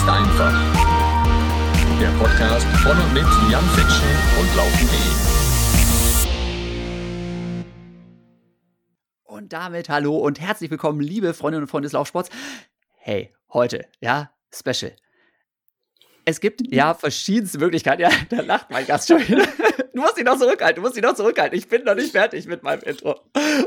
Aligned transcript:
ist 0.00 0.08
einfach. 0.08 0.52
Der 2.00 2.08
Podcast 2.18 2.66
von 2.78 2.96
und 2.96 3.12
mit 3.12 3.26
Jan 3.50 3.64
Fitschen 3.74 4.08
und 4.40 4.56
Laufen.de. 4.56 4.98
Und 9.24 9.52
damit 9.52 9.90
hallo 9.90 10.16
und 10.16 10.40
herzlich 10.40 10.70
willkommen, 10.70 11.00
liebe 11.00 11.34
Freundinnen 11.34 11.64
und 11.64 11.68
Freunde 11.68 11.86
des 11.86 11.92
Laufsports. 11.92 12.30
Hey, 12.96 13.34
heute, 13.52 13.86
ja, 14.00 14.30
Special. 14.52 14.92
Es 16.30 16.38
gibt 16.38 16.62
ja 16.72 16.94
verschiedenste 16.94 17.58
Möglichkeiten. 17.58 18.02
Ja, 18.02 18.10
da 18.28 18.40
lacht 18.42 18.70
mein 18.70 18.86
Gast 18.86 19.08
schon 19.08 19.20
wieder. 19.26 19.46
Du 19.92 20.02
musst 20.02 20.16
ihn 20.18 20.24
noch 20.24 20.38
zurückhalten, 20.38 20.76
du 20.76 20.82
musst 20.82 20.96
ihn 20.96 21.02
noch 21.02 21.16
zurückhalten. 21.16 21.58
Ich 21.58 21.68
bin 21.68 21.82
noch 21.82 21.96
nicht 21.96 22.12
fertig 22.12 22.46
mit 22.46 22.62
meinem 22.62 22.80
Intro. 22.82 23.20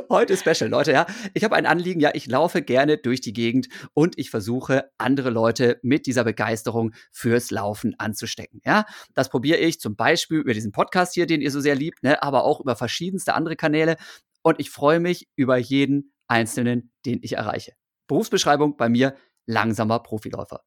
Heute 0.09 0.37
Special, 0.37 0.69
Leute, 0.69 0.93
ja. 0.93 1.05
Ich 1.33 1.43
habe 1.43 1.55
ein 1.55 1.65
Anliegen, 1.65 1.99
ja, 1.99 2.11
ich 2.13 2.27
laufe 2.27 2.61
gerne 2.61 2.97
durch 2.97 3.19
die 3.19 3.33
Gegend 3.33 3.67
und 3.93 4.17
ich 4.17 4.29
versuche, 4.29 4.89
andere 4.97 5.29
Leute 5.29 5.79
mit 5.83 6.07
dieser 6.07 6.23
Begeisterung 6.23 6.93
fürs 7.11 7.51
Laufen 7.51 7.93
anzustecken, 7.99 8.61
ja. 8.63 8.85
Das 9.13 9.29
probiere 9.29 9.57
ich 9.57 9.81
zum 9.81 9.97
Beispiel 9.97 10.39
über 10.39 10.53
diesen 10.53 10.71
Podcast 10.71 11.13
hier, 11.13 11.27
den 11.27 11.41
ihr 11.41 11.51
so 11.51 11.59
sehr 11.59 11.75
liebt, 11.75 12.01
ne, 12.03 12.23
aber 12.23 12.45
auch 12.45 12.61
über 12.61 12.77
verschiedenste 12.77 13.33
andere 13.33 13.57
Kanäle. 13.57 13.97
Und 14.41 14.61
ich 14.61 14.71
freue 14.71 15.01
mich 15.01 15.27
über 15.35 15.57
jeden 15.57 16.13
einzelnen, 16.27 16.93
den 17.05 17.19
ich 17.21 17.33
erreiche. 17.33 17.73
Berufsbeschreibung 18.07 18.77
bei 18.77 18.87
mir, 18.87 19.13
langsamer 19.45 19.99
Profiläufer. 19.99 20.61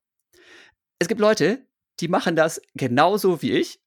Es 0.99 1.09
gibt 1.09 1.21
Leute, 1.21 1.67
die 2.01 2.09
machen 2.09 2.37
das 2.37 2.61
genauso 2.75 3.43
wie 3.43 3.53
ich, 3.53 3.81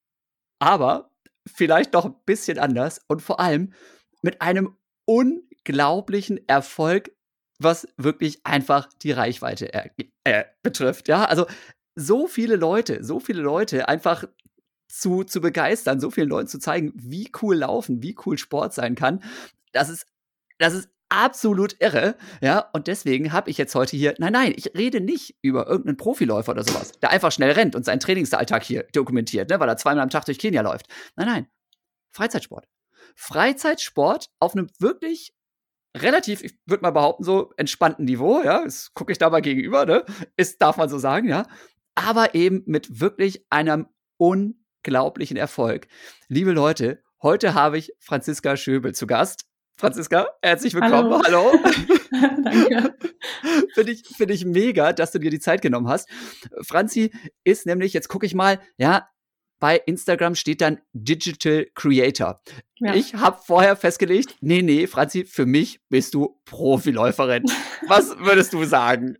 aber 0.59 1.11
vielleicht 1.47 1.93
noch 1.93 2.05
ein 2.05 2.15
bisschen 2.25 2.59
anders 2.59 3.01
und 3.07 3.21
vor 3.21 3.39
allem 3.39 3.73
mit 4.21 4.41
einem 4.41 4.75
unglaublichen 5.05 6.47
Erfolg, 6.47 7.11
was 7.59 7.87
wirklich 7.97 8.45
einfach 8.45 8.89
die 9.01 9.11
Reichweite 9.11 9.73
äh, 10.23 10.45
betrifft. 10.61 11.07
Ja, 11.07 11.25
also 11.25 11.45
so 11.95 12.27
viele 12.27 12.55
Leute, 12.55 13.03
so 13.03 13.19
viele 13.19 13.41
Leute 13.41 13.87
einfach 13.87 14.25
zu, 14.87 15.23
zu 15.23 15.41
begeistern, 15.41 15.99
so 15.99 16.09
vielen 16.09 16.29
Leuten 16.29 16.47
zu 16.47 16.59
zeigen, 16.59 16.91
wie 16.95 17.31
cool 17.41 17.57
Laufen, 17.57 18.01
wie 18.01 18.15
cool 18.25 18.37
Sport 18.37 18.73
sein 18.73 18.95
kann. 18.95 19.23
Das 19.71 19.89
ist, 19.89 20.05
das 20.57 20.73
ist 20.73 20.89
absolut 21.09 21.75
irre. 21.79 22.15
Ja, 22.41 22.69
und 22.73 22.87
deswegen 22.87 23.33
habe 23.33 23.49
ich 23.49 23.57
jetzt 23.57 23.75
heute 23.75 23.97
hier, 23.97 24.15
nein, 24.19 24.33
nein, 24.33 24.53
ich 24.55 24.73
rede 24.77 25.01
nicht 25.01 25.35
über 25.41 25.67
irgendeinen 25.67 25.97
Profiläufer 25.97 26.51
oder 26.51 26.63
sowas, 26.63 26.93
der 27.01 27.09
einfach 27.09 27.31
schnell 27.31 27.51
rennt 27.51 27.75
und 27.75 27.83
seinen 27.83 27.99
Trainingsalltag 27.99 28.63
hier 28.63 28.83
dokumentiert, 28.93 29.49
ne, 29.49 29.59
weil 29.59 29.69
er 29.69 29.77
zweimal 29.77 30.03
am 30.03 30.09
Tag 30.09 30.25
durch 30.25 30.39
Kenia 30.39 30.61
läuft. 30.61 30.87
Nein, 31.15 31.27
nein, 31.27 31.47
Freizeitsport. 32.11 32.67
Freizeitsport 33.15 34.29
auf 34.39 34.53
einem 34.53 34.69
wirklich 34.79 35.33
relativ, 35.97 36.43
ich 36.43 36.57
würde 36.65 36.83
mal 36.83 36.91
behaupten, 36.91 37.23
so 37.23 37.51
entspannten 37.57 38.05
Niveau, 38.05 38.41
ja, 38.43 38.63
das 38.63 38.93
gucke 38.93 39.11
ich 39.11 39.17
da 39.17 39.29
mal 39.29 39.41
gegenüber, 39.41 39.85
ne, 39.85 40.05
ist, 40.37 40.61
darf 40.61 40.77
man 40.77 40.89
so 40.89 40.99
sagen, 40.99 41.27
ja, 41.27 41.45
aber 41.95 42.35
eben 42.35 42.63
mit 42.65 42.99
wirklich 43.01 43.45
einem 43.49 43.87
unglaublichen 44.17 45.37
Erfolg. 45.37 45.87
Liebe 46.27 46.51
Leute, 46.51 47.03
heute 47.21 47.55
habe 47.55 47.77
ich 47.77 47.93
Franziska 47.99 48.55
Schöbel 48.55 48.93
zu 48.93 49.07
Gast. 49.07 49.48
Franziska, 49.79 50.27
herzlich 50.41 50.73
willkommen. 50.73 51.21
Hallo. 51.23 51.23
Hallo. 51.25 51.51
Danke. 52.43 52.95
Finde 53.73 53.91
ich, 53.93 54.03
find 54.05 54.29
ich 54.29 54.43
mega, 54.43 54.91
dass 54.91 55.13
du 55.13 55.19
dir 55.19 55.31
die 55.31 55.39
Zeit 55.39 55.61
genommen 55.61 55.87
hast. 55.87 56.09
Franzi 56.63 57.11
ist 57.45 57.65
nämlich, 57.65 57.93
jetzt 57.93 58.09
gucke 58.09 58.25
ich 58.25 58.35
mal, 58.35 58.59
ja, 58.77 59.07
bei 59.61 59.77
Instagram 59.77 60.35
steht 60.35 60.59
dann 60.59 60.79
Digital 60.91 61.67
Creator. 61.75 62.41
Ja. 62.79 62.93
Ich 62.93 63.13
habe 63.13 63.39
vorher 63.41 63.77
festgelegt, 63.77 64.35
nee, 64.41 64.61
nee, 64.61 64.85
Franzi, 64.85 65.23
für 65.23 65.45
mich 65.45 65.79
bist 65.87 66.13
du 66.13 66.37
Profiläuferin. 66.43 67.45
Was 67.87 68.19
würdest 68.19 68.51
du 68.51 68.65
sagen? 68.65 69.17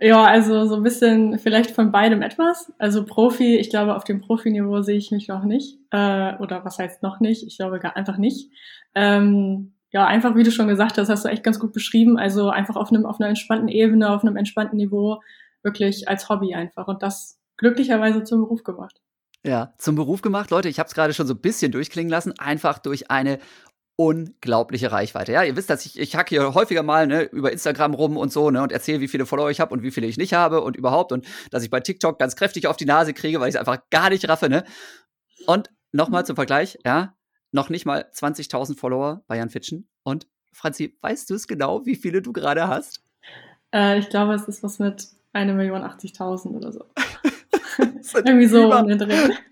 Ja, 0.00 0.24
also 0.24 0.64
so 0.64 0.76
ein 0.76 0.84
bisschen 0.84 1.38
vielleicht 1.38 1.72
von 1.72 1.92
beidem 1.92 2.22
etwas. 2.22 2.72
Also 2.78 3.04
Profi, 3.04 3.58
ich 3.58 3.68
glaube, 3.68 3.94
auf 3.94 4.04
dem 4.04 4.22
Profiniveau 4.22 4.80
sehe 4.80 4.96
ich 4.96 5.10
mich 5.10 5.28
noch 5.28 5.44
nicht. 5.44 5.76
Äh, 5.90 6.34
oder 6.38 6.64
was 6.64 6.78
heißt 6.78 7.02
noch 7.02 7.20
nicht? 7.20 7.44
Ich 7.46 7.58
glaube 7.58 7.78
gar 7.78 7.96
einfach 7.96 8.16
nicht. 8.16 8.48
Ähm, 8.94 9.74
ja, 9.90 10.06
einfach 10.06 10.36
wie 10.36 10.42
du 10.42 10.50
schon 10.50 10.68
gesagt 10.68 10.98
hast, 10.98 11.08
hast 11.08 11.24
du 11.24 11.28
echt 11.28 11.42
ganz 11.42 11.58
gut 11.58 11.72
beschrieben. 11.72 12.18
Also 12.18 12.50
einfach 12.50 12.76
auf 12.76 12.90
einem 12.90 13.06
auf 13.06 13.20
einer 13.20 13.28
entspannten 13.28 13.68
Ebene, 13.68 14.10
auf 14.10 14.22
einem 14.22 14.36
entspannten 14.36 14.76
Niveau, 14.76 15.22
wirklich 15.62 16.08
als 16.08 16.28
Hobby 16.28 16.54
einfach 16.54 16.88
und 16.88 17.02
das 17.02 17.38
glücklicherweise 17.56 18.24
zum 18.24 18.40
Beruf 18.40 18.62
gemacht. 18.62 19.00
Ja, 19.44 19.72
zum 19.78 19.94
Beruf 19.94 20.20
gemacht, 20.20 20.50
Leute. 20.50 20.68
Ich 20.68 20.78
habe 20.78 20.88
es 20.88 20.94
gerade 20.94 21.14
schon 21.14 21.26
so 21.26 21.34
ein 21.34 21.40
bisschen 21.40 21.72
durchklingen 21.72 22.10
lassen, 22.10 22.38
einfach 22.38 22.78
durch 22.78 23.10
eine 23.10 23.38
unglaubliche 23.96 24.92
Reichweite. 24.92 25.32
Ja, 25.32 25.42
ihr 25.42 25.56
wisst, 25.56 25.70
dass 25.70 25.84
ich, 25.84 25.98
ich 25.98 26.14
hack 26.14 26.28
hier 26.28 26.54
häufiger 26.54 26.84
mal 26.84 27.06
ne, 27.08 27.22
über 27.22 27.50
Instagram 27.50 27.94
rum 27.94 28.16
und 28.16 28.32
so 28.32 28.50
ne, 28.50 28.62
und 28.62 28.70
erzähle, 28.70 29.00
wie 29.00 29.08
viele 29.08 29.26
Follower 29.26 29.50
ich 29.50 29.58
habe 29.58 29.72
und 29.74 29.82
wie 29.82 29.90
viele 29.90 30.06
ich 30.06 30.16
nicht 30.16 30.34
habe 30.34 30.60
und 30.60 30.76
überhaupt 30.76 31.10
und 31.10 31.26
dass 31.50 31.64
ich 31.64 31.70
bei 31.70 31.80
TikTok 31.80 32.16
ganz 32.16 32.36
kräftig 32.36 32.68
auf 32.68 32.76
die 32.76 32.84
Nase 32.84 33.12
kriege, 33.12 33.40
weil 33.40 33.48
ich 33.48 33.56
es 33.56 33.58
einfach 33.58 33.78
gar 33.90 34.10
nicht 34.10 34.28
raffe. 34.28 34.48
Ne? 34.48 34.62
Und 35.46 35.70
nochmal 35.90 36.24
zum 36.24 36.36
Vergleich, 36.36 36.78
ja, 36.84 37.14
noch 37.52 37.70
nicht 37.70 37.86
mal 37.86 38.06
20.000 38.12 38.76
Follower 38.76 39.22
bei 39.26 39.36
Jan 39.36 39.50
Fitschen. 39.50 39.88
Und 40.02 40.26
Franzi, 40.52 40.96
weißt 41.00 41.30
du 41.30 41.34
es 41.34 41.46
genau, 41.46 41.86
wie 41.86 41.96
viele 41.96 42.22
du 42.22 42.32
gerade 42.32 42.68
hast? 42.68 43.02
Äh, 43.72 43.98
ich 43.98 44.08
glaube, 44.08 44.34
es 44.34 44.48
ist 44.48 44.62
was 44.62 44.78
mit 44.78 45.08
1.080.000 45.34 46.56
oder 46.56 46.72
so. 46.72 46.84
Irgendwie 48.14 48.46
so 48.46 48.64
über, 48.64 48.82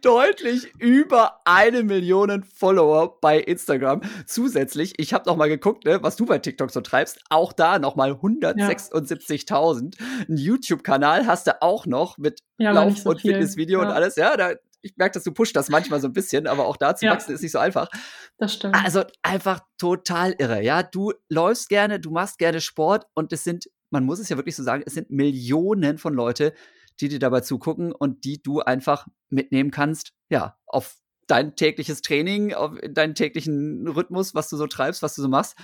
deutlich 0.02 0.72
über 0.78 1.40
eine 1.44 1.82
Million 1.82 2.42
Follower 2.42 3.20
bei 3.20 3.38
Instagram. 3.38 4.00
Zusätzlich, 4.26 4.94
ich 4.98 5.12
habe 5.12 5.28
noch 5.28 5.36
mal 5.36 5.48
geguckt, 5.48 5.84
ne, 5.84 6.02
was 6.02 6.16
du 6.16 6.26
bei 6.26 6.38
TikTok 6.38 6.70
so 6.70 6.80
treibst. 6.80 7.20
Auch 7.28 7.52
da 7.52 7.78
noch 7.78 7.96
mal 7.96 8.12
176.000. 8.12 9.98
Ja. 9.98 10.06
Ein 10.28 10.36
YouTube-Kanal 10.36 11.26
hast 11.26 11.46
du 11.46 11.62
auch 11.62 11.86
noch 11.86 12.18
mit 12.18 12.40
ja, 12.58 12.72
Lauf- 12.72 12.98
so 12.98 13.10
und 13.10 13.20
Fitnessvideo 13.20 13.80
ja. 13.80 13.86
und 13.86 13.92
alles. 13.92 14.16
Ja, 14.16 14.36
da 14.36 14.54
ich 14.86 14.96
merke, 14.96 15.14
dass 15.14 15.24
du 15.24 15.32
pusht 15.32 15.56
das 15.56 15.68
manchmal 15.68 16.00
so 16.00 16.08
ein 16.08 16.12
bisschen, 16.12 16.46
aber 16.46 16.66
auch 16.66 16.76
da 16.76 16.94
zu 16.94 17.06
ja. 17.06 17.12
wachsen 17.12 17.34
ist 17.34 17.42
nicht 17.42 17.52
so 17.52 17.58
einfach. 17.58 17.88
Das 18.38 18.54
stimmt. 18.54 18.74
Also 18.74 19.02
einfach 19.22 19.60
total 19.78 20.34
irre. 20.38 20.62
Ja, 20.62 20.82
du 20.82 21.12
läufst 21.28 21.68
gerne, 21.68 22.00
du 22.00 22.10
machst 22.10 22.38
gerne 22.38 22.60
Sport 22.60 23.06
und 23.14 23.32
es 23.32 23.44
sind, 23.44 23.66
man 23.90 24.04
muss 24.04 24.18
es 24.18 24.28
ja 24.28 24.36
wirklich 24.36 24.56
so 24.56 24.62
sagen, 24.62 24.82
es 24.86 24.94
sind 24.94 25.10
Millionen 25.10 25.98
von 25.98 26.14
Leute, 26.14 26.52
die 27.00 27.08
dir 27.08 27.18
dabei 27.18 27.40
zugucken 27.40 27.92
und 27.92 28.24
die 28.24 28.42
du 28.42 28.60
einfach 28.60 29.06
mitnehmen 29.28 29.70
kannst, 29.70 30.12
ja, 30.30 30.56
auf 30.66 30.96
dein 31.26 31.56
tägliches 31.56 32.02
Training, 32.02 32.54
auf 32.54 32.72
deinen 32.88 33.14
täglichen 33.14 33.86
Rhythmus, 33.88 34.34
was 34.34 34.48
du 34.48 34.56
so 34.56 34.66
treibst, 34.66 35.02
was 35.02 35.14
du 35.14 35.22
so 35.22 35.28
machst. 35.28 35.56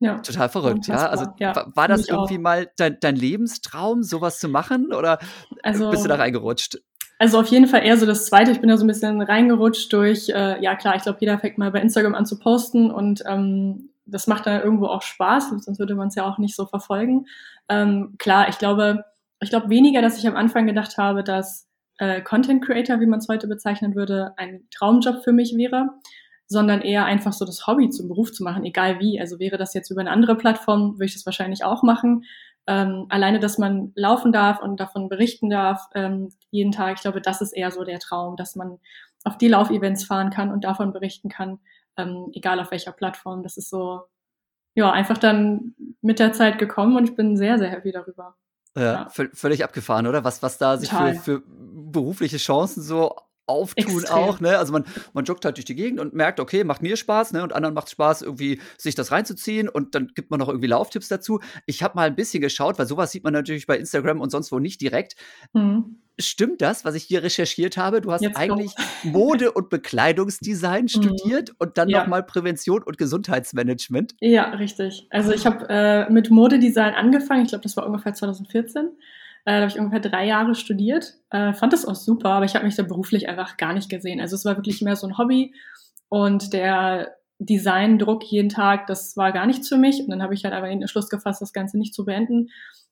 Ja. 0.00 0.18
Total 0.20 0.48
verrückt, 0.48 0.86
ja. 0.86 1.08
Also 1.08 1.26
ja, 1.40 1.56
war, 1.56 1.74
war 1.74 1.88
das 1.88 2.08
irgendwie 2.08 2.36
auch. 2.36 2.42
mal 2.42 2.70
dein, 2.76 2.98
dein 3.00 3.16
Lebenstraum, 3.16 4.04
sowas 4.04 4.38
zu 4.38 4.48
machen 4.48 4.92
oder 4.92 5.18
also, 5.62 5.90
bist 5.90 6.04
du 6.04 6.08
da 6.08 6.14
reingerutscht? 6.14 6.78
Also 7.18 7.40
auf 7.40 7.48
jeden 7.48 7.66
Fall 7.66 7.84
eher 7.84 7.96
so 7.96 8.06
das 8.06 8.26
Zweite. 8.26 8.52
Ich 8.52 8.60
bin 8.60 8.68
da 8.68 8.76
so 8.76 8.84
ein 8.84 8.88
bisschen 8.88 9.20
reingerutscht 9.20 9.92
durch, 9.92 10.28
äh, 10.28 10.62
ja 10.62 10.76
klar, 10.76 10.94
ich 10.96 11.02
glaube, 11.02 11.18
jeder 11.20 11.38
fängt 11.38 11.58
mal 11.58 11.70
bei 11.72 11.80
Instagram 11.80 12.14
an 12.14 12.26
zu 12.26 12.38
posten 12.38 12.90
und 12.90 13.22
ähm, 13.26 13.90
das 14.06 14.26
macht 14.26 14.46
dann 14.46 14.62
irgendwo 14.62 14.86
auch 14.86 15.02
Spaß, 15.02 15.50
sonst 15.50 15.78
würde 15.78 15.94
man 15.94 16.08
es 16.08 16.14
ja 16.14 16.24
auch 16.24 16.38
nicht 16.38 16.54
so 16.56 16.64
verfolgen. 16.64 17.26
Ähm, 17.68 18.14
klar, 18.18 18.48
ich 18.48 18.58
glaube, 18.58 19.04
ich 19.40 19.50
glaube 19.50 19.68
weniger, 19.68 20.00
dass 20.00 20.16
ich 20.16 20.26
am 20.26 20.36
Anfang 20.36 20.66
gedacht 20.66 20.96
habe, 20.96 21.24
dass 21.24 21.68
äh, 21.98 22.22
Content 22.22 22.64
Creator, 22.64 23.00
wie 23.00 23.06
man 23.06 23.18
es 23.18 23.28
heute 23.28 23.48
bezeichnen 23.48 23.96
würde, 23.96 24.32
ein 24.36 24.62
Traumjob 24.70 25.24
für 25.24 25.32
mich 25.32 25.56
wäre, 25.56 25.90
sondern 26.46 26.80
eher 26.80 27.04
einfach 27.04 27.32
so 27.32 27.44
das 27.44 27.66
Hobby 27.66 27.90
zum 27.90 28.08
Beruf 28.08 28.32
zu 28.32 28.44
machen, 28.44 28.64
egal 28.64 29.00
wie. 29.00 29.20
Also 29.20 29.38
wäre 29.40 29.58
das 29.58 29.74
jetzt 29.74 29.90
über 29.90 30.00
eine 30.00 30.10
andere 30.10 30.36
Plattform, 30.36 30.94
würde 30.94 31.06
ich 31.06 31.14
das 31.14 31.26
wahrscheinlich 31.26 31.64
auch 31.64 31.82
machen 31.82 32.24
ähm, 32.68 33.06
alleine, 33.08 33.40
dass 33.40 33.56
man 33.56 33.92
laufen 33.94 34.30
darf 34.30 34.60
und 34.60 34.78
davon 34.78 35.08
berichten 35.08 35.48
darf, 35.48 35.88
ähm, 35.94 36.30
jeden 36.50 36.70
Tag, 36.70 36.96
ich 36.96 37.00
glaube, 37.00 37.22
das 37.22 37.40
ist 37.40 37.52
eher 37.52 37.70
so 37.70 37.82
der 37.82 37.98
Traum, 37.98 38.36
dass 38.36 38.56
man 38.56 38.78
auf 39.24 39.38
die 39.38 39.48
Laufevents 39.48 40.04
fahren 40.04 40.28
kann 40.28 40.52
und 40.52 40.64
davon 40.64 40.92
berichten 40.92 41.30
kann, 41.30 41.60
ähm, 41.96 42.30
egal 42.34 42.60
auf 42.60 42.70
welcher 42.70 42.92
Plattform. 42.92 43.42
Das 43.42 43.56
ist 43.56 43.70
so, 43.70 44.02
ja, 44.74 44.92
einfach 44.92 45.16
dann 45.16 45.74
mit 46.02 46.18
der 46.18 46.34
Zeit 46.34 46.58
gekommen 46.58 46.96
und 46.98 47.08
ich 47.08 47.16
bin 47.16 47.38
sehr, 47.38 47.58
sehr 47.58 47.70
happy 47.70 47.90
darüber. 47.90 48.36
Ja, 48.76 48.82
ja. 48.82 49.08
völlig 49.32 49.64
abgefahren, 49.64 50.06
oder? 50.06 50.22
Was, 50.22 50.42
was 50.42 50.58
da 50.58 50.76
sich 50.76 50.90
für, 50.90 51.14
für 51.14 51.42
berufliche 51.46 52.36
Chancen 52.36 52.82
so 52.82 53.16
auftun 53.48 54.00
Extrem. 54.00 54.16
auch, 54.16 54.40
ne? 54.40 54.58
Also 54.58 54.72
man, 54.72 54.84
man 55.12 55.24
joggt 55.24 55.44
halt 55.44 55.56
durch 55.56 55.64
die 55.64 55.74
Gegend 55.74 56.00
und 56.00 56.14
merkt, 56.14 56.40
okay, 56.40 56.64
macht 56.64 56.82
mir 56.82 56.96
Spaß, 56.96 57.32
ne? 57.32 57.42
Und 57.42 57.52
anderen 57.52 57.74
macht 57.74 57.90
Spaß, 57.90 58.22
irgendwie 58.22 58.60
sich 58.76 58.94
das 58.94 59.10
reinzuziehen 59.10 59.68
und 59.68 59.94
dann 59.94 60.08
gibt 60.14 60.30
man 60.30 60.38
noch 60.38 60.48
irgendwie 60.48 60.66
Lauftipps 60.66 61.08
dazu. 61.08 61.40
Ich 61.66 61.82
habe 61.82 61.94
mal 61.96 62.06
ein 62.06 62.14
bisschen 62.14 62.40
geschaut, 62.40 62.78
weil 62.78 62.86
sowas 62.86 63.10
sieht 63.10 63.24
man 63.24 63.32
natürlich 63.32 63.66
bei 63.66 63.76
Instagram 63.76 64.20
und 64.20 64.30
sonst 64.30 64.52
wo 64.52 64.58
nicht 64.58 64.80
direkt. 64.80 65.16
Mhm. 65.52 65.96
Stimmt 66.20 66.60
das, 66.62 66.84
was 66.84 66.96
ich 66.96 67.04
hier 67.04 67.22
recherchiert 67.22 67.76
habe? 67.76 68.00
Du 68.00 68.10
hast 68.10 68.22
Jetzt 68.22 68.36
eigentlich 68.36 68.74
doch. 68.74 69.04
Mode- 69.04 69.52
und 69.52 69.70
Bekleidungsdesign 69.70 70.84
mhm. 70.84 70.88
studiert 70.88 71.52
und 71.58 71.78
dann 71.78 71.88
ja. 71.88 72.00
nochmal 72.00 72.24
Prävention 72.24 72.82
und 72.82 72.98
Gesundheitsmanagement. 72.98 74.16
Ja, 74.20 74.50
richtig. 74.50 75.06
Also 75.10 75.32
ich 75.32 75.46
habe 75.46 75.66
äh, 75.68 76.10
mit 76.10 76.30
Modedesign 76.30 76.94
angefangen. 76.94 77.44
Ich 77.44 77.50
glaube, 77.50 77.62
das 77.62 77.76
war 77.76 77.86
ungefähr 77.86 78.14
2014. 78.14 78.90
Äh, 79.48 79.52
da 79.52 79.60
habe 79.60 79.68
ich 79.68 79.78
ungefähr 79.78 80.00
drei 80.00 80.26
Jahre 80.26 80.54
studiert. 80.54 81.14
Äh, 81.30 81.54
fand 81.54 81.72
das 81.72 81.86
auch 81.86 81.94
super, 81.94 82.28
aber 82.32 82.44
ich 82.44 82.54
habe 82.54 82.66
mich 82.66 82.76
da 82.76 82.82
beruflich 82.82 83.30
einfach 83.30 83.56
gar 83.56 83.72
nicht 83.72 83.88
gesehen. 83.88 84.20
Also 84.20 84.36
es 84.36 84.44
war 84.44 84.56
wirklich 84.56 84.82
mehr 84.82 84.94
so 84.94 85.06
ein 85.06 85.16
Hobby 85.16 85.54
und 86.10 86.52
der 86.52 87.16
Design-Druck 87.38 88.24
jeden 88.24 88.50
Tag, 88.50 88.86
das 88.88 89.16
war 89.16 89.32
gar 89.32 89.46
nichts 89.46 89.66
für 89.66 89.78
mich. 89.78 90.00
Und 90.00 90.10
dann 90.10 90.22
habe 90.22 90.34
ich 90.34 90.44
halt 90.44 90.52
aber 90.52 90.68
den 90.68 90.82
Entschluss 90.82 91.08
gefasst, 91.08 91.40
das 91.40 91.54
Ganze 91.54 91.78
nicht 91.78 91.94
zu 91.94 92.04
beenden. 92.04 92.50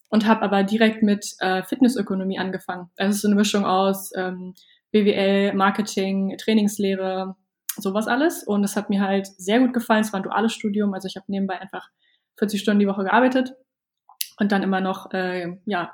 und 0.08 0.26
habe 0.26 0.40
aber 0.40 0.62
direkt 0.62 1.02
mit 1.02 1.34
äh, 1.40 1.62
Fitnessökonomie 1.62 2.38
angefangen. 2.38 2.88
Das 2.96 3.16
ist 3.16 3.20
so 3.20 3.28
eine 3.28 3.34
Mischung 3.34 3.66
aus 3.66 4.12
ähm, 4.16 4.54
BWL, 4.92 5.52
Marketing, 5.52 6.38
Trainingslehre, 6.38 7.36
sowas 7.76 8.06
alles. 8.06 8.44
Und 8.44 8.64
es 8.64 8.76
hat 8.76 8.88
mir 8.88 9.02
halt 9.02 9.26
sehr 9.26 9.58
gut 9.58 9.74
gefallen. 9.74 10.02
Es 10.02 10.12
war 10.14 10.20
ein 10.20 10.24
duales 10.24 10.54
Studium, 10.54 10.94
also 10.94 11.06
ich 11.06 11.16
habe 11.16 11.26
nebenbei 11.28 11.60
einfach 11.60 11.90
40 12.38 12.62
Stunden 12.62 12.80
die 12.80 12.86
Woche 12.86 13.04
gearbeitet 13.04 13.52
und 14.38 14.52
dann 14.52 14.62
immer 14.62 14.80
noch 14.80 15.12
äh, 15.12 15.58
ja 15.66 15.92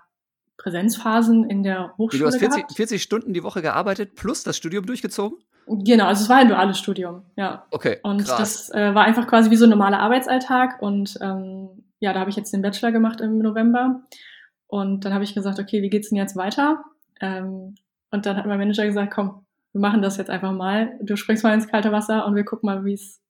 Präsenzphasen 0.62 1.48
in 1.50 1.62
der 1.62 1.94
Hochschule. 1.98 2.22
Du 2.22 2.26
hast 2.26 2.38
40, 2.38 2.64
40 2.72 3.02
Stunden 3.02 3.32
die 3.32 3.42
Woche 3.42 3.62
gearbeitet 3.62 4.14
plus 4.14 4.44
das 4.44 4.56
Studium 4.56 4.86
durchgezogen? 4.86 5.38
Genau, 5.66 6.06
also 6.06 6.24
es 6.24 6.28
war 6.28 6.38
ein 6.38 6.48
duales 6.48 6.78
Studium, 6.78 7.22
ja. 7.36 7.66
Okay. 7.70 7.98
Und 8.02 8.24
krass. 8.24 8.38
das 8.38 8.70
äh, 8.70 8.94
war 8.94 9.04
einfach 9.04 9.26
quasi 9.26 9.50
wie 9.50 9.56
so 9.56 9.64
ein 9.66 9.70
normaler 9.70 10.00
Arbeitsalltag. 10.00 10.80
Und 10.80 11.18
ähm, 11.20 11.84
ja, 12.00 12.12
da 12.12 12.20
habe 12.20 12.30
ich 12.30 12.36
jetzt 12.36 12.52
den 12.52 12.62
Bachelor 12.62 12.92
gemacht 12.92 13.20
im 13.20 13.38
November. 13.38 14.02
Und 14.66 15.04
dann 15.04 15.12
habe 15.14 15.24
ich 15.24 15.34
gesagt, 15.34 15.58
okay, 15.58 15.82
wie 15.82 15.90
geht's 15.90 16.08
denn 16.08 16.18
jetzt 16.18 16.36
weiter? 16.36 16.82
Ähm, 17.20 17.74
und 18.10 18.26
dann 18.26 18.36
hat 18.36 18.46
mein 18.46 18.58
Manager 18.58 18.84
gesagt, 18.86 19.12
komm, 19.12 19.44
wir 19.72 19.80
machen 19.80 20.02
das 20.02 20.16
jetzt 20.16 20.30
einfach 20.30 20.52
mal. 20.52 20.92
Du 21.00 21.16
springst 21.16 21.44
mal 21.44 21.54
ins 21.54 21.68
kalte 21.68 21.92
Wasser 21.92 22.26
und 22.26 22.34
wir 22.34 22.44
gucken 22.44 22.66
mal, 22.66 22.84
wie 22.84 22.94
es 22.94 23.20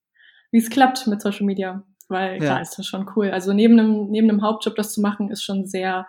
wie 0.50 0.58
es 0.58 0.70
klappt 0.70 1.06
mit 1.06 1.20
Social 1.20 1.46
Media. 1.46 1.82
Weil 2.08 2.38
klar, 2.38 2.56
Ja. 2.56 2.62
ist 2.62 2.78
das 2.78 2.87
schon 2.87 3.11
cool. 3.17 3.31
Also 3.31 3.52
neben 3.52 3.78
einem, 3.78 4.11
neben 4.11 4.28
einem 4.28 4.43
Hauptjob 4.43 4.76
das 4.76 4.93
zu 4.93 5.00
machen, 5.00 5.31
ist 5.31 5.43
schon 5.43 5.67
sehr, 5.67 6.06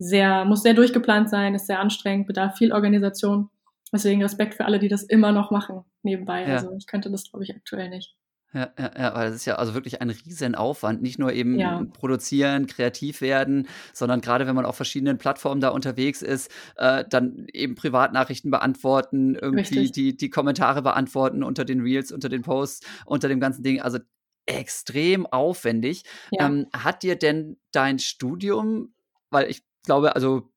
sehr, 0.00 0.44
muss 0.46 0.62
sehr 0.62 0.74
durchgeplant 0.74 1.28
sein, 1.28 1.54
ist 1.54 1.66
sehr 1.66 1.78
anstrengend, 1.78 2.26
bedarf 2.26 2.56
viel 2.56 2.72
Organisation. 2.72 3.50
Deswegen 3.92 4.22
Respekt 4.22 4.54
für 4.54 4.64
alle, 4.64 4.78
die 4.78 4.88
das 4.88 5.02
immer 5.02 5.30
noch 5.30 5.50
machen 5.50 5.84
nebenbei. 6.02 6.42
Ja. 6.46 6.54
Also 6.54 6.72
ich 6.76 6.86
könnte 6.86 7.10
das, 7.10 7.30
glaube 7.30 7.44
ich, 7.44 7.54
aktuell 7.54 7.90
nicht. 7.90 8.16
Ja, 8.52 8.70
ja, 8.76 8.90
ja, 8.98 9.14
weil 9.14 9.26
das 9.26 9.36
ist 9.36 9.44
ja 9.44 9.56
also 9.56 9.74
wirklich 9.74 10.00
ein 10.00 10.10
riesen 10.10 10.54
Aufwand. 10.56 11.02
Nicht 11.02 11.18
nur 11.18 11.32
eben 11.32 11.58
Ja. 11.58 11.84
produzieren, 11.92 12.66
kreativ 12.66 13.20
werden, 13.20 13.68
sondern 13.92 14.20
gerade 14.20 14.46
wenn 14.46 14.56
man 14.56 14.64
auf 14.64 14.74
verschiedenen 14.74 15.18
Plattformen 15.18 15.60
da 15.60 15.68
unterwegs 15.68 16.22
ist, 16.22 16.50
äh, 16.76 17.04
dann 17.08 17.46
eben 17.52 17.74
Privatnachrichten 17.76 18.50
beantworten, 18.50 19.36
irgendwie 19.36 19.78
Richtig. 19.78 19.92
die, 19.92 20.16
die 20.16 20.30
Kommentare 20.30 20.82
beantworten 20.82 21.44
unter 21.44 21.64
den 21.64 21.80
Reels, 21.80 22.10
unter 22.10 22.28
den 22.28 22.42
Posts, 22.42 22.86
unter 23.04 23.28
dem 23.28 23.38
ganzen 23.38 23.62
Ding. 23.62 23.80
Also 23.82 23.98
extrem 24.46 25.26
aufwendig. 25.26 26.04
Ja. 26.32 26.46
Ähm, 26.46 26.66
hat 26.72 27.02
dir 27.04 27.16
denn 27.16 27.56
dein 27.70 28.00
Studium, 28.00 28.94
weil 29.30 29.48
ich 29.48 29.62
glaube, 29.84 30.14
also 30.14 30.50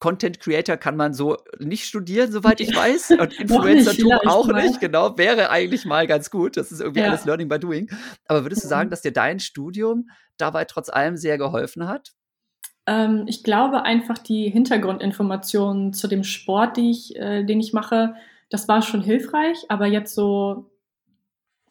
Content 0.00 0.38
Creator 0.40 0.76
kann 0.76 0.96
man 0.96 1.14
so 1.14 1.36
nicht 1.60 1.86
studieren, 1.86 2.30
soweit 2.30 2.60
ich 2.60 2.74
weiß. 2.74 3.12
Und 3.12 3.32
Influencertum 3.40 4.12
auch 4.26 4.46
mal. 4.48 4.62
nicht, 4.62 4.80
genau. 4.80 5.16
Wäre 5.16 5.48
eigentlich 5.50 5.86
mal 5.86 6.06
ganz 6.06 6.30
gut. 6.30 6.56
Das 6.56 6.70
ist 6.72 6.80
irgendwie 6.80 7.00
Ja. 7.00 7.06
alles 7.08 7.24
Learning 7.24 7.48
by 7.48 7.58
Doing. 7.58 7.88
Aber 8.26 8.44
würdest 8.44 8.62
du 8.64 8.66
Mhm. 8.66 8.70
sagen, 8.70 8.90
dass 8.90 9.00
dir 9.02 9.12
dein 9.12 9.40
Studium 9.40 10.10
dabei 10.36 10.64
trotz 10.66 10.88
allem 10.90 11.16
sehr 11.16 11.38
geholfen 11.38 11.88
hat? 11.88 12.12
Ähm, 12.86 13.24
ich 13.28 13.42
glaube 13.44 13.82
einfach 13.84 14.18
die 14.18 14.50
Hintergrundinformationen 14.50 15.94
zu 15.94 16.06
dem 16.06 16.22
Sport, 16.22 16.76
ich, 16.76 17.16
äh, 17.16 17.44
den 17.44 17.60
ich 17.60 17.72
mache, 17.72 18.14
das 18.50 18.68
war 18.68 18.82
schon 18.82 19.00
hilfreich, 19.00 19.56
aber 19.70 19.86
jetzt 19.86 20.14
so, 20.14 20.70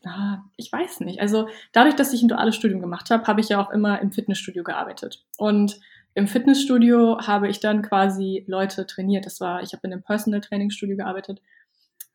ah, 0.06 0.40
ich 0.58 0.72
weiß 0.72 1.02
nicht. 1.02 1.20
Also 1.22 1.48
dadurch, 1.72 1.96
dass 1.96 2.14
ich 2.14 2.24
ein 2.24 2.30
duales 2.30 2.56
Studium 2.56 2.82
gemacht 2.82 3.12
habe, 3.12 3.28
habe 3.28 3.42
ich 3.42 3.50
ja 3.50 3.64
auch 3.64 3.70
immer 3.70 4.02
im 4.02 4.12
Fitnessstudio 4.12 4.64
gearbeitet. 4.64 5.24
Und 5.38 5.80
im 6.16 6.28
Fitnessstudio 6.28 7.20
habe 7.20 7.48
ich 7.50 7.60
dann 7.60 7.82
quasi 7.82 8.44
Leute 8.48 8.86
trainiert. 8.86 9.26
Das 9.26 9.40
war, 9.40 9.64
ich 9.64 9.74
habe 9.74 9.88
in 9.88 9.94
einem 9.94 10.04
Personal 10.04 10.42
Training 10.42 10.70
Studio 10.70 10.98
gearbeitet. 10.98 11.42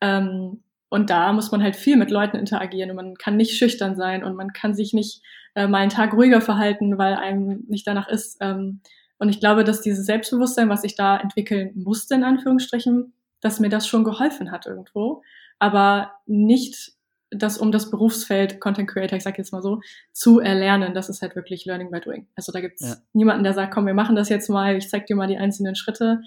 Ähm, 0.01 0.63
und 0.89 1.09
da 1.09 1.31
muss 1.33 1.51
man 1.51 1.61
halt 1.61 1.75
viel 1.75 1.97
mit 1.97 2.09
Leuten 2.09 2.37
interagieren 2.37 2.89
und 2.89 2.95
man 2.95 3.15
kann 3.15 3.37
nicht 3.37 3.57
schüchtern 3.57 3.95
sein 3.95 4.23
und 4.23 4.35
man 4.35 4.53
kann 4.53 4.73
sich 4.73 4.93
nicht 4.93 5.21
äh, 5.53 5.67
mal 5.67 5.79
einen 5.79 5.91
Tag 5.91 6.13
ruhiger 6.13 6.41
verhalten, 6.41 6.97
weil 6.97 7.13
einem 7.15 7.65
nicht 7.67 7.85
danach 7.85 8.07
ist. 8.07 8.37
Ähm, 8.41 8.81
und 9.19 9.29
ich 9.29 9.39
glaube, 9.39 9.63
dass 9.63 9.81
dieses 9.81 10.05
Selbstbewusstsein, 10.05 10.69
was 10.69 10.83
ich 10.83 10.95
da 10.95 11.17
entwickeln 11.17 11.71
musste, 11.75 12.15
in 12.15 12.23
Anführungsstrichen, 12.23 13.13
dass 13.41 13.59
mir 13.59 13.69
das 13.69 13.87
schon 13.87 14.03
geholfen 14.03 14.51
hat 14.51 14.65
irgendwo, 14.65 15.21
aber 15.59 16.13
nicht 16.25 16.93
das 17.31 17.57
um 17.57 17.71
das 17.71 17.89
Berufsfeld 17.91 18.59
Content 18.59 18.89
Creator, 18.89 19.17
ich 19.17 19.23
sag 19.23 19.37
jetzt 19.37 19.51
mal 19.51 19.61
so, 19.61 19.81
zu 20.13 20.39
erlernen. 20.39 20.93
Das 20.93 21.09
ist 21.09 21.21
halt 21.21 21.35
wirklich 21.35 21.65
Learning 21.65 21.91
by 21.91 21.99
Doing. 21.99 22.27
Also 22.35 22.51
da 22.51 22.59
gibt's 22.59 22.81
Ja. 22.81 22.95
niemanden, 23.13 23.43
der 23.43 23.53
sagt, 23.53 23.73
komm, 23.73 23.85
wir 23.85 23.93
machen 23.93 24.15
das 24.15 24.29
jetzt 24.29 24.49
mal, 24.49 24.75
ich 24.75 24.89
zeig 24.89 25.05
dir 25.05 25.15
mal 25.15 25.27
die 25.27 25.37
einzelnen 25.37 25.75
Schritte. 25.75 26.21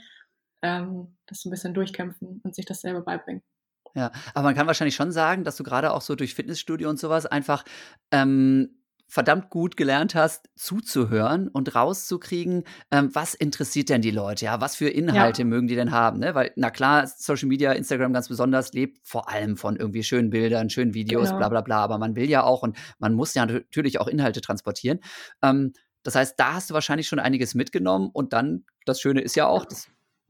Ähm, 0.62 1.16
das 1.26 1.44
ein 1.44 1.50
bisschen 1.50 1.75
durchkämpfen 1.75 2.40
und 2.44 2.54
sich 2.54 2.64
das 2.66 2.82
selber 2.82 3.00
beibringen. 3.00 3.43
Ja, 3.94 4.12
aber 4.32 4.44
man 4.44 4.54
kann 4.54 4.66
wahrscheinlich 4.66 4.94
schon 4.94 5.12
sagen, 5.12 5.44
dass 5.44 5.56
du 5.56 5.64
gerade 5.64 5.93
auch 5.93 6.00
so 6.00 6.14
durch 6.14 6.34
Fitnessstudio 6.34 6.88
und 6.88 6.99
sowas 6.99 7.26
einfach 7.26 7.64
ähm, 8.10 8.81
verdammt 9.12 9.50
gut 9.50 9.76
gelernt 9.76 10.14
hast, 10.14 10.48
zuzuhören 10.56 11.48
und 11.48 11.74
rauszukriegen, 11.74 12.64
ähm, 12.90 13.10
was 13.12 13.34
interessiert 13.34 13.90
denn 13.90 14.00
die 14.00 14.10
Leute, 14.10 14.46
ja, 14.46 14.62
was 14.62 14.74
für 14.74 14.88
Inhalte 14.88 15.44
mögen 15.44 15.66
die 15.66 15.74
denn 15.74 15.90
haben, 15.90 16.18
ne? 16.18 16.34
Weil, 16.34 16.52
na 16.56 16.70
klar, 16.70 17.06
Social 17.06 17.46
Media, 17.46 17.72
Instagram 17.72 18.14
ganz 18.14 18.28
besonders, 18.28 18.72
lebt 18.72 19.06
vor 19.06 19.28
allem 19.28 19.58
von 19.58 19.76
irgendwie 19.76 20.02
schönen 20.02 20.30
Bildern, 20.30 20.70
schönen 20.70 20.94
Videos, 20.94 21.28
Genau. 21.28 21.36
bla 21.36 21.48
bla 21.50 21.60
bla, 21.60 21.84
aber 21.84 21.98
man 21.98 22.16
will 22.16 22.30
ja 22.30 22.42
auch 22.42 22.62
und 22.62 22.74
man 23.00 23.12
muss 23.12 23.34
ja 23.34 23.44
natürlich 23.44 24.00
auch 24.00 24.08
Inhalte 24.08 24.40
transportieren. 24.40 25.00
Ähm, 25.42 25.74
das 26.04 26.14
heißt, 26.14 26.40
da 26.40 26.54
hast 26.54 26.70
du 26.70 26.74
wahrscheinlich 26.74 27.06
schon 27.06 27.18
einiges 27.18 27.54
mitgenommen 27.54 28.08
und 28.14 28.32
dann, 28.32 28.64
das 28.86 28.98
Schöne 28.98 29.20
ist 29.20 29.36
ja 29.36 29.46
auch, 29.46 29.66
das 29.66 29.88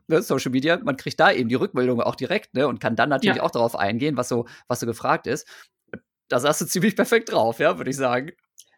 ne, 0.09 0.23
Social 0.23 0.51
Media, 0.51 0.81
man 0.83 0.97
kriegt 0.97 1.21
da 1.21 1.31
eben 1.31 1.49
die 1.49 1.55
Rückmeldung 1.55 2.01
auch 2.01 2.17
direkt, 2.17 2.55
ne, 2.55 2.67
und 2.67 2.81
kann 2.81 2.97
dann 2.97 3.11
natürlich 3.11 3.37
Ja. 3.37 3.43
auch 3.45 3.53
darauf 3.53 3.77
eingehen, 3.77 4.17
was 4.17 4.29
so, 4.29 4.47
was 4.67 4.81
so 4.81 4.87
gefragt 4.87 5.29
ist. 5.29 5.47
Da 6.29 6.43
hast 6.43 6.61
du 6.63 6.67
ziemlich 6.67 6.97
perfekt 6.97 7.31
drauf, 7.31 7.59
ja, 7.61 7.77
würde 7.79 7.91
ich 7.91 7.97
sagen. 7.97 8.33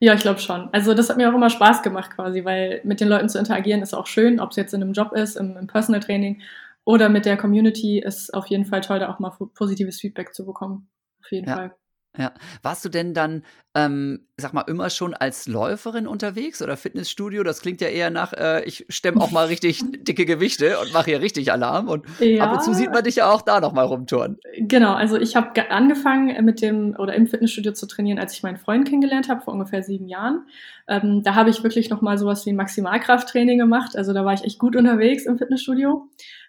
Ja, 0.04 0.12
ich 0.12 0.20
glaube 0.20 0.38
schon. 0.38 0.68
Also 0.70 0.92
das 0.92 1.08
hat 1.08 1.16
mir 1.16 1.30
auch 1.30 1.34
immer 1.34 1.48
Spaß 1.48 1.80
gemacht 1.82 2.10
quasi, 2.10 2.44
weil 2.44 2.82
mit 2.84 3.00
den 3.00 3.08
Leuten 3.08 3.30
zu 3.30 3.38
interagieren 3.38 3.80
ist 3.80 3.94
auch 3.94 4.06
schön, 4.06 4.38
ob 4.38 4.50
es 4.50 4.56
jetzt 4.56 4.74
in 4.74 4.82
einem 4.82 4.92
Job 4.92 5.12
ist, 5.14 5.34
im, 5.34 5.56
im 5.56 5.66
Personal 5.66 6.02
Training 6.02 6.42
oder 6.84 7.08
mit 7.08 7.24
der 7.24 7.38
Community 7.38 8.00
ist 8.00 8.34
auf 8.34 8.46
jeden 8.48 8.66
Fall 8.66 8.82
toll, 8.82 8.98
da 8.98 9.10
auch 9.10 9.18
mal 9.18 9.30
positives 9.54 9.98
Feedback 9.98 10.34
zu 10.34 10.44
bekommen. 10.44 10.90
Auf 11.22 11.32
jeden 11.32 11.48
Ja. 11.48 11.56
Fall. 11.56 11.74
Ja. 12.16 12.32
Warst 12.62 12.84
du 12.84 12.88
denn 12.88 13.12
dann, 13.12 13.43
ähm, 13.75 14.28
sag 14.37 14.52
mal, 14.52 14.61
immer 14.62 14.88
schon 14.90 15.14
als 15.14 15.49
Läuferin 15.49 16.06
unterwegs 16.06 16.62
oder 16.62 16.76
Fitnessstudio? 16.76 17.43
Das 17.43 17.61
klingt 17.61 17.81
ja 17.81 17.88
eher 17.88 18.11
nach, 18.11 18.32
äh, 18.32 18.62
ich 18.64 18.87
stemme 18.88 19.20
auch 19.20 19.32
mal 19.32 19.46
richtig 19.46 19.82
dicke 20.05 20.25
Gewichte 20.25 20.78
und 20.78 20.93
mache 20.93 21.06
hier 21.11 21.20
richtig 21.20 21.50
Alarm. 21.50 21.88
Und 21.88 22.06
ab 22.40 22.52
und 22.52 22.62
zu 22.62 22.72
sieht 22.72 22.93
man 22.93 23.02
dich 23.02 23.16
ja 23.16 23.31
auch 23.32 23.43
da 23.43 23.58
noch 23.61 23.72
mal 23.72 23.82
rumtouren. 23.82 24.38
Genau, 24.58 24.94
also 24.94 25.16
ich 25.16 25.34
habe 25.34 25.50
ge- 25.55 25.69
angefangen 25.70 26.44
mit 26.44 26.62
dem 26.62 26.94
oder 26.96 27.14
im 27.14 27.26
Fitnessstudio 27.26 27.73
zu 27.73 27.87
trainieren, 27.87 28.21
als 28.21 28.33
ich 28.35 28.44
meinen 28.44 28.59
Freund 28.59 28.87
kennengelernt 28.88 29.28
habe, 29.28 29.40
vor 29.40 29.52
ungefähr 29.52 29.83
sieben 29.83 30.06
Jahren. 30.06 30.47
Ähm, 30.87 31.23
da 31.25 31.35
habe 31.35 31.50
ich 31.50 31.64
wirklich 31.64 31.90
nochmal 31.90 32.16
sowas 32.16 32.47
wie 32.47 32.50
ein 32.50 32.56
Maximalkrafttraining 32.56 33.59
gemacht. 33.59 33.97
Also 33.97 34.12
da 34.12 34.25
war 34.25 34.35
ich 34.35 34.44
echt 34.44 34.61
gut 34.61 34.76
unterwegs 34.76 35.26
im 35.26 35.37
Fitnessstudio. 35.37 36.09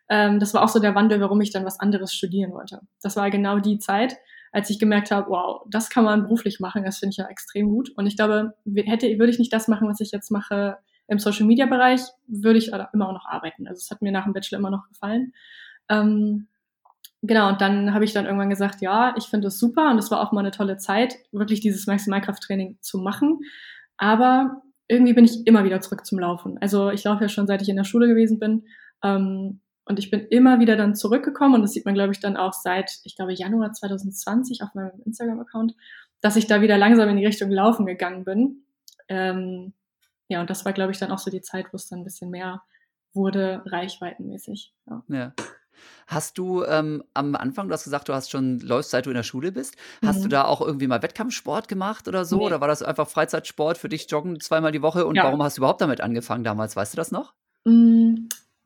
Ähm, 0.09 0.39
das 0.39 0.53
war 0.53 0.61
auch 0.63 0.69
so 0.69 0.77
der 0.79 0.93
Wandel, 0.93 1.19
warum 1.21 1.41
ich 1.41 1.51
dann 1.51 1.65
was 1.65 1.79
anderes 1.79 2.13
studieren 2.13 2.51
wollte. 2.53 2.81
Das 3.01 3.15
war 3.15 3.31
genau 3.31 3.57
die 3.57 3.79
Zeit, 3.79 4.15
als 4.55 4.69
ich 4.69 4.79
gemerkt 4.79 5.11
habe, 5.11 5.29
wow, 5.29 5.65
das 5.69 5.89
kann 5.89 6.05
man 6.05 6.23
beruflich 6.23 6.59
machen, 6.59 6.83
das 6.85 6.99
finde 6.99 7.11
ich 7.11 7.17
ja 7.17 7.27
extrem 7.27 7.69
gut. 7.69 7.91
Und 7.97 8.07
ich 8.07 8.15
glaube, 8.15 8.53
hätte, 8.75 9.07
würde 9.19 9.29
ich 9.29 9.39
nicht 9.39 9.51
das 9.51 9.67
machen, 9.67 9.87
was 9.87 9.99
ich 9.99 10.11
jetzt 10.11 10.31
mache 10.31 10.77
im 11.07 11.19
Social 11.19 11.45
Media 11.45 11.65
Bereich, 11.65 12.01
würde 12.27 12.57
ich 12.57 12.71
immer 12.93 13.09
auch 13.09 13.13
noch 13.13 13.25
arbeiten. 13.25 13.67
Also 13.67 13.79
es 13.79 13.91
hat 13.91 14.01
mir 14.01 14.11
nach 14.11 14.23
dem 14.23 14.33
Bachelor 14.33 14.59
immer 14.59 14.71
noch 14.71 14.87
gefallen. 14.87 15.33
Ähm, 15.89 16.47
Genau, 17.27 17.49
und 17.49 17.59
dann 17.59 17.93
habe 17.93 18.05
ich 18.05 18.13
dann 18.13 18.25
irgendwann 18.25 18.51
gesagt, 18.51 18.81
ja, 18.81 19.15
ich 19.17 19.25
finde 19.25 19.47
das 19.47 19.57
super 19.57 19.89
und 19.89 19.97
es 19.97 20.11
war 20.11 20.21
auch 20.21 20.31
mal 20.31 20.41
eine 20.41 20.51
tolle 20.51 20.77
Zeit, 20.77 21.15
wirklich 21.31 21.59
dieses 21.59 21.87
Maximalkrafttraining 21.87 22.77
zu 22.81 22.99
machen. 22.99 23.39
Aber 23.97 24.61
irgendwie 24.87 25.13
bin 25.13 25.25
ich 25.25 25.47
immer 25.47 25.63
wieder 25.63 25.81
zurück 25.81 26.05
zum 26.05 26.19
Laufen. 26.19 26.59
Also 26.61 26.91
ich 26.91 27.03
laufe 27.03 27.23
ja 27.23 27.29
schon 27.29 27.47
seit 27.47 27.63
ich 27.63 27.69
in 27.69 27.77
der 27.77 27.83
Schule 27.83 28.07
gewesen 28.07 28.37
bin. 28.37 28.65
Ähm, 29.03 29.61
und 29.85 29.99
ich 29.99 30.09
bin 30.11 30.21
immer 30.27 30.59
wieder 30.59 30.75
dann 30.75 30.95
zurückgekommen 30.95 31.55
und 31.55 31.61
das 31.61 31.71
sieht 31.73 31.85
man, 31.85 31.93
glaube 31.93 32.11
ich, 32.13 32.19
dann 32.19 32.37
auch 32.37 32.53
seit, 32.53 32.99
ich 33.03 33.15
glaube, 33.15 33.33
Januar 33.33 33.71
2020 33.73 34.61
auf 34.63 34.73
meinem 34.73 34.91
Instagram-Account, 35.05 35.75
dass 36.21 36.35
ich 36.35 36.47
da 36.47 36.61
wieder 36.61 36.77
langsam 36.77 37.07
in 37.09 37.17
die 37.17 37.25
Richtung 37.25 37.51
Laufen 37.51 37.85
gegangen 37.85 38.23
bin. 38.25 38.63
Ähm, 39.07 39.73
ja, 40.27 40.41
und 40.41 40.49
das 40.49 40.65
war, 40.65 40.73
glaube 40.73 40.91
ich, 40.91 40.97
dann 40.97 41.11
auch 41.11 41.19
so 41.19 41.29
die 41.29 41.41
Zeit, 41.41 41.67
wo 41.71 41.75
es 41.75 41.87
dann 41.87 41.99
ein 41.99 42.03
bisschen 42.03 42.31
mehr 42.31 42.63
wurde, 43.13 43.61
reichweitenmäßig. 43.65 44.73
Ja. 44.89 45.03
Ja. 45.07 45.33
Hast 46.07 46.37
du 46.37 46.63
ähm, 46.63 47.03
am 47.13 47.35
Anfang, 47.35 47.67
du 47.67 47.73
hast 47.73 47.83
gesagt, 47.83 48.07
du 48.09 48.13
hast 48.13 48.31
schon 48.31 48.59
läufst, 48.59 48.91
seit 48.91 49.05
du 49.05 49.09
in 49.09 49.15
der 49.15 49.23
Schule 49.23 49.51
bist. 49.51 49.75
Hast 50.03 50.21
du 50.21 50.25
Mhm. 50.27 50.31
da 50.31 50.45
auch 50.45 50.61
irgendwie 50.61 50.87
mal 50.87 51.01
Wettkampfsport 51.03 51.67
gemacht 51.67 52.07
oder 52.07 52.25
so? 52.25 52.37
Nee. 52.37 52.45
Oder 52.45 52.61
war 52.61 52.67
das 52.69 52.81
einfach 52.81 53.07
Freizeitsport 53.09 53.77
für 53.77 53.89
dich, 53.89 54.09
Joggen 54.09 54.39
zweimal 54.39 54.71
die 54.71 54.81
Woche? 54.81 55.05
Und 55.05 55.15
Ja. 55.15 55.25
warum 55.25 55.43
hast 55.43 55.57
du 55.57 55.61
überhaupt 55.61 55.81
damit 55.81 56.01
angefangen 56.01 56.43
damals? 56.43 56.75
Weißt 56.75 56.93
du 56.93 56.97
das 56.97 57.11
noch? 57.11 57.33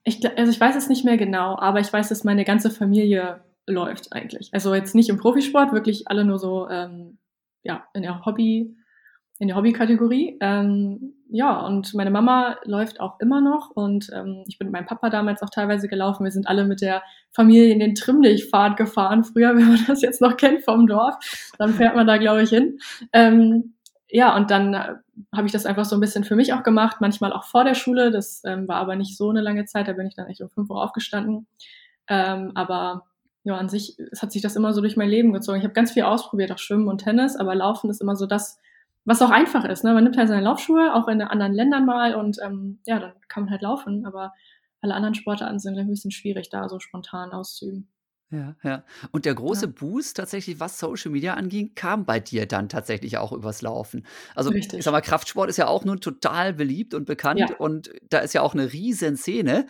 Ich, 0.10 0.38
also 0.38 0.52
ich 0.52 0.60
weiß 0.60 0.76
es 0.76 0.90
nicht 0.90 1.06
mehr 1.06 1.18
genau, 1.18 1.58
aber 1.60 1.80
ich 1.80 1.94
weiß, 1.94 2.10
dass 2.10 2.24
meine 2.24 2.44
ganze 2.44 2.72
Familie 2.72 3.42
läuft 3.68 4.12
eigentlich. 4.12 4.50
Also 4.54 4.74
jetzt 4.74 4.96
nicht 4.96 5.10
im 5.10 5.18
Profisport, 5.18 5.72
wirklich 5.72 6.08
alle 6.08 6.26
nur 6.26 6.40
so 6.40 6.68
ähm, 6.68 7.20
ja 7.62 7.84
in 7.94 8.02
der 8.02 8.26
Hobby, 8.26 8.76
in 9.38 9.48
der 9.48 9.56
Hobbykategorie. 9.56 10.38
Ähm, 10.42 11.14
ja, 11.30 11.60
und 11.60 11.94
meine 11.94 12.10
Mama 12.10 12.58
läuft 12.64 13.00
auch 13.00 13.20
immer 13.20 13.40
noch 13.40 13.70
und 13.70 14.10
ähm, 14.12 14.44
ich 14.48 14.58
bin 14.58 14.70
mit 14.70 14.74
meinem 14.74 14.88
Papa 14.88 15.12
damals 15.12 15.44
auch 15.44 15.52
teilweise 15.52 15.88
gelaufen. 15.88 16.24
Wir 16.24 16.32
sind 16.32 16.48
alle 16.48 16.66
mit 16.66 16.82
der 16.82 17.04
Familie 17.32 17.72
in 17.72 17.80
den 17.80 17.94
Trimmlichtpfad 17.94 18.78
gefahren. 18.78 19.24
Früher, 19.24 19.50
wenn 19.56 19.68
man 19.68 19.86
das 19.86 20.02
jetzt 20.02 20.22
noch 20.22 20.38
kennt 20.38 20.64
vom 20.64 20.88
Dorf, 20.88 21.16
dann 21.60 21.76
fährt 21.76 21.96
man 21.96 22.08
da, 22.08 22.18
glaube 22.18 22.42
ich, 22.42 22.50
hin. 22.50 22.80
Ähm, 23.14 23.76
ja, 24.10 24.36
und 24.36 24.50
dann 24.50 24.74
äh, 24.74 24.96
habe 25.34 25.48
ich 25.48 25.54
das 25.54 25.66
einfach 25.66 25.86
so 25.86 25.96
ein 25.96 26.00
bisschen 26.00 26.24
für 26.24 26.36
mich 26.36 26.54
auch 26.54 26.64
gemacht, 26.64 26.98
manchmal 27.00 27.34
auch 27.34 27.44
vor 27.44 27.64
der 27.64 27.76
Schule. 27.76 28.12
Das 28.12 28.42
ähm, 28.46 28.68
war 28.68 28.78
aber 28.78 28.96
nicht 28.96 29.18
so 29.18 29.30
eine 29.30 29.42
lange 29.42 29.66
Zeit, 29.66 29.88
da 29.88 29.94
bin 29.94 30.08
ich 30.08 30.16
dann 30.16 30.28
echt 30.28 30.42
um 30.42 30.50
5 30.50 30.70
Uhr 30.70 30.84
aufgestanden. 30.84 31.48
Ähm, 32.08 32.52
aber 32.56 33.06
ja, 33.44 33.58
an 33.58 33.70
sich 33.70 33.98
es 34.12 34.22
hat 34.22 34.32
sich 34.32 34.42
das 34.42 34.56
immer 34.56 34.74
so 34.74 34.82
durch 34.82 34.98
mein 34.98 35.10
Leben 35.10 35.34
gezogen. 35.34 35.58
Ich 35.60 35.64
habe 35.64 35.74
ganz 35.74 35.92
viel 35.92 36.04
ausprobiert, 36.04 36.52
auch 36.52 36.58
Schwimmen 36.58 36.88
und 36.88 37.00
Tennis, 37.00 37.36
aber 37.36 37.56
Laufen 37.56 37.90
ist 37.90 38.02
immer 38.02 38.16
so 38.16 38.26
das, 38.26 38.60
was 39.06 39.22
auch 39.22 39.32
einfach 39.32 39.66
ist. 39.66 39.84
Ne? 39.84 39.94
Man 39.94 40.04
nimmt 40.04 40.18
halt 40.18 40.28
seine 40.28 40.44
Laufschuhe, 40.44 40.94
auch 40.94 41.08
in 41.08 41.22
anderen 41.22 41.54
Ländern 41.54 41.86
mal 41.86 42.16
und 42.16 42.38
ähm, 42.44 42.80
ja, 42.86 43.00
dann 43.00 43.14
kann 43.28 43.44
man 43.44 43.52
halt 43.52 43.62
laufen. 43.62 44.06
Aber 44.06 44.34
alle 44.82 44.94
anderen 44.94 45.16
Sportarten 45.16 45.60
sind 45.60 45.78
ein 45.78 45.90
bisschen 45.90 46.12
schwierig, 46.12 46.50
da 46.50 46.70
so 46.70 46.80
spontan 46.80 47.32
auszuüben. 47.32 47.88
Ja, 48.32 48.56
ja. 48.64 48.84
Und 49.12 49.26
der 49.26 49.34
große 49.34 49.66
ja. 49.66 49.72
Boost 49.76 50.18
tatsächlich, 50.18 50.60
was 50.60 50.78
Social 50.78 51.12
Media 51.12 51.34
anging, 51.34 51.74
kam 51.74 52.06
bei 52.06 52.20
dir 52.20 52.46
dann 52.46 52.70
tatsächlich 52.70 53.18
auch 53.18 53.32
übers 53.32 53.62
Laufen. 53.62 54.06
Also, 54.36 54.52
Richtig. 54.52 54.80
ich 54.80 54.86
sag 54.86 54.92
mal, 54.92 55.02
Kraftsport 55.02 55.50
ist 55.50 55.58
ja 55.58 55.68
auch 55.68 55.84
nun 55.84 56.00
total 56.00 56.54
beliebt 56.54 56.94
und 56.94 57.06
bekannt 57.06 57.40
ja. 57.40 57.56
und 57.58 57.92
da 58.10 58.20
ist 58.20 58.34
ja 58.34 58.42
auch 58.42 58.54
eine 58.54 58.72
riesen 58.72 59.18
Szene. 59.18 59.66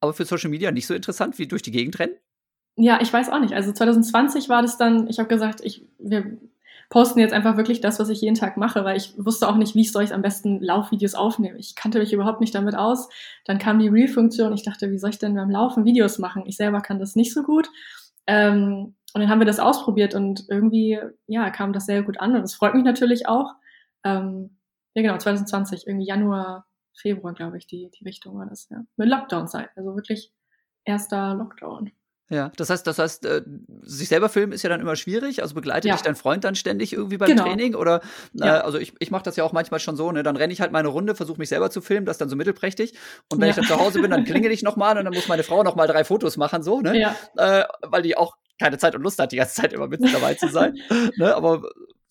Aber 0.00 0.12
für 0.12 0.24
Social 0.24 0.50
Media 0.50 0.70
nicht 0.70 0.86
so 0.86 0.94
interessant 0.94 1.38
wie 1.38 1.46
durch 1.46 1.62
die 1.62 1.70
Gegend 1.70 1.98
rennen? 1.98 2.14
Ja, 2.76 3.00
ich 3.02 3.12
weiß 3.12 3.28
auch 3.30 3.40
nicht. 3.40 3.54
Also 3.54 3.72
2020 3.72 4.48
war 4.48 4.62
das 4.62 4.78
dann, 4.78 5.08
ich 5.08 5.18
habe 5.18 5.28
gesagt, 5.28 5.60
ich, 5.62 5.86
wir 5.98 6.38
posten 6.92 7.20
jetzt 7.20 7.32
einfach 7.32 7.56
wirklich 7.56 7.80
das, 7.80 7.98
was 7.98 8.10
ich 8.10 8.20
jeden 8.20 8.34
Tag 8.34 8.58
mache, 8.58 8.84
weil 8.84 8.98
ich 8.98 9.14
wusste 9.16 9.48
auch 9.48 9.56
nicht, 9.56 9.74
wie 9.74 9.84
soll 9.84 10.04
ich 10.04 10.12
am 10.12 10.20
besten 10.20 10.60
Laufvideos 10.60 11.14
aufnehmen. 11.14 11.56
Ich 11.58 11.74
kannte 11.74 11.98
mich 11.98 12.12
überhaupt 12.12 12.42
nicht 12.42 12.54
damit 12.54 12.74
aus. 12.74 13.08
Dann 13.46 13.56
kam 13.56 13.78
die 13.78 13.88
Reel-Funktion. 13.88 14.52
Ich 14.52 14.62
dachte, 14.62 14.90
wie 14.90 14.98
soll 14.98 15.08
ich 15.08 15.18
denn 15.18 15.34
beim 15.34 15.48
Laufen 15.48 15.86
Videos 15.86 16.18
machen? 16.18 16.42
Ich 16.44 16.58
selber 16.58 16.82
kann 16.82 16.98
das 16.98 17.16
nicht 17.16 17.32
so 17.32 17.44
gut. 17.44 17.70
Ähm, 18.26 18.94
und 19.14 19.20
dann 19.22 19.30
haben 19.30 19.38
wir 19.38 19.46
das 19.46 19.58
ausprobiert 19.58 20.14
und 20.14 20.44
irgendwie, 20.50 21.00
ja, 21.26 21.48
kam 21.48 21.72
das 21.72 21.86
sehr 21.86 22.02
gut 22.02 22.20
an 22.20 22.36
und 22.36 22.42
es 22.42 22.54
freut 22.54 22.74
mich 22.74 22.84
natürlich 22.84 23.26
auch. 23.26 23.54
Ähm, 24.04 24.58
ja, 24.92 25.00
genau, 25.00 25.16
2020, 25.16 25.86
irgendwie 25.86 26.06
Januar, 26.06 26.66
Februar, 26.92 27.32
glaube 27.32 27.56
ich, 27.56 27.66
die, 27.66 27.90
die 27.90 28.04
Richtung 28.04 28.36
war 28.36 28.44
das, 28.44 28.68
ja. 28.68 28.84
Mit 28.96 29.08
Lockdown-Zeit, 29.08 29.70
also 29.76 29.96
wirklich 29.96 30.30
erster 30.84 31.34
Lockdown. 31.34 31.90
Ja, 32.32 32.50
das 32.56 32.70
heißt, 32.70 32.86
das 32.86 32.98
heißt, 32.98 33.26
äh, 33.26 33.42
sich 33.82 34.08
selber 34.08 34.30
filmen 34.30 34.52
ist 34.52 34.62
ja 34.62 34.70
dann 34.70 34.80
immer 34.80 34.96
schwierig. 34.96 35.42
Also 35.42 35.54
begleitet 35.54 35.84
ja. 35.84 35.94
dich 35.94 36.02
dein 36.02 36.16
Freund 36.16 36.44
dann 36.44 36.54
ständig 36.54 36.94
irgendwie 36.94 37.18
beim 37.18 37.28
genau. 37.28 37.44
Training? 37.44 37.74
Oder 37.74 38.00
äh, 38.40 38.46
ja. 38.46 38.60
also 38.60 38.78
ich, 38.78 38.94
ich 39.00 39.10
mache 39.10 39.22
das 39.22 39.36
ja 39.36 39.44
auch 39.44 39.52
manchmal 39.52 39.80
schon 39.80 39.96
so, 39.96 40.10
ne? 40.12 40.22
Dann 40.22 40.36
renne 40.36 40.52
ich 40.52 40.60
halt 40.62 40.72
meine 40.72 40.88
Runde, 40.88 41.14
versuche 41.14 41.38
mich 41.38 41.50
selber 41.50 41.70
zu 41.70 41.82
filmen, 41.82 42.06
das 42.06 42.16
dann 42.16 42.30
so 42.30 42.36
mittelprächtig. 42.36 42.94
Und 43.28 43.40
wenn 43.40 43.48
ja. 43.48 43.50
ich 43.50 43.56
dann 43.56 43.66
zu 43.66 43.78
Hause 43.78 44.00
bin, 44.00 44.10
dann 44.10 44.24
klingel 44.24 44.50
ich 44.50 44.62
nochmal 44.62 44.96
und 44.96 45.04
dann 45.04 45.12
muss 45.12 45.28
meine 45.28 45.42
Frau 45.42 45.62
nochmal 45.62 45.86
drei 45.86 46.04
Fotos 46.04 46.38
machen, 46.38 46.62
so, 46.62 46.80
ne? 46.80 46.98
Ja. 46.98 47.14
Äh, 47.36 47.64
weil 47.82 48.02
die 48.02 48.16
auch 48.16 48.36
keine 48.58 48.78
Zeit 48.78 48.94
und 48.94 49.02
Lust 49.02 49.18
hat, 49.18 49.32
die 49.32 49.36
ganze 49.36 49.54
Zeit 49.54 49.72
immer 49.72 49.88
mit 49.88 50.00
dabei 50.02 50.34
zu 50.34 50.48
sein. 50.48 50.78
ne? 51.16 51.34
Aber 51.34 51.62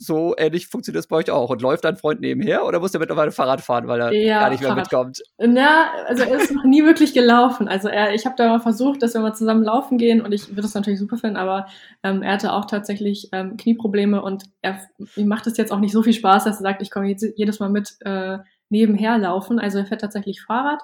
so 0.02 0.34
ähnlich 0.38 0.68
funktioniert 0.68 1.04
es 1.04 1.08
bei 1.08 1.18
euch 1.18 1.30
auch. 1.30 1.50
Und 1.50 1.62
läuft 1.62 1.84
dein 1.84 1.96
Freund 1.96 2.22
nebenher 2.22 2.66
oder 2.66 2.80
muss 2.80 2.94
er 2.94 3.00
mittlerweile 3.00 3.32
Fahrrad 3.32 3.62
fahren, 3.62 3.88
weil 3.88 4.02
er 4.02 4.14
ja, 4.14 4.40
gar 4.40 4.50
nicht 4.50 4.62
mehr 4.62 4.70
Fahrrad. 4.70 4.84
mitkommt? 4.84 5.24
Na, 5.38 5.92
also 6.08 6.24
er 6.24 6.42
ist 6.42 6.52
noch 6.52 6.64
nie 6.64 6.84
wirklich 6.84 7.14
gelaufen. 7.14 7.68
Also 7.68 7.88
er, 7.88 8.14
ich 8.14 8.26
habe 8.26 8.36
da 8.36 8.50
mal 8.50 8.60
versucht, 8.60 9.04
dass 9.04 9.14
wir 9.14 9.22
mal 9.22 9.34
zusammen 9.34 9.64
laufen 9.64 9.98
gehen 9.98 10.22
und 10.22 10.32
ich 10.32 10.50
würde 10.50 10.64
das 10.64 10.74
natürlich 10.74 11.00
super 11.00 11.18
finden, 11.18 11.38
aber 11.38 11.68
ähm, 12.04 12.24
er 12.24 12.34
hatte 12.34 12.54
auch 12.54 12.66
tatsächlich 12.66 13.30
ähm, 13.32 13.58
Knieprobleme 13.58 14.22
und 14.22 14.46
er, 14.62 14.80
ihm 15.16 15.28
macht 15.28 15.46
es 15.48 15.58
jetzt 15.58 15.72
auch 15.72 15.80
nicht 15.80 15.92
so 15.94 16.02
viel 16.02 16.14
Spaß, 16.14 16.46
dass 16.46 16.58
er 16.58 16.64
sagt, 16.64 16.82
ich 16.82 16.90
komme 16.90 17.16
jedes 17.36 17.60
Mal 17.60 17.70
mit 17.70 17.96
äh, 18.02 18.40
nebenher 18.70 19.18
laufen. 19.18 19.60
Also 19.60 19.78
er 19.78 19.86
fährt 19.86 20.02
tatsächlich 20.02 20.42
Fahrrad 20.42 20.82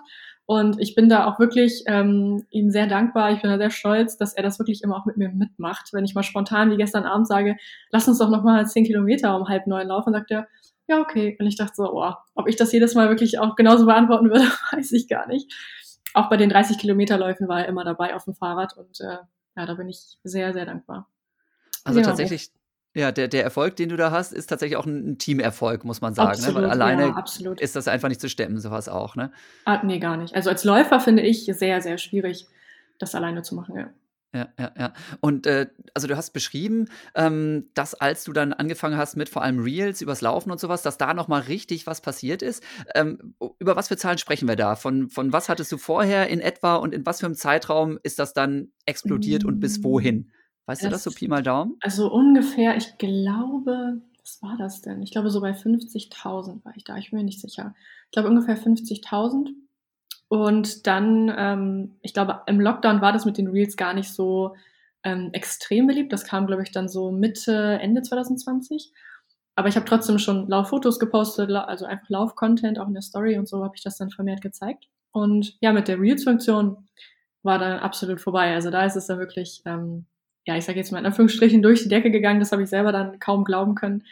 und 0.47 0.79
ich 0.79 0.95
bin 0.95 1.09
da 1.09 1.25
auch 1.25 1.39
wirklich 1.39 1.83
ähm, 1.87 2.45
ihm 2.51 2.71
sehr 2.71 2.87
dankbar. 2.87 3.33
Ich 3.33 3.41
bin 3.41 3.51
da 3.51 3.57
sehr 3.57 3.69
stolz, 3.69 4.15
dass 4.15 4.33
er 4.33 4.43
das 4.43 4.59
wirklich 4.59 4.81
immer 4.81 4.95
auch 4.95 5.05
mit 5.05 5.17
mir 5.17 5.27
mitmacht. 5.27 5.89
Wenn 5.91 6.05
ich 6.05 6.15
mal 6.15 6.23
spontan 6.23 6.71
wie 6.71 6.77
gestern 6.77 7.03
Abend 7.03 7.27
sage, 7.27 7.57
lass 7.91 8.07
uns 8.07 8.17
doch 8.19 8.29
noch 8.29 8.43
mal 8.43 8.65
zehn 8.65 8.85
Kilometer 8.85 9.35
um 9.35 9.49
halb 9.49 9.67
neun 9.67 9.87
laufen, 9.87 10.13
sagt 10.13 10.31
er, 10.31 10.47
ja, 10.87 11.01
okay. 11.01 11.35
Und 11.37 11.47
ich 11.47 11.57
dachte 11.57 11.73
so, 11.75 11.91
oh, 11.91 12.13
ob 12.33 12.47
ich 12.47 12.55
das 12.55 12.71
jedes 12.71 12.95
Mal 12.95 13.09
wirklich 13.09 13.39
auch 13.39 13.57
genauso 13.57 13.85
beantworten 13.85 14.29
würde, 14.29 14.45
weiß 14.71 14.93
ich 14.93 15.09
gar 15.09 15.27
nicht. 15.27 15.53
Auch 16.13 16.29
bei 16.29 16.37
den 16.37 16.49
30 16.49 16.77
Kilometerläufen 16.77 17.49
war 17.49 17.59
er 17.59 17.67
immer 17.67 17.83
dabei 17.83 18.15
auf 18.15 18.23
dem 18.23 18.33
Fahrrad 18.33 18.77
und 18.77 19.01
äh, 19.01 19.17
ja, 19.57 19.65
da 19.65 19.73
bin 19.73 19.89
ich 19.89 20.17
sehr, 20.23 20.53
sehr 20.53 20.65
dankbar. 20.65 21.09
Also 21.83 22.01
tatsächlich 22.01 22.51
ja, 22.97 23.11
der, 23.11 23.27
der 23.27 23.43
Erfolg, 23.43 23.75
den 23.75 23.89
du 23.89 23.95
da 23.95 24.09
hast, 24.09 24.33
ist 24.33 24.47
tatsächlich 24.47 24.75
auch 24.75 24.87
ein 24.87 25.19
Teamerfolg, 25.19 25.85
muss 25.85 26.01
man 26.01 26.15
sagen. 26.15 26.31
Absolut, 26.31 26.55
ne? 26.55 26.63
Weil 26.63 26.71
alleine 26.71 27.13
ja, 27.39 27.53
ist 27.59 27.75
das 27.75 27.87
einfach 27.87 28.09
nicht 28.09 28.19
zu 28.19 28.27
stemmen, 28.27 28.59
sowas 28.59 28.89
auch, 28.89 29.15
ne? 29.15 29.31
Ah, 29.65 29.83
nee, 29.83 29.99
gar 29.99 30.17
nicht. 30.17 30.33
Also 30.35 30.49
als 30.49 30.63
Läufer 30.63 30.99
finde 30.99 31.21
ich 31.21 31.45
sehr, 31.45 31.81
sehr 31.81 31.99
schwierig, 31.99 32.47
das 32.97 33.13
alleine 33.13 33.43
zu 33.43 33.53
machen, 33.53 33.77
ja. 33.77 33.89
Ja, 34.33 34.49
ja, 34.59 34.71
ja. 34.77 34.93
Und 35.21 35.47
äh, 35.47 35.67
also 35.93 36.07
du 36.07 36.17
hast 36.17 36.31
beschrieben, 36.31 36.89
ähm, 37.15 37.69
dass 37.75 37.93
als 37.93 38.23
du 38.23 38.33
dann 38.33 38.51
angefangen 38.51 38.97
hast 38.97 39.15
mit 39.15 39.29
vor 39.29 39.41
allem 39.41 39.59
Reels 39.59 40.01
übers 40.01 40.21
Laufen 40.21 40.51
und 40.51 40.59
sowas, 40.59 40.81
dass 40.81 40.97
da 40.97 41.13
nochmal 41.13 41.41
richtig 41.41 41.87
was 41.87 42.01
passiert 42.01 42.41
ist. 42.41 42.61
Ähm, 42.93 43.35
über 43.59 43.75
was 43.75 43.87
für 43.87 43.95
Zahlen 43.95 44.17
sprechen 44.17 44.47
wir 44.47 44.55
da? 44.55 44.75
Von, 44.75 45.09
von 45.09 45.31
was 45.33 45.49
hattest 45.49 45.71
du 45.71 45.77
vorher 45.77 46.27
in 46.27 46.41
etwa 46.41 46.75
und 46.75 46.93
in 46.93 47.05
was 47.05 47.19
für 47.19 47.27
einem 47.27 47.35
Zeitraum 47.35 47.99
ist 48.03 48.19
das 48.19 48.33
dann 48.33 48.69
explodiert 48.85 49.43
mhm. 49.43 49.49
und 49.49 49.59
bis 49.59 49.83
wohin? 49.83 50.31
Weißt 50.67 50.83
du 50.83 50.89
das 50.89 51.03
so 51.03 51.11
Pi 51.11 51.27
mal 51.29 51.41
Daumen? 51.41 51.77
Also 51.79 52.11
ungefähr, 52.11 52.75
ich 52.75 52.97
glaube, 52.97 54.01
was 54.19 54.41
war 54.41 54.57
das 54.57 54.81
denn? 54.81 55.01
Ich 55.01 55.11
glaube, 55.11 55.29
so 55.29 55.39
bei 55.39 55.51
50.000 55.51 56.65
war 56.65 56.73
ich 56.75 56.83
da. 56.83 56.97
Ich 56.97 57.09
bin 57.09 57.19
mir 57.19 57.25
nicht 57.25 57.39
sicher. 57.39 57.73
Ich 58.05 58.11
glaube 58.11 58.27
ungefähr 58.27 58.57
50.000. 58.57 59.53
Und 60.27 60.85
dann, 60.85 61.33
ähm, 61.35 61.95
ich 62.01 62.13
glaube, 62.13 62.41
im 62.47 62.59
Lockdown 62.59 62.99
war 62.99 63.13
das 63.13 63.23
mit 63.23 63.37
den 63.37 63.47
Reels 63.47 63.77
gar 63.77 63.93
nicht 63.93 64.09
so 64.13 64.55
ähm, 65.03 65.29
extrem 65.31 65.87
beliebt. 65.87 66.11
Das 66.11 66.25
kam, 66.25 66.47
glaube 66.47 66.63
ich, 66.63 66.71
dann 66.71 66.89
so 66.89 67.11
Mitte, 67.11 67.79
Ende 67.81 68.01
2020. 68.01 68.91
Aber 69.55 69.69
ich 69.69 69.77
habe 69.77 69.85
trotzdem 69.85 70.19
schon 70.19 70.49
Lauffotos 70.49 70.99
gepostet, 70.99 71.49
also 71.49 71.85
einfach 71.85 72.09
Lauf-Content, 72.09 72.77
auch 72.77 72.87
in 72.87 72.93
der 72.93 73.01
Story 73.01 73.37
und 73.37 73.47
so 73.47 73.63
habe 73.63 73.75
ich 73.75 73.83
das 73.83 73.97
dann 73.97 74.11
vermehrt 74.11 74.41
gezeigt. 74.41 74.89
Und 75.11 75.57
ja, 75.61 75.71
mit 75.71 75.87
der 75.87 75.99
Reels-Funktion 75.99 76.89
war 77.41 77.57
dann 77.57 77.79
absolut 77.79 78.19
vorbei. 78.19 78.53
Also 78.53 78.69
da 78.69 78.85
ist 78.85 78.97
es 78.97 79.07
dann 79.07 79.17
wirklich 79.17 79.61
ähm, 79.65 80.05
ja, 80.47 80.55
ich 80.55 80.65
sage 80.65 80.79
jetzt 80.79 80.91
mal 80.91 80.99
in 80.99 81.05
Anführungsstrichen 81.05 81.61
durch 81.61 81.83
die 81.83 81.89
Decke 81.89 82.09
gegangen. 82.09 82.39
Das 82.39 82.53
habe 82.53 82.63
ich 82.63 82.69
selber 82.69 82.93
dann 82.93 83.19
kaum 83.19 83.43
glauben 83.43 83.75
können. 83.75 84.03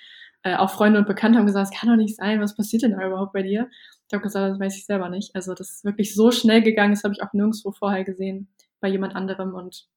Äh, 0.43 0.57
auch 0.57 0.69
Freunde 0.69 0.99
und 0.99 1.07
Bekannte 1.07 1.39
haben 1.39 1.45
gesagt, 1.45 1.73
es 1.73 1.79
kann 1.79 1.89
doch 1.89 1.95
nicht 1.95 2.17
sein, 2.17 2.41
was 2.41 2.55
passiert 2.55 2.83
denn 2.83 2.91
da 2.91 3.07
überhaupt 3.07 3.31
bei 3.31 3.41
dir? 3.41 3.69
Ich 4.07 4.13
habe 4.13 4.21
gesagt, 4.21 4.51
das 4.51 4.59
weiß 4.59 4.75
ich 4.75 4.85
selber 4.85 5.09
nicht. 5.09 5.33
Also 5.33 5.53
das 5.53 5.71
ist 5.71 5.85
wirklich 5.85 6.13
so 6.13 6.31
schnell 6.31 6.61
gegangen, 6.61 6.93
das 6.93 7.05
habe 7.05 7.13
ich 7.13 7.23
auch 7.23 7.31
nirgendwo 7.31 7.71
vorher 7.71 8.03
gesehen 8.03 8.49
bei 8.81 8.89
jemand 8.89 9.15
anderem 9.15 9.55
und 9.55 9.87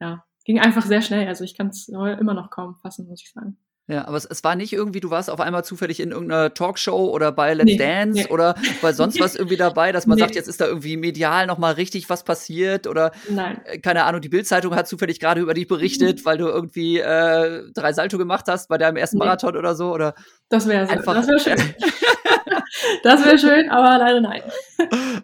ja, 0.00 0.24
ging 0.44 0.60
einfach 0.60 0.84
sehr 0.84 1.00
schnell. 1.00 1.26
Also 1.26 1.44
ich 1.44 1.56
kann 1.56 1.68
es 1.68 1.88
immer 1.88 2.34
noch 2.34 2.50
kaum 2.50 2.76
fassen, 2.76 3.08
muss 3.08 3.22
ich 3.22 3.32
sagen. 3.32 3.56
Ja, 3.90 4.06
aber 4.06 4.16
es, 4.16 4.24
es, 4.24 4.44
war 4.44 4.54
nicht 4.54 4.72
irgendwie, 4.72 5.00
du 5.00 5.10
warst 5.10 5.30
auf 5.30 5.40
einmal 5.40 5.64
zufällig 5.64 5.98
in 5.98 6.12
irgendeiner 6.12 6.54
Talkshow 6.54 7.10
oder 7.10 7.32
bei 7.32 7.54
Let's 7.54 7.64
nee, 7.64 7.76
Dance 7.76 8.20
nee. 8.20 8.26
oder 8.28 8.54
bei 8.82 8.92
sonst 8.92 9.18
was 9.18 9.34
irgendwie 9.34 9.56
dabei, 9.56 9.90
dass 9.90 10.06
man 10.06 10.14
nee. 10.16 10.22
sagt, 10.22 10.36
jetzt 10.36 10.46
ist 10.46 10.60
da 10.60 10.66
irgendwie 10.66 10.96
medial 10.96 11.48
nochmal 11.48 11.72
richtig 11.74 12.08
was 12.08 12.22
passiert 12.22 12.86
oder 12.86 13.10
Nein. 13.28 13.60
Äh, 13.64 13.78
keine 13.78 14.04
Ahnung, 14.04 14.20
die 14.20 14.28
Bildzeitung 14.28 14.76
hat 14.76 14.86
zufällig 14.86 15.18
gerade 15.18 15.40
über 15.40 15.54
dich 15.54 15.66
berichtet, 15.66 16.24
weil 16.24 16.38
du 16.38 16.46
irgendwie 16.46 17.00
äh, 17.00 17.64
drei 17.74 17.92
Salto 17.92 18.16
gemacht 18.16 18.44
hast 18.46 18.68
bei 18.68 18.78
deinem 18.78 18.96
ersten 18.96 19.18
Marathon 19.18 19.56
oder 19.56 19.74
so 19.74 19.92
oder 19.92 20.14
das 20.48 20.68
wäre 20.68 20.88
einfach 20.88 21.14
das 21.14 21.26
wäre 21.26 21.40
schön. 21.40 21.56
das 23.02 23.24
wäre 23.24 23.38
schön, 23.38 23.70
aber 23.70 23.98
leider 23.98 24.20
nein. 24.20 24.42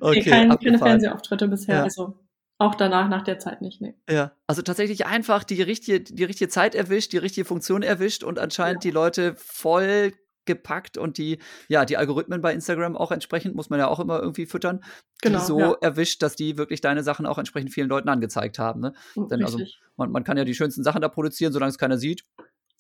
Okay, 0.01 0.23
kein, 0.23 0.59
keine 0.59 0.79
Fernsehauftritte 0.79 1.47
bisher, 1.47 1.77
ja. 1.77 1.83
also 1.85 2.19
auch 2.59 2.75
danach, 2.75 3.09
nach 3.09 3.23
der 3.23 3.39
Zeit 3.39 3.61
nicht, 3.61 3.81
nee. 3.81 3.95
Ja, 4.09 4.33
also 4.47 4.63
tatsächlich 4.63 5.07
einfach 5.07 5.45
die 5.45 5.61
richtige, 5.61 6.01
die 6.01 6.25
richtige 6.25 6.49
Zeit 6.49 6.75
erwischt, 6.75 7.13
die 7.13 7.19
richtige 7.19 7.45
Funktion 7.45 7.83
erwischt 7.83 8.25
und 8.25 8.39
anscheinend 8.39 8.85
ja. 8.85 8.91
die 8.91 8.95
Leute 8.95 9.35
voll 9.37 10.13
gepackt 10.47 10.97
und 10.97 11.19
die, 11.19 11.39
ja, 11.69 11.85
die 11.85 11.97
Algorithmen 11.97 12.41
bei 12.41 12.55
Instagram 12.55 12.97
auch 12.97 13.11
entsprechend, 13.11 13.55
muss 13.55 13.69
man 13.69 13.79
ja 13.79 13.89
auch 13.89 14.01
immer 14.01 14.21
irgendwie 14.21 14.47
füttern, 14.47 14.83
genau, 15.21 15.39
die 15.39 15.45
so 15.45 15.59
ja. 15.59 15.77
erwischt, 15.83 16.23
dass 16.23 16.37
die 16.37 16.57
wirklich 16.57 16.81
deine 16.81 17.03
Sachen 17.03 17.27
auch 17.27 17.37
entsprechend 17.37 17.73
vielen 17.73 17.89
Leuten 17.89 18.09
angezeigt 18.09 18.59
haben. 18.59 18.81
Ne? 18.81 18.95
Hm, 19.15 19.29
Denn 19.29 19.45
also 19.45 19.59
man, 19.97 20.11
man 20.11 20.25
kann 20.25 20.39
ja 20.39 20.45
die 20.45 20.55
schönsten 20.55 20.83
Sachen 20.83 21.03
da 21.03 21.09
produzieren, 21.09 21.53
solange 21.53 21.71
es 21.71 21.79
keiner 21.79 21.99
sieht. 21.99 22.25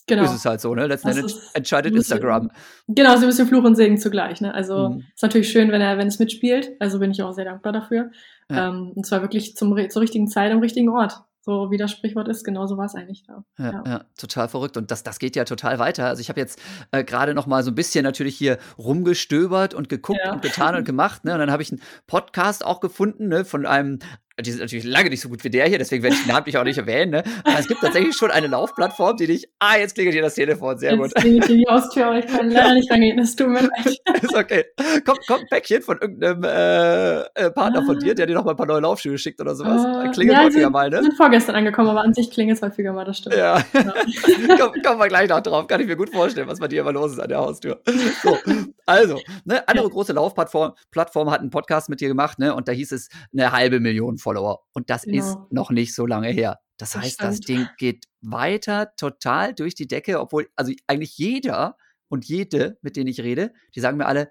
Genau. 0.06 0.22
Ist 0.22 0.34
es 0.34 0.44
halt 0.44 0.60
so, 0.60 0.74
ne? 0.74 0.86
Letzten 0.86 1.08
Endes 1.08 1.50
entscheidet 1.52 1.92
bisschen, 1.92 2.16
Instagram. 2.16 2.50
Genau, 2.86 3.16
so 3.16 3.22
ein 3.22 3.26
bisschen 3.26 3.48
Fluch 3.48 3.64
und 3.64 3.74
Segen 3.74 3.98
zugleich, 3.98 4.40
ne? 4.40 4.54
Also 4.54 4.90
mhm. 4.90 5.04
ist 5.14 5.22
natürlich 5.22 5.50
schön, 5.50 5.72
wenn 5.72 5.80
er, 5.80 5.98
wenn 5.98 6.06
es 6.06 6.18
mitspielt. 6.18 6.72
Also 6.78 7.00
bin 7.00 7.10
ich 7.10 7.22
auch 7.22 7.32
sehr 7.32 7.44
dankbar 7.44 7.72
dafür. 7.72 8.10
Ja. 8.48 8.68
Ähm, 8.68 8.92
und 8.94 9.04
zwar 9.04 9.22
wirklich 9.22 9.56
zum, 9.56 9.76
zur 9.90 10.02
richtigen 10.02 10.28
Zeit 10.28 10.52
am 10.52 10.60
richtigen 10.60 10.88
Ort. 10.88 11.24
So 11.40 11.70
wie 11.70 11.76
das 11.76 11.92
Sprichwort 11.92 12.26
ist, 12.26 12.42
genau 12.42 12.66
so 12.66 12.76
war 12.76 12.86
es 12.86 12.96
eigentlich 12.96 13.22
da. 13.24 13.44
Ja, 13.56 13.72
ja. 13.72 13.82
ja, 13.86 14.04
total 14.18 14.48
verrückt. 14.48 14.76
Und 14.76 14.90
das, 14.90 15.04
das 15.04 15.20
geht 15.20 15.36
ja 15.36 15.44
total 15.44 15.78
weiter. 15.78 16.06
Also 16.06 16.20
ich 16.20 16.28
habe 16.28 16.40
jetzt 16.40 16.60
äh, 16.90 17.04
gerade 17.04 17.34
noch 17.34 17.46
mal 17.46 17.62
so 17.62 17.70
ein 17.70 17.76
bisschen 17.76 18.02
natürlich 18.02 18.36
hier 18.36 18.58
rumgestöbert 18.78 19.72
und 19.72 19.88
geguckt 19.88 20.18
ja. 20.24 20.32
und 20.32 20.42
getan 20.42 20.74
und 20.74 20.84
gemacht. 20.86 21.24
Ne? 21.24 21.34
Und 21.34 21.38
dann 21.38 21.52
habe 21.52 21.62
ich 21.62 21.70
einen 21.70 21.80
Podcast 22.08 22.66
auch 22.66 22.80
gefunden 22.80 23.28
ne, 23.28 23.44
von 23.44 23.64
einem 23.64 24.00
die 24.38 24.50
sind 24.50 24.60
natürlich 24.60 24.84
lange 24.84 25.08
nicht 25.08 25.20
so 25.20 25.28
gut 25.28 25.42
wie 25.44 25.50
der 25.50 25.66
hier, 25.66 25.78
deswegen 25.78 26.02
werde 26.02 26.16
ich 26.16 26.26
namentlich 26.26 26.58
auch 26.58 26.64
nicht 26.64 26.76
erwähnen. 26.76 27.10
Ne? 27.10 27.24
Aber 27.44 27.58
es 27.58 27.66
gibt 27.66 27.80
tatsächlich 27.80 28.14
schon 28.14 28.30
eine 28.30 28.48
Laufplattform, 28.48 29.16
die 29.16 29.26
dich, 29.26 29.48
ah, 29.58 29.76
jetzt 29.78 29.94
klingelt 29.94 30.14
hier 30.14 30.22
das 30.22 30.34
Telefon, 30.34 30.76
sehr 30.78 30.94
jetzt 30.94 31.14
gut. 31.14 31.22
hier 31.22 31.40
die 31.40 31.64
Haustür, 31.68 32.06
aber 32.06 32.18
ich 32.18 32.26
kann 32.26 32.50
leider 32.50 32.74
nicht 32.74 32.90
rangehen, 32.90 33.16
das 33.16 33.34
tut 33.34 33.48
mir 33.48 33.62
leid. 33.84 33.98
ist 34.22 34.36
okay. 34.36 34.64
Kommt, 35.06 35.26
kommt 35.26 35.40
ein 35.40 35.46
Päckchen 35.48 35.80
von 35.80 35.98
irgendeinem 36.00 36.44
äh, 36.44 37.20
äh, 37.34 37.50
Partner 37.50 37.82
von 37.84 37.98
dir, 37.98 38.14
der 38.14 38.26
dir 38.26 38.34
noch 38.34 38.44
mal 38.44 38.50
ein 38.50 38.56
paar 38.56 38.66
neue 38.66 38.80
Laufschuhe 38.80 39.16
schickt 39.16 39.40
oder 39.40 39.54
sowas. 39.54 39.84
Äh, 39.84 40.10
klingelt 40.10 40.36
ja, 40.36 40.44
häufiger 40.44 40.64
sind, 40.64 40.72
mal, 40.72 40.90
ne? 40.90 41.02
sind 41.02 41.16
vorgestern 41.16 41.56
angekommen, 41.56 41.88
aber 41.88 42.02
an 42.02 42.12
sich 42.12 42.30
klingelt 42.30 42.58
es 42.58 42.62
häufiger 42.62 42.92
mal, 42.92 43.04
das 43.04 43.18
stimmt. 43.18 43.36
Ja. 43.36 43.64
Komm, 43.72 44.82
kommen 44.82 45.00
wir 45.00 45.08
gleich 45.08 45.30
noch 45.30 45.40
drauf. 45.40 45.66
Kann 45.66 45.80
ich 45.80 45.86
mir 45.86 45.96
gut 45.96 46.10
vorstellen, 46.10 46.48
was 46.48 46.60
bei 46.60 46.68
dir 46.68 46.82
immer 46.82 46.92
los 46.92 47.12
ist 47.12 47.20
an 47.20 47.28
der 47.28 47.38
Haustür. 47.38 47.80
So, 48.22 48.36
also, 48.84 49.18
ne, 49.44 49.66
andere 49.66 49.88
große 49.88 50.12
Laufplattform 50.12 50.72
Plattform 50.90 51.30
hat 51.30 51.40
einen 51.40 51.50
Podcast 51.50 51.88
mit 51.88 52.00
dir 52.00 52.08
gemacht, 52.08 52.38
ne? 52.38 52.54
Und 52.54 52.68
da 52.68 52.72
hieß 52.72 52.92
es 52.92 53.08
eine 53.32 53.52
halbe 53.52 53.80
Million 53.80 54.18
Follower. 54.26 54.64
Und 54.72 54.90
das 54.90 55.02
Genau. 55.02 55.18
ist 55.18 55.38
noch 55.50 55.70
nicht 55.70 55.94
so 55.94 56.04
lange 56.06 56.28
her. 56.28 56.58
Das 56.78 56.90
Das 56.92 57.02
heißt, 57.02 57.22
das 57.22 57.36
stimmt. 57.38 57.48
Ding 57.48 57.68
geht 57.78 58.04
weiter 58.20 58.92
total 58.96 59.54
durch 59.54 59.74
die 59.74 59.86
Decke, 59.86 60.20
obwohl, 60.20 60.48
also 60.56 60.72
eigentlich 60.88 61.16
jeder 61.16 61.76
und 62.08 62.24
jede, 62.26 62.76
mit 62.82 62.96
denen 62.96 63.08
ich 63.08 63.20
rede, 63.20 63.52
die 63.74 63.80
sagen 63.80 63.96
mir 63.98 64.06
alle, 64.06 64.30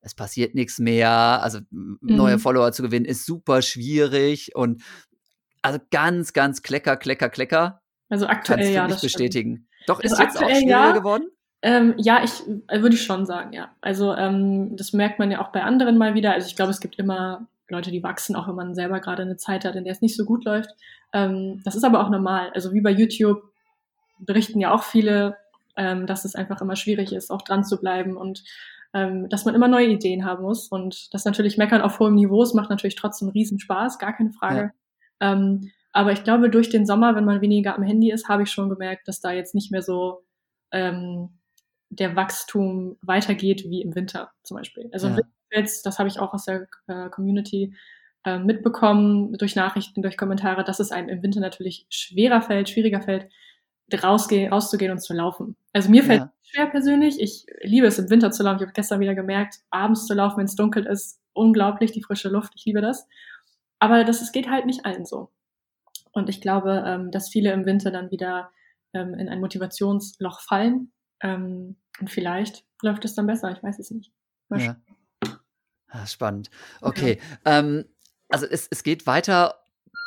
es 0.00 0.14
passiert 0.14 0.54
nichts 0.54 0.78
mehr, 0.78 1.10
also 1.10 1.58
m- 1.70 1.98
neue 2.00 2.36
Mhm. 2.36 2.40
Follower 2.40 2.72
zu 2.72 2.82
gewinnen 2.82 3.04
ist 3.04 3.26
super 3.26 3.62
schwierig 3.62 4.54
und 4.56 4.82
also 5.62 5.78
ganz, 5.90 6.32
ganz 6.32 6.62
klecker, 6.62 6.96
klecker, 6.96 7.28
klecker. 7.28 7.82
Also 8.08 8.26
aktuell 8.26 8.58
Kannst 8.58 8.70
du 8.70 8.74
ja, 8.74 8.82
nicht 8.84 8.92
das 8.94 8.98
stimmt. 9.00 9.12
bestätigen. 9.12 9.68
Doch, 9.86 10.00
ist 10.00 10.12
Also 10.12 10.22
jetzt 10.24 10.36
auch 10.36 10.40
aktuell 10.42 10.56
schwieriger 10.62 10.86
ja. 10.88 10.92
geworden? 10.92 11.24
Ähm, 11.64 11.94
ja, 11.98 12.24
ich 12.24 12.40
äh, 12.68 12.82
würde 12.82 12.96
ich 12.96 13.02
schon 13.04 13.26
sagen, 13.26 13.52
ja. 13.52 13.74
Also 13.80 14.14
ähm, 14.14 14.76
das 14.76 14.92
merkt 14.92 15.18
man 15.20 15.30
ja 15.30 15.40
auch 15.40 15.52
bei 15.52 15.62
anderen 15.62 15.96
mal 15.98 16.14
wieder. 16.14 16.32
Also 16.32 16.48
ich 16.48 16.56
glaube, 16.56 16.72
es 16.72 16.80
gibt 16.80 16.98
immer 16.98 17.46
Leute, 17.68 17.90
die 17.90 18.02
wachsen, 18.02 18.36
auch 18.36 18.48
wenn 18.48 18.54
man 18.54 18.74
selber 18.74 19.00
gerade 19.00 19.22
eine 19.22 19.36
Zeit 19.36 19.64
hat, 19.64 19.76
in 19.76 19.84
der 19.84 19.92
es 19.92 20.02
nicht 20.02 20.16
so 20.16 20.24
gut 20.24 20.44
läuft. 20.44 20.70
Ähm, 21.12 21.62
das 21.64 21.74
ist 21.74 21.84
aber 21.84 22.04
auch 22.04 22.10
normal. 22.10 22.50
Also 22.54 22.72
wie 22.72 22.80
bei 22.80 22.90
YouTube 22.90 23.42
berichten 24.18 24.60
ja 24.60 24.72
auch 24.72 24.82
viele, 24.82 25.36
ähm, 25.76 26.06
dass 26.06 26.24
es 26.24 26.34
einfach 26.34 26.60
immer 26.60 26.76
schwierig 26.76 27.12
ist, 27.12 27.30
auch 27.30 27.42
dran 27.42 27.64
zu 27.64 27.78
bleiben 27.80 28.16
und 28.16 28.44
ähm, 28.94 29.28
dass 29.30 29.44
man 29.44 29.54
immer 29.54 29.68
neue 29.68 29.88
Ideen 29.88 30.24
haben 30.24 30.42
muss. 30.42 30.68
Und 30.68 31.12
das 31.14 31.24
natürlich 31.24 31.56
Meckern 31.56 31.80
auf 31.80 31.98
hohem 31.98 32.14
Niveau, 32.14 32.42
es 32.42 32.54
macht 32.54 32.70
natürlich 32.70 32.96
trotzdem 32.96 33.28
riesen 33.28 33.58
Spaß, 33.58 33.98
gar 33.98 34.14
keine 34.14 34.32
Frage. 34.32 34.72
Ähm, 35.20 35.70
aber 35.92 36.12
ich 36.12 36.24
glaube, 36.24 36.50
durch 36.50 36.68
den 36.70 36.86
Sommer, 36.86 37.14
wenn 37.14 37.24
man 37.24 37.40
weniger 37.40 37.74
am 37.76 37.82
Handy 37.82 38.10
ist, 38.10 38.28
habe 38.28 38.42
ich 38.42 38.50
schon 38.50 38.68
gemerkt, 38.68 39.08
dass 39.08 39.20
da 39.20 39.32
jetzt 39.32 39.54
nicht 39.54 39.70
mehr 39.70 39.82
so 39.82 40.24
ähm, 40.72 41.38
der 41.90 42.16
Wachstum 42.16 42.96
weitergeht 43.02 43.64
wie 43.68 43.82
im 43.82 43.94
Winter 43.94 44.30
zum 44.42 44.56
Beispiel. 44.56 44.88
Also 44.92 45.08
im 45.08 45.12
Ja. 45.12 45.18
Winter 45.18 45.30
jetzt, 45.52 45.86
das 45.86 45.98
habe 45.98 46.08
ich 46.08 46.18
auch 46.18 46.32
aus 46.34 46.44
der 46.46 46.66
äh, 46.88 47.08
Community 47.10 47.74
äh, 48.24 48.38
mitbekommen, 48.38 49.32
durch 49.34 49.56
Nachrichten, 49.56 50.02
durch 50.02 50.16
Kommentare, 50.16 50.64
dass 50.64 50.80
es 50.80 50.92
einem 50.92 51.08
im 51.08 51.22
Winter 51.22 51.40
natürlich 51.40 51.86
schwerer 51.90 52.42
fällt, 52.42 52.68
schwieriger 52.68 53.02
fällt, 53.02 53.28
rausgehen, 54.02 54.52
rauszugehen 54.52 54.92
und 54.92 55.00
zu 55.00 55.12
laufen. 55.12 55.56
Also 55.72 55.90
mir 55.90 56.02
fällt 56.04 56.20
Ja. 56.20 56.32
es 56.42 56.48
schwer 56.50 56.66
persönlich. 56.66 57.20
Ich 57.20 57.44
liebe 57.62 57.86
es 57.86 57.98
im 57.98 58.08
Winter 58.10 58.30
zu 58.30 58.42
laufen. 58.42 58.56
Ich 58.58 58.62
habe 58.62 58.72
gestern 58.72 59.00
wieder 59.00 59.14
gemerkt, 59.14 59.58
abends 59.70 60.06
zu 60.06 60.14
laufen, 60.14 60.38
wenn 60.38 60.46
es 60.46 60.54
dunkel 60.56 60.86
ist, 60.86 61.20
unglaublich, 61.34 61.92
die 61.92 62.02
frische 62.02 62.28
Luft. 62.28 62.52
Ich 62.56 62.64
liebe 62.64 62.80
das. 62.80 63.06
Aber 63.80 64.04
das, 64.04 64.22
es 64.22 64.32
geht 64.32 64.48
halt 64.48 64.64
nicht 64.66 64.86
allen 64.86 65.04
so. 65.04 65.30
Und 66.12 66.28
ich 66.28 66.40
glaube, 66.40 66.84
ähm, 66.86 67.10
dass 67.10 67.28
viele 67.28 67.52
im 67.52 67.66
Winter 67.66 67.90
dann 67.90 68.10
wieder 68.10 68.50
ähm, 68.94 69.14
in 69.14 69.28
ein 69.28 69.40
Motivationsloch 69.40 70.40
fallen. 70.40 70.92
Ähm, 71.20 71.76
und 72.00 72.10
vielleicht 72.10 72.64
läuft 72.82 73.04
es 73.04 73.14
dann 73.14 73.26
besser, 73.26 73.50
ich 73.50 73.62
weiß 73.62 73.78
es 73.78 73.90
nicht. 73.90 74.12
Ja. 74.50 74.76
Ah, 75.92 76.06
spannend. 76.06 76.50
Okay. 76.80 77.18
Ähm, 77.44 77.84
also 78.28 78.46
es, 78.46 78.66
es 78.70 78.82
geht 78.82 79.06
weiter 79.06 79.54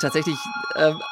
tatsächlich. 0.02 0.36
Ähm, 0.76 1.00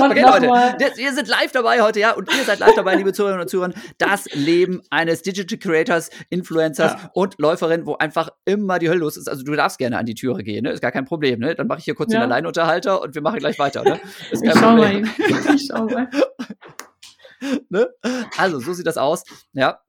okay, 0.00 0.20
Leute, 0.22 0.46
mal- 0.48 0.76
ihr 0.98 1.12
seid 1.14 1.28
live 1.28 1.50
dabei 1.52 1.80
heute, 1.80 2.00
ja, 2.00 2.12
und 2.12 2.28
ihr 2.36 2.44
seid 2.44 2.58
live 2.58 2.74
dabei, 2.74 2.94
liebe 2.94 3.12
Zuhörerinnen 3.12 3.42
und 3.42 3.48
Zuhörer. 3.48 3.72
Das 3.96 4.26
Leben 4.34 4.82
eines 4.90 5.22
Digital 5.22 5.58
Creators, 5.58 6.10
Influencers 6.30 6.92
Ja. 6.92 7.10
und 7.14 7.38
Läuferin, 7.38 7.86
wo 7.86 7.94
einfach 7.96 8.28
immer 8.44 8.78
die 8.78 8.88
Hölle 8.90 9.00
los 9.00 9.16
ist. 9.16 9.28
Also 9.28 9.44
du 9.44 9.54
darfst 9.54 9.78
gerne 9.78 9.96
an 9.98 10.04
die 10.06 10.14
Türe 10.14 10.42
gehen, 10.42 10.64
ne? 10.64 10.72
Ist 10.72 10.82
gar 10.82 10.92
kein 10.92 11.04
Problem, 11.06 11.40
ne? 11.40 11.54
Dann 11.54 11.66
mache 11.68 11.78
ich 11.78 11.84
hier 11.86 11.94
kurz 11.94 12.12
Ja. 12.12 12.20
den 12.20 12.24
Alleinunterhalter 12.30 13.00
und 13.00 13.14
wir 13.14 13.22
machen 13.22 13.38
gleich 13.38 13.58
weiter, 13.58 13.82
ne? 13.82 13.98
Ist 14.30 14.44
Ich 14.44 14.50
kein 14.52 14.62
schau 14.62 14.72
mal. 14.76 14.92
Problem. 14.92 15.10
eben. 15.18 15.54
Ich 15.56 15.68
schau 15.70 15.84
mal. 15.86 16.10
ne? 17.70 17.88
Also, 18.36 18.60
so 18.60 18.72
sieht 18.74 18.86
das 18.86 18.98
aus. 18.98 19.24
Ja. 19.52 19.80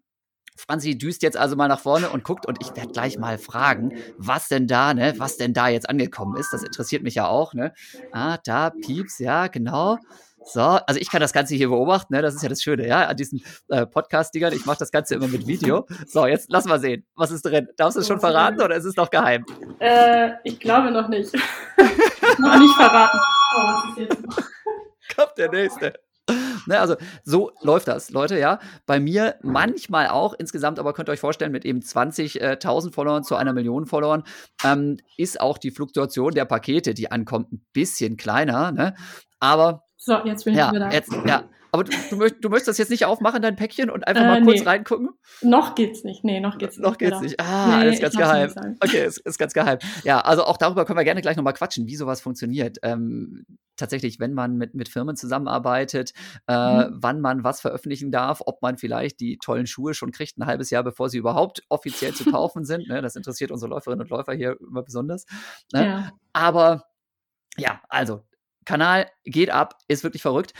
Franzi 0.59 0.97
düst 0.97 1.23
jetzt 1.23 1.37
also 1.37 1.55
mal 1.55 1.67
nach 1.67 1.79
vorne 1.79 2.09
und 2.09 2.23
guckt 2.23 2.45
und 2.45 2.57
ich 2.61 2.75
werde 2.75 2.91
gleich 2.91 3.17
mal 3.17 3.37
fragen, 3.37 3.93
was 4.17 4.49
denn 4.49 4.67
da, 4.67 4.93
ne, 4.93 5.13
was 5.17 5.37
denn 5.37 5.53
da 5.53 5.69
jetzt 5.69 5.89
angekommen 5.89 6.35
ist. 6.37 6.51
Das 6.51 6.63
interessiert 6.63 7.01
mich 7.01 7.15
ja 7.15 7.27
auch, 7.27 7.53
ne? 7.53 7.73
Ah, 8.11 8.37
da, 8.43 8.69
Pieps, 8.69 9.19
ja, 9.19 9.47
genau. 9.47 9.97
So, 10.45 10.61
also 10.61 10.99
ich 10.99 11.09
kann 11.09 11.21
das 11.21 11.33
Ganze 11.33 11.55
hier 11.55 11.69
beobachten, 11.69 12.13
ne? 12.13 12.21
Das 12.21 12.35
ist 12.35 12.43
ja 12.43 12.49
das 12.49 12.61
Schöne, 12.61 12.87
ja, 12.87 13.07
an 13.07 13.15
diesen 13.15 13.41
äh, 13.69 13.85
Podcast-Dingern. 13.85 14.53
Ich 14.53 14.65
mache 14.65 14.79
das 14.79 14.91
Ganze 14.91 15.15
immer 15.15 15.27
mit 15.27 15.47
Video. 15.47 15.85
So, 16.07 16.25
jetzt 16.25 16.49
lass 16.49 16.65
mal 16.65 16.79
sehen, 16.79 17.05
was 17.15 17.31
ist 17.31 17.45
drin. 17.45 17.67
Darfst 17.77 17.95
du 17.95 18.01
es 18.01 18.07
schon 18.07 18.19
verraten 18.19 18.61
oder 18.61 18.75
ist 18.75 18.85
es 18.85 18.95
noch 18.95 19.09
geheim? 19.09 19.45
Äh, 19.79 20.31
ich 20.43 20.59
glaube 20.59 20.91
noch 20.91 21.07
nicht. 21.07 21.33
noch 22.37 22.59
nicht 22.59 22.75
verraten. 22.75 23.19
Oh, 23.55 23.61
was 23.61 23.89
ist 23.89 24.09
jetzt? 24.09 24.49
kommt 25.15 25.37
der 25.37 25.51
nächste. 25.51 25.93
Ne, 26.67 26.79
also 26.79 26.95
so 27.23 27.51
läuft 27.61 27.87
das, 27.87 28.09
Leute, 28.09 28.37
ja. 28.39 28.59
Bei 28.85 28.99
mir 28.99 29.35
manchmal 29.41 30.07
auch, 30.07 30.33
insgesamt 30.33 30.79
aber 30.79 30.93
könnt 30.93 31.09
ihr 31.09 31.13
euch 31.13 31.19
vorstellen, 31.19 31.51
mit 31.51 31.65
eben 31.65 31.79
20.000 31.79 32.93
Followern 32.93 33.23
zu 33.23 33.35
einer 33.35 33.53
Million 33.53 33.85
Followern 33.85 34.23
ähm, 34.63 34.97
ist 35.17 35.41
auch 35.41 35.57
die 35.57 35.71
Fluktuation 35.71 36.33
der 36.33 36.45
Pakete, 36.45 36.93
die 36.93 37.11
ankommt, 37.11 37.51
ein 37.51 37.65
bisschen 37.73 38.17
kleiner. 38.17 38.71
Ne? 38.71 38.95
Aber 39.39 39.83
So, 39.97 40.17
jetzt 40.25 40.45
bin 40.45 40.53
ich 40.53 40.59
ja, 40.59 40.71
wieder 40.71 40.79
da. 40.81 40.91
jetzt, 40.91 41.11
ja. 41.25 41.43
Aber 41.71 41.83
du, 41.83 41.91
du, 42.09 42.15
möcht, 42.15 42.35
du 42.43 42.49
möchtest 42.49 42.67
das 42.69 42.77
jetzt 42.79 42.89
nicht 42.89 43.05
aufmachen, 43.05 43.41
dein 43.41 43.55
Päckchen, 43.55 43.89
und 43.89 44.07
einfach 44.07 44.23
Äh, 44.23 44.27
mal 44.27 44.43
kurz 44.43 44.59
nee. 44.61 44.65
reingucken? 44.65 45.09
Noch 45.41 45.75
geht's 45.75 46.03
nicht. 46.03 46.23
Nee, 46.23 46.39
noch 46.39 46.57
geht's 46.57 46.77
nicht. 46.77 46.85
Noch 46.85 46.97
geht's 46.97 47.11
genau. 47.11 47.21
nicht. 47.21 47.39
Ah, 47.39 47.79
Nee, 47.83 47.89
ist 47.93 48.01
ganz 48.01 48.15
geheim. 48.15 48.51
Okay, 48.79 49.05
ist, 49.05 49.19
ist 49.19 49.37
ganz 49.37 49.53
geheim. 49.53 49.77
Ja, 50.03 50.19
also 50.21 50.43
auch 50.45 50.57
darüber 50.57 50.85
können 50.85 50.97
wir 50.97 51.03
gerne 51.03 51.21
gleich 51.21 51.37
nochmal 51.37 51.53
quatschen, 51.53 51.85
wie 51.87 51.95
sowas 51.95 52.21
funktioniert. 52.21 52.77
Ähm, 52.81 53.45
tatsächlich, 53.77 54.19
wenn 54.19 54.33
man 54.33 54.55
mit, 54.57 54.73
mit 54.73 54.89
Firmen 54.89 55.15
zusammenarbeitet, 55.15 56.13
äh, 56.47 56.53
Mhm. 56.89 56.97
wann 57.01 57.21
man 57.21 57.43
was 57.43 57.61
veröffentlichen 57.61 58.11
darf, 58.11 58.41
ob 58.45 58.61
man 58.61 58.77
vielleicht 58.77 59.19
die 59.19 59.37
tollen 59.37 59.67
Schuhe 59.67 59.93
schon 59.93 60.11
kriegt, 60.11 60.37
ein 60.37 60.45
halbes 60.47 60.69
Jahr, 60.69 60.83
bevor 60.83 61.09
sie 61.09 61.17
überhaupt 61.17 61.63
offiziell 61.69 62.13
zu 62.13 62.25
kaufen 62.31 62.65
sind. 62.65 62.87
Ne? 62.89 63.01
Das 63.01 63.15
interessiert 63.15 63.51
unsere 63.51 63.69
Läuferinnen 63.69 64.01
und 64.01 64.09
Läufer 64.09 64.33
hier 64.33 64.57
immer 64.59 64.83
besonders. 64.83 65.25
Ne? 65.71 65.85
Ja. 65.85 66.11
Aber 66.33 66.83
ja, 67.57 67.81
also 67.89 68.23
Kanal 68.65 69.07
geht 69.23 69.49
ab, 69.49 69.75
ist 69.87 70.03
wirklich 70.03 70.21
verrückt. 70.21 70.53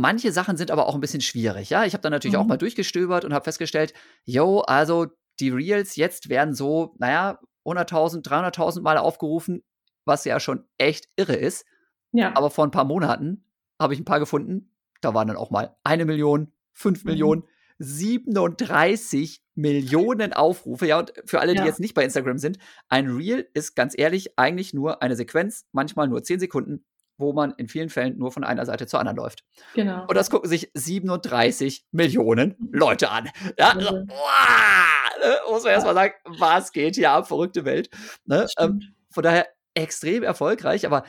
Manche 0.00 0.30
Sachen 0.30 0.56
sind 0.56 0.70
aber 0.70 0.86
auch 0.86 0.94
ein 0.94 1.00
bisschen 1.00 1.20
schwierig. 1.20 1.70
Ja, 1.70 1.84
ich 1.84 1.92
habe 1.92 2.02
dann 2.02 2.12
natürlich 2.12 2.36
auch 2.36 2.44
Mhm. 2.44 2.50
mal 2.50 2.56
durchgestöbert 2.56 3.24
und 3.24 3.34
habe 3.34 3.42
festgestellt, 3.44 3.94
yo, 4.24 4.60
also 4.60 5.06
die 5.40 5.50
Reels 5.50 5.96
jetzt 5.96 6.28
werden 6.28 6.54
so, 6.54 6.94
naja, 6.98 7.40
100.000, 7.64 8.22
300.000 8.24 8.82
Mal 8.82 8.96
aufgerufen, 8.96 9.64
was 10.04 10.24
ja 10.24 10.38
schon 10.38 10.64
echt 10.78 11.08
irre 11.16 11.34
ist. 11.34 11.64
ja. 12.12 12.34
Aber 12.36 12.50
vor 12.50 12.64
ein 12.64 12.70
paar 12.70 12.84
Monaten 12.84 13.44
habe 13.80 13.92
ich 13.94 14.00
ein 14.00 14.04
paar 14.04 14.20
gefunden. 14.20 14.72
Da 15.00 15.14
waren 15.14 15.26
dann 15.28 15.36
auch 15.36 15.50
mal 15.50 15.76
eine 15.84 16.04
Million, 16.04 16.52
fünf 16.72 17.04
Mhm. 17.04 17.10
Millionen, 17.10 17.42
37 17.78 19.42
Millionen 19.54 20.32
Aufrufe. 20.32 20.86
Ja, 20.86 20.98
und 21.00 21.12
für 21.24 21.40
alle, 21.40 21.52
die 21.52 21.58
Ja. 21.58 21.66
jetzt 21.66 21.80
nicht 21.80 21.94
bei 21.94 22.04
Instagram 22.04 22.38
sind, 22.38 22.58
ein 22.88 23.08
Reel 23.08 23.48
ist 23.54 23.74
ganz 23.74 23.94
ehrlich 23.96 24.38
eigentlich 24.38 24.72
nur 24.74 25.02
eine 25.02 25.16
Sequenz, 25.16 25.66
manchmal 25.72 26.08
nur 26.08 26.22
10 26.22 26.38
Sekunden, 26.40 26.84
wo 27.18 27.32
man 27.32 27.52
in 27.58 27.68
vielen 27.68 27.90
Fällen 27.90 28.16
nur 28.16 28.32
von 28.32 28.44
einer 28.44 28.64
Seite 28.64 28.86
zur 28.86 29.00
anderen 29.00 29.16
läuft. 29.18 29.44
genau. 29.74 30.02
Und 30.06 30.14
das 30.16 30.30
gucken 30.30 30.48
sich 30.48 30.70
37 30.74 31.84
Millionen 31.90 32.56
Leute 32.72 33.10
an. 33.10 33.28
Ja, 33.58 33.70
also, 33.72 33.92
Mhm. 33.96 34.08
wow, 34.08 35.18
ne, 35.20 35.34
muss 35.50 35.64
man 35.64 35.72
erstmal 35.72 35.94
sagen, 35.94 36.14
was 36.24 36.72
geht 36.72 36.94
hier 36.94 37.10
ab, 37.10 37.28
verrückte 37.28 37.64
Welt. 37.64 37.90
Ne? 38.24 38.46
Ähm, 38.58 38.80
von 39.10 39.22
daher 39.22 39.46
extrem 39.74 40.22
erfolgreich, 40.22 40.86
aber 40.86 41.04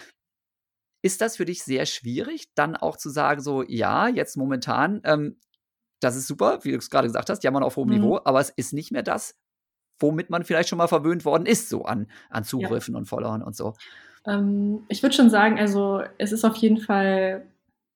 ist 1.01 1.21
das 1.21 1.37
für 1.37 1.45
dich 1.45 1.63
sehr 1.63 1.85
schwierig, 1.85 2.53
dann 2.55 2.75
auch 2.75 2.97
zu 2.97 3.09
sagen, 3.09 3.41
so, 3.41 3.63
ja, 3.63 4.07
jetzt 4.09 4.35
momentan, 4.35 5.01
ähm, 5.05 5.39
das 6.01 6.15
ist 6.15 6.27
super, 6.27 6.59
wie 6.63 6.71
du 6.71 6.77
es 6.77 6.89
gerade 6.89 7.07
gesagt 7.07 7.29
hast, 7.29 7.43
jammern 7.43 7.63
auf 7.63 7.75
hohem 7.77 7.87
Mhm. 7.89 7.95
Niveau, 7.95 8.19
aber 8.25 8.39
es 8.41 8.49
ist 8.49 8.73
nicht 8.73 8.91
mehr 8.91 9.03
das, 9.03 9.35
womit 9.99 10.29
man 10.29 10.43
vielleicht 10.43 10.69
schon 10.69 10.77
mal 10.77 10.87
verwöhnt 10.87 11.23
worden 11.25 11.45
ist, 11.45 11.69
so 11.69 11.85
an, 11.85 12.09
an 12.29 12.43
Zugriffen 12.43 12.95
und 12.95 13.05
Followern 13.05 13.41
und 13.43 13.55
so. 13.55 13.75
Ähm, 14.25 14.83
ich 14.89 15.03
würde 15.03 15.15
schon 15.15 15.29
sagen, 15.29 15.59
also 15.59 16.01
es 16.17 16.31
ist 16.31 16.45
auf 16.45 16.55
jeden 16.57 16.79
Fall 16.79 17.45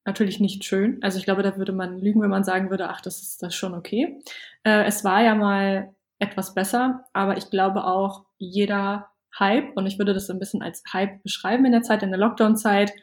natürlich 0.06 0.40
nicht 0.40 0.64
schön. 0.64 1.00
Also 1.02 1.18
ich 1.18 1.26
glaube, 1.26 1.44
da 1.44 1.58
würde 1.58 1.72
man 1.72 2.00
lügen, 2.00 2.22
wenn 2.22 2.30
man 2.30 2.44
sagen 2.44 2.70
würde, 2.70 2.90
ach, 2.90 3.02
das 3.02 3.22
ist 3.22 3.42
das 3.42 3.56
schon 3.56 3.74
okay. 3.74 4.20
Äh, 4.64 4.84
es 4.86 5.04
war 5.04 5.24
ja 5.24 5.36
mal 5.36 5.94
etwas 6.20 6.54
besser, 6.54 7.06
aber 7.14 7.38
ich 7.38 7.50
glaube 7.50 7.86
auch, 7.86 8.26
jeder 8.38 9.10
Hype, 9.38 9.76
und 9.76 9.88
ich 9.88 9.98
würde 9.98 10.14
das 10.14 10.30
ein 10.30 10.40
bisschen 10.40 10.62
als 10.62 10.84
Hype 10.92 11.24
beschreiben 11.24 11.66
in 11.66 11.72
der 11.72 11.82
Zeit, 11.82 12.04
in 12.04 12.12
der 12.12 12.20
Lockdown-Zeit, 12.20 12.94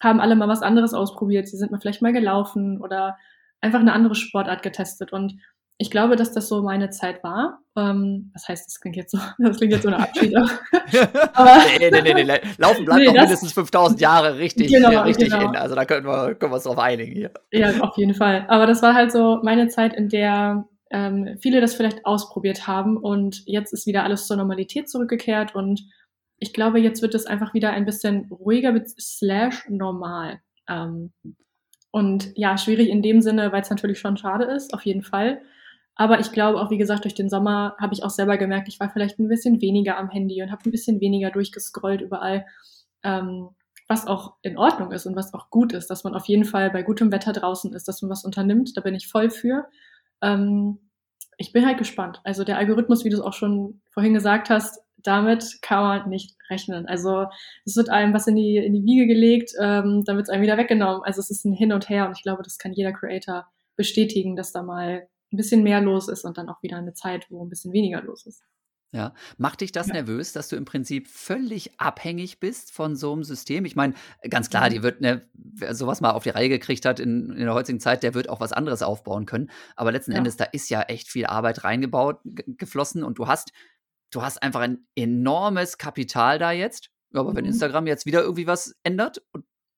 haben 0.00 0.20
alle 0.20 0.36
mal 0.36 0.48
was 0.48 0.62
anderes 0.62 0.94
ausprobiert. 0.94 1.48
Sie 1.48 1.56
sind 1.56 1.72
mal 1.72 1.80
vielleicht 1.80 2.02
mal 2.02 2.12
gelaufen 2.12 2.80
oder 2.80 3.18
einfach 3.60 3.80
eine 3.80 3.92
andere 3.92 4.14
Sportart 4.14 4.62
getestet. 4.62 5.12
Und 5.12 5.38
ich 5.80 5.90
glaube, 5.90 6.14
dass 6.14 6.32
das 6.32 6.46
so 6.46 6.60
meine 6.62 6.90
Zeit 6.90 7.24
war. 7.24 7.62
Ähm, 7.74 8.30
was 8.34 8.46
heißt, 8.46 8.66
das 8.66 8.80
klingt 8.80 8.96
jetzt 8.96 9.12
so, 9.12 9.18
das 9.38 9.56
klingt 9.56 9.72
jetzt 9.72 9.82
so 9.82 9.88
eine 9.88 9.98
Abschied. 9.98 10.36
aber 10.36 11.56
nee, 11.78 11.90
nee, 11.90 12.02
nee, 12.02 12.24
nee, 12.24 12.40
Laufen 12.58 12.84
bleibt 12.84 13.00
nee, 13.00 13.06
noch 13.06 13.14
mindestens 13.14 13.54
5000 13.54 13.98
Jahre 13.98 14.36
richtig, 14.36 14.68
genau, 14.72 15.02
richtig 15.04 15.30
genau. 15.30 15.48
in. 15.48 15.56
Also 15.56 15.74
da 15.74 15.86
können 15.86 16.06
wir, 16.06 16.34
können 16.34 16.52
wir 16.52 16.56
uns 16.56 16.64
drauf 16.64 16.78
einigen 16.78 17.12
hier. 17.12 17.30
Ja, 17.50 17.80
auf 17.80 17.96
jeden 17.96 18.12
Fall. 18.12 18.44
Aber 18.48 18.66
das 18.66 18.82
war 18.82 18.92
halt 18.92 19.10
so 19.10 19.40
meine 19.42 19.68
Zeit, 19.68 19.94
in 19.94 20.10
der 20.10 20.68
ähm, 20.90 21.38
viele 21.40 21.62
das 21.62 21.74
vielleicht 21.74 22.04
ausprobiert 22.04 22.66
haben 22.66 22.98
und 22.98 23.42
jetzt 23.46 23.72
ist 23.72 23.86
wieder 23.86 24.04
alles 24.04 24.26
zur 24.26 24.36
Normalität 24.36 24.90
zurückgekehrt 24.90 25.54
und 25.54 25.80
ich 26.36 26.52
glaube, 26.52 26.78
jetzt 26.78 27.00
wird 27.00 27.14
es 27.14 27.24
einfach 27.24 27.54
wieder 27.54 27.70
ein 27.70 27.86
bisschen 27.86 28.30
ruhiger 28.30 28.74
slash 28.98 29.66
normal. 29.70 30.40
Ähm, 30.68 31.12
und 31.90 32.32
ja, 32.34 32.58
schwierig 32.58 32.90
in 32.90 33.00
dem 33.02 33.22
Sinne, 33.22 33.50
weil 33.50 33.62
es 33.62 33.70
natürlich 33.70 33.98
schon 33.98 34.18
schade 34.18 34.44
ist, 34.44 34.74
auf 34.74 34.84
jeden 34.84 35.02
Fall. 35.02 35.40
Aber 36.00 36.18
ich 36.18 36.32
glaube 36.32 36.58
auch, 36.58 36.70
wie 36.70 36.78
gesagt, 36.78 37.04
durch 37.04 37.12
den 37.14 37.28
Sommer 37.28 37.76
habe 37.78 37.92
ich 37.92 38.02
auch 38.02 38.08
selber 38.08 38.38
gemerkt, 38.38 38.68
ich 38.68 38.80
war 38.80 38.88
vielleicht 38.88 39.18
ein 39.18 39.28
bisschen 39.28 39.60
weniger 39.60 39.98
am 39.98 40.08
Handy 40.08 40.42
und 40.42 40.50
habe 40.50 40.62
ein 40.64 40.70
bisschen 40.70 40.98
weniger 40.98 41.30
durchgescrollt 41.30 42.00
überall, 42.00 42.46
ähm, 43.02 43.50
was 43.86 44.06
auch 44.06 44.36
in 44.40 44.56
Ordnung 44.56 44.92
ist 44.92 45.04
und 45.04 45.14
was 45.14 45.34
auch 45.34 45.50
gut 45.50 45.74
ist, 45.74 45.88
dass 45.88 46.02
man 46.02 46.14
auf 46.14 46.24
jeden 46.24 46.46
Fall 46.46 46.70
bei 46.70 46.82
gutem 46.82 47.12
Wetter 47.12 47.34
draußen 47.34 47.74
ist, 47.74 47.86
dass 47.86 48.00
man 48.00 48.10
was 48.10 48.24
unternimmt. 48.24 48.74
Da 48.78 48.80
bin 48.80 48.94
ich 48.94 49.08
voll 49.08 49.28
für. 49.28 49.68
Ähm, 50.22 50.78
ich 51.36 51.52
bin 51.52 51.66
halt 51.66 51.76
gespannt. 51.76 52.22
Also 52.24 52.44
der 52.44 52.56
Algorithmus, 52.56 53.04
wie 53.04 53.10
du 53.10 53.18
es 53.18 53.22
auch 53.22 53.34
schon 53.34 53.82
vorhin 53.90 54.14
gesagt 54.14 54.48
hast, 54.48 54.82
damit 54.96 55.60
kann 55.60 55.82
man 55.82 56.08
nicht 56.08 56.34
rechnen. 56.48 56.86
Also 56.86 57.26
es 57.66 57.76
wird 57.76 57.90
einem 57.90 58.14
was 58.14 58.26
in 58.26 58.36
die, 58.36 58.56
in 58.56 58.72
die 58.72 58.84
Wiege 58.84 59.06
gelegt, 59.06 59.52
ähm, 59.60 60.02
dann 60.06 60.16
wird 60.16 60.28
es 60.28 60.30
einem 60.30 60.44
wieder 60.44 60.56
weggenommen. 60.56 61.02
Also 61.04 61.20
es 61.20 61.28
ist 61.28 61.44
ein 61.44 61.52
Hin 61.52 61.74
und 61.74 61.90
Her 61.90 62.06
und 62.06 62.16
ich 62.16 62.22
glaube, 62.22 62.42
das 62.42 62.56
kann 62.56 62.72
jeder 62.72 62.94
Creator 62.94 63.46
bestätigen, 63.76 64.34
dass 64.34 64.52
da 64.52 64.62
mal 64.62 65.06
ein 65.32 65.36
bisschen 65.36 65.62
mehr 65.62 65.80
los 65.80 66.08
ist 66.08 66.24
und 66.24 66.38
dann 66.38 66.48
auch 66.48 66.62
wieder 66.62 66.76
eine 66.76 66.94
Zeit, 66.94 67.26
wo 67.30 67.44
ein 67.44 67.48
bisschen 67.48 67.72
weniger 67.72 68.02
los 68.02 68.26
ist. 68.26 68.42
Ja, 68.92 69.14
macht 69.38 69.60
dich 69.60 69.70
das 69.70 69.86
ja. 69.86 69.94
nervös, 69.94 70.32
dass 70.32 70.48
du 70.48 70.56
im 70.56 70.64
Prinzip 70.64 71.06
völlig 71.06 71.78
abhängig 71.78 72.40
bist 72.40 72.72
von 72.72 72.96
so 72.96 73.12
einem 73.12 73.22
System? 73.22 73.64
Ich 73.64 73.76
meine, 73.76 73.94
ganz 74.28 74.50
klar, 74.50 74.68
mhm. 74.68 74.74
die 74.74 74.82
wird, 74.82 75.00
ne, 75.00 75.28
wer 75.32 75.76
sowas 75.76 76.00
mal 76.00 76.10
auf 76.10 76.24
die 76.24 76.30
Reihe 76.30 76.48
gekriegt 76.48 76.84
hat 76.84 76.98
in, 76.98 77.30
in 77.30 77.44
der 77.44 77.54
heutigen 77.54 77.78
Zeit, 77.78 78.02
der 78.02 78.14
wird 78.14 78.28
auch 78.28 78.40
was 78.40 78.52
anderes 78.52 78.82
aufbauen 78.82 79.26
können. 79.26 79.50
Aber 79.76 79.92
letzten 79.92 80.12
ja. 80.12 80.18
Endes, 80.18 80.36
da 80.36 80.44
ist 80.44 80.70
ja 80.70 80.82
echt 80.82 81.08
viel 81.08 81.26
Arbeit 81.26 81.62
reingebaut, 81.62 82.18
geflossen 82.24 83.04
und 83.04 83.18
du 83.18 83.28
hast, 83.28 83.52
du 84.10 84.22
hast 84.22 84.42
einfach 84.42 84.60
ein 84.60 84.86
enormes 84.96 85.78
Kapital 85.78 86.40
da 86.40 86.50
jetzt. 86.50 86.90
Aber 87.14 87.30
mhm. 87.30 87.36
wenn 87.36 87.44
Instagram 87.44 87.86
jetzt 87.86 88.06
wieder 88.06 88.22
irgendwie 88.22 88.48
was 88.48 88.74
ändert, 88.82 89.22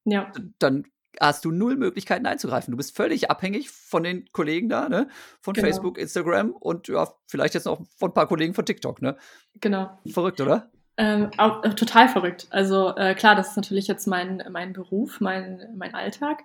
ja. 0.07 0.33
dann 0.59 0.85
hast 1.21 1.45
du 1.45 1.51
null 1.51 1.77
Möglichkeiten 1.77 2.27
einzugreifen. 2.27 2.73
Du 2.73 2.77
bist 2.77 2.97
völlig 2.97 3.31
abhängig 3.31 3.71
von 3.71 4.03
den 4.03 4.31
Kollegen 4.33 4.69
da, 4.69 4.89
ne? 4.89 5.09
Von 5.41 5.55
genau. 5.55 5.67
Facebook, 5.67 5.99
Instagram 5.99 6.53
und 6.53 6.89
ja, 6.89 7.09
vielleicht 7.27 7.55
jetzt 7.55 7.67
noch 7.67 7.83
von 7.97 8.11
ein 8.11 8.15
paar 8.15 8.29
Kollegen 8.29 8.55
von 8.55 8.65
TikTok, 8.65 9.03
ne? 9.03 9.17
Genau. 9.61 9.99
Verrückt, 10.07 10.41
oder? 10.41 10.71
Ähm, 10.97 11.31
auch, 11.39 11.65
äh, 11.65 11.75
total 11.75 12.09
verrückt. 12.09 12.47
Also 12.51 12.95
äh, 12.97 13.15
klar, 13.15 13.35
das 13.35 13.51
ist 13.51 13.57
natürlich 13.57 13.87
jetzt 13.87 14.07
mein, 14.07 14.43
mein 14.51 14.73
Beruf, 14.73 15.21
mein, 15.21 15.61
mein 15.77 15.95
Alltag. 15.95 16.43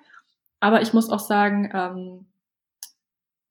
Aber 0.59 0.81
ich 0.81 0.93
muss 0.93 1.09
auch 1.09 1.19
sagen, 1.19 1.69
ähm, 1.73 2.25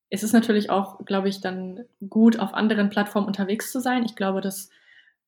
es 0.08 0.22
ist 0.22 0.32
natürlich 0.32 0.70
auch, 0.70 1.04
glaube 1.04 1.28
ich, 1.28 1.40
dann 1.40 1.84
gut, 2.08 2.38
auf 2.38 2.54
anderen 2.54 2.90
Plattformen 2.90 3.26
unterwegs 3.26 3.72
zu 3.72 3.80
sein. 3.80 4.04
Ich 4.04 4.16
glaube, 4.16 4.40
dass 4.40 4.70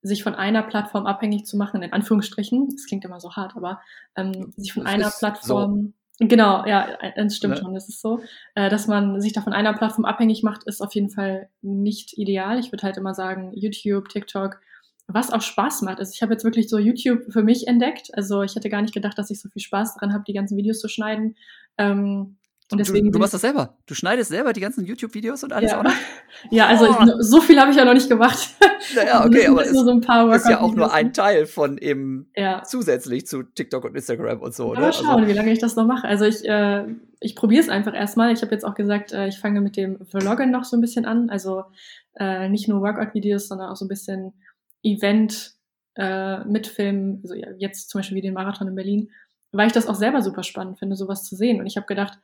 sich 0.02 0.22
von 0.22 0.34
einer 0.34 0.62
Plattform 0.62 1.06
abhängig 1.06 1.44
zu 1.46 1.56
machen, 1.56 1.82
in 1.82 1.92
Anführungsstrichen, 1.92 2.68
das 2.70 2.86
klingt 2.86 3.04
immer 3.04 3.20
so 3.20 3.32
hart, 3.32 3.56
aber 3.56 3.80
ähm, 4.16 4.52
sich 4.56 4.72
von 4.72 4.84
das 4.84 4.92
einer 4.94 5.10
Plattform, 5.10 5.94
so. 6.18 6.26
genau, 6.26 6.64
ja, 6.66 6.86
es 7.16 7.36
stimmt 7.36 7.56
ja. 7.56 7.62
schon, 7.62 7.74
das 7.74 7.88
ist 7.88 8.00
so, 8.00 8.20
äh, 8.54 8.70
dass 8.70 8.86
man 8.86 9.20
sich 9.20 9.32
da 9.32 9.40
von 9.40 9.52
einer 9.52 9.74
Plattform 9.74 10.04
abhängig 10.04 10.42
macht, 10.42 10.64
ist 10.64 10.80
auf 10.80 10.94
jeden 10.94 11.10
Fall 11.10 11.48
nicht 11.62 12.16
ideal. 12.16 12.58
Ich 12.58 12.70
würde 12.70 12.84
halt 12.84 12.96
immer 12.96 13.14
sagen, 13.14 13.52
YouTube, 13.54 14.08
TikTok, 14.08 14.60
was 15.08 15.32
auch 15.32 15.42
Spaß 15.42 15.82
macht. 15.82 15.98
Also 15.98 16.12
ich 16.14 16.22
habe 16.22 16.34
jetzt 16.34 16.44
wirklich 16.44 16.68
so 16.68 16.78
YouTube 16.78 17.32
für 17.32 17.42
mich 17.42 17.66
entdeckt. 17.66 18.10
Also 18.14 18.42
ich 18.42 18.54
hätte 18.54 18.68
gar 18.68 18.82
nicht 18.82 18.94
gedacht, 18.94 19.18
dass 19.18 19.30
ich 19.30 19.40
so 19.40 19.48
viel 19.48 19.62
Spaß 19.62 19.94
daran 19.94 20.12
habe, 20.12 20.24
die 20.28 20.34
ganzen 20.34 20.56
Videos 20.56 20.80
zu 20.80 20.88
schneiden. 20.88 21.34
Ähm, 21.78 22.36
und 22.70 22.78
deswegen 22.78 23.06
du, 23.06 23.12
du 23.12 23.18
machst 23.18 23.32
das 23.32 23.40
selber. 23.40 23.78
Du 23.86 23.94
schneidest 23.94 24.30
selber 24.30 24.52
die 24.52 24.60
ganzen 24.60 24.84
YouTube-Videos 24.84 25.42
und 25.42 25.52
alles 25.52 25.72
ja. 25.72 25.78
auch 25.78 25.84
noch? 25.84 25.92
Ja, 26.50 26.66
also 26.66 26.86
oh. 26.86 27.02
ich, 27.02 27.12
so 27.20 27.40
viel 27.40 27.58
habe 27.58 27.70
ich 27.70 27.76
ja 27.76 27.84
noch 27.84 27.94
nicht 27.94 28.08
gemacht. 28.08 28.50
Naja, 28.94 29.24
okay, 29.26 29.48
aber 29.48 29.62
es 29.62 29.72
so 29.72 29.90
ist 29.90 30.48
ja 30.48 30.60
auch 30.60 30.72
nur 30.72 30.92
ein 30.94 31.12
Teil 31.12 31.46
von 31.46 31.78
eben 31.78 32.30
ja. 32.36 32.62
zusätzlich 32.62 33.26
zu 33.26 33.42
TikTok 33.42 33.84
und 33.84 33.96
Instagram 33.96 34.40
und 34.40 34.54
so. 34.54 34.72
Mal 34.72 34.86
ne? 34.86 34.92
schauen, 34.92 35.06
also, 35.08 35.26
wie 35.26 35.32
lange 35.32 35.52
ich 35.52 35.58
das 35.58 35.74
noch 35.74 35.84
mache. 35.84 36.06
Also 36.06 36.24
ich, 36.24 36.48
äh, 36.48 36.84
ich 37.18 37.34
probiere 37.34 37.60
es 37.60 37.68
einfach 37.68 37.92
erstmal. 37.92 38.32
Ich 38.32 38.40
habe 38.40 38.52
jetzt 38.52 38.64
auch 38.64 38.74
gesagt, 38.74 39.12
äh, 39.12 39.26
ich 39.26 39.40
fange 39.40 39.60
mit 39.60 39.76
dem 39.76 40.06
Vloggen 40.06 40.52
noch 40.52 40.64
so 40.64 40.76
ein 40.76 40.80
bisschen 40.80 41.06
an. 41.06 41.28
Also 41.28 41.64
äh, 42.14 42.48
nicht 42.48 42.68
nur 42.68 42.80
Workout-Videos, 42.80 43.48
sondern 43.48 43.68
auch 43.68 43.76
so 43.76 43.84
ein 43.84 43.88
bisschen 43.88 44.32
Event 44.82 45.54
äh, 45.96 46.44
mitfilmen. 46.44 47.20
Also 47.22 47.34
jetzt 47.34 47.90
zum 47.90 47.98
Beispiel 47.98 48.16
wie 48.16 48.22
den 48.22 48.34
Marathon 48.34 48.68
in 48.68 48.76
Berlin, 48.76 49.10
weil 49.50 49.66
ich 49.66 49.72
das 49.72 49.88
auch 49.88 49.96
selber 49.96 50.22
super 50.22 50.44
spannend 50.44 50.78
finde, 50.78 50.96
sowas 50.96 51.24
zu 51.24 51.34
sehen. 51.34 51.60
Und 51.60 51.66
ich 51.66 51.76
habe 51.76 51.86
gedacht, 51.86 52.18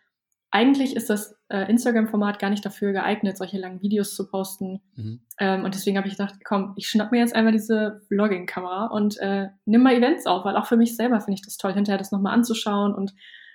eigentlich 0.55 0.95
ist 0.95 1.11
das 1.11 1.37
äh, 1.49 1.69
Instagram-Format 1.69 2.39
gar 2.39 2.49
nicht 2.49 2.65
dafür 2.65 2.93
geeignet, 2.93 3.37
solche 3.37 3.59
langen 3.59 3.83
Videos 3.83 4.15
zu 4.15 4.31
posten. 4.31 4.81
Mhm. 4.95 5.21
Ähm, 5.41 5.65
und 5.65 5.75
deswegen 5.75 5.97
habe 5.97 6.07
ich 6.07 6.17
gedacht, 6.17 6.37
komm, 6.45 6.75
ich 6.77 6.89
schnapp 6.89 7.11
mir 7.11 7.19
jetzt 7.19 7.35
einmal 7.35 7.53
diese 7.53 8.03
Vlogging-Kamera 8.07 8.87
und 8.87 9.19
äh, 9.19 9.49
nimm 9.65 9.83
mal 9.83 9.95
Events 9.95 10.27
auf, 10.27 10.45
weil 10.45 10.57
auch 10.57 10.67
für 10.67 10.77
mich 10.77 10.95
selber 10.95 11.21
finde 11.21 11.35
ich 11.35 11.43
das 11.45 11.57
toll, 11.57 11.75
hinterher 11.75 11.99
das 11.99 12.13
nochmal 12.13 12.35
anzuschauen 12.35 12.95
und 12.95 13.15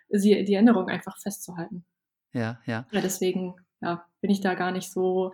sie, 0.09 0.43
die 0.43 0.53
Erinnerung 0.53 0.89
einfach 0.89 1.17
festzuhalten. 1.19 1.85
Ja, 2.33 2.59
ja. 2.65 2.85
Ja, 2.91 2.99
deswegen 3.01 3.55
ja, 3.79 4.05
bin 4.19 4.29
ich 4.29 4.41
da 4.41 4.53
gar 4.55 4.73
nicht 4.73 4.91
so 4.91 5.33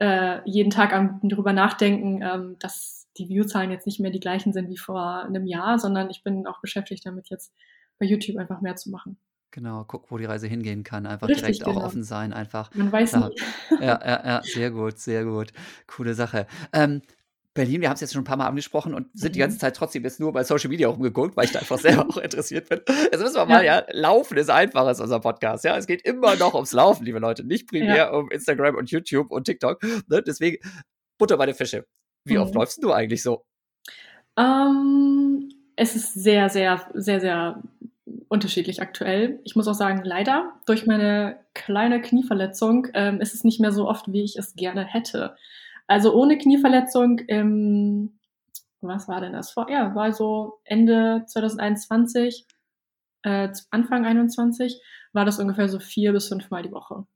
äh, 0.00 0.40
jeden 0.44 0.70
Tag 0.70 0.92
am 0.92 1.18
drüber 1.22 1.54
nachdenken, 1.54 2.20
ähm, 2.22 2.56
dass 2.58 3.08
die 3.16 3.30
Viewzahlen 3.30 3.70
jetzt 3.70 3.86
nicht 3.86 4.00
mehr 4.00 4.10
die 4.10 4.20
gleichen 4.20 4.52
sind 4.52 4.68
wie 4.68 4.76
vor 4.76 5.24
einem 5.24 5.46
Jahr, 5.46 5.78
sondern 5.78 6.10
ich 6.10 6.22
bin 6.22 6.46
auch 6.46 6.60
beschäftigt 6.60 7.06
damit, 7.06 7.30
jetzt 7.30 7.54
bei 7.98 8.04
YouTube 8.04 8.36
einfach 8.36 8.60
mehr 8.60 8.76
zu 8.76 8.90
machen. 8.90 9.18
Genau, 9.52 9.84
guck, 9.84 10.10
wo 10.10 10.18
die 10.18 10.26
Reise 10.26 10.46
hingehen 10.46 10.84
kann. 10.84 11.06
Einfach 11.06 11.28
Richtig, 11.28 11.44
direkt 11.44 11.64
auch 11.64 11.74
genau. 11.74 11.86
offen 11.86 12.04
sein, 12.04 12.32
einfach. 12.32 12.72
Man 12.74 12.92
weiß 12.92 13.10
Klar. 13.10 13.28
nicht. 13.28 13.42
Ja, 13.70 13.78
ja, 13.80 14.26
ja, 14.26 14.42
sehr 14.44 14.70
gut, 14.70 14.98
sehr 14.98 15.24
gut. 15.24 15.52
Coole 15.88 16.14
Sache. 16.14 16.46
Ähm, 16.72 17.02
Berlin, 17.52 17.80
wir 17.80 17.88
haben 17.88 17.96
es 17.96 18.00
jetzt 18.00 18.12
schon 18.12 18.22
ein 18.22 18.26
paar 18.26 18.36
Mal 18.36 18.46
angesprochen 18.46 18.94
und 18.94 19.08
sind 19.12 19.34
die 19.34 19.40
ganze 19.40 19.56
mhm. 19.56 19.60
Zeit 19.60 19.74
trotzdem 19.74 20.04
jetzt 20.04 20.20
nur 20.20 20.32
bei 20.32 20.44
Social 20.44 20.70
Media 20.70 20.86
rumgeguckt, 20.86 21.36
weil 21.36 21.46
ich 21.46 21.50
da 21.52 21.58
einfach 21.58 21.78
selber 21.78 22.06
auch 22.08 22.16
interessiert 22.18 22.68
bin. 22.68 22.80
Jetzt 22.86 23.20
müssen 23.20 23.34
wir 23.34 23.46
mal, 23.46 23.64
ja, 23.64 23.84
Laufen 23.90 24.36
ist 24.38 24.50
einfacher 24.50 24.86
als 24.86 25.00
unser 25.00 25.18
Podcast, 25.18 25.64
ja. 25.64 25.76
Es 25.76 25.88
geht 25.88 26.02
immer 26.02 26.36
noch 26.36 26.54
ums 26.54 26.72
Laufen, 26.72 27.04
liebe 27.04 27.18
Leute, 27.18 27.44
nicht 27.44 27.68
primär 27.68 27.96
Ja. 27.96 28.10
um 28.12 28.30
Instagram 28.30 28.76
und 28.76 28.90
YouTube 28.92 29.32
und 29.32 29.44
TikTok. 29.44 29.82
Ne? 30.06 30.22
Deswegen 30.22 30.58
Butter 31.18 31.36
bei 31.36 31.46
den 31.46 31.56
Fische. 31.56 31.86
Wie 32.24 32.38
oft 32.38 32.54
mhm. 32.54 32.60
läufst 32.60 32.82
du 32.84 32.92
eigentlich 32.92 33.22
so? 33.22 33.44
Ähm, 34.38 35.50
es 35.74 35.96
ist 35.96 36.14
sehr, 36.14 36.48
sehr, 36.50 36.88
sehr, 36.94 37.20
sehr 37.20 37.62
unterschiedlich 38.28 38.82
aktuell. 38.82 39.40
Ich 39.44 39.56
muss 39.56 39.68
auch 39.68 39.74
sagen, 39.74 40.02
leider 40.04 40.52
durch 40.66 40.86
meine 40.86 41.40
kleine 41.54 42.00
Knieverletzung 42.00 42.88
ähm, 42.94 43.20
ist 43.20 43.34
es 43.34 43.44
nicht 43.44 43.60
mehr 43.60 43.72
so 43.72 43.88
oft, 43.88 44.12
wie 44.12 44.22
ich 44.22 44.36
es 44.36 44.54
gerne 44.54 44.84
hätte. 44.84 45.36
Also 45.86 46.14
ohne 46.14 46.38
Knieverletzung, 46.38 47.20
ähm, 47.28 48.18
was 48.80 49.08
war 49.08 49.20
denn 49.20 49.32
das? 49.32 49.50
Vor, 49.50 49.70
ja, 49.70 49.94
war 49.94 50.12
so 50.12 50.60
Ende 50.64 51.24
2021, 51.26 52.46
äh, 53.22 53.48
Anfang 53.70 54.06
21, 54.06 54.80
war 55.12 55.24
das 55.24 55.38
ungefähr 55.38 55.68
so 55.68 55.78
vier 55.78 56.12
bis 56.12 56.28
fünfmal 56.28 56.62
die 56.62 56.72
Woche. 56.72 57.06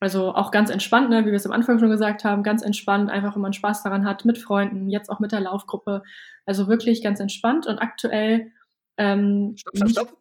Also 0.00 0.34
auch 0.34 0.50
ganz 0.50 0.70
entspannt, 0.70 1.10
ne, 1.10 1.22
wie 1.22 1.30
wir 1.30 1.34
es 1.34 1.46
am 1.46 1.52
Anfang 1.52 1.78
schon 1.78 1.90
gesagt 1.90 2.24
haben, 2.24 2.42
ganz 2.42 2.62
entspannt, 2.62 3.10
einfach 3.10 3.34
wenn 3.34 3.42
man 3.42 3.52
Spaß 3.52 3.82
daran 3.82 4.06
hat, 4.06 4.24
mit 4.24 4.38
Freunden, 4.38 4.88
jetzt 4.88 5.10
auch 5.10 5.20
mit 5.20 5.30
der 5.30 5.40
Laufgruppe. 5.40 6.02
Also 6.46 6.68
wirklich 6.68 7.02
ganz 7.02 7.20
entspannt 7.20 7.66
und 7.66 7.78
aktuell 7.78 8.50
ähm, 8.96 9.54
stopp, 9.56 9.76
stopp, 9.76 9.90
stopp. 9.90 10.19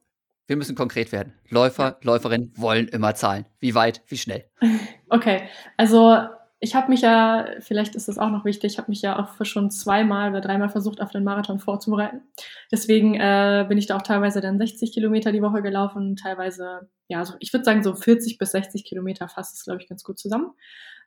Wir 0.50 0.56
müssen 0.56 0.76
konkret 0.76 1.12
werden. 1.12 1.34
Läufer, 1.50 2.00
Läuferinnen 2.02 2.52
wollen 2.56 2.88
immer 2.88 3.14
zahlen. 3.14 3.46
Wie 3.60 3.76
weit, 3.76 4.02
wie 4.08 4.18
schnell? 4.18 4.46
Okay, 5.12 5.42
also 5.76 6.20
ich 6.60 6.76
habe 6.76 6.90
mich 6.90 7.02
ja, 7.02 7.48
vielleicht 7.62 7.96
ist 7.96 8.08
das 8.08 8.20
auch 8.20 8.30
noch 8.30 8.46
wichtig, 8.46 8.74
ich 8.74 8.78
habe 8.78 8.92
mich 8.92 9.02
ja 9.02 9.18
auch 9.18 9.44
schon 9.44 9.72
zweimal 9.72 10.30
oder 10.30 10.42
dreimal 10.42 10.70
versucht, 10.70 11.02
auf 11.02 11.10
den 11.10 11.24
Marathon 11.24 11.58
vorzubereiten. 11.58 12.22
Deswegen 12.72 13.16
äh, 13.16 13.66
bin 13.68 13.80
ich 13.80 13.88
da 13.88 13.98
auch 13.98 14.04
teilweise 14.04 14.40
dann 14.40 14.60
60 14.60 14.94
Kilometer 14.94 15.32
die 15.32 15.42
Woche 15.42 15.64
gelaufen, 15.64 16.16
teilweise, 16.16 16.90
ja, 17.08 17.26
so, 17.26 17.34
ich 17.40 17.52
würde 17.52 17.66
sagen 17.66 17.82
so 17.82 17.96
40 17.96 18.38
bis 18.38 18.52
60 18.52 18.86
Kilometer 18.86 19.28
fasst 19.28 19.56
es, 19.56 19.64
glaube 19.64 19.82
ich, 19.82 19.90
ganz 19.90 20.04
gut 20.04 20.20
zusammen. 20.20 20.52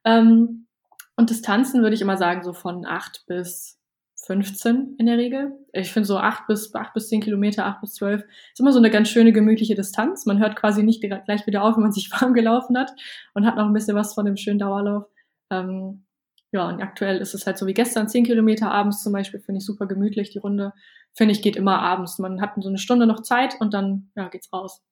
Ähm, 0.05 0.67
und 1.15 1.31
Distanzen 1.31 1.83
würde 1.83 1.95
ich 1.95 2.03
immer 2.03 2.17
sagen, 2.17 2.43
so 2.43 2.55
von 2.55 2.85
8 2.85 3.27
bis 3.29 3.79
15 4.41 4.97
in 4.99 5.07
der 5.07 5.19
Regel. 5.19 5.53
Ich 5.73 5.93
finde 5.93 6.07
so 6.07 6.17
8 6.17 6.47
bis, 6.47 6.75
8 6.75 6.95
bis 6.95 7.09
10 7.09 7.21
Kilometer, 7.21 7.67
8 7.67 7.81
bis 7.81 7.95
12 7.95 8.23
ist 8.23 8.61
immer 8.61 8.73
so 8.73 8.79
eine 8.79 8.91
ganz 8.91 9.09
schöne 9.09 9.33
gemütliche 9.33 9.75
Distanz. 9.75 10.27
Man 10.27 10.39
hört 10.39 10.57
quasi 10.57 10.83
nicht 10.83 11.03
gleich 11.03 11.47
wieder 11.47 11.63
auf, 11.63 11.77
wenn 11.77 11.83
man 11.83 11.93
sich 11.93 12.11
warm 12.21 12.35
gelaufen 12.35 12.79
hat 12.79 12.93
und 13.35 13.47
hat 13.47 13.57
noch 13.57 13.67
ein 13.67 13.73
bisschen 13.73 13.97
was 13.97 14.15
von 14.15 14.25
dem 14.25 14.37
schönen 14.37 14.59
Dauerlauf. 14.59 15.05
Ähm, 15.51 16.05
ja, 16.53 16.69
und 16.69 16.81
aktuell 16.83 17.19
ist 17.19 17.35
es 17.35 17.47
halt 17.47 17.59
so 17.59 17.67
wie 17.67 17.75
gestern, 17.75 18.09
10 18.09 18.25
Kilometer 18.25 18.71
abends 18.71 19.03
zum 19.03 19.13
Beispiel, 19.13 19.41
finde 19.41 19.59
ich 19.59 19.67
super 19.67 19.87
gemütlich. 19.87 20.31
Die 20.31 20.39
Runde, 20.39 20.73
finde 21.15 21.33
ich, 21.33 21.43
geht 21.43 21.57
immer 21.57 21.81
abends. 21.81 22.19
Man 22.19 22.41
hat 22.41 22.53
so 22.57 22.69
eine 22.69 22.79
Stunde 22.79 23.07
noch 23.07 23.23
Zeit 23.23 23.57
und 23.61 23.75
dann 23.75 24.11
ja, 24.15 24.29
geht's 24.29 24.53
raus. 24.53 24.83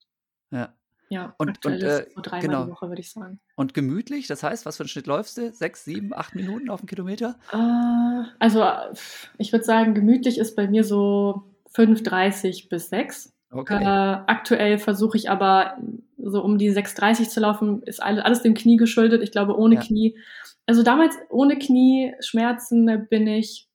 Ja. 0.51 0.75
Ja, 1.13 1.35
Und- 1.39 1.67
und, 1.67 1.73
ist 1.75 1.83
äh, 1.83 2.07
so 2.15 2.21
dreimal 2.23 2.41
genau. 2.47 2.65
die 2.67 2.71
Woche, 2.71 2.89
würde 2.89 3.01
ich 3.01 3.11
sagen. 3.11 3.41
Und 3.57 3.75
gemütlich, 3.75 4.29
das 4.29 4.45
heißt, 4.45 4.65
was 4.65 4.77
für 4.77 4.85
einen 4.85 4.89
Schnitt 4.89 5.09
läufst 5.09 5.37
du? 5.39 5.53
Sechs, 5.53 5.85
sieben, 5.85 6.15
acht 6.15 6.37
Minuten 6.37 6.71
auf 6.71 6.81
dem 6.81 6.87
Kilometer? 6.87 7.35
Äh, 7.53 8.29
also, 8.39 8.63
äh, 8.63 8.95
ich 9.37 9.53
würde 9.53 9.65
sagen, 9.65 9.95
gemütlich 9.95 10.39
ist 10.39 10.55
bei 10.55 10.69
mir 10.69 10.85
so 10.85 11.43
5,30 11.75 12.69
bis 12.69 12.91
6. 12.91 13.33
Okay. 13.51 13.83
Äh, 13.83 13.87
aktuell 13.87 14.79
versuche 14.79 15.17
ich 15.17 15.29
aber 15.29 15.79
so 16.17 16.45
um 16.45 16.59
die 16.59 16.71
6,30 16.71 17.29
zu 17.29 17.41
laufen, 17.41 17.83
ist 17.83 18.01
alles, 18.01 18.23
alles 18.25 18.43
dem 18.43 18.55
Knie 18.55 18.77
geschuldet. 18.77 19.21
Ich 19.23 19.33
glaube, 19.33 19.59
ohne 19.59 19.75
Ja. 19.75 19.81
Knie. 19.81 20.17
Also 20.67 20.85
damals 20.85 21.17
ohne 21.29 21.59
Knieschmerzen 21.59 23.09
bin 23.11 23.27
ich, 23.27 23.69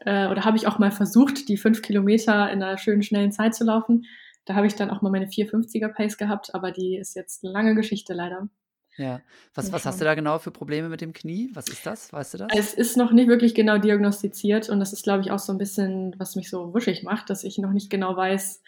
äh, 0.00 0.26
oder 0.26 0.44
habe 0.44 0.56
ich 0.56 0.66
auch 0.66 0.80
mal 0.80 0.90
versucht, 0.90 1.48
die 1.48 1.56
fünf 1.56 1.82
Kilometer 1.82 2.50
in 2.50 2.60
einer 2.60 2.78
schönen, 2.78 3.04
schnellen 3.04 3.30
Zeit 3.30 3.54
zu 3.54 3.62
laufen. 3.62 4.04
Da 4.46 4.54
habe 4.54 4.66
ich 4.66 4.74
dann 4.74 4.90
auch 4.90 5.02
mal 5.02 5.10
meine 5.10 5.26
450er 5.26 5.88
Pace 5.88 6.16
gehabt, 6.16 6.54
aber 6.54 6.70
die 6.70 6.96
ist 6.96 7.14
jetzt 7.14 7.44
eine 7.44 7.52
lange 7.52 7.74
Geschichte 7.74 8.14
leider. 8.14 8.48
ja. 8.96 9.20
Was, 9.54 9.72
was 9.72 9.84
hast 9.84 10.00
du 10.00 10.04
da 10.04 10.14
genau 10.14 10.38
für 10.38 10.50
Probleme 10.52 10.88
mit 10.88 11.00
dem 11.00 11.12
Knie? 11.12 11.50
Was 11.52 11.68
ist 11.68 11.84
das? 11.84 12.12
Weißt 12.12 12.34
du 12.34 12.38
das? 12.38 12.48
Es 12.54 12.72
ist 12.72 12.96
noch 12.96 13.12
nicht 13.12 13.28
wirklich 13.28 13.54
genau 13.54 13.76
diagnostiziert 13.76 14.68
und 14.70 14.80
das 14.80 14.92
ist, 14.92 15.02
glaube 15.02 15.22
ich, 15.22 15.30
auch 15.30 15.38
so 15.38 15.52
ein 15.52 15.58
bisschen, 15.58 16.14
was 16.18 16.36
mich 16.36 16.48
so 16.48 16.72
wuschig 16.72 17.02
macht, 17.02 17.28
dass 17.28 17.44
ich 17.44 17.58
noch 17.58 17.72
nicht 17.72 17.90
genau 17.90 18.16
weiß, 18.16 18.62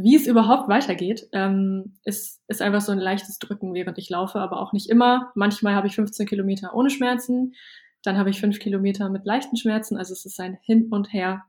wie 0.00 0.16
es 0.16 0.26
überhaupt 0.26 0.68
weitergeht. 0.68 1.28
Ähm, 1.32 1.98
es 2.04 2.40
ist 2.46 2.62
einfach 2.62 2.80
so 2.80 2.92
ein 2.92 2.98
leichtes 2.98 3.38
Drücken, 3.38 3.74
während 3.74 3.98
ich 3.98 4.08
laufe, 4.08 4.38
aber 4.38 4.60
auch 4.60 4.72
nicht 4.72 4.88
immer. 4.88 5.32
Manchmal 5.34 5.74
habe 5.74 5.88
ich 5.88 5.96
15 5.96 6.26
Kilometer 6.26 6.74
ohne 6.74 6.88
Schmerzen, 6.88 7.54
dann 8.02 8.16
habe 8.16 8.30
ich 8.30 8.40
5 8.40 8.60
Kilometer 8.60 9.08
mit 9.10 9.26
leichten 9.26 9.56
Schmerzen. 9.56 9.96
Also 9.96 10.12
es 10.12 10.24
ist 10.24 10.40
ein 10.40 10.56
Hin 10.62 10.88
und 10.90 11.12
Her. 11.12 11.44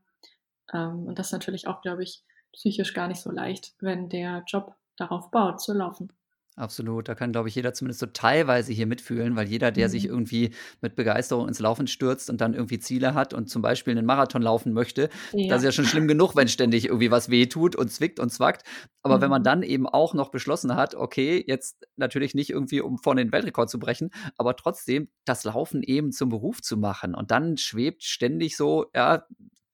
Ähm, 0.74 1.06
und 1.06 1.20
das 1.20 1.28
ist 1.28 1.34
natürlich 1.34 1.68
auch, 1.68 1.82
glaube 1.82 2.04
ich, 2.04 2.24
psychisch 2.54 2.94
gar 2.94 3.08
nicht 3.08 3.22
so 3.22 3.32
leicht, 3.32 3.76
wenn 3.80 4.10
der 4.10 4.44
Job 4.48 4.76
darauf 4.98 5.32
baut, 5.32 5.62
zu 5.62 5.74
laufen. 5.74 6.12
Absolut. 6.58 7.08
Da 7.08 7.16
kann, 7.16 7.32
glaube 7.32 7.48
ich, 7.48 7.56
jeder 7.56 7.74
zumindest 7.74 8.02
so 8.02 8.06
teilweise 8.08 8.74
hier 8.74 8.86
mitfühlen, 8.86 9.38
weil 9.38 9.48
jeder, 9.48 9.72
der 9.72 9.88
sich 9.88 10.04
Mhm. 10.04 10.10
irgendwie 10.10 10.50
mit 10.82 10.96
Begeisterung 10.98 11.48
ins 11.48 11.60
Laufen 11.60 11.88
stürzt 11.88 12.30
und 12.30 12.42
dann 12.42 12.54
irgendwie 12.54 12.80
Ziele 12.80 13.14
hat 13.14 13.34
und 13.34 13.50
zum 13.50 13.62
Beispiel 13.62 13.96
einen 13.98 14.06
Marathon 14.06 14.42
laufen 14.42 14.74
möchte, 14.74 15.10
das 15.48 15.60
ist 15.62 15.66
ja 15.66 15.72
schon 15.72 15.86
schlimm 15.86 16.10
genug, 16.10 16.36
wenn 16.36 16.50
ständig 16.50 16.86
irgendwie 16.88 17.12
was 17.12 17.30
wehtut 17.30 17.78
und 17.78 17.90
zwickt 17.94 18.20
und 18.20 18.30
zwackt. 18.30 18.64
Aber 19.04 19.22
wenn 19.22 19.30
man 19.30 19.42
Mhm. 19.42 19.44
dann 19.44 19.64
eben 19.64 19.88
auch 19.88 20.14
noch 20.14 20.32
beschlossen 20.32 20.76
hat, 20.76 20.96
okay, 20.96 21.42
jetzt 21.48 21.88
natürlich 21.96 22.36
nicht 22.36 22.50
irgendwie, 22.50 22.82
um 22.82 22.98
vorne 22.98 23.24
den 23.24 23.32
Weltrekord 23.32 23.70
zu 23.70 23.80
brechen, 23.80 24.10
aber 24.36 24.58
trotzdem 24.58 25.08
das 25.24 25.46
Laufen 25.46 25.82
eben 25.82 26.12
zum 26.12 26.28
Beruf 26.28 26.62
zu 26.62 26.76
machen. 26.76 27.16
Und 27.16 27.32
dann 27.32 27.56
schwebt 27.56 28.04
ständig 28.04 28.58
so, 28.58 28.88
ja, 28.94 29.26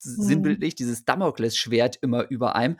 sinnbildlich 0.05 0.75
dieses 0.75 1.05
Damoklesschwert 1.05 1.97
immer 2.01 2.29
über 2.29 2.55
einem. 2.55 2.77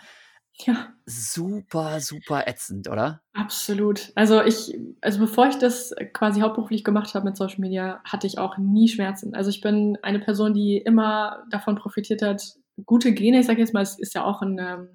ja. 0.54 0.94
Super, 1.06 2.00
super 2.00 2.48
ätzend, 2.48 2.90
oder? 2.90 3.22
Absolut. 3.34 4.12
Also 4.16 4.42
ich, 4.42 4.78
also 5.02 5.20
bevor 5.20 5.48
ich 5.48 5.58
das 5.58 5.94
quasi 6.14 6.42
hauptberuflich 6.42 6.84
gemacht 6.84 7.14
habe 7.14 7.26
mit 7.26 7.38
Social 7.38 7.60
Media, 7.60 8.02
hatte 8.04 8.28
ich 8.28 8.38
auch 8.38 8.58
nie 8.58 8.88
Schmerzen. 8.88 9.36
Also 9.36 9.50
ich 9.50 9.62
bin 9.62 9.98
eine 10.02 10.20
Person, 10.20 10.54
die 10.54 10.78
immer 10.78 11.44
davon 11.52 11.76
profitiert 11.76 12.22
hat, 12.22 12.42
gute 12.86 13.14
Gene, 13.14 13.40
ich 13.40 13.46
sage 13.46 13.60
jetzt 13.60 13.74
mal, 13.74 13.84
es 13.84 14.00
ist 14.00 14.16
ja 14.16 14.24
auch 14.24 14.42
ein, 14.42 14.58
ähm, 14.60 14.90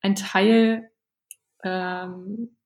ein 0.00 0.14
Teil 0.14 0.90
ähm, 1.64 2.56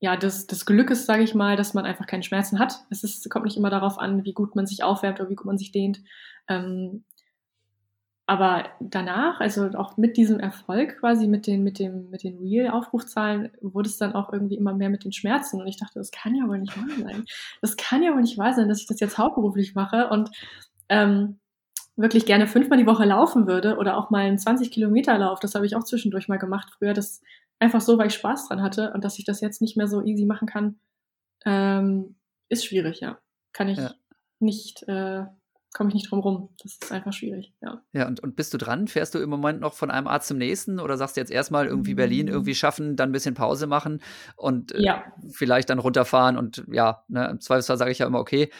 ja, 0.00 0.16
des, 0.16 0.46
des 0.46 0.64
Glückes, 0.64 1.04
sage 1.04 1.22
ich 1.22 1.34
mal, 1.34 1.56
dass 1.56 1.74
man 1.74 1.84
einfach 1.84 2.06
keine 2.06 2.22
Schmerzen 2.22 2.58
hat. 2.58 2.84
Es 2.88 3.04
ist, 3.04 3.28
kommt 3.28 3.44
nicht 3.44 3.58
immer 3.58 3.70
darauf 3.70 3.98
an, 3.98 4.24
wie 4.24 4.32
gut 4.32 4.56
man 4.56 4.66
sich 4.66 4.82
aufwärmt 4.82 5.20
oder 5.20 5.28
wie 5.28 5.34
gut 5.34 5.46
man 5.46 5.58
sich 5.58 5.72
dehnt. 5.72 6.00
Ähm, 6.48 7.04
aber 8.30 8.66
danach, 8.78 9.40
also 9.40 9.66
auch 9.70 9.96
mit 9.96 10.16
diesem 10.16 10.38
Erfolg 10.38 11.00
quasi, 11.00 11.26
mit 11.26 11.48
den, 11.48 11.64
mit 11.64 11.80
dem, 11.80 12.10
mit 12.10 12.22
den 12.22 12.38
Real-Aufrufzahlen, 12.38 13.50
wurde 13.60 13.88
es 13.88 13.96
dann 13.98 14.12
auch 14.14 14.32
irgendwie 14.32 14.54
immer 14.54 14.72
mehr 14.72 14.88
mit 14.88 15.02
den 15.02 15.10
Schmerzen. 15.10 15.60
Und 15.60 15.66
ich 15.66 15.78
dachte, 15.78 15.98
das 15.98 16.12
kann 16.12 16.36
ja 16.36 16.46
wohl 16.46 16.58
nicht 16.60 16.76
wahr 16.76 16.86
sein. 17.04 17.24
Das 17.60 17.76
kann 17.76 18.04
ja 18.04 18.12
wohl 18.14 18.20
nicht 18.20 18.38
wahr 18.38 18.54
sein, 18.54 18.68
dass 18.68 18.80
ich 18.82 18.86
das 18.86 19.00
jetzt 19.00 19.18
hauptberuflich 19.18 19.74
mache 19.74 20.10
und 20.10 20.30
ähm, 20.88 21.40
wirklich 21.96 22.24
gerne 22.24 22.46
fünfmal 22.46 22.78
die 22.78 22.86
Woche 22.86 23.04
laufen 23.04 23.48
würde 23.48 23.76
oder 23.78 23.96
auch 23.96 24.10
mal 24.10 24.20
einen 24.20 24.38
20 24.38 24.70
Kilometer 24.70 25.18
Lauf. 25.18 25.40
Das 25.40 25.56
habe 25.56 25.66
ich 25.66 25.74
auch 25.74 25.82
zwischendurch 25.82 26.28
mal 26.28 26.38
gemacht 26.38 26.70
früher. 26.78 26.94
Das 26.94 27.22
einfach 27.58 27.80
so, 27.80 27.98
weil 27.98 28.06
ich 28.06 28.14
Spaß 28.14 28.46
dran 28.46 28.62
hatte 28.62 28.92
und 28.92 29.02
dass 29.04 29.18
ich 29.18 29.24
das 29.24 29.40
jetzt 29.40 29.60
nicht 29.60 29.76
mehr 29.76 29.88
so 29.88 30.04
easy 30.04 30.24
machen 30.24 30.46
kann, 30.46 30.78
ähm, 31.44 32.14
ist 32.48 32.64
schwierig, 32.64 33.00
ja. 33.00 33.18
Kann 33.52 33.68
ich 33.68 33.78
Ja. 33.78 33.92
nicht, 34.38 34.84
äh, 34.88 35.24
komme 35.72 35.88
ich 35.90 35.94
nicht 35.94 36.10
drum 36.10 36.20
rum. 36.20 36.48
Das 36.62 36.72
ist 36.80 36.92
einfach 36.92 37.12
schwierig, 37.12 37.54
ja. 37.62 37.82
Ja, 37.92 38.06
und, 38.06 38.20
und 38.20 38.36
bist 38.36 38.52
du 38.54 38.58
dran? 38.58 38.88
Fährst 38.88 39.14
du 39.14 39.18
im 39.18 39.30
Moment 39.30 39.60
noch 39.60 39.74
von 39.74 39.90
einem 39.90 40.06
Arzt 40.06 40.28
zum 40.28 40.38
nächsten 40.38 40.80
oder 40.80 40.96
sagst 40.96 41.16
du 41.16 41.20
jetzt 41.20 41.30
erstmal 41.30 41.66
irgendwie 41.66 41.94
Berlin 41.94 42.26
Mm. 42.26 42.30
irgendwie 42.30 42.54
schaffen, 42.54 42.96
dann 42.96 43.10
ein 43.10 43.12
bisschen 43.12 43.34
Pause 43.34 43.66
machen 43.66 44.00
und 44.36 44.72
äh, 44.72 44.82
Ja, 44.82 45.04
vielleicht 45.30 45.70
dann 45.70 45.78
runterfahren 45.78 46.36
und 46.36 46.64
ja, 46.70 47.04
ne, 47.08 47.28
im 47.30 47.40
Zweifelsfall 47.40 47.76
sage 47.78 47.90
ich 47.92 47.98
ja 47.98 48.06
immer, 48.06 48.20
okay, 48.20 48.50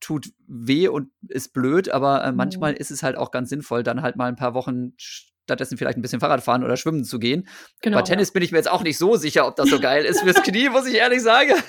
tut 0.00 0.32
weh 0.46 0.88
und 0.88 1.10
ist 1.28 1.52
blöd, 1.52 1.88
aber 1.88 2.24
äh, 2.24 2.32
manchmal 2.32 2.72
Mhm. 2.72 2.76
ist 2.78 2.90
es 2.90 3.02
halt 3.02 3.16
auch 3.16 3.30
ganz 3.30 3.48
sinnvoll, 3.48 3.82
dann 3.82 4.02
halt 4.02 4.16
mal 4.16 4.26
ein 4.26 4.36
paar 4.36 4.54
Wochen 4.54 4.92
stattdessen 5.44 5.78
vielleicht 5.78 5.96
ein 5.98 6.02
bisschen 6.02 6.20
Fahrrad 6.20 6.42
fahren 6.42 6.64
oder 6.64 6.76
schwimmen 6.76 7.04
zu 7.04 7.18
gehen. 7.18 7.46
genau. 7.82 7.96
Bei 7.98 8.02
Tennis 8.02 8.32
bin 8.32 8.42
ich 8.42 8.50
mir 8.52 8.58
jetzt 8.58 8.70
auch 8.70 8.82
nicht 8.82 8.98
so 8.98 9.16
sicher, 9.16 9.46
ob 9.46 9.56
das 9.56 9.68
so 9.70 9.78
geil 9.78 10.04
ist 10.04 10.20
fürs 10.20 10.42
Knie, 10.42 10.68
muss 10.70 10.86
ich 10.86 10.96
ehrlich 10.96 11.22
sagen. 11.22 11.52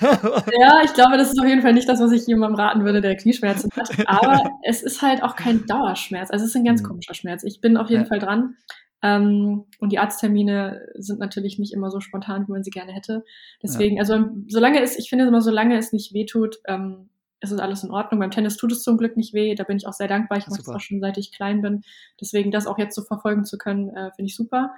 Ja, 0.60 0.80
ich 0.84 0.92
glaube, 0.94 1.16
das 1.18 1.28
ist 1.30 1.38
auf 1.40 1.46
jeden 1.46 1.62
Fall 1.62 1.72
nicht 1.74 1.88
das, 1.88 2.00
was 2.00 2.10
ich 2.12 2.26
jemandem 2.26 2.58
raten 2.58 2.84
würde, 2.84 3.00
der 3.00 3.16
Knieschmerzen 3.16 3.70
hat. 3.76 3.90
Aber 4.06 4.42
es 4.64 4.82
ist 4.82 5.02
halt 5.02 5.22
auch 5.22 5.36
kein 5.36 5.66
Dauerschmerz. 5.66 6.30
Also 6.30 6.44
es 6.44 6.50
ist 6.50 6.56
ein 6.56 6.64
ganz 6.64 6.82
Mhm. 6.82 6.86
komischer 6.86 7.14
Schmerz. 7.14 7.44
Ich 7.44 7.60
bin 7.60 7.76
auf 7.76 7.88
jeden 7.90 8.02
Ja. 8.02 8.08
Fall 8.08 8.18
dran. 8.18 8.56
Ähm, 9.02 9.66
und 9.78 9.92
die 9.92 9.98
Arzttermine 9.98 10.80
sind 10.94 11.20
natürlich 11.20 11.58
nicht 11.58 11.74
immer 11.74 11.90
so 11.90 12.00
spontan, 12.00 12.46
wie 12.48 12.52
man 12.52 12.62
sie 12.64 12.70
gerne 12.70 12.92
hätte. 12.92 13.24
Deswegen, 13.62 13.98
also 14.00 14.24
solange 14.48 14.80
es, 14.82 14.98
ich 14.98 15.10
finde 15.10 15.26
immer, 15.26 15.42
solange 15.42 15.76
es 15.76 15.92
nicht 15.92 16.14
wehtut, 16.14 16.56
ähm, 16.66 17.10
ist 17.40 17.52
es 17.52 17.58
alles 17.58 17.84
in 17.84 17.90
Ordnung. 17.90 18.20
Beim 18.20 18.30
Tennis 18.30 18.56
tut 18.56 18.72
es 18.72 18.82
zum 18.82 18.96
Glück 18.96 19.16
nicht 19.16 19.34
weh. 19.34 19.54
Da 19.54 19.64
bin 19.64 19.76
ich 19.76 19.86
auch 19.86 19.92
sehr 19.92 20.08
dankbar. 20.08 20.38
Ich 20.38 20.46
mache 20.46 20.58
das 20.58 20.68
auch 20.68 20.80
schon 20.80 21.00
seit 21.00 21.18
ich 21.18 21.32
klein 21.32 21.60
bin. 21.60 21.82
Deswegen 22.20 22.50
das 22.50 22.66
auch 22.66 22.78
jetzt 22.78 22.94
so 22.94 23.02
verfolgen 23.02 23.44
zu 23.44 23.58
können, 23.58 23.90
äh, 23.90 24.10
finde 24.12 24.28
ich 24.28 24.36
super. 24.36 24.74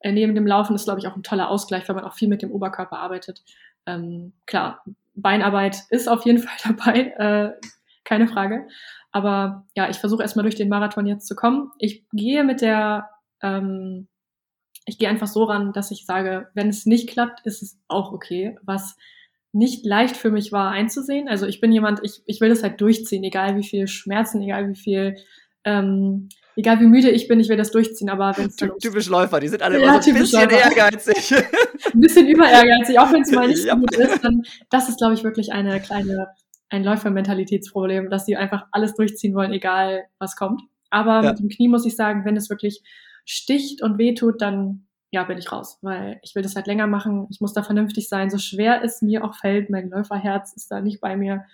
Äh, 0.00 0.12
neben 0.12 0.34
dem 0.34 0.46
Laufen 0.46 0.74
ist, 0.74 0.84
glaube 0.84 1.00
ich, 1.00 1.06
auch 1.06 1.16
ein 1.16 1.22
toller 1.22 1.50
Ausgleich, 1.50 1.88
weil 1.88 1.96
man 1.96 2.04
auch 2.04 2.14
viel 2.14 2.28
mit 2.28 2.42
dem 2.42 2.52
Oberkörper 2.52 2.98
arbeitet. 2.98 3.42
Ähm, 3.86 4.32
klar, 4.46 4.82
Beinarbeit 5.14 5.84
ist 5.90 6.08
auf 6.08 6.24
jeden 6.24 6.38
Fall 6.42 6.74
dabei, 6.74 7.00
äh, 7.18 7.52
keine 8.04 8.28
Frage. 8.28 8.66
Aber 9.12 9.66
ja, 9.76 9.90
ich 9.90 9.98
versuche 9.98 10.22
erstmal 10.22 10.44
durch 10.44 10.54
den 10.54 10.68
Marathon 10.68 11.06
jetzt 11.06 11.26
zu 11.26 11.34
kommen. 11.34 11.70
Ich 11.78 12.04
gehe 12.12 12.44
mit 12.44 12.60
der, 12.60 13.10
ähm, 13.42 14.08
ich 14.86 14.98
gehe 14.98 15.08
einfach 15.08 15.26
so 15.26 15.44
ran, 15.44 15.72
dass 15.72 15.90
ich 15.90 16.06
sage, 16.06 16.48
wenn 16.54 16.68
es 16.68 16.86
nicht 16.86 17.08
klappt, 17.08 17.44
ist 17.44 17.62
es 17.62 17.78
auch 17.88 18.12
okay. 18.12 18.56
Was 18.62 18.96
nicht 19.52 19.84
leicht 19.84 20.16
für 20.16 20.30
mich 20.30 20.52
war 20.52 20.70
einzusehen. 20.70 21.28
Also 21.28 21.46
ich 21.46 21.60
bin 21.60 21.72
jemand, 21.72 22.00
ich, 22.04 22.22
ich 22.26 22.40
will 22.40 22.48
das 22.50 22.62
halt 22.62 22.80
durchziehen, 22.80 23.24
egal 23.24 23.56
wie 23.56 23.64
viel 23.64 23.88
Schmerzen, 23.88 24.40
egal 24.42 24.68
wie 24.68 24.76
viel, 24.76 25.16
ähm, 25.64 26.28
egal 26.56 26.78
wie 26.80 26.86
müde 26.86 27.10
ich 27.10 27.26
bin, 27.26 27.40
ich 27.40 27.48
will 27.48 27.56
das 27.56 27.72
durchziehen. 27.72 28.10
Aber 28.10 28.32
wenn 28.36 28.48
Ty- 28.50 28.70
Typisch 28.80 29.08
Läufer, 29.08 29.40
die 29.40 29.48
sind 29.48 29.62
alle 29.62 29.78
Ja, 29.80 29.84
immer 29.94 30.02
so 30.02 30.10
ein 30.10 30.16
bisschen 30.16 30.48
Läufer. 30.48 30.60
ehrgeizig. 30.76 31.34
ein 31.94 32.00
bisschen 32.00 32.28
überehrgeizig, 32.28 32.98
auch 32.98 33.12
wenn 33.12 33.22
es 33.22 33.32
mal 33.32 33.48
nicht 33.48 33.64
Ja. 33.64 33.74
gut 33.74 33.94
ist, 33.96 34.22
dann 34.24 34.42
das 34.70 34.88
ist, 34.88 34.98
glaube 34.98 35.14
ich, 35.14 35.24
wirklich 35.24 35.52
eine 35.52 35.80
kleine, 35.80 36.28
ein 36.68 36.84
Läufermentalitätsproblem, 36.84 38.08
dass 38.10 38.26
die 38.26 38.36
einfach 38.36 38.66
alles 38.72 38.94
durchziehen 38.94 39.34
wollen, 39.34 39.52
egal 39.52 40.04
was 40.18 40.36
kommt. 40.36 40.62
Aber 40.90 41.22
Ja. 41.24 41.30
mit 41.30 41.40
dem 41.40 41.48
Knie 41.48 41.68
muss 41.68 41.84
ich 41.86 41.96
sagen, 41.96 42.24
wenn 42.24 42.36
es 42.36 42.50
wirklich 42.50 42.82
sticht 43.24 43.82
und 43.82 43.98
wehtut, 43.98 44.40
dann 44.40 44.86
ja, 45.10 45.24
bin 45.24 45.38
ich 45.38 45.50
raus, 45.50 45.78
weil 45.82 46.20
ich 46.22 46.34
will 46.34 46.42
das 46.42 46.54
halt 46.56 46.66
länger 46.66 46.86
machen. 46.86 47.26
Ich 47.30 47.40
muss 47.40 47.52
da 47.52 47.62
vernünftig 47.62 48.08
sein, 48.08 48.30
so 48.30 48.38
schwer 48.38 48.82
es 48.84 49.02
mir 49.02 49.24
auch 49.24 49.34
fällt. 49.34 49.68
Mein 49.70 49.90
Läuferherz 49.90 50.52
ist 50.52 50.70
da 50.70 50.80
nicht 50.80 51.00
bei 51.00 51.16
mir. 51.16 51.44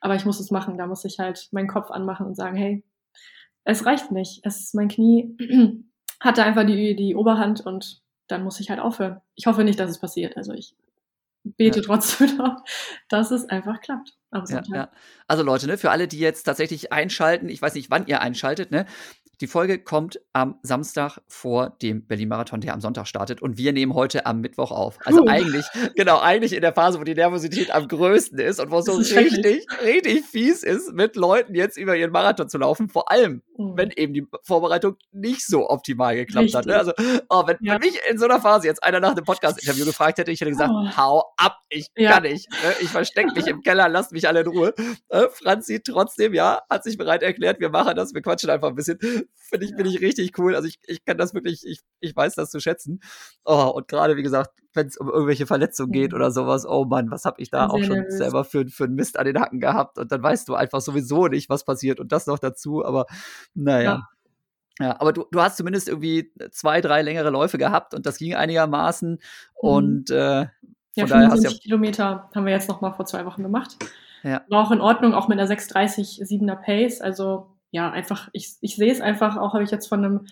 Aber 0.00 0.14
ich 0.14 0.24
muss 0.24 0.38
es 0.38 0.50
machen. 0.50 0.78
Da 0.78 0.86
muss 0.86 1.04
ich 1.04 1.18
halt 1.18 1.48
meinen 1.50 1.66
Kopf 1.68 1.90
anmachen 1.90 2.26
und 2.26 2.34
sagen, 2.36 2.56
hey, 2.56 2.84
es 3.64 3.84
reicht 3.86 4.12
nicht. 4.12 4.40
Es, 4.44 4.74
mein 4.74 4.88
Knie 4.88 5.36
hatte 6.20 6.44
einfach 6.44 6.64
die, 6.66 6.94
die 6.94 7.14
Oberhand 7.16 7.64
und 7.66 8.02
dann 8.28 8.44
muss 8.44 8.60
ich 8.60 8.70
halt 8.70 8.80
aufhören. 8.80 9.20
Ich 9.34 9.46
hoffe 9.46 9.64
nicht, 9.64 9.80
dass 9.80 9.90
es 9.90 9.98
passiert. 9.98 10.36
Also 10.36 10.52
ich 10.52 10.76
bete 11.42 11.80
Ja. 11.80 11.84
trotzdem 11.86 12.36
noch, 12.36 12.62
dass 13.08 13.30
es 13.30 13.48
einfach 13.48 13.80
klappt. 13.80 14.14
Ja, 14.32 14.46
Sonntag. 14.46 14.68
ja. 14.76 14.90
Also 15.26 15.42
Leute, 15.42 15.66
ne, 15.66 15.78
für 15.78 15.90
alle, 15.90 16.06
die 16.08 16.18
jetzt 16.18 16.44
tatsächlich 16.44 16.92
einschalten, 16.92 17.48
ich 17.48 17.60
weiß 17.60 17.74
nicht, 17.74 17.90
wann 17.90 18.06
ihr 18.06 18.20
einschaltet, 18.20 18.70
ne? 18.70 18.86
Die 19.40 19.46
Folge 19.46 19.78
kommt 19.82 20.20
am 20.32 20.58
Samstag 20.62 21.18
vor 21.26 21.70
dem 21.82 22.06
Berlin-Marathon, 22.06 22.60
der 22.60 22.72
am 22.74 22.80
Sonntag 22.80 23.06
startet. 23.06 23.42
Und 23.42 23.58
wir 23.58 23.72
nehmen 23.72 23.94
heute 23.94 24.26
am 24.26 24.40
Mittwoch 24.40 24.70
auf. 24.70 24.98
Also 25.04 25.22
Puh. 25.24 25.28
eigentlich, 25.28 25.66
genau, 25.96 26.20
eigentlich 26.20 26.52
in 26.52 26.60
der 26.60 26.72
Phase, 26.72 27.00
wo 27.00 27.04
die 27.04 27.14
Nervosität 27.14 27.70
am 27.72 27.88
größten 27.88 28.38
ist 28.38 28.60
und 28.60 28.70
wo 28.70 28.78
es 28.78 28.84
so 28.86 28.92
richtig, 28.94 29.66
richtig 29.82 30.24
fies 30.24 30.62
ist, 30.62 30.92
mit 30.92 31.16
Leuten 31.16 31.54
jetzt 31.54 31.76
über 31.76 31.96
ihren 31.96 32.12
Marathon 32.12 32.48
zu 32.48 32.58
laufen. 32.58 32.88
Vor 32.88 33.10
allem, 33.10 33.42
Mhm. 33.56 33.72
wenn 33.76 33.90
eben 33.92 34.12
die 34.14 34.26
Vorbereitung 34.42 34.96
nicht 35.12 35.46
so 35.46 35.68
optimal 35.70 36.16
geklappt 36.16 36.54
hat. 36.54 36.66
Ne? 36.66 36.76
Also, 36.76 36.90
Richtig. 36.92 37.22
oh, 37.28 37.46
wenn, 37.46 37.56
Ja. 37.60 37.74
wenn 37.74 37.80
mich 37.80 37.98
in 38.10 38.18
so 38.18 38.24
einer 38.24 38.40
Phase 38.40 38.66
jetzt 38.66 38.82
einer 38.82 38.98
nach 39.00 39.12
einem 39.12 39.24
Podcast-Interview 39.24 39.84
gefragt 39.84 40.18
hätte, 40.18 40.30
ich 40.32 40.40
hätte 40.40 40.50
gesagt, 40.50 40.72
Oh. 40.74 40.96
hau 40.96 41.24
ab, 41.36 41.58
ich 41.68 41.86
Ja. 41.96 42.12
kann 42.14 42.24
nicht. 42.24 42.50
Ne? 42.50 42.56
Ich 42.80 42.88
verstecke 42.88 43.32
mich 43.32 43.46
im 43.46 43.62
Keller, 43.62 43.88
lasst 43.88 44.10
mich 44.12 44.26
alle 44.26 44.40
in 44.40 44.48
Ruhe. 44.48 44.74
Äh, 45.08 45.28
Franzi 45.30 45.80
trotzdem, 45.82 46.34
ja, 46.34 46.62
hat 46.68 46.82
sich 46.82 46.96
bereit 46.98 47.22
erklärt, 47.22 47.60
wir 47.60 47.70
machen 47.70 47.94
das, 47.94 48.12
wir 48.14 48.22
quatschen 48.22 48.50
einfach 48.50 48.68
ein 48.68 48.74
bisschen. 48.74 48.98
Finde 49.34 49.66
ich, 49.66 49.74
finde 49.74 49.90
ich 49.90 50.00
richtig 50.00 50.38
cool. 50.38 50.56
Also 50.56 50.66
ich, 50.66 50.80
ich 50.86 51.04
kann 51.04 51.18
das 51.18 51.34
wirklich, 51.34 51.64
ich, 51.66 51.80
ich 52.00 52.16
weiß 52.16 52.34
das 52.34 52.50
zu 52.50 52.60
schätzen. 52.60 53.00
Oh, 53.44 53.70
und 53.74 53.88
gerade, 53.88 54.16
wie 54.16 54.22
gesagt, 54.22 54.50
wenn 54.72 54.86
es 54.86 54.96
um 54.96 55.08
irgendwelche 55.08 55.46
Verletzungen 55.46 55.92
geht 55.92 56.14
oder 56.14 56.30
sowas, 56.30 56.66
oh 56.66 56.86
Mann, 56.86 57.10
was 57.10 57.24
habe 57.24 57.40
ich 57.40 57.50
da 57.50 57.68
auch 57.68 57.78
schon 57.78 57.98
nervös. 57.98 58.16
selber 58.16 58.44
für, 58.44 58.66
für 58.68 58.84
einen 58.84 58.94
Mist 58.94 59.18
an 59.18 59.26
den 59.26 59.38
Hacken 59.38 59.60
gehabt 59.60 59.98
und 59.98 60.10
dann 60.10 60.22
weißt 60.22 60.48
du 60.48 60.54
einfach 60.54 60.80
sowieso 60.80 61.28
nicht, 61.28 61.50
was 61.50 61.64
passiert 61.64 62.00
und 62.00 62.10
das 62.10 62.26
noch 62.26 62.38
dazu, 62.38 62.84
aber 62.84 63.06
naja. 63.54 63.82
Ja. 63.82 64.08
Ja, 64.80 65.00
aber 65.00 65.12
du, 65.12 65.24
du 65.30 65.40
hast 65.40 65.56
zumindest 65.56 65.88
irgendwie 65.88 66.32
zwei, 66.50 66.80
drei 66.80 67.02
längere 67.02 67.30
Läufe 67.30 67.58
gehabt 67.58 67.94
und 67.94 68.06
das 68.06 68.18
ging 68.18 68.34
einigermaßen. 68.34 69.10
Mhm. 69.10 69.18
Und 69.54 70.10
äh, 70.10 70.46
von 70.46 70.50
ja, 70.96 71.06
daher 71.06 71.28
hast 71.28 71.44
du 71.44 71.48
ja 71.48 71.56
Kilometer 71.56 72.28
haben 72.34 72.44
wir 72.44 72.52
jetzt 72.52 72.68
noch 72.68 72.80
mal 72.80 72.92
vor 72.92 73.06
zwei 73.06 73.24
Wochen 73.24 73.44
gemacht. 73.44 73.76
Ja. 74.24 74.42
War 74.48 74.66
auch 74.66 74.72
in 74.72 74.80
Ordnung, 74.80 75.14
auch 75.14 75.28
mit 75.28 75.38
einer 75.38 75.48
6:30 75.48 76.22
7er 76.24 76.56
Pace. 76.56 77.00
Also 77.00 77.53
ja, 77.74 77.90
einfach, 77.90 78.28
ich, 78.32 78.54
ich 78.60 78.76
sehe 78.76 78.92
es 78.92 79.00
einfach, 79.00 79.36
auch 79.36 79.52
habe 79.52 79.64
ich 79.64 79.72
jetzt 79.72 79.88
von 79.88 80.04
einem 80.04 80.26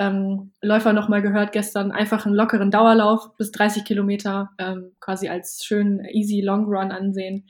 ähm, 0.00 0.50
Läufer 0.60 0.92
noch 0.92 1.08
mal 1.08 1.22
gehört 1.22 1.52
gestern, 1.52 1.92
einfach 1.92 2.26
einen 2.26 2.34
lockeren 2.34 2.72
Dauerlauf 2.72 3.36
bis 3.36 3.52
30 3.52 3.84
Kilometer 3.84 4.50
ähm, 4.58 4.96
quasi 4.98 5.28
als 5.28 5.64
schönen 5.64 6.04
easy 6.04 6.40
Long 6.40 6.64
Run 6.64 6.90
ansehen. 6.90 7.46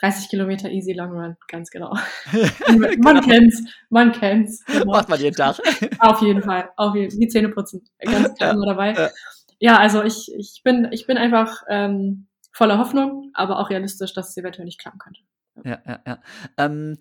30 0.00 0.28
Kilometer 0.28 0.68
Easy 0.68 0.94
Long 0.94 1.12
Run, 1.12 1.36
ganz 1.46 1.70
genau. 1.70 1.96
man 2.68 2.90
genau. 2.90 3.20
kennt's, 3.20 3.62
man 3.88 4.10
kennt's. 4.10 4.64
Genau. 4.66 4.86
Macht 4.86 5.08
man 5.08 5.20
jeden 5.20 5.36
Tag. 5.36 5.58
auf 6.00 6.20
jeden 6.20 6.42
Fall, 6.42 6.68
auf 6.76 6.96
jeden 6.96 7.10
Fall. 7.10 7.20
Die 7.20 7.28
Zähne 7.28 7.50
putzen, 7.50 7.84
ganz 8.00 8.34
klar 8.34 8.56
ja, 8.56 8.66
dabei. 8.66 8.92
Ja. 8.94 9.10
ja, 9.60 9.78
also 9.78 10.02
ich, 10.02 10.32
ich, 10.36 10.62
bin, 10.64 10.88
ich 10.90 11.06
bin 11.06 11.18
einfach 11.18 11.62
ähm, 11.68 12.26
voller 12.52 12.78
Hoffnung, 12.78 13.30
aber 13.34 13.60
auch 13.60 13.70
realistisch, 13.70 14.12
dass 14.12 14.30
es 14.30 14.36
eventuell 14.36 14.64
nicht 14.64 14.80
klappen 14.80 14.98
könnte. 14.98 15.20
Ja, 15.64 15.78
ja, 15.86 16.00
ja. 16.06 16.18
Ähm, 16.56 16.98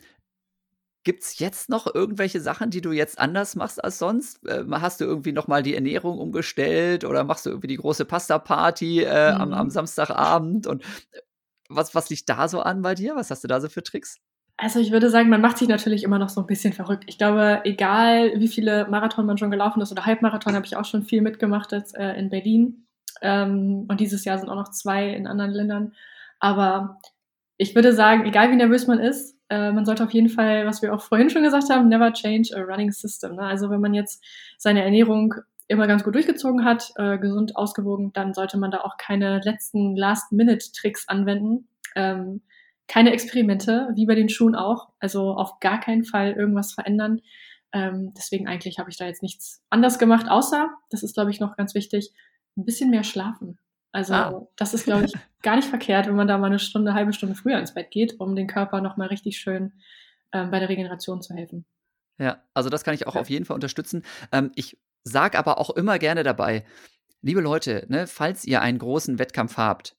Gibt 1.08 1.24
es 1.24 1.39
jetzt 1.39 1.70
noch 1.70 1.96
irgendwelche 1.96 2.41
Sachen, 2.41 2.70
die 2.70 2.82
du 2.82 2.91
jetzt 2.91 3.17
anders 3.17 3.56
machst 3.56 3.82
als 3.82 3.98
sonst? 3.98 4.41
Ähm, 4.46 4.82
hast 4.82 5.00
du 5.00 5.06
irgendwie 5.06 5.32
nochmal 5.32 5.63
die 5.63 5.74
Ernährung 5.74 6.20
umgestellt 6.20 7.06
oder 7.06 7.24
machst 7.24 7.46
du 7.46 7.50
irgendwie 7.50 7.70
die 7.70 7.78
große 7.78 8.04
Pasta-Party 8.04 9.04
äh, 9.04 9.32
mhm. 9.32 9.41
am, 9.41 9.54
am, 9.54 9.70
Samstagabend? 9.70 10.67
Und 10.67 10.84
äh, 10.84 11.22
was, 11.70 11.96
was 11.96 12.10
liegt 12.10 12.28
da 12.28 12.50
so 12.50 12.60
an 12.60 12.82
bei 12.82 12.93
dir? 12.93 13.15
Was 13.15 13.32
hast 13.32 13.41
du 13.41 13.48
da 13.48 13.62
so 13.62 13.70
für 13.70 13.84
Tricks? 13.84 14.17
Also 14.58 14.82
ich 14.82 14.91
würde 14.91 15.10
sagen, 15.10 15.30
man 15.30 15.39
macht 15.39 15.60
sich 15.60 15.70
natürlich 15.70 16.04
immer 16.04 16.20
noch 16.20 16.28
so 16.28 16.41
ein 16.41 16.48
bisschen 16.48 16.74
verrückt. 16.74 17.06
Ich 17.08 17.17
glaube, 17.17 17.62
egal 17.63 18.34
wie 18.41 18.50
viele 18.50 18.86
Marathon 18.89 19.26
man 19.26 19.38
schon 19.38 19.50
gelaufen 19.50 19.80
ist 19.80 19.93
oder 19.93 20.06
Halbmarathon, 20.06 20.56
habe 20.56 20.65
ich 20.65 20.76
auch 20.76 20.84
schon 20.84 21.04
viel 21.04 21.22
mitgemacht 21.22 21.72
jetzt 21.72 21.96
äh, 21.96 22.15
in 22.15 22.30
Berlin. 22.30 22.86
Ähm, 23.22 23.86
und 23.88 24.02
dieses 24.02 24.26
Jahr 24.26 24.39
sind 24.39 24.50
auch 24.50 24.56
noch 24.56 24.72
zwei 24.72 25.08
in 25.13 25.26
anderen 25.26 25.52
Ländern. 25.52 25.93
Aber 26.41 27.00
ich 27.56 27.76
würde 27.76 27.93
sagen, 27.93 28.26
egal 28.26 28.52
wie 28.52 28.58
nervös 28.58 28.88
man 28.88 29.00
ist, 29.00 29.37
äh, 29.50 29.72
man 29.72 29.86
sollte 29.86 30.04
auf 30.04 30.14
jeden 30.14 30.30
Fall, 30.30 30.66
was 30.66 30.82
wir 30.82 30.94
auch 30.94 31.02
vorhin 31.02 31.30
schon 31.30 31.44
gesagt 31.44 31.70
haben, 31.70 31.88
never 31.88 32.12
change 32.14 32.50
a 32.56 32.62
running 32.62 32.92
system. 32.92 33.36
Ne? 33.36 33.44
Also 33.44 33.70
wenn 33.70 33.82
man 33.82 33.94
jetzt 33.94 34.24
seine 34.58 34.84
Ernährung 34.84 35.34
immer 35.68 35.88
ganz 35.88 36.04
gut 36.04 36.16
durchgezogen 36.16 36.64
hat, 36.64 36.92
äh, 36.96 37.18
gesund 37.18 37.56
ausgewogen, 37.56 38.12
dann 38.14 38.34
sollte 38.34 38.58
man 38.58 38.72
da 38.72 38.82
auch 38.82 38.98
keine 38.98 39.42
letzten 39.44 39.96
Last-Minute-Tricks 39.96 41.08
anwenden. 41.08 41.68
Ähm, 41.96 42.42
keine 42.88 43.12
Experimente, 43.12 43.90
wie 43.96 44.06
bei 44.06 44.16
den 44.16 44.30
Schuhen 44.30 44.56
auch. 44.56 44.90
Also 45.00 45.34
auf 45.34 45.60
gar 45.60 45.80
keinen 45.80 46.06
Fall 46.06 46.32
irgendwas 46.32 46.74
verändern. 46.74 47.22
Ähm, 47.74 48.14
deswegen 48.16 48.48
eigentlich 48.48 48.80
habe 48.80 48.90
ich 48.90 48.98
da 48.98 49.06
jetzt 49.06 49.22
nichts 49.22 49.62
anders 49.70 50.00
gemacht, 50.00 50.30
außer, 50.30 50.70
das 50.90 51.04
ist 51.04 51.16
glaube 51.16 51.32
ich 51.32 51.42
noch 51.42 51.58
ganz 51.58 51.76
wichtig, 51.76 52.14
ein 52.56 52.64
bisschen 52.64 52.90
mehr 52.90 53.04
schlafen. 53.04 53.60
Also 53.91 54.13
ah. 54.13 54.47
das 54.56 54.73
ist 54.73 54.86
glaube 54.86 55.06
ich 55.06 55.13
gar 55.41 55.56
nicht 55.56 55.67
verkehrt, 55.67 56.08
wenn 56.08 56.15
man 56.15 56.28
da 56.28 56.38
mal 56.38 56.47
eine 56.47 56.60
Stunde, 56.60 56.93
halbe 56.93 57.13
Stunde 57.13 57.36
früher 57.36 57.60
ins 57.60 57.73
Bett 57.73 57.91
geht, 57.91 58.19
um 58.19 58.36
den 58.36 58.47
Körper 58.47 58.82
nochmal 58.82 59.08
richtig 59.08 59.38
schön 59.38 59.73
ähm, 60.34 60.52
bei 60.52 60.60
der 60.60 60.69
Regeneration 60.69 61.21
zu 61.21 61.34
helfen. 61.34 61.65
Ja, 62.19 62.43
also 62.54 62.69
das 62.69 62.84
kann 62.84 62.95
ich 62.95 63.08
auch 63.08 63.15
auf 63.15 63.30
jeden 63.30 63.45
Fall 63.45 63.56
unterstützen. 63.56 64.04
Ähm, 64.32 64.52
ich 64.56 64.78
sag 65.04 65.38
aber 65.38 65.60
auch 65.60 65.69
immer 65.71 66.00
gerne 66.00 66.23
dabei, 66.23 66.65
liebe 67.21 67.41
Leute, 67.41 67.86
ne, 67.89 68.08
falls 68.08 68.45
ihr 68.45 68.62
einen 68.62 68.80
großen 68.80 69.19
Wettkampf 69.19 69.58
habt 69.58 69.95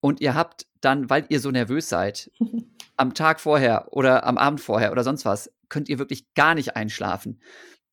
und 0.00 0.20
ihr 0.20 0.34
habt 0.34 0.66
dann, 0.80 1.10
weil 1.10 1.26
ihr 1.28 1.40
so 1.40 1.50
nervös 1.50 1.88
seid, 1.88 2.30
am 2.96 3.14
Tag 3.14 3.40
vorher 3.40 3.88
oder 3.92 4.24
am 4.24 4.38
Abend 4.38 4.60
vorher 4.60 4.92
oder 4.92 5.04
sonst 5.04 5.24
was, 5.24 5.52
könnt 5.68 5.88
ihr 5.88 5.98
wirklich 5.98 6.32
gar 6.34 6.54
nicht 6.54 6.76
einschlafen. 6.76 7.40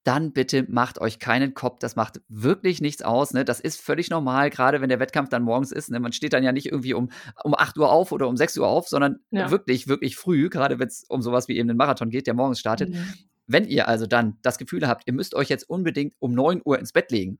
Dann 0.03 0.33
bitte 0.33 0.65
macht 0.67 0.99
euch 0.99 1.19
keinen 1.19 1.53
Kopf. 1.53 1.79
Das 1.79 1.95
macht 1.95 2.21
wirklich 2.27 2.81
nichts 2.81 3.01
aus. 3.01 3.33
Ne? 3.33 3.45
Das 3.45 3.59
ist 3.59 3.79
völlig 3.79 4.09
normal, 4.09 4.49
gerade 4.49 4.81
wenn 4.81 4.89
der 4.89 4.99
Wettkampf 4.99 5.29
dann 5.29 5.43
morgens 5.43 5.71
ist. 5.71 5.91
Ne? 5.91 5.99
Man 5.99 6.11
steht 6.11 6.33
dann 6.33 6.43
ja 6.43 6.51
nicht 6.51 6.65
irgendwie 6.65 6.93
um, 6.93 7.09
um 7.43 7.55
8 7.55 7.77
Uhr 7.77 7.91
auf 7.91 8.11
oder 8.11 8.27
um 8.27 8.35
6 8.35 8.57
Uhr 8.57 8.67
auf, 8.67 8.87
sondern 8.87 9.19
ja. 9.31 9.49
wirklich, 9.49 9.87
wirklich 9.87 10.17
früh, 10.17 10.49
gerade 10.49 10.79
wenn 10.79 10.87
es 10.87 11.05
um 11.07 11.21
sowas 11.21 11.47
wie 11.47 11.57
eben 11.57 11.67
den 11.67 11.77
Marathon 11.77 12.09
geht, 12.09 12.27
der 12.27 12.33
morgens 12.33 12.59
startet. 12.59 12.89
Mhm. 12.89 13.13
Wenn 13.47 13.65
ihr 13.65 13.87
also 13.87 14.05
dann 14.05 14.37
das 14.41 14.57
Gefühl 14.57 14.87
habt, 14.87 15.03
ihr 15.07 15.13
müsst 15.13 15.35
euch 15.35 15.49
jetzt 15.49 15.69
unbedingt 15.69 16.15
um 16.19 16.33
9 16.33 16.61
Uhr 16.65 16.79
ins 16.79 16.91
Bett 16.91 17.11
legen, 17.11 17.39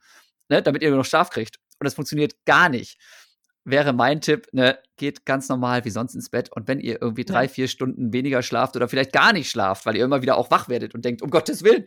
ne, 0.49 0.62
damit 0.62 0.84
ihr 0.84 0.91
noch 0.91 1.06
Schlaf 1.06 1.30
kriegt, 1.30 1.58
und 1.80 1.86
das 1.86 1.95
funktioniert 1.95 2.45
gar 2.45 2.69
nicht, 2.69 2.97
wäre 3.65 3.93
mein 3.93 4.21
Tipp, 4.21 4.47
ne, 4.52 4.78
geht 4.97 5.26
ganz 5.26 5.49
normal 5.49 5.86
wie 5.86 5.89
sonst 5.89 6.15
ins 6.15 6.30
Bett. 6.30 6.52
Und 6.52 6.67
wenn 6.67 6.80
ihr 6.80 7.02
irgendwie 7.02 7.26
drei, 7.26 7.47
vier 7.47 7.67
Stunden 7.67 8.13
weniger 8.13 8.43
schlaft 8.43 8.76
oder 8.76 8.88
vielleicht 8.88 9.13
gar 9.13 9.34
nicht 9.34 9.49
schlaft, 9.49 9.86
weil 9.86 9.95
ihr 9.95 10.06
immer 10.06 10.21
wieder 10.21 10.38
auch 10.38 10.52
wach 10.52 10.69
werdet 10.69 10.93
und 10.93 11.06
denkt, 11.06 11.21
um 11.21 11.30
Gottes 11.30 11.63
Willen, 11.63 11.86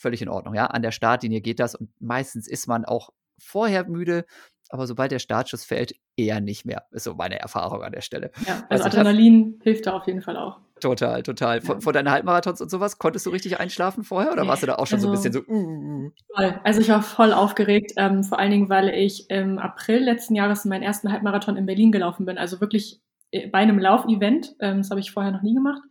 völlig 0.00 0.22
in 0.22 0.28
Ordnung, 0.28 0.54
ja. 0.54 0.66
An 0.66 0.82
der 0.82 0.92
Startlinie 0.92 1.40
geht 1.40 1.60
das 1.60 1.74
und 1.74 1.90
meistens 2.00 2.48
ist 2.48 2.66
man 2.66 2.84
auch 2.84 3.10
vorher 3.38 3.88
müde, 3.88 4.24
aber 4.70 4.86
sobald 4.86 5.10
der 5.10 5.18
Startschuss 5.18 5.64
fällt, 5.64 5.94
eher 6.16 6.40
nicht 6.40 6.64
mehr. 6.64 6.84
Ist 6.92 7.04
so 7.04 7.14
meine 7.14 7.38
Erfahrung 7.38 7.82
an 7.82 7.92
der 7.92 8.02
Stelle. 8.02 8.30
Ja, 8.46 8.64
also, 8.68 8.84
also 8.84 8.98
Adrenalin 8.98 9.58
hilft 9.62 9.86
da 9.86 9.94
auf 9.94 10.06
jeden 10.06 10.22
Fall 10.22 10.36
auch. 10.36 10.60
Total, 10.80 11.22
total. 11.22 11.60
Vor, 11.60 11.80
vor 11.80 11.92
deinen 11.92 12.10
Halbmarathons 12.10 12.60
und 12.60 12.70
sowas, 12.70 12.98
konntest 12.98 13.26
du 13.26 13.30
richtig 13.30 13.60
einschlafen 13.60 14.04
vorher 14.04 14.32
oder 14.32 14.46
warst 14.46 14.62
du 14.62 14.66
da 14.66 14.76
auch 14.76 14.86
schon 14.86 14.96
also, 14.96 15.08
so 15.08 15.12
ein 15.12 15.32
also 15.32 15.44
bisschen 15.44 15.46
so? 15.46 15.52
Uh, 15.52 15.66
uh, 15.66 16.06
uh? 16.06 16.10
Voll. 16.34 16.60
Also 16.64 16.80
ich 16.80 16.88
war 16.88 17.02
voll 17.02 17.32
aufgeregt, 17.32 17.92
ähm, 17.96 18.22
vor 18.24 18.38
allen 18.38 18.50
Dingen, 18.50 18.68
weil 18.68 18.88
ich 18.90 19.28
im 19.28 19.58
April 19.58 20.04
letzten 20.04 20.36
Jahres 20.36 20.64
meinen 20.64 20.82
ersten 20.82 21.12
Halbmarathon 21.12 21.56
in 21.56 21.66
Berlin 21.66 21.92
gelaufen 21.92 22.24
bin. 22.24 22.38
Also 22.38 22.60
wirklich 22.60 23.00
äh, 23.32 23.48
bei 23.48 23.58
einem 23.58 23.78
Laufevent. 23.78 24.54
Ähm, 24.60 24.78
das 24.78 24.90
habe 24.90 25.00
ich 25.00 25.10
vorher 25.10 25.32
noch 25.32 25.42
nie 25.42 25.54
gemacht. 25.54 25.82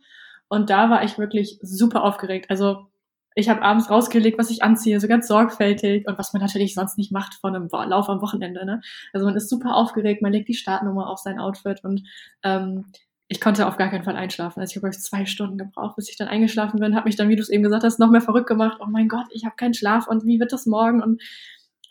Und 0.48 0.70
da 0.70 0.90
war 0.90 1.04
ich 1.04 1.18
wirklich 1.18 1.58
super 1.62 2.02
aufgeregt. 2.02 2.50
Also 2.50 2.89
ich 3.34 3.48
habe 3.48 3.62
abends 3.62 3.90
rausgelegt, 3.90 4.38
was 4.38 4.50
ich 4.50 4.62
anziehe, 4.62 4.98
so 5.00 5.08
ganz 5.08 5.28
sorgfältig 5.28 6.06
und 6.08 6.18
was 6.18 6.32
man 6.32 6.42
natürlich 6.42 6.74
sonst 6.74 6.98
nicht 6.98 7.12
macht 7.12 7.34
von 7.34 7.54
einem 7.54 7.68
Lauf 7.68 8.08
am 8.08 8.20
Wochenende. 8.22 8.64
Ne? 8.64 8.80
Also 9.12 9.26
man 9.26 9.36
ist 9.36 9.48
super 9.48 9.76
aufgeregt, 9.76 10.22
man 10.22 10.32
legt 10.32 10.48
die 10.48 10.54
Startnummer 10.54 11.08
auf 11.08 11.18
sein 11.18 11.38
Outfit 11.38 11.84
und 11.84 12.02
ähm, 12.42 12.86
ich 13.28 13.40
konnte 13.40 13.68
auf 13.68 13.76
gar 13.76 13.88
keinen 13.90 14.02
Fall 14.02 14.16
einschlafen. 14.16 14.60
Also 14.60 14.72
ich 14.72 14.82
habe 14.82 14.90
zwei 14.90 15.24
Stunden 15.24 15.56
gebraucht, 15.56 15.94
bis 15.94 16.10
ich 16.10 16.16
dann 16.16 16.26
eingeschlafen 16.26 16.80
bin, 16.80 16.96
habe 16.96 17.06
mich 17.08 17.14
dann, 17.14 17.28
wie 17.28 17.36
du 17.36 17.42
es 17.42 17.48
eben 17.48 17.62
gesagt 17.62 17.84
hast, 17.84 18.00
noch 18.00 18.10
mehr 18.10 18.20
verrückt 18.20 18.48
gemacht. 18.48 18.78
Oh 18.80 18.88
mein 18.88 19.08
Gott, 19.08 19.26
ich 19.30 19.44
habe 19.44 19.54
keinen 19.54 19.74
Schlaf 19.74 20.08
und 20.08 20.24
wie 20.24 20.40
wird 20.40 20.52
das 20.52 20.66
morgen? 20.66 21.00
Und 21.00 21.22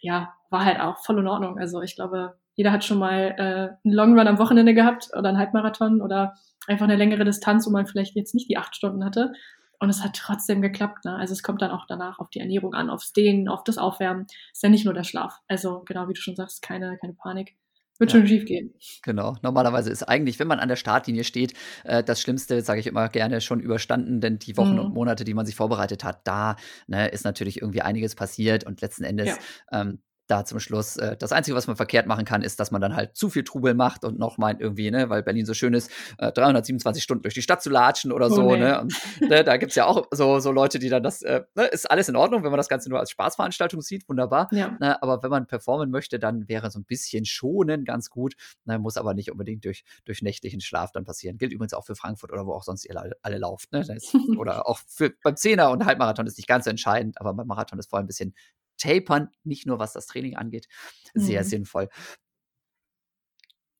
ja, 0.01 0.33
war 0.49 0.65
halt 0.65 0.81
auch 0.81 0.99
voll 0.99 1.19
in 1.19 1.27
Ordnung. 1.27 1.57
Also 1.57 1.81
ich 1.81 1.95
glaube, 1.95 2.35
jeder 2.55 2.73
hat 2.73 2.83
schon 2.83 2.99
mal 2.99 3.35
äh, 3.37 3.87
einen 3.87 3.93
Long 3.93 4.19
Run 4.19 4.27
am 4.27 4.37
Wochenende 4.37 4.73
gehabt 4.73 5.11
oder 5.17 5.29
einen 5.29 5.37
Halbmarathon 5.37 6.01
oder 6.01 6.33
einfach 6.67 6.83
eine 6.83 6.97
längere 6.97 7.23
Distanz, 7.23 7.65
wo 7.65 7.71
man 7.71 7.87
vielleicht 7.87 8.15
jetzt 8.15 8.35
nicht 8.35 8.49
die 8.49 8.57
acht 8.57 8.75
Stunden 8.75 9.05
hatte. 9.05 9.31
Und 9.79 9.89
es 9.89 10.03
hat 10.03 10.15
trotzdem 10.15 10.61
geklappt. 10.61 11.05
Ne? 11.05 11.15
Also 11.15 11.33
es 11.33 11.41
kommt 11.41 11.61
dann 11.61 11.71
auch 11.71 11.85
danach 11.87 12.19
auf 12.19 12.29
die 12.29 12.39
Ernährung 12.39 12.73
an, 12.73 12.89
aufs 12.89 13.13
Dehnen, 13.13 13.47
auf 13.47 13.63
das 13.63 13.77
Aufwärmen. 13.77 14.27
Ist 14.51 14.61
ja 14.63 14.69
nicht 14.69 14.85
nur 14.85 14.93
der 14.93 15.03
Schlaf. 15.03 15.39
Also 15.47 15.83
genau 15.85 16.07
wie 16.09 16.13
du 16.13 16.21
schon 16.21 16.35
sagst, 16.35 16.61
keine, 16.61 16.97
keine 16.97 17.13
Panik. 17.13 17.55
Wird 17.97 18.13
ja. 18.13 18.19
schon 18.19 18.27
schief 18.27 18.45
gehen. 18.45 18.73
Genau. 19.03 19.35
Normalerweise 19.41 19.89
ist 19.91 20.03
eigentlich, 20.03 20.39
wenn 20.39 20.47
man 20.47 20.59
an 20.59 20.69
der 20.69 20.77
Startlinie 20.77 21.25
steht, 21.25 21.53
äh, 21.83 22.01
das 22.01 22.21
Schlimmste, 22.21 22.61
sage 22.61 22.79
ich 22.79 22.87
immer 22.87 23.09
gerne, 23.09 23.41
schon 23.41 23.59
überstanden, 23.59 24.21
denn 24.21 24.39
die 24.39 24.55
Wochen 24.55 24.73
mhm. 24.73 24.79
und 24.79 24.93
Monate, 24.93 25.25
die 25.25 25.33
man 25.33 25.45
sich 25.45 25.55
vorbereitet 25.55 26.05
hat, 26.05 26.25
da 26.25 26.55
ne, 26.87 27.09
ist 27.09 27.25
natürlich 27.25 27.61
irgendwie 27.61 27.81
einiges 27.81 28.15
passiert 28.15 28.63
und 28.63 28.79
letzten 28.79 29.03
Endes 29.03 29.27
ja. 29.27 29.81
ähm, 29.81 29.99
da 30.29 30.45
zum 30.45 30.59
Schluss, 30.59 30.97
äh, 30.97 31.17
das 31.17 31.31
Einzige, 31.31 31.55
was 31.55 31.67
man 31.67 31.75
verkehrt 31.75 32.05
machen 32.05 32.23
kann, 32.25 32.41
ist, 32.41 32.59
dass 32.59 32.71
man 32.71 32.81
dann 32.81 32.95
halt 32.95 33.15
zu 33.15 33.29
viel 33.29 33.43
Trubel 33.43 33.73
macht 33.73 34.05
und 34.05 34.19
noch 34.19 34.37
meint 34.37 34.61
irgendwie, 34.61 34.91
ne, 34.91 35.09
weil 35.09 35.23
Berlin 35.23 35.45
so 35.45 35.53
schön 35.53 35.73
ist, 35.73 35.91
äh, 36.17 36.31
327 36.31 37.03
Stunden 37.03 37.23
durch 37.23 37.33
die 37.33 37.41
Stadt 37.41 37.61
zu 37.61 37.69
latschen 37.69 38.11
oder 38.11 38.27
oh, 38.27 38.35
so, 38.35 38.51
nee. 38.51 38.59
ne? 38.59 38.81
Und, 38.81 38.93
ne, 39.21 39.43
da 39.43 39.57
gibt's 39.57 39.75
ja 39.75 39.85
auch 39.85 40.05
so, 40.11 40.39
so 40.39 40.51
Leute, 40.51 40.77
die 40.79 40.89
dann 40.89 41.01
das, 41.01 41.21
äh, 41.23 41.41
ne, 41.55 41.65
ist 41.65 41.89
alles 41.89 42.09
in 42.09 42.15
Ordnung, 42.15 42.43
wenn 42.43 42.51
man 42.51 42.57
das 42.57 42.69
Ganze 42.69 42.89
nur 42.89 42.99
als 42.99 43.09
Spaßveranstaltung 43.11 43.81
sieht, 43.81 44.07
wunderbar. 44.07 44.47
Ja. 44.51 44.77
Ne, 44.79 45.01
aber 45.01 45.23
wenn 45.23 45.31
man 45.31 45.47
performen 45.47 45.89
möchte, 45.89 46.19
dann 46.19 46.47
wäre 46.47 46.69
so 46.69 46.79
ein 46.79 46.85
bisschen 46.85 47.25
schonen 47.25 47.83
ganz 47.83 48.09
gut. 48.09 48.35
Ne, 48.65 48.77
muss 48.77 48.97
aber 48.97 49.13
nicht 49.13 49.31
unbedingt 49.31 49.65
durch, 49.65 49.83
durch 50.05 50.21
nächtlichen 50.21 50.61
Schlaf 50.61 50.91
dann 50.91 51.05
passieren. 51.05 51.37
Gilt 51.37 51.53
übrigens 51.53 51.73
auch 51.73 51.85
für 51.85 51.95
Frankfurt 51.95 52.31
oder 52.31 52.45
wo 52.45 52.53
auch 52.53 52.63
sonst 52.63 52.85
ihr 52.85 52.95
alle, 52.95 53.15
alle 53.23 53.39
lauft. 53.39 53.71
Ne? 53.71 53.79
Ist, 53.79 54.13
oder 54.37 54.67
auch 54.67 54.79
für, 54.87 55.11
beim 55.23 55.35
Zehner 55.35 55.71
und 55.71 55.85
Halbmarathon 55.85 56.27
ist 56.27 56.37
nicht 56.37 56.47
ganz 56.47 56.65
so 56.65 56.69
entscheidend, 56.69 57.19
aber 57.19 57.33
beim 57.33 57.47
Marathon 57.47 57.79
ist 57.79 57.89
vor 57.89 57.97
allem 57.97 58.05
ein 58.05 58.07
bisschen 58.07 58.35
Tapern, 58.79 59.29
nicht 59.43 59.67
nur 59.67 59.77
was 59.77 59.93
das 59.93 60.07
Training 60.07 60.35
angeht, 60.35 60.67
sehr 61.13 61.43
mhm. 61.43 61.47
sinnvoll. 61.47 61.89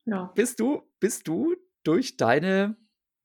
Ja. 0.05 0.31
Bist 0.35 0.59
du, 0.59 0.83
bist 0.99 1.27
du 1.27 1.55
durch 1.83 2.17
deine, 2.17 2.77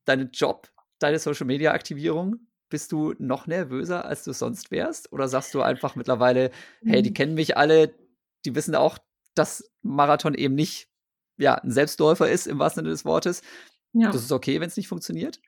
deinen 0.04 0.30
Job, 0.30 0.70
deine 0.98 1.18
Social 1.18 1.46
Media 1.46 1.72
Aktivierung, 1.72 2.46
bist 2.68 2.92
du 2.92 3.14
noch 3.18 3.46
nervöser, 3.46 4.04
als 4.04 4.24
du 4.24 4.32
sonst 4.32 4.70
wärst? 4.70 5.12
Oder 5.12 5.28
sagst 5.28 5.54
du 5.54 5.62
einfach 5.62 5.96
mittlerweile, 5.96 6.50
mhm. 6.82 6.90
hey, 6.90 7.02
die 7.02 7.10
mhm. 7.10 7.14
kennen 7.14 7.34
mich 7.34 7.56
alle, 7.56 7.94
die 8.44 8.54
wissen 8.54 8.74
auch, 8.74 8.98
dass 9.34 9.70
Marathon 9.82 10.34
eben 10.34 10.54
nicht 10.54 10.88
ja, 11.36 11.54
ein 11.56 11.70
Selbstläufer 11.70 12.30
ist, 12.30 12.46
im 12.46 12.58
wahrsten 12.58 12.82
Sinne 12.82 12.90
des 12.90 13.04
Wortes. 13.04 13.42
Ja. 13.92 14.10
Das 14.10 14.22
ist 14.22 14.32
okay, 14.32 14.60
wenn 14.60 14.68
es 14.68 14.76
nicht 14.76 14.88
funktioniert? 14.88 15.40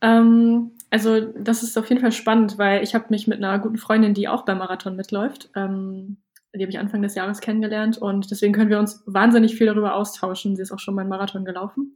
Ähm, 0.00 0.72
also 0.90 1.20
das 1.20 1.62
ist 1.62 1.76
auf 1.76 1.88
jeden 1.88 2.00
Fall 2.00 2.12
spannend, 2.12 2.58
weil 2.58 2.82
ich 2.82 2.94
habe 2.94 3.06
mich 3.10 3.26
mit 3.26 3.38
einer 3.38 3.58
guten 3.58 3.76
Freundin, 3.78 4.14
die 4.14 4.28
auch 4.28 4.44
beim 4.44 4.58
Marathon 4.58 4.96
mitläuft, 4.96 5.50
ähm, 5.54 6.18
Die 6.54 6.62
habe 6.62 6.70
ich 6.70 6.78
Anfang 6.78 7.02
des 7.02 7.14
Jahres 7.14 7.40
kennengelernt 7.40 7.98
und 7.98 8.30
deswegen 8.30 8.52
können 8.54 8.70
wir 8.70 8.78
uns 8.78 9.02
wahnsinnig 9.06 9.56
viel 9.56 9.66
darüber 9.66 9.94
austauschen. 9.94 10.56
Sie 10.56 10.62
ist 10.62 10.72
auch 10.72 10.78
schon 10.78 10.94
meinen 10.94 11.08
Marathon 11.10 11.44
gelaufen. 11.44 11.94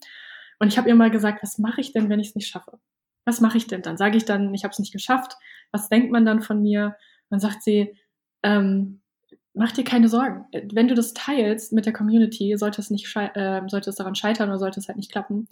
Und 0.58 0.68
ich 0.68 0.78
habe 0.78 0.88
ihr 0.88 0.94
mal 0.94 1.10
gesagt, 1.10 1.42
was 1.42 1.58
mache 1.58 1.80
ich 1.80 1.92
denn, 1.92 2.08
wenn 2.08 2.20
ich 2.20 2.28
es 2.28 2.34
nicht 2.36 2.48
schaffe? 2.48 2.78
Was 3.24 3.40
mache 3.40 3.56
ich 3.58 3.66
denn 3.66 3.82
dann? 3.82 3.96
Sage 3.96 4.16
ich 4.16 4.24
dann, 4.24 4.52
ich 4.54 4.64
habe 4.64 4.72
es 4.72 4.78
nicht 4.78 4.92
geschafft? 4.92 5.34
Was 5.72 5.88
denkt 5.88 6.12
man 6.12 6.24
dann 6.26 6.42
von 6.42 6.60
mir? 6.62 6.96
Dann 7.30 7.40
sagt 7.40 7.62
sie, 7.62 7.96
ähm, 8.42 9.00
mach 9.54 9.72
dir 9.72 9.84
keine 9.84 10.08
Sorgen. 10.08 10.46
Wenn 10.72 10.88
du 10.88 10.94
das 10.94 11.14
teilst 11.14 11.72
mit 11.72 11.86
der 11.86 11.92
Community, 11.92 12.56
sollte 12.58 12.80
es 12.80 12.90
nicht 12.90 13.14
äh, 13.16 13.62
sollte 13.68 13.90
es 13.90 13.96
daran 13.96 14.14
scheitern 14.14 14.48
oder 14.50 14.58
sollte 14.58 14.80
es 14.80 14.88
halt 14.88 14.96
nicht 14.98 15.12
klappen, 15.12 15.48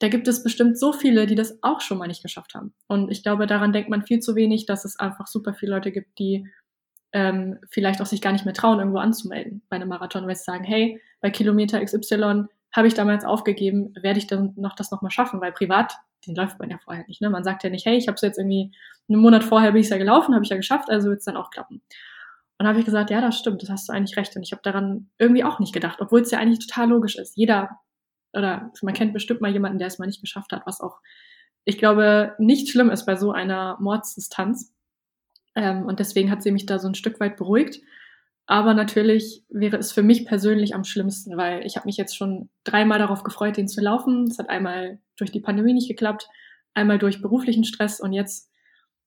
da 0.00 0.08
gibt 0.08 0.26
es 0.28 0.42
bestimmt 0.42 0.78
so 0.78 0.92
viele, 0.92 1.26
die 1.26 1.34
das 1.34 1.62
auch 1.62 1.82
schon 1.82 1.98
mal 1.98 2.08
nicht 2.08 2.22
geschafft 2.22 2.54
haben. 2.54 2.74
Und 2.88 3.10
ich 3.10 3.22
glaube, 3.22 3.46
daran 3.46 3.72
denkt 3.72 3.90
man 3.90 4.02
viel 4.02 4.20
zu 4.20 4.34
wenig, 4.34 4.64
dass 4.64 4.86
es 4.86 4.98
einfach 4.98 5.26
super 5.26 5.52
viele 5.52 5.74
Leute 5.74 5.92
gibt, 5.92 6.18
die 6.18 6.48
ähm, 7.12 7.58
vielleicht 7.70 8.00
auch 8.00 8.06
sich 8.06 8.22
gar 8.22 8.32
nicht 8.32 8.46
mehr 8.46 8.54
trauen, 8.54 8.78
irgendwo 8.78 8.98
anzumelden 8.98 9.62
bei 9.68 9.76
einem 9.76 9.88
Marathon, 9.88 10.26
weil 10.26 10.36
sie 10.36 10.44
sagen, 10.44 10.64
hey, 10.64 11.00
bei 11.20 11.30
Kilometer 11.30 11.84
XY 11.84 12.44
habe 12.72 12.88
ich 12.88 12.94
damals 12.94 13.24
aufgegeben, 13.24 13.92
werde 14.00 14.18
ich 14.18 14.26
dann 14.26 14.54
noch 14.56 14.74
das 14.74 14.90
nochmal 14.90 15.10
schaffen, 15.10 15.40
weil 15.40 15.52
privat, 15.52 15.92
den 16.26 16.34
läuft 16.34 16.58
man 16.58 16.70
ja 16.70 16.78
vorher 16.78 17.04
nicht. 17.06 17.20
Ne? 17.20 17.28
Man 17.28 17.44
sagt 17.44 17.62
ja 17.62 17.68
nicht, 17.68 17.84
hey, 17.84 17.98
ich 17.98 18.06
habe 18.08 18.14
es 18.14 18.22
jetzt 18.22 18.38
irgendwie 18.38 18.72
einen 19.08 19.20
Monat 19.20 19.44
vorher 19.44 19.72
bin 19.72 19.82
ich 19.82 19.90
ja 19.90 19.98
gelaufen, 19.98 20.34
habe 20.34 20.44
ich 20.44 20.50
ja 20.50 20.56
geschafft, 20.56 20.88
also 20.88 21.08
wird 21.08 21.18
es 21.18 21.24
dann 21.24 21.36
auch 21.36 21.50
klappen. 21.50 21.82
Und 22.58 22.66
habe 22.66 22.78
ich 22.78 22.84
gesagt, 22.84 23.10
ja, 23.10 23.20
das 23.20 23.38
stimmt, 23.38 23.62
das 23.62 23.70
hast 23.70 23.88
du 23.88 23.92
eigentlich 23.92 24.16
recht. 24.16 24.34
Und 24.36 24.44
ich 24.44 24.52
habe 24.52 24.62
daran 24.62 25.10
irgendwie 25.18 25.44
auch 25.44 25.58
nicht 25.58 25.74
gedacht, 25.74 25.98
obwohl 26.00 26.20
es 26.20 26.30
ja 26.30 26.38
eigentlich 26.38 26.66
total 26.66 26.88
logisch 26.88 27.16
ist. 27.16 27.36
Jeder 27.36 27.80
oder 28.32 28.72
man 28.82 28.94
kennt 28.94 29.12
bestimmt 29.12 29.40
mal 29.40 29.52
jemanden, 29.52 29.78
der 29.78 29.88
es 29.88 29.98
mal 29.98 30.06
nicht 30.06 30.20
geschafft 30.20 30.52
hat, 30.52 30.62
was 30.66 30.80
auch, 30.80 30.98
ich 31.64 31.78
glaube, 31.78 32.34
nicht 32.38 32.68
schlimm 32.68 32.90
ist 32.90 33.06
bei 33.06 33.16
so 33.16 33.32
einer 33.32 33.76
Mordsdistanz. 33.80 34.74
Ähm, 35.54 35.84
und 35.84 36.00
deswegen 36.00 36.30
hat 36.30 36.42
sie 36.42 36.52
mich 36.52 36.66
da 36.66 36.78
so 36.78 36.88
ein 36.88 36.94
Stück 36.94 37.20
weit 37.20 37.36
beruhigt. 37.36 37.80
Aber 38.46 38.74
natürlich 38.74 39.44
wäre 39.48 39.76
es 39.76 39.92
für 39.92 40.02
mich 40.02 40.26
persönlich 40.26 40.74
am 40.74 40.84
schlimmsten, 40.84 41.36
weil 41.36 41.64
ich 41.64 41.76
habe 41.76 41.86
mich 41.86 41.96
jetzt 41.96 42.16
schon 42.16 42.48
dreimal 42.64 42.98
darauf 42.98 43.22
gefreut, 43.22 43.56
den 43.56 43.68
zu 43.68 43.80
laufen. 43.80 44.24
Es 44.24 44.38
hat 44.38 44.48
einmal 44.48 44.98
durch 45.16 45.30
die 45.30 45.40
Pandemie 45.40 45.72
nicht 45.72 45.88
geklappt, 45.88 46.28
einmal 46.74 46.98
durch 46.98 47.22
beruflichen 47.22 47.64
Stress 47.64 48.00
und 48.00 48.12
jetzt 48.12 48.50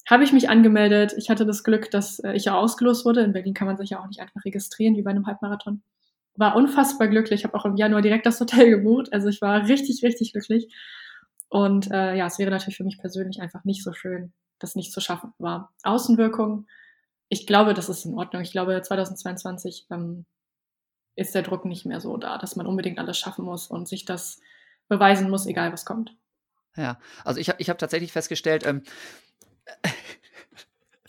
habe 0.10 0.24
ich 0.24 0.34
mich 0.34 0.50
angemeldet. 0.50 1.14
Ich 1.18 1.30
hatte 1.30 1.46
das 1.46 1.64
Glück, 1.64 1.90
dass 1.92 2.20
äh, 2.20 2.34
ich 2.34 2.46
ja 2.46 2.56
ausgelost 2.56 3.06
wurde. 3.06 3.22
In 3.22 3.34
Berlin 3.34 3.54
kann 3.54 3.68
man 3.68 3.78
sich 3.78 3.92
ja 3.92 4.02
auch 4.02 4.08
nicht 4.08 4.20
einfach 4.20 4.44
registrieren 4.46 4.96
wie 4.96 5.02
bei 5.02 5.12
einem 5.12 5.28
Halbmarathon 5.28 5.82
war 6.36 6.56
unfassbar 6.56 7.08
glücklich. 7.08 7.42
Ich 7.42 7.46
habe 7.46 7.56
auch 7.56 7.66
im 7.66 7.76
Januar 7.76 8.02
direkt 8.02 8.26
das 8.26 8.40
Hotel 8.40 8.70
gebucht. 8.70 9.12
Also 9.14 9.28
ich 9.28 9.42
war 9.42 9.68
richtig, 9.68 10.04
richtig 10.04 10.34
glücklich. 10.34 10.74
Und 11.50 11.92
äh, 11.92 12.16
ja, 12.16 12.26
es 12.26 12.40
wäre 12.40 12.50
natürlich 12.50 12.78
für 12.78 12.84
mich 12.84 12.98
persönlich 12.98 13.42
einfach 13.42 13.64
nicht 13.64 13.84
so 13.84 13.94
schön, 13.94 14.34
das 14.60 14.76
nicht 14.76 14.92
zu 14.92 15.02
schaffen. 15.02 15.34
War 15.38 15.72
Außenwirkung. 15.84 16.68
Ich 17.30 17.46
glaube, 17.46 17.74
das 17.74 17.90
ist 17.90 18.06
in 18.06 18.16
Ordnung. 18.16 18.42
Ich 18.42 18.52
glaube, 18.52 18.82
2022 18.82 19.88
ähm, 19.92 20.26
ist 21.16 21.36
der 21.36 21.44
Druck 21.44 21.66
nicht 21.66 21.86
mehr 21.86 22.02
so 22.02 22.18
da, 22.18 22.38
dass 22.38 22.56
man 22.56 22.66
unbedingt 22.66 22.98
alles 22.98 23.18
schaffen 23.18 23.46
muss 23.46 23.68
und 23.68 23.88
sich 23.88 24.06
das 24.06 24.40
beweisen 24.88 25.30
muss, 25.30 25.46
egal 25.46 25.72
was 25.72 25.86
kommt. 25.86 26.16
Ja, 26.76 27.00
also 27.24 27.40
ich 27.40 27.50
habe 27.50 27.62
ich 27.62 27.70
hab 27.70 27.78
tatsächlich 27.78 28.12
festgestellt, 28.12 28.66
ähm, 28.66 28.82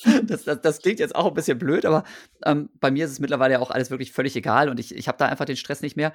das, 0.25 0.45
das, 0.45 0.61
das, 0.61 0.81
klingt 0.81 1.01
jetzt 1.01 1.15
auch 1.15 1.27
ein 1.27 1.35
bisschen 1.35 1.59
blöd, 1.59 1.87
aber 1.87 2.05
ähm, 2.45 2.71
bei 2.81 2.91
mir 2.91 3.05
ist 3.05 3.13
es 3.13 3.21
mittlerweile 3.21 3.55
ja 3.55 3.61
auch 3.61 3.71
alles 3.71 3.91
wirklich 3.91 4.13
völlig 4.13 4.37
egal 4.37 4.69
und 4.69 4.81
ich, 4.81 4.95
ich 4.95 5.09
habe 5.09 5.19
da 5.19 5.27
einfach 5.27 5.45
den 5.45 5.57
Stress 5.57 5.81
nicht 5.83 5.97
mehr. 5.97 6.13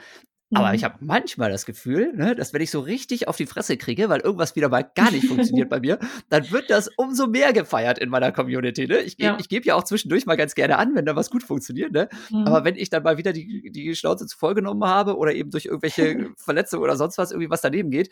Aber 0.51 0.73
ich 0.73 0.81
mhm. 0.81 0.85
habe 0.85 0.95
manchmal 1.01 1.51
das 1.51 1.65
Gefühl, 1.65 2.11
ne, 2.15 2.35
dass 2.35 2.53
wenn 2.53 2.61
ich 2.61 2.71
so 2.71 2.79
richtig 2.79 3.27
auf 3.27 3.37
die 3.37 3.45
Fresse 3.45 3.77
kriege, 3.77 4.09
weil 4.09 4.21
irgendwas 4.21 4.55
wieder 4.55 4.67
mal 4.67 4.81
gar 4.81 5.11
nicht 5.11 5.27
funktioniert 5.27 5.69
bei 5.69 5.79
mir, 5.79 5.99
dann 6.29 6.49
wird 6.49 6.71
das 6.71 6.89
umso 6.97 7.27
mehr 7.27 7.53
gefeiert 7.53 7.99
in 7.99 8.09
meiner 8.09 8.31
Community. 8.31 8.87
Ne? 8.87 8.99
Ich 8.99 9.17
gebe 9.17 9.29
ja. 9.29 9.37
geb 9.47 9.65
ja 9.65 9.75
auch 9.75 9.83
zwischendurch 9.83 10.25
mal 10.25 10.37
ganz 10.37 10.55
gerne 10.55 10.77
an, 10.77 10.95
wenn 10.95 11.05
da 11.05 11.15
was 11.15 11.29
gut 11.29 11.43
funktioniert. 11.43 11.91
Ne? 11.91 12.09
Mhm. 12.31 12.47
Aber 12.47 12.63
wenn 12.63 12.75
ich 12.75 12.89
dann 12.89 13.03
mal 13.03 13.17
wieder 13.17 13.31
die, 13.31 13.69
die 13.71 13.95
Schnauze 13.95 14.25
zu 14.25 14.37
voll 14.37 14.55
genommen 14.55 14.83
habe 14.83 15.17
oder 15.17 15.33
eben 15.33 15.51
durch 15.51 15.65
irgendwelche 15.65 16.31
Verletzungen 16.37 16.83
oder 16.83 16.95
sonst 16.95 17.19
was 17.19 17.29
irgendwie 17.31 17.51
was 17.51 17.61
daneben 17.61 17.91
geht, 17.91 18.09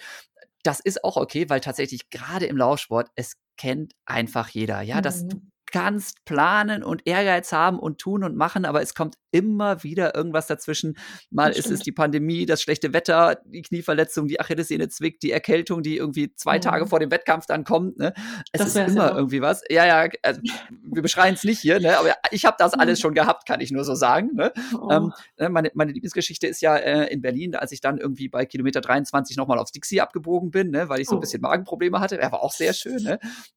das 0.61 0.79
ist 0.79 1.03
auch 1.03 1.17
okay, 1.17 1.49
weil 1.49 1.59
tatsächlich 1.59 2.09
gerade 2.11 2.45
im 2.45 2.57
Laufsport, 2.57 3.09
es 3.15 3.37
kennt 3.57 3.93
einfach 4.05 4.49
jeder. 4.49 4.81
Ja, 4.81 4.97
mhm. 4.97 5.01
dass 5.01 5.27
du 5.27 5.41
kannst 5.71 6.25
planen 6.25 6.83
und 6.83 7.01
Ehrgeiz 7.05 7.51
haben 7.51 7.79
und 7.79 7.99
tun 7.99 8.23
und 8.23 8.35
machen, 8.35 8.65
aber 8.65 8.81
es 8.81 8.93
kommt 8.95 9.15
immer 9.31 9.83
wieder 9.83 10.15
irgendwas 10.15 10.47
dazwischen. 10.47 10.97
Mal 11.29 11.51
ist 11.51 11.69
es 11.69 11.81
die 11.81 11.91
Pandemie, 11.91 12.45
das 12.45 12.61
schlechte 12.61 12.93
Wetter, 12.93 13.39
die 13.45 13.61
Knieverletzung, 13.61 14.27
die 14.27 14.39
Achillessehne 14.39 14.89
zwickt, 14.89 15.21
die 15.23 15.31
Erkältung, 15.31 15.83
die 15.83 15.97
irgendwie 15.97 16.33
zwei 16.35 16.57
mhm. 16.57 16.61
Tage 16.61 16.87
vor 16.87 16.99
dem 16.99 17.11
Wettkampf 17.11 17.45
dann 17.45 17.63
kommt. 17.63 17.97
Ne? 17.97 18.13
Es 18.51 18.59
das 18.59 18.69
ist 18.69 18.75
immer 18.77 19.09
ja 19.09 19.15
irgendwie 19.15 19.41
was. 19.41 19.63
Ja, 19.69 19.85
ja, 19.85 20.09
also, 20.23 20.41
wir 20.91 21.01
beschreien 21.01 21.35
es 21.35 21.43
nicht 21.43 21.59
hier, 21.59 21.79
ne? 21.79 21.97
aber 21.97 22.13
ich 22.31 22.45
habe 22.45 22.55
das 22.57 22.73
alles 22.73 22.99
mhm. 22.99 23.01
schon 23.01 23.13
gehabt, 23.13 23.47
kann 23.47 23.59
ich 23.59 23.71
nur 23.71 23.83
so 23.83 23.95
sagen. 23.95 24.31
Ne? 24.33 24.51
Oh. 24.79 24.89
Ähm, 24.91 25.13
ne, 25.37 25.49
meine, 25.49 25.71
meine 25.73 25.91
Lieblingsgeschichte 25.91 26.47
ist 26.47 26.61
ja 26.61 26.75
äh, 26.77 27.11
in 27.11 27.21
Berlin, 27.21 27.55
als 27.55 27.71
ich 27.71 27.81
dann 27.81 27.97
irgendwie 27.97 28.29
bei 28.29 28.45
Kilometer 28.45 28.81
23 28.81 29.37
nochmal 29.37 29.59
aufs 29.59 29.71
Dixie 29.71 30.01
abgebogen 30.01 30.51
bin, 30.51 30.71
ne? 30.71 30.89
weil 30.89 31.01
ich 31.01 31.07
so 31.07 31.15
ein 31.15 31.17
oh. 31.17 31.21
bisschen 31.21 31.41
Magenprobleme 31.41 31.99
hatte. 31.99 32.17
Er 32.17 32.31
war 32.31 32.41
auch 32.41 32.53
sehr 32.53 32.73
schön. 32.73 33.03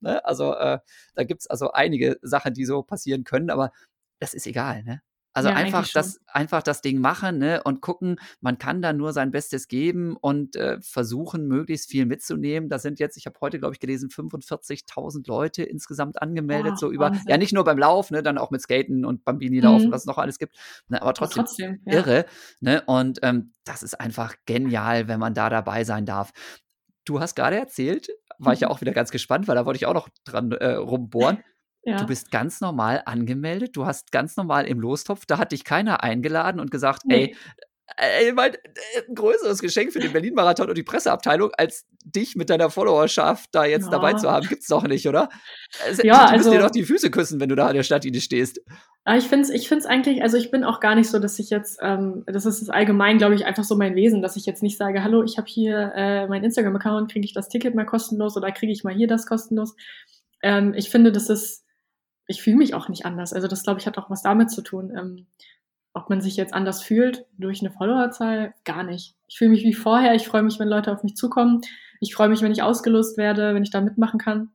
Ne? 0.01 0.25
Also 0.25 0.55
äh, 0.55 0.79
da 1.15 1.25
gibt's 1.25 1.47
also 1.47 1.73
einige 1.73 2.10
Sachen, 2.23 2.55
die 2.55 2.65
so 2.65 2.83
passieren 2.83 3.25
können, 3.25 3.51
aber 3.51 3.73
das 4.19 4.35
ist 4.35 4.47
egal. 4.47 4.83
Ne? 4.85 5.03
Also 5.33 5.49
ja, 5.49 5.55
einfach 5.55 5.87
das, 5.93 6.21
einfach 6.27 6.63
das 6.63 6.81
Ding 6.81 6.99
machen 6.99 7.39
ne, 7.39 7.63
und 7.63 7.81
gucken, 7.81 8.19
man 8.41 8.59
kann 8.59 8.83
da 8.83 8.93
nur 8.93 9.13
sein 9.13 9.31
Bestes 9.31 9.69
geben 9.69 10.17
und 10.17 10.57
äh, 10.57 10.79
versuchen, 10.81 11.47
möglichst 11.47 11.89
viel 11.89 12.05
mitzunehmen. 12.05 12.69
Da 12.69 12.81
sind 12.81 12.99
jetzt, 12.99 13.17
ich 13.17 13.27
habe 13.27 13.39
heute, 13.41 13.61
glaube 13.61 13.75
ich, 13.75 13.81
gelesen, 13.81 14.09
45.000 14.09 15.29
Leute 15.29 15.63
insgesamt 15.63 16.21
angemeldet, 16.21 16.73
oh, 16.75 16.79
so 16.79 16.91
über, 16.91 17.11
Wahnsinn. 17.11 17.29
ja 17.29 17.39
nicht 17.39 17.53
nur 17.53 17.63
beim 17.63 17.79
Lauf, 17.79 18.11
ne, 18.11 18.25
dann 18.25 18.39
auch 18.39 18.51
mit 18.51 18.61
Skaten 18.61 19.05
und 19.05 19.25
Bambini-Laufen, 19.25 19.89
mhm. 19.89 19.93
was 19.93 20.03
es 20.03 20.07
noch 20.07 20.19
alles 20.19 20.39
gibt, 20.39 20.57
ne, 20.89 21.01
aber 21.01 21.15
trotzdem, 21.15 21.41
aber 21.41 21.47
trotzdem 21.47 21.81
ja. 21.87 21.93
irre. 21.93 22.27
Ne, 22.61 22.83
und 22.87 23.21
ähm, 23.23 23.53
das 23.65 23.85
ist 23.85 24.01
einfach 24.01 24.35
genial, 24.47 25.07
wenn 25.07 25.21
man 25.21 25.35
da 25.35 25.49
dabei 25.49 25.85
sein 25.85 26.07
darf. 26.07 26.33
Du 27.05 27.21
hast 27.21 27.37
gerade 27.37 27.57
erzählt, 27.57 28.09
war 28.39 28.53
ich 28.53 28.61
ja 28.61 28.69
auch 28.69 28.81
wieder 28.81 28.93
ganz 28.93 29.13
gespannt, 29.13 29.47
weil 29.47 29.55
da 29.55 29.65
wollte 29.65 29.77
ich 29.77 29.87
auch 29.87 29.95
noch 29.95 30.09
dran 30.25 30.51
äh, 30.51 30.73
rumbohren. 30.73 31.39
Ja. 31.83 31.97
Du 31.97 32.07
bist 32.07 32.31
ganz 32.31 32.61
normal 32.61 33.03
angemeldet, 33.07 33.75
du 33.75 33.87
hast 33.87 34.13
ganz 34.13 34.37
normal 34.37 34.67
im 34.67 34.81
Lostopf, 34.81 35.25
da 35.27 35.39
hat 35.39 35.53
dich 35.53 35.65
keiner 35.65 36.03
eingeladen 36.03 36.61
und 36.61 36.71
gesagt, 36.71 37.07
nee. 37.07 37.35
ey, 37.35 37.37
ey, 37.97 38.33
mein, 38.33 38.55
äh, 38.55 38.59
ein 39.09 39.15
größeres 39.15 39.61
Geschenk 39.61 39.93
für 39.93 39.99
den 39.99 40.13
Berlin-Marathon 40.13 40.69
und 40.69 40.77
die 40.77 40.83
Presseabteilung, 40.83 41.51
als 41.57 41.87
dich 42.05 42.37
mit 42.37 42.51
deiner 42.51 42.71
Followerschaft 42.71 43.51
da 43.53 43.65
jetzt 43.65 43.87
ja. 43.87 43.91
dabei 43.91 44.15
zu 44.15 44.31
haben, 44.31 44.47
gibt's 44.49 44.67
doch 44.67 44.87
nicht, 44.87 45.09
oder? 45.09 45.29
Ja, 46.03 46.27
du 46.27 46.33
also, 46.33 46.51
dir 46.51 46.61
doch 46.61 46.71
die 46.71 46.85
Füße 46.85 47.11
küssen, 47.11 47.41
wenn 47.41 47.49
du 47.49 47.57
da 47.57 47.69
an 47.69 47.75
der 47.75 47.83
Stadtlinie 47.83 48.21
stehst. 48.21 48.61
Ich 49.17 49.29
finde 49.29 49.45
es 49.45 49.51
ich 49.51 49.69
find's 49.69 49.87
eigentlich, 49.87 50.23
also 50.23 50.37
ich 50.37 50.51
bin 50.51 50.63
auch 50.63 50.81
gar 50.81 50.95
nicht 50.95 51.09
so, 51.09 51.19
dass 51.19 51.39
ich 51.39 51.51
jetzt, 51.51 51.79
ähm, 51.83 52.23
das 52.27 52.45
ist 52.45 52.69
allgemein, 52.69 53.19
glaube 53.19 53.35
ich, 53.35 53.47
einfach 53.47 53.65
so 53.65 53.77
mein 53.77 53.97
Wesen, 53.97 54.23
dass 54.23 54.37
ich 54.37 54.47
jetzt 54.47 54.63
nicht 54.63 54.77
sage, 54.77 55.03
hallo, 55.03 55.23
ich 55.23 55.39
habe 55.39 55.49
hier 55.49 55.93
äh, 55.95 56.29
mein 56.29 56.45
Instagram-Account, 56.45 57.11
kriege 57.11 57.25
ich 57.25 57.33
das 57.33 57.49
Ticket 57.49 57.75
mal 57.75 57.87
kostenlos 57.87 58.37
oder 58.37 58.53
kriege 58.53 58.73
ich 58.73 58.85
mal 58.85 58.95
hier 58.95 59.09
das 59.09 59.27
kostenlos. 59.27 59.75
Ähm, 60.43 60.75
ich 60.75 60.91
finde, 60.91 61.13
das 61.13 61.31
ist 61.31 61.65
ich 62.31 62.43
fühle 62.43 62.57
mich 62.57 62.75
auch 62.75 62.89
nicht 62.89 63.05
anders. 63.05 63.33
Also 63.33 63.49
das, 63.49 63.65
glaube 63.65 63.81
ich, 63.81 63.87
hat 63.87 63.99
auch 63.99 64.09
was 64.09 64.23
damit 64.23 64.51
zu 64.51 64.63
tun. 64.63 64.93
Ähm, 64.97 65.27
ob 65.93 66.09
man 66.09 66.21
sich 66.21 66.37
jetzt 66.37 66.55
anders 66.55 66.83
fühlt 66.83 67.27
durch 67.37 67.61
eine 67.61 67.73
Followerzahl, 67.73 68.55
gar 68.65 68.85
nicht. 68.85 69.17
Ich 69.27 69.39
fühle 69.39 69.51
mich 69.51 69.65
wie 69.65 69.75
vorher. 69.75 70.15
Ich 70.15 70.29
freue 70.29 70.43
mich, 70.43 70.59
wenn 70.61 70.69
Leute 70.69 70.93
auf 70.93 71.03
mich 71.03 71.17
zukommen. 71.17 71.63
Ich 72.01 72.15
freue 72.15 72.29
mich, 72.29 72.43
wenn 72.43 72.53
ich 72.53 72.63
ausgelost 72.63 73.19
werde, 73.19 73.55
wenn 73.55 73.65
ich 73.65 73.71
da 73.71 73.81
mitmachen 73.81 74.21
kann. 74.21 74.51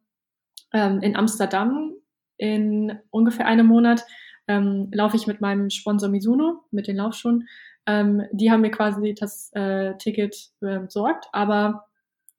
Ähm, 0.71 1.01
in 1.01 1.17
Amsterdam 1.17 1.93
in 2.37 2.97
ungefähr 3.11 3.45
einem 3.45 3.67
Monat 3.67 4.05
ähm, 4.47 4.89
laufe 4.93 5.17
ich 5.17 5.27
mit 5.27 5.41
meinem 5.41 5.69
Sponsor 5.69 6.09
Mizuno, 6.09 6.63
mit 6.71 6.87
den 6.87 6.97
Laufschuhen. 6.97 7.47
Ähm, 7.85 8.23
die 8.31 8.51
haben 8.51 8.61
mir 8.61 8.71
quasi 8.71 9.13
das 9.13 9.51
äh, 9.53 9.97
Ticket 9.97 10.51
äh, 10.61 10.79
besorgt, 10.79 11.27
aber 11.33 11.85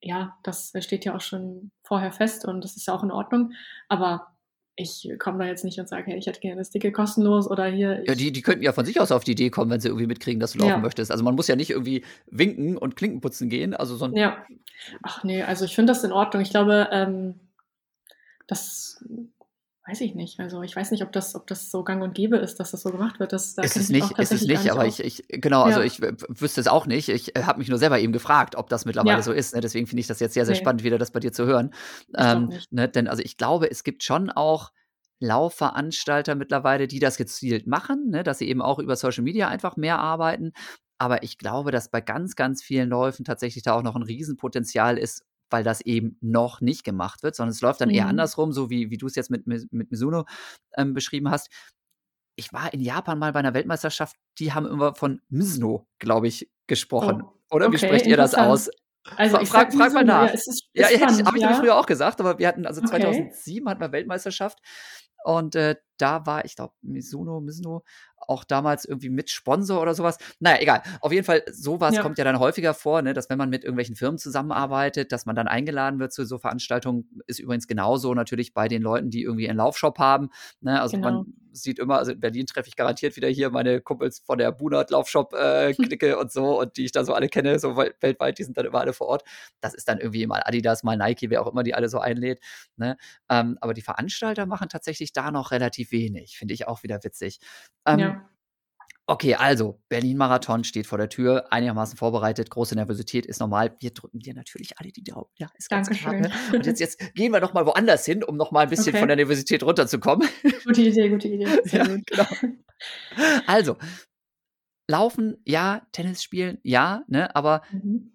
ja, 0.00 0.36
das 0.42 0.72
steht 0.80 1.04
ja 1.04 1.14
auch 1.14 1.20
schon 1.20 1.70
vorher 1.82 2.12
fest 2.12 2.46
und 2.46 2.62
das 2.62 2.76
ist 2.76 2.86
ja 2.86 2.94
auch 2.94 3.02
in 3.02 3.10
Ordnung. 3.10 3.52
Aber 3.88 4.35
ich 4.76 5.10
komme 5.18 5.38
da 5.38 5.46
jetzt 5.46 5.64
nicht 5.64 5.80
und 5.80 5.88
sage, 5.88 6.04
hey, 6.06 6.18
ich 6.18 6.26
hätte 6.26 6.40
gerne 6.40 6.60
das 6.60 6.70
Ticket 6.70 6.92
kostenlos 6.92 7.50
oder 7.50 7.64
hier. 7.66 8.04
Ja, 8.06 8.14
die, 8.14 8.30
die 8.30 8.42
könnten 8.42 8.62
ja 8.62 8.72
von 8.72 8.84
sich 8.84 9.00
aus 9.00 9.10
auf 9.10 9.24
die 9.24 9.32
Idee 9.32 9.48
kommen, 9.48 9.70
wenn 9.70 9.80
sie 9.80 9.88
irgendwie 9.88 10.06
mitkriegen, 10.06 10.38
dass 10.38 10.52
du 10.52 10.58
laufen 10.58 10.70
ja. 10.70 10.78
möchtest. 10.78 11.10
Also 11.10 11.24
man 11.24 11.34
muss 11.34 11.48
ja 11.48 11.56
nicht 11.56 11.70
irgendwie 11.70 12.04
winken 12.26 12.76
und 12.76 12.94
Klinken 12.94 13.22
putzen 13.22 13.48
gehen. 13.48 13.74
Also 13.74 13.96
so 13.96 14.06
ja. 14.08 14.44
Ach 15.02 15.24
nee, 15.24 15.42
also 15.42 15.64
ich 15.64 15.74
finde 15.74 15.92
das 15.92 16.04
in 16.04 16.12
Ordnung. 16.12 16.42
Ich 16.42 16.50
glaube, 16.50 16.88
ähm, 16.92 17.40
das 18.46 19.02
weiß 19.86 20.00
ich 20.00 20.14
nicht. 20.14 20.40
Also 20.40 20.62
ich 20.62 20.74
weiß 20.74 20.90
nicht, 20.90 21.02
ob 21.02 21.12
das, 21.12 21.34
ob 21.34 21.46
das 21.46 21.70
so 21.70 21.84
gang 21.84 22.02
und 22.02 22.14
gäbe 22.14 22.36
ist, 22.36 22.58
dass 22.58 22.72
das 22.72 22.82
so 22.82 22.90
gemacht 22.90 23.20
wird. 23.20 23.32
Das, 23.32 23.54
da 23.54 23.62
ist 23.62 23.76
es 23.76 23.88
nicht, 23.88 24.18
ist 24.18 24.32
es 24.32 24.42
nicht, 24.42 24.70
aber 24.70 24.86
ich, 24.86 25.00
ich, 25.00 25.24
genau, 25.28 25.62
also 25.62 25.80
ja. 25.80 25.86
ich 25.86 26.00
wüsste 26.00 26.60
es 26.60 26.66
auch 26.66 26.86
nicht. 26.86 27.08
Ich 27.08 27.36
äh, 27.36 27.44
habe 27.44 27.60
mich 27.60 27.68
nur 27.68 27.78
selber 27.78 28.00
eben 28.00 28.12
gefragt, 28.12 28.56
ob 28.56 28.68
das 28.68 28.84
mittlerweile 28.84 29.18
ja. 29.18 29.22
so 29.22 29.32
ist. 29.32 29.54
Ne? 29.54 29.60
Deswegen 29.60 29.86
finde 29.86 30.00
ich 30.00 30.08
das 30.08 30.18
jetzt 30.18 30.34
sehr, 30.34 30.44
sehr 30.44 30.54
nee. 30.54 30.60
spannend, 30.60 30.82
wieder 30.82 30.98
das 30.98 31.12
bei 31.12 31.20
dir 31.20 31.32
zu 31.32 31.46
hören. 31.46 31.72
Ähm, 32.16 32.52
ne? 32.70 32.88
Denn 32.88 33.06
also 33.06 33.22
ich 33.22 33.36
glaube, 33.36 33.70
es 33.70 33.84
gibt 33.84 34.02
schon 34.02 34.30
auch 34.30 34.72
Laufveranstalter 35.20 36.34
mittlerweile, 36.34 36.88
die 36.88 36.98
das 36.98 37.16
gezielt 37.16 37.66
machen, 37.66 38.10
ne? 38.10 38.24
dass 38.24 38.38
sie 38.38 38.48
eben 38.48 38.62
auch 38.62 38.80
über 38.80 38.96
Social 38.96 39.22
Media 39.22 39.48
einfach 39.48 39.76
mehr 39.76 40.00
arbeiten. 40.00 40.52
Aber 40.98 41.22
ich 41.22 41.38
glaube, 41.38 41.70
dass 41.70 41.90
bei 41.90 42.00
ganz, 42.00 42.34
ganz 42.34 42.62
vielen 42.62 42.88
Läufen 42.88 43.24
tatsächlich 43.24 43.62
da 43.62 43.74
auch 43.74 43.82
noch 43.82 43.94
ein 43.94 44.02
Riesenpotenzial 44.02 44.98
ist, 44.98 45.24
weil 45.50 45.64
das 45.64 45.80
eben 45.80 46.18
noch 46.20 46.60
nicht 46.60 46.84
gemacht 46.84 47.22
wird, 47.22 47.34
sondern 47.36 47.52
es 47.52 47.60
läuft 47.60 47.80
dann 47.80 47.88
mhm. 47.88 47.94
eher 47.94 48.06
andersrum, 48.06 48.52
so 48.52 48.70
wie, 48.70 48.90
wie 48.90 48.98
du 48.98 49.06
es 49.06 49.14
jetzt 49.14 49.30
mit, 49.30 49.46
mit, 49.46 49.70
Mizuno 49.72 50.24
ähm, 50.76 50.94
beschrieben 50.94 51.30
hast. 51.30 51.50
ich 52.36 52.52
war 52.52 52.72
in 52.74 52.80
Japan 52.80 53.18
mal 53.18 53.32
bei 53.32 53.38
einer 53.38 53.54
Weltmeisterschaft, 53.54 54.16
die 54.38 54.52
haben 54.52 54.66
immer 54.66 54.94
von 54.94 55.20
Msno, 55.28 55.86
glaube 55.98 56.28
ich, 56.28 56.50
gesprochen. 56.66 57.22
Oh, 57.22 57.56
Oder 57.56 57.66
wie 57.72 57.76
okay, 57.76 57.86
sprecht 57.86 58.06
ihr 58.06 58.16
das 58.16 58.34
aus? 58.34 58.70
Also 59.16 59.40
ich 59.40 59.48
frag- 59.48 59.72
frag 59.72 59.92
mal 59.92 60.04
nach. 60.04 60.26
Ja, 60.26 60.34
es 60.34 60.46
ist, 60.48 60.68
Ja, 60.74 60.86
ist 60.86 60.94
hätte 60.94 60.94
ich, 60.94 61.00
spannend, 61.02 61.26
habe 61.26 61.36
ich 61.36 61.42
ja. 61.42 61.48
nämlich 61.48 61.64
früher 61.64 61.76
auch 61.78 61.86
gesagt, 61.86 62.20
aber 62.20 62.38
wir 62.38 62.48
hatten, 62.48 62.66
also 62.66 62.80
Okay. 62.80 62.90
2007 62.90 63.68
hatten 63.68 63.80
wir 63.80 63.92
Weltmeisterschaft 63.92 64.58
und 65.24 65.54
äh, 65.54 65.76
da 65.98 66.26
war, 66.26 66.44
ich 66.44 66.56
glaube, 66.56 66.74
Mizuno, 66.82 67.40
Mizuno 67.40 67.84
auch 68.28 68.44
damals 68.44 68.84
irgendwie 68.84 69.08
mit 69.10 69.30
Sponsor 69.30 69.80
oder 69.80 69.94
sowas. 69.94 70.18
Naja, 70.40 70.58
egal. 70.60 70.82
Auf 71.00 71.12
jeden 71.12 71.24
Fall, 71.24 71.42
sowas 71.50 71.94
Ja. 71.94 72.02
kommt 72.02 72.18
ja 72.18 72.24
dann 72.24 72.38
häufiger 72.38 72.74
vor, 72.74 73.02
ne, 73.02 73.12
dass 73.14 73.30
wenn 73.30 73.38
man 73.38 73.50
mit 73.50 73.64
irgendwelchen 73.64 73.96
Firmen 73.96 74.18
zusammenarbeitet, 74.18 75.12
dass 75.12 75.26
man 75.26 75.36
dann 75.36 75.48
eingeladen 75.48 75.98
wird 76.00 76.12
zu 76.12 76.24
so 76.24 76.38
Veranstaltungen. 76.38 77.08
Ist 77.26 77.38
übrigens 77.40 77.66
genauso 77.66 78.14
natürlich 78.14 78.54
bei 78.54 78.68
den 78.68 78.82
Leuten, 78.82 79.10
die 79.10 79.22
irgendwie 79.22 79.48
einen 79.48 79.58
Laufshop 79.58 79.98
haben. 79.98 80.30
Ne? 80.60 80.80
Also 80.80 80.96
Genau. 80.96 81.10
man 81.10 81.34
sieht 81.52 81.78
immer, 81.78 81.96
also 81.96 82.12
in 82.12 82.20
Berlin 82.20 82.44
treffe 82.46 82.68
ich 82.68 82.76
garantiert 82.76 83.16
wieder 83.16 83.28
hier 83.28 83.48
meine 83.48 83.80
Kumpels 83.80 84.18
von 84.18 84.36
der 84.36 84.52
Bunert 84.52 84.90
Laufshop 84.90 85.32
äh, 85.32 85.72
Clique 85.98 86.18
und 86.18 86.30
so 86.30 86.60
und 86.60 86.76
die 86.76 86.84
ich 86.84 86.92
da 86.92 87.02
so 87.02 87.14
alle 87.14 87.28
kenne, 87.28 87.58
so 87.58 87.70
wel- 87.78 87.94
weltweit, 88.00 88.38
die 88.38 88.44
sind 88.44 88.58
dann 88.58 88.66
immer 88.66 88.80
alle 88.80 88.92
vor 88.92 89.06
Ort. 89.06 89.22
Das 89.62 89.72
ist 89.72 89.88
dann 89.88 89.98
irgendwie 89.98 90.26
mal 90.26 90.42
Adidas, 90.44 90.82
mal 90.82 90.98
Nike, 90.98 91.30
wer 91.30 91.40
auch 91.42 91.50
immer 91.50 91.62
die 91.62 91.74
alle 91.74 91.88
so 91.88 91.98
einlädt. 91.98 92.40
Ne? 92.76 92.98
Ähm, 93.30 93.56
aber 93.62 93.72
die 93.72 93.80
Veranstalter 93.80 94.44
machen 94.44 94.68
tatsächlich 94.68 95.14
da 95.14 95.30
noch 95.30 95.50
relativ 95.50 95.92
wenig. 95.92 96.36
Finde 96.36 96.52
ich 96.52 96.68
auch 96.68 96.82
wieder 96.82 97.02
witzig. 97.04 97.38
Ähm, 97.86 97.98
ja. 98.00 98.15
Okay, 99.08 99.34
also 99.36 99.80
Berlin-Marathon 99.88 100.64
steht 100.64 100.88
vor 100.88 100.98
der 100.98 101.08
Tür, 101.08 101.52
einigermaßen 101.52 101.96
vorbereitet, 101.96 102.50
große 102.50 102.74
Nervosität 102.74 103.24
ist 103.24 103.38
normal. 103.38 103.76
Wir 103.78 103.92
drücken 103.92 104.18
dir 104.18 104.34
natürlich 104.34 104.78
alle 104.78 104.90
die 104.90 105.04
Daumen. 105.04 105.26
Ja, 105.36 105.48
ist 105.56 105.70
ganz 105.70 105.88
klar. 105.90 106.12
Ne? 106.14 106.22
Dankeschön. 106.22 106.56
Und 106.56 106.66
jetzt, 106.66 106.80
jetzt 106.80 107.14
gehen 107.14 107.30
wir 107.32 107.38
doch 107.40 107.54
mal 107.54 107.64
woanders 107.66 108.04
hin, 108.04 108.24
um 108.24 108.36
noch 108.36 108.50
mal 108.50 108.62
ein 108.64 108.68
bisschen 108.70 108.88
Okay. 108.88 108.98
von 108.98 109.06
der 109.08 109.16
Nervosität 109.16 109.62
runterzukommen. 109.62 110.28
Gute 110.64 110.82
Idee, 110.82 111.08
gute 111.08 111.28
Idee. 111.28 111.46
Sehr 111.64 111.84
Ja, 111.84 111.94
gut. 111.94 112.00
genau. 112.06 112.26
Also, 113.46 113.76
Laufen, 114.88 115.36
ja, 115.44 115.86
Tennis 115.92 116.22
spielen, 116.22 116.58
ja, 116.62 117.02
ne, 117.08 117.34
aber 117.34 117.62
Mhm. 117.72 118.12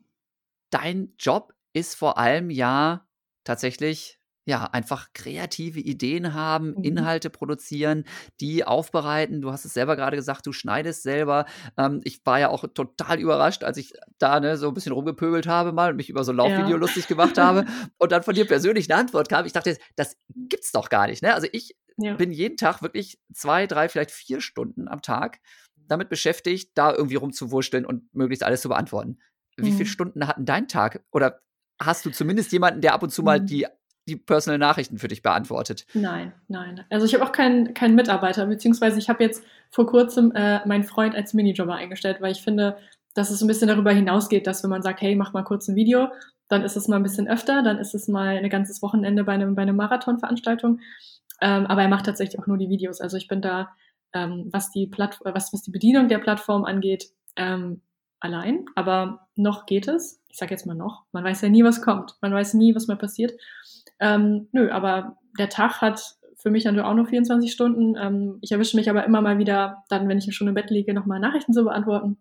dein 0.71 1.13
Job 1.19 1.53
ist 1.73 1.95
vor 1.95 2.17
allem 2.17 2.49
ja 2.49 3.07
tatsächlich 3.43 4.19
ja 4.45 4.65
einfach 4.65 5.07
kreative 5.13 5.79
Ideen 5.79 6.33
haben, 6.33 6.75
Mhm. 6.77 6.83
Inhalte 6.83 7.29
produzieren, 7.29 8.05
die 8.39 8.63
aufbereiten. 8.65 9.41
Du 9.41 9.51
hast 9.51 9.65
es 9.65 9.73
selber 9.73 9.95
gerade 9.95 10.17
gesagt, 10.17 10.45
du 10.47 10.51
schneidest 10.51 11.03
selber. 11.03 11.45
Ähm, 11.77 12.01
ich 12.03 12.25
war 12.25 12.39
ja 12.39 12.49
auch 12.49 12.65
total 12.73 13.19
überrascht, 13.19 13.63
als 13.63 13.77
ich 13.77 13.93
da 14.17 14.39
ne, 14.39 14.57
so 14.57 14.67
ein 14.67 14.73
bisschen 14.73 14.93
rumgepöbelt 14.93 15.47
habe 15.47 15.71
mal 15.73 15.91
und 15.91 15.97
mich 15.97 16.09
über 16.09 16.23
so 16.23 16.31
ein 16.31 16.37
Laufvideo 16.37 16.75
Ja. 16.75 16.77
lustig 16.77 17.07
gemacht 17.07 17.37
habe 17.37 17.65
und 17.99 18.11
dann 18.11 18.23
von 18.23 18.35
dir 18.35 18.45
persönlich 18.45 18.89
eine 18.91 18.99
Antwort 18.99 19.29
kam. 19.29 19.45
Ich 19.45 19.53
dachte, 19.53 19.77
das 19.95 20.17
gibt's 20.49 20.71
doch 20.71 20.89
gar 20.89 21.07
nicht. 21.07 21.21
Ne? 21.21 21.33
Also 21.35 21.47
ich 21.51 21.75
Ja. 21.97 22.15
bin 22.15 22.31
jeden 22.31 22.57
Tag 22.57 22.81
wirklich 22.81 23.19
zwei, 23.33 23.67
drei, 23.67 23.89
vielleicht 23.89 24.11
vier 24.11 24.41
Stunden 24.41 24.87
am 24.87 25.01
Tag 25.01 25.39
damit 25.87 26.09
beschäftigt, 26.09 26.71
da 26.75 26.93
irgendwie 26.93 27.15
rumzuwurschteln 27.15 27.85
und 27.85 28.13
möglichst 28.15 28.43
alles 28.43 28.61
zu 28.61 28.69
beantworten. 28.69 29.19
Wie 29.57 29.71
viele 29.71 29.85
Mhm. 29.85 29.91
Stunden 29.91 30.27
hatten 30.27 30.45
dein 30.45 30.67
Tag? 30.67 31.03
Oder 31.11 31.41
hast 31.79 32.05
du 32.05 32.09
zumindest 32.11 32.51
jemanden, 32.53 32.81
der 32.81 32.93
ab 32.93 33.03
und 33.03 33.09
zu 33.11 33.23
mal 33.23 33.39
Mhm. 33.41 33.45
die, 33.45 33.67
die 34.11 34.17
Personal 34.17 34.57
Nachrichten 34.57 34.97
für 34.97 35.07
dich 35.07 35.21
beantwortet? 35.21 35.85
Nein, 35.93 36.33
nein. 36.47 36.83
Also 36.89 37.05
ich 37.05 37.13
habe 37.13 37.23
auch 37.23 37.31
keinen 37.31 37.73
keinen 37.73 37.95
Mitarbeiter, 37.95 38.45
beziehungsweise 38.45 38.99
ich 38.99 39.09
habe 39.09 39.23
jetzt 39.23 39.43
vor 39.69 39.85
kurzem 39.85 40.31
äh, 40.33 40.65
meinen 40.67 40.83
Freund 40.83 41.15
als 41.15 41.33
Minijobber 41.33 41.75
eingestellt, 41.75 42.21
weil 42.21 42.31
ich 42.31 42.41
finde, 42.41 42.77
dass 43.13 43.29
es 43.29 43.41
ein 43.41 43.47
bisschen 43.47 43.67
darüber 43.67 43.91
hinausgeht, 43.91 44.47
dass 44.47 44.63
wenn 44.63 44.69
man 44.69 44.81
sagt, 44.81 45.01
hey, 45.01 45.15
mach 45.15 45.33
mal 45.33 45.43
kurz 45.43 45.67
ein 45.67 45.75
Video, 45.75 46.09
dann 46.47 46.63
ist 46.63 46.75
es 46.75 46.87
mal 46.87 46.97
ein 46.97 47.03
bisschen 47.03 47.27
öfter, 47.27 47.63
dann 47.63 47.77
ist 47.77 47.95
es 47.95 48.07
mal 48.07 48.37
ein 48.37 48.49
ganzes 48.49 48.81
Wochenende 48.81 49.23
bei 49.23 49.33
einem, 49.33 49.55
bei 49.55 49.61
einer 49.61 49.73
Marathonveranstaltung. 49.73 50.79
Ähm, 51.41 51.65
aber 51.65 51.81
er 51.81 51.87
macht 51.87 52.05
tatsächlich 52.05 52.39
auch 52.39 52.47
nur 52.47 52.57
die 52.57 52.69
Videos. 52.69 53.01
Also 53.01 53.17
ich 53.17 53.27
bin 53.27 53.41
da, 53.41 53.69
ähm, 54.13 54.49
was 54.51 54.71
die 54.71 54.91
was, 54.97 55.53
was 55.53 55.61
die 55.63 55.71
Bedienung 55.71 56.07
der 56.07 56.19
Plattform 56.19 56.65
angeht, 56.65 57.09
ähm, 57.35 57.81
allein. 58.19 58.65
Aber 58.75 59.27
noch 59.35 59.65
geht 59.65 59.87
es. 59.87 60.21
Ich 60.29 60.37
sage 60.37 60.51
jetzt 60.51 60.65
mal 60.65 60.75
noch. 60.75 61.03
Man 61.11 61.23
weiß 61.23 61.41
ja 61.41 61.49
nie, 61.49 61.63
was 61.63 61.81
kommt. 61.81 62.15
Man 62.21 62.33
weiß 62.33 62.53
nie, 62.53 62.75
was 62.75 62.87
mal 62.87 62.97
passiert. 62.97 63.33
Ähm, 64.01 64.49
nö, 64.51 64.69
aber 64.71 65.17
der 65.37 65.47
Tag 65.47 65.79
hat 65.79 66.17
für 66.35 66.49
mich 66.49 66.65
natürlich 66.65 66.85
auch 66.85 66.95
nur 66.95 67.05
24 67.05 67.51
Stunden. 67.51 67.95
Ähm, 67.95 68.39
ich 68.41 68.51
erwische 68.51 68.75
mich 68.75 68.89
aber 68.89 69.05
immer 69.05 69.21
mal 69.21 69.37
wieder, 69.37 69.83
dann, 69.89 70.09
wenn 70.09 70.17
ich 70.17 70.35
schon 70.35 70.47
im 70.47 70.55
Bett 70.55 70.71
liege, 70.71 70.93
nochmal 70.93 71.19
Nachrichten 71.19 71.53
zu 71.53 71.63
beantworten 71.63 72.17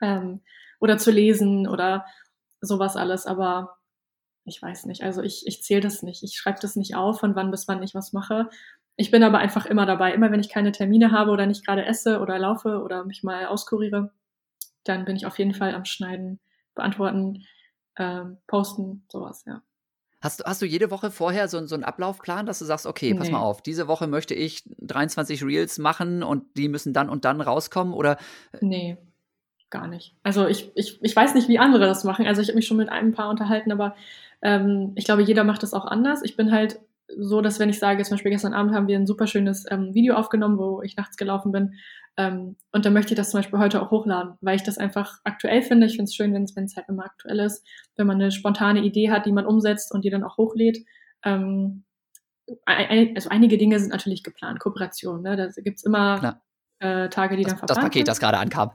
ähm, 0.00 0.40
oder 0.78 0.98
zu 0.98 1.10
lesen 1.10 1.66
oder 1.66 2.06
sowas 2.60 2.96
alles. 2.96 3.26
Aber 3.26 3.76
ich 4.44 4.62
weiß 4.62 4.86
nicht. 4.86 5.02
Also 5.02 5.22
ich, 5.22 5.46
ich 5.46 5.62
zähle 5.62 5.80
das 5.80 6.02
nicht. 6.02 6.22
Ich 6.22 6.36
schreibe 6.36 6.60
das 6.62 6.76
nicht 6.76 6.94
auf, 6.94 7.20
von 7.20 7.34
wann 7.34 7.50
bis 7.50 7.66
wann 7.66 7.82
ich 7.82 7.94
was 7.94 8.12
mache. 8.12 8.48
Ich 8.96 9.10
bin 9.10 9.24
aber 9.24 9.38
einfach 9.38 9.66
immer 9.66 9.86
dabei. 9.86 10.14
Immer 10.14 10.30
wenn 10.30 10.40
ich 10.40 10.48
keine 10.48 10.72
Termine 10.72 11.10
habe 11.10 11.32
oder 11.32 11.46
nicht 11.46 11.66
gerade 11.66 11.84
esse 11.84 12.20
oder 12.20 12.38
laufe 12.38 12.82
oder 12.82 13.04
mich 13.04 13.24
mal 13.24 13.46
auskuriere, 13.46 14.12
dann 14.84 15.04
bin 15.04 15.16
ich 15.16 15.26
auf 15.26 15.38
jeden 15.38 15.54
Fall 15.54 15.74
am 15.74 15.84
Schneiden, 15.84 16.40
beantworten, 16.74 17.44
ähm, 17.96 18.38
posten, 18.46 19.04
sowas, 19.08 19.44
ja. 19.46 19.62
Hast, 20.22 20.40
du- 20.40 20.44
hast 20.44 20.60
du 20.60 20.66
jede 20.66 20.90
Woche 20.90 21.10
vorher 21.10 21.48
so, 21.48 21.64
so 21.66 21.74
einen 21.74 21.84
Ablaufplan, 21.84 22.44
dass 22.46 22.58
du 22.58 22.64
sagst, 22.64 22.86
okay, 22.86 23.14
pass 23.14 23.28
Nee. 23.28 23.32
mal 23.32 23.40
auf, 23.40 23.62
diese 23.62 23.88
Woche 23.88 24.06
möchte 24.06 24.34
ich 24.34 24.62
23 24.78 25.42
Reels 25.44 25.78
machen 25.78 26.22
und 26.22 26.44
die 26.56 26.68
müssen 26.68 26.92
dann 26.92 27.08
und 27.08 27.24
dann 27.24 27.40
rauskommen? 27.40 27.94
Oder 27.94 28.18
Nee, 28.60 28.98
gar 29.70 29.86
nicht. 29.86 30.14
Also 30.22 30.46
ich, 30.46 30.70
ich, 30.74 31.02
ich 31.02 31.16
weiß 31.16 31.34
nicht, 31.34 31.48
wie 31.48 31.58
andere 31.58 31.86
das 31.86 32.04
machen. 32.04 32.26
Also 32.26 32.42
ich 32.42 32.48
habe 32.48 32.56
mich 32.56 32.66
schon 32.66 32.76
mit 32.76 32.88
einem 32.90 33.12
Paar 33.12 33.30
unterhalten, 33.30 33.72
aber 33.72 33.94
ähm, 34.42 34.92
ich 34.94 35.04
glaube, 35.04 35.22
jeder 35.22 35.44
macht 35.44 35.62
das 35.62 35.72
auch 35.74 35.84
anders. 35.86 36.22
Ich 36.22 36.36
bin 36.36 36.52
halt 36.52 36.80
so, 37.16 37.40
dass 37.40 37.58
wenn 37.58 37.70
ich 37.70 37.78
sage, 37.78 38.02
zum 38.04 38.14
Beispiel 38.14 38.30
gestern 38.30 38.52
Abend 38.54 38.74
haben 38.74 38.88
wir 38.88 38.96
ein 38.98 39.06
super 39.06 39.26
schönes 39.26 39.64
ähm, 39.70 39.94
Video 39.94 40.14
aufgenommen, 40.14 40.58
wo 40.58 40.82
ich 40.82 40.96
nachts 40.96 41.16
gelaufen 41.16 41.50
bin. 41.50 41.74
Ähm, 42.16 42.56
und 42.72 42.84
dann 42.84 42.92
möchte 42.92 43.14
ich 43.14 43.16
das 43.16 43.30
zum 43.30 43.38
Beispiel 43.38 43.58
heute 43.58 43.80
auch 43.82 43.90
hochladen, 43.90 44.34
weil 44.40 44.56
ich 44.56 44.62
das 44.62 44.78
einfach 44.78 45.18
aktuell 45.24 45.62
finde. 45.62 45.86
Ich 45.86 45.92
finde 45.92 46.04
es 46.04 46.14
schön, 46.14 46.34
wenn 46.34 46.44
es 46.44 46.76
halt 46.76 46.88
immer 46.88 47.04
aktuell 47.04 47.40
ist, 47.40 47.66
wenn 47.96 48.06
man 48.06 48.20
eine 48.20 48.30
spontane 48.30 48.80
Idee 48.80 49.10
hat, 49.10 49.26
die 49.26 49.32
man 49.32 49.46
umsetzt 49.46 49.92
und 49.92 50.04
die 50.04 50.10
dann 50.10 50.24
auch 50.24 50.36
hochlädt. 50.36 50.78
Ähm, 51.24 51.84
ein- 52.66 53.14
also 53.14 53.28
einige 53.30 53.58
Dinge 53.58 53.78
sind 53.78 53.90
natürlich 53.90 54.22
geplant, 54.22 54.60
Kooperation. 54.60 55.22
Ne? 55.22 55.36
Da 55.36 55.48
gibt's 55.62 55.84
immer 55.84 56.18
Klar. 56.18 56.42
äh, 56.80 57.08
Tage, 57.08 57.36
die 57.36 57.44
das, 57.44 57.52
dann 57.52 57.60
das 57.60 57.68
verplant 57.76 57.80
Paket, 57.86 58.00
sind. 58.00 58.08
das 58.08 58.20
gerade 58.20 58.38
ankam? 58.38 58.70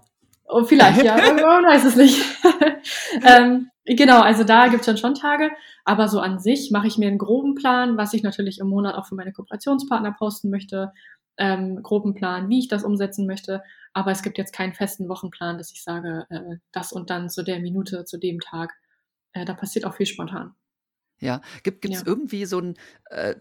Oh, 0.48 0.64
vielleicht, 0.64 1.04
ja, 1.04 1.16
man 1.36 1.66
weiß 1.66 1.86
es 1.86 1.96
nicht. 1.96 2.22
ähm, 3.26 3.70
genau, 3.86 4.22
also 4.22 4.44
da 4.44 4.68
gibt's 4.68 4.86
dann 4.86 4.98
schon 4.98 5.16
Tage, 5.16 5.52
aber 5.84 6.08
so 6.08 6.20
an 6.20 6.40
sich 6.40 6.70
mache 6.72 6.88
ich 6.88 6.98
mir 6.98 7.08
einen 7.08 7.18
groben 7.18 7.56
Plan, 7.56 7.98
was 7.98 8.14
ich 8.14 8.24
natürlich 8.24 8.60
im 8.60 8.68
Monat 8.68 8.96
auch 8.96 9.08
für 9.08 9.16
meine 9.16 9.34
Kooperationspartner 9.34 10.12
posten 10.12 10.50
möchte, 10.50 10.94
ähm, 11.38 11.82
groben 11.84 12.14
Plan, 12.16 12.50
wie 12.50 12.60
ich 12.60 12.68
das 12.68 12.84
umsetzen 12.84 13.28
möchte, 13.28 13.64
aber 13.94 14.12
es 14.12 14.22
gibt 14.24 14.38
jetzt 14.38 14.54
keinen 14.54 14.74
festen 14.74 15.08
Wochenplan, 15.10 15.58
dass 15.58 15.72
ich 15.72 15.84
sage, 15.84 16.26
äh, 16.30 16.58
das 16.72 16.92
und 16.92 17.10
dann 17.10 17.30
zu 17.30 17.44
der 17.44 17.60
Minute, 17.60 18.06
zu 18.06 18.18
dem 18.18 18.40
Tag. 18.40 18.74
Äh, 19.34 19.46
da 19.46 19.54
passiert 19.54 19.86
auch 19.86 19.96
viel 19.96 20.06
spontan. 20.06 20.56
Ja. 21.20 21.42
Gibt 21.64 21.86
es 21.86 22.02
Ja. 22.02 22.04
irgendwie 22.06 22.46
so 22.46 22.58
einen, 22.58 22.76
äh, 23.10 23.36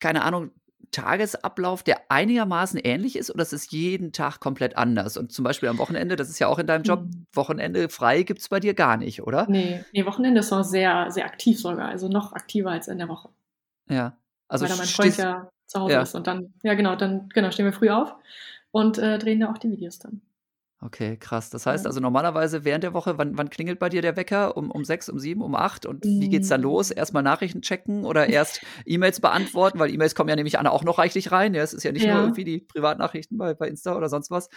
keine 0.00 0.22
Ahnung, 0.22 0.50
Tagesablauf, 0.90 1.82
der 1.82 2.10
einigermaßen 2.10 2.78
ähnlich 2.78 3.16
ist 3.16 3.30
oder 3.30 3.42
ist 3.42 3.52
es 3.52 3.70
jeden 3.70 4.12
Tag 4.12 4.40
komplett 4.40 4.76
anders? 4.76 5.16
Und 5.16 5.32
zum 5.32 5.42
Beispiel 5.44 5.68
am 5.68 5.78
Wochenende, 5.78 6.16
das 6.16 6.28
ist 6.28 6.38
ja 6.38 6.48
auch 6.48 6.58
in 6.58 6.66
deinem 6.66 6.82
Job, 6.82 7.02
Mhm. 7.02 7.26
Wochenende 7.32 7.88
frei 7.88 8.24
gibt 8.24 8.40
es 8.40 8.48
bei 8.48 8.60
dir 8.60 8.74
gar 8.74 8.96
nicht, 8.98 9.22
oder? 9.22 9.46
Nee, 9.48 9.84
nee, 9.92 10.04
Wochenende 10.04 10.40
ist 10.40 10.50
noch 10.50 10.64
sehr, 10.64 11.10
sehr 11.10 11.24
aktiv 11.24 11.58
sogar, 11.58 11.88
also 11.88 12.08
noch 12.08 12.32
aktiver 12.34 12.70
als 12.72 12.88
in 12.88 12.98
der 12.98 13.08
Woche. 13.08 13.30
Ja. 13.88 14.18
Also 14.48 14.64
weil 14.64 14.70
da 14.72 14.76
mein 14.76 14.86
Freund 14.86 15.16
ja 15.16 15.50
zu 15.72 15.80
Hause 15.80 15.94
ja. 15.94 16.02
ist. 16.02 16.14
Und 16.14 16.26
dann, 16.26 16.52
ja 16.62 16.74
genau, 16.74 16.96
dann 16.96 17.28
genau, 17.30 17.50
stehen 17.50 17.66
wir 17.66 17.72
früh 17.72 17.90
auf 17.90 18.14
und 18.70 18.98
äh, 18.98 19.18
drehen 19.18 19.40
da 19.40 19.50
auch 19.50 19.58
die 19.58 19.70
Videos 19.70 19.98
dann. 19.98 20.20
Okay, 20.84 21.16
krass. 21.16 21.48
Das 21.48 21.64
heißt 21.64 21.86
also 21.86 22.00
normalerweise 22.00 22.64
während 22.64 22.82
der 22.82 22.92
Woche, 22.92 23.16
wann, 23.16 23.38
wann 23.38 23.50
klingelt 23.50 23.78
bei 23.78 23.88
dir 23.88 24.02
der 24.02 24.16
Wecker? 24.16 24.56
Um, 24.56 24.68
um 24.68 24.84
sechs, 24.84 25.08
um 25.08 25.20
sieben, 25.20 25.40
um 25.40 25.54
acht? 25.54 25.86
Und 25.86 26.10
wie 26.18 26.28
geht's 26.28 26.48
dann 26.48 26.60
Mm. 26.60 26.64
los? 26.64 26.90
Erstmal 26.90 27.22
Nachrichten 27.22 27.62
checken 27.62 28.04
oder 28.04 28.28
erst 28.28 28.60
E-Mails 28.84 29.20
beantworten? 29.20 29.78
Weil 29.78 29.90
E-Mails 29.94 30.16
kommen 30.16 30.28
ja 30.28 30.34
nämlich 30.34 30.58
an 30.58 30.66
auch 30.66 30.82
noch 30.82 30.98
reichlich 30.98 31.30
rein. 31.30 31.54
Ja, 31.54 31.62
es 31.62 31.72
ist 31.72 31.84
ja 31.84 31.92
nicht 31.92 32.08
nur 32.08 32.18
Ja. 32.18 32.22
irgendwie 32.22 32.42
die 32.44 32.58
Privatnachrichten 32.58 33.38
bei, 33.38 33.54
bei 33.54 33.68
Insta 33.68 33.96
oder 33.96 34.08
sonst 34.08 34.32
was. 34.32 34.48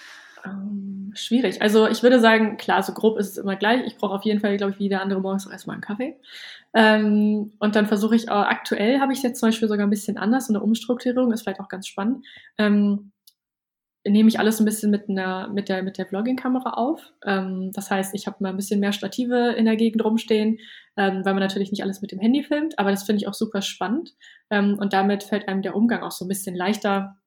Ähm, 0.43 1.11
schwierig. 1.15 1.61
Also 1.61 1.87
ich 1.87 2.01
würde 2.03 2.19
sagen, 2.19 2.57
klar, 2.57 2.81
so 2.83 2.93
grob 2.93 3.17
ist 3.19 3.29
es 3.29 3.37
immer 3.37 3.55
gleich. 3.55 3.85
Ich 3.85 3.97
brauche 3.97 4.13
auf 4.15 4.23
jeden 4.23 4.39
Fall, 4.39 4.57
glaube 4.57 4.73
ich, 4.73 4.79
wie 4.79 4.83
jeder 4.83 5.01
andere 5.01 5.21
morgens 5.21 5.45
auch 5.47 5.51
erstmal 5.51 5.75
einen 5.75 5.81
Kaffee. 5.81 6.19
Ähm, 6.73 7.53
und 7.59 7.75
dann 7.75 7.85
versuche 7.87 8.15
ich, 8.15 8.27
äh, 8.27 8.31
aktuell 8.31 8.99
habe 8.99 9.13
ich 9.13 9.19
es 9.19 9.23
jetzt 9.23 9.39
zum 9.39 9.49
Beispiel 9.49 9.67
sogar 9.67 9.87
ein 9.87 9.91
bisschen 9.91 10.17
anders, 10.17 10.47
so 10.47 10.53
eine 10.53 10.61
Umstrukturierung 10.61 11.31
ist 11.31 11.41
vielleicht 11.43 11.59
auch 11.61 11.69
ganz 11.69 11.87
spannend. 11.87 12.25
Ähm, 12.57 13.11
nehme 14.07 14.29
ich 14.29 14.39
alles 14.39 14.59
ein 14.59 14.65
bisschen 14.65 14.91
mit 14.91 15.09
einer 15.09 15.47
mit 15.49 15.67
der 15.69 15.81
mit 15.83 15.97
der 15.97 16.05
Vlogging-Kamera 16.05 16.71
auf. 16.71 17.13
Ähm, 17.25 17.71
das 17.73 17.89
heißt, 17.89 18.13
ich 18.13 18.27
habe 18.27 18.37
mal 18.39 18.49
ein 18.49 18.55
bisschen 18.55 18.79
mehr 18.79 18.91
Stative 18.91 19.53
in 19.53 19.65
der 19.65 19.75
Gegend 19.75 20.03
rumstehen, 20.03 20.59
ähm, 20.95 21.25
weil 21.25 21.33
man 21.33 21.41
natürlich 21.41 21.71
nicht 21.71 21.83
alles 21.83 22.01
mit 22.01 22.11
dem 22.11 22.19
Handy 22.19 22.43
filmt, 22.43 22.77
aber 22.77 22.91
das 22.91 23.03
finde 23.03 23.21
ich 23.21 23.27
auch 23.27 23.33
super 23.33 23.61
spannend. 23.61 24.13
Ähm, 24.49 24.77
und 24.79 24.93
damit 24.93 25.23
fällt 25.23 25.47
einem 25.47 25.61
der 25.61 25.75
Umgang 25.75 26.03
auch 26.03 26.11
so 26.11 26.25
ein 26.25 26.29
bisschen 26.29 26.55
leichter, 26.55 27.17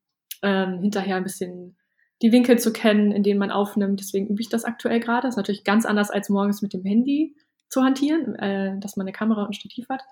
ähm, 0.42 0.80
hinterher 0.80 1.16
ein 1.16 1.24
bisschen 1.24 1.76
die 2.22 2.32
Winkel 2.32 2.58
zu 2.58 2.72
kennen, 2.72 3.12
in 3.12 3.22
denen 3.22 3.38
man 3.38 3.50
aufnimmt. 3.50 4.00
Deswegen 4.00 4.28
übe 4.28 4.40
ich 4.40 4.48
das 4.48 4.64
aktuell 4.64 5.00
gerade. 5.00 5.22
Das 5.22 5.34
ist 5.34 5.38
natürlich 5.38 5.64
ganz 5.64 5.84
anders 5.84 6.10
als 6.10 6.28
morgens 6.28 6.62
mit 6.62 6.72
dem 6.72 6.84
Handy 6.84 7.36
zu 7.68 7.82
hantieren, 7.82 8.34
äh, 8.36 8.78
dass 8.80 8.96
man 8.96 9.04
eine 9.04 9.12
Kamera 9.12 9.42
und 9.42 9.50
ein 9.50 9.54
Stativ 9.54 9.88
hat. 9.88 10.02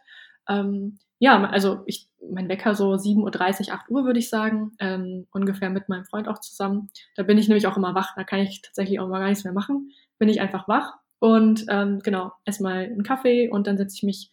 Ähm, 0.49 0.99
ja, 1.19 1.43
also 1.49 1.83
ich, 1.87 2.09
mein 2.31 2.49
Wecker 2.49 2.75
so 2.75 2.93
7.30 2.93 3.69
Uhr, 3.69 3.75
8 3.75 3.91
Uhr 3.91 4.05
würde 4.05 4.19
ich 4.19 4.29
sagen, 4.29 4.73
ähm, 4.81 5.27
ungefähr 5.33 5.71
mit 5.71 5.89
meinem 5.89 6.05
Freund 6.05 6.29
auch 6.29 6.41
zusammen. 6.41 6.91
Da 7.17 7.23
bin 7.23 7.39
ich 7.39 7.49
nämlich 7.49 7.67
auch 7.67 7.77
immer 7.77 7.95
wach, 7.95 8.15
da 8.17 8.25
kann 8.25 8.41
ich 8.41 8.61
tatsächlich 8.63 9.01
auch 9.01 9.09
mal 9.09 9.21
gar 9.21 9.29
nichts 9.29 9.45
mehr 9.45 9.55
machen. 9.55 9.93
Bin 10.19 10.29
ich 10.29 10.41
einfach 10.41 10.69
wach 10.69 10.95
und 11.19 11.65
ähm, 11.69 12.01
genau, 12.01 12.33
erstmal 12.45 12.85
einen 12.85 13.03
Kaffee 13.03 13.49
und 13.49 13.67
dann 13.67 13.79
setze 13.79 13.97
ich 13.97 14.03
mich 14.03 14.31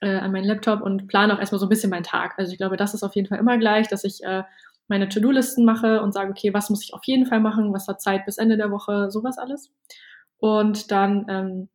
äh, 0.00 0.16
an 0.16 0.32
meinen 0.32 0.44
Laptop 0.44 0.82
und 0.82 1.08
plane 1.08 1.34
auch 1.34 1.38
erstmal 1.38 1.58
so 1.58 1.66
ein 1.66 1.70
bisschen 1.70 1.90
meinen 1.90 2.02
Tag. 2.02 2.34
Also 2.38 2.52
ich 2.52 2.58
glaube, 2.58 2.76
das 2.76 2.94
ist 2.94 3.02
auf 3.02 3.16
jeden 3.16 3.28
Fall 3.28 3.38
immer 3.38 3.58
gleich, 3.58 3.88
dass 3.88 4.04
ich 4.04 4.22
äh, 4.22 4.44
meine 4.88 5.08
To-Do-Listen 5.08 5.64
mache 5.64 6.02
und 6.02 6.12
sage, 6.12 6.30
okay, 6.30 6.52
was 6.52 6.68
muss 6.68 6.82
ich 6.82 6.92
auf 6.92 7.04
jeden 7.04 7.26
Fall 7.26 7.40
machen, 7.40 7.72
was 7.72 7.86
hat 7.88 8.02
Zeit 8.02 8.26
bis 8.26 8.38
Ende 8.38 8.56
der 8.56 8.70
Woche, 8.70 9.10
sowas 9.10 9.38
alles. 9.38 9.70
Und 10.38 10.90
dann 10.90 11.26
ähm, 11.28 11.68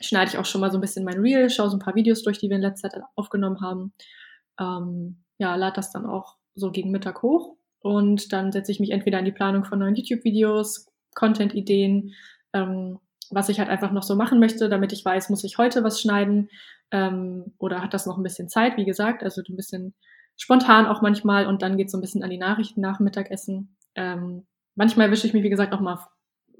schneide 0.00 0.30
ich 0.30 0.38
auch 0.38 0.44
schon 0.44 0.60
mal 0.60 0.70
so 0.70 0.78
ein 0.78 0.80
bisschen 0.80 1.04
mein 1.04 1.20
Reel, 1.20 1.50
schaue 1.50 1.70
so 1.70 1.76
ein 1.76 1.80
paar 1.80 1.94
Videos 1.94 2.22
durch, 2.22 2.38
die 2.38 2.48
wir 2.48 2.56
in 2.56 2.62
letzter 2.62 2.90
Zeit 2.90 3.02
aufgenommen 3.16 3.60
haben. 3.60 3.92
Ähm, 4.58 5.24
ja, 5.38 5.54
lade 5.56 5.76
das 5.76 5.92
dann 5.92 6.06
auch 6.06 6.36
so 6.54 6.70
gegen 6.70 6.90
Mittag 6.90 7.22
hoch 7.22 7.56
und 7.80 8.32
dann 8.32 8.52
setze 8.52 8.72
ich 8.72 8.80
mich 8.80 8.90
entweder 8.90 9.18
in 9.18 9.24
die 9.24 9.32
Planung 9.32 9.64
von 9.64 9.78
neuen 9.78 9.94
YouTube-Videos, 9.94 10.86
Content-Ideen, 11.14 12.14
ähm, 12.52 12.98
was 13.30 13.48
ich 13.48 13.58
halt 13.58 13.68
einfach 13.68 13.92
noch 13.92 14.02
so 14.02 14.16
machen 14.16 14.40
möchte, 14.40 14.68
damit 14.68 14.92
ich 14.92 15.04
weiß, 15.04 15.30
muss 15.30 15.44
ich 15.44 15.58
heute 15.58 15.84
was 15.84 16.00
schneiden 16.00 16.50
ähm, 16.90 17.54
oder 17.58 17.82
hat 17.82 17.94
das 17.94 18.06
noch 18.06 18.16
ein 18.16 18.22
bisschen 18.22 18.48
Zeit, 18.48 18.76
wie 18.76 18.84
gesagt, 18.84 19.22
also 19.22 19.42
ein 19.48 19.56
bisschen 19.56 19.94
spontan 20.36 20.86
auch 20.86 21.02
manchmal 21.02 21.46
und 21.46 21.62
dann 21.62 21.76
geht 21.76 21.90
so 21.90 21.98
ein 21.98 22.00
bisschen 22.00 22.22
an 22.22 22.30
die 22.30 22.38
Nachrichten 22.38 22.80
nach 22.80 22.98
Mittagessen. 22.98 23.76
Ähm, 23.94 24.46
manchmal 24.74 25.10
wische 25.10 25.26
ich 25.26 25.32
mich, 25.32 25.42
wie 25.42 25.50
gesagt, 25.50 25.72
auch 25.72 25.80
mal 25.80 26.06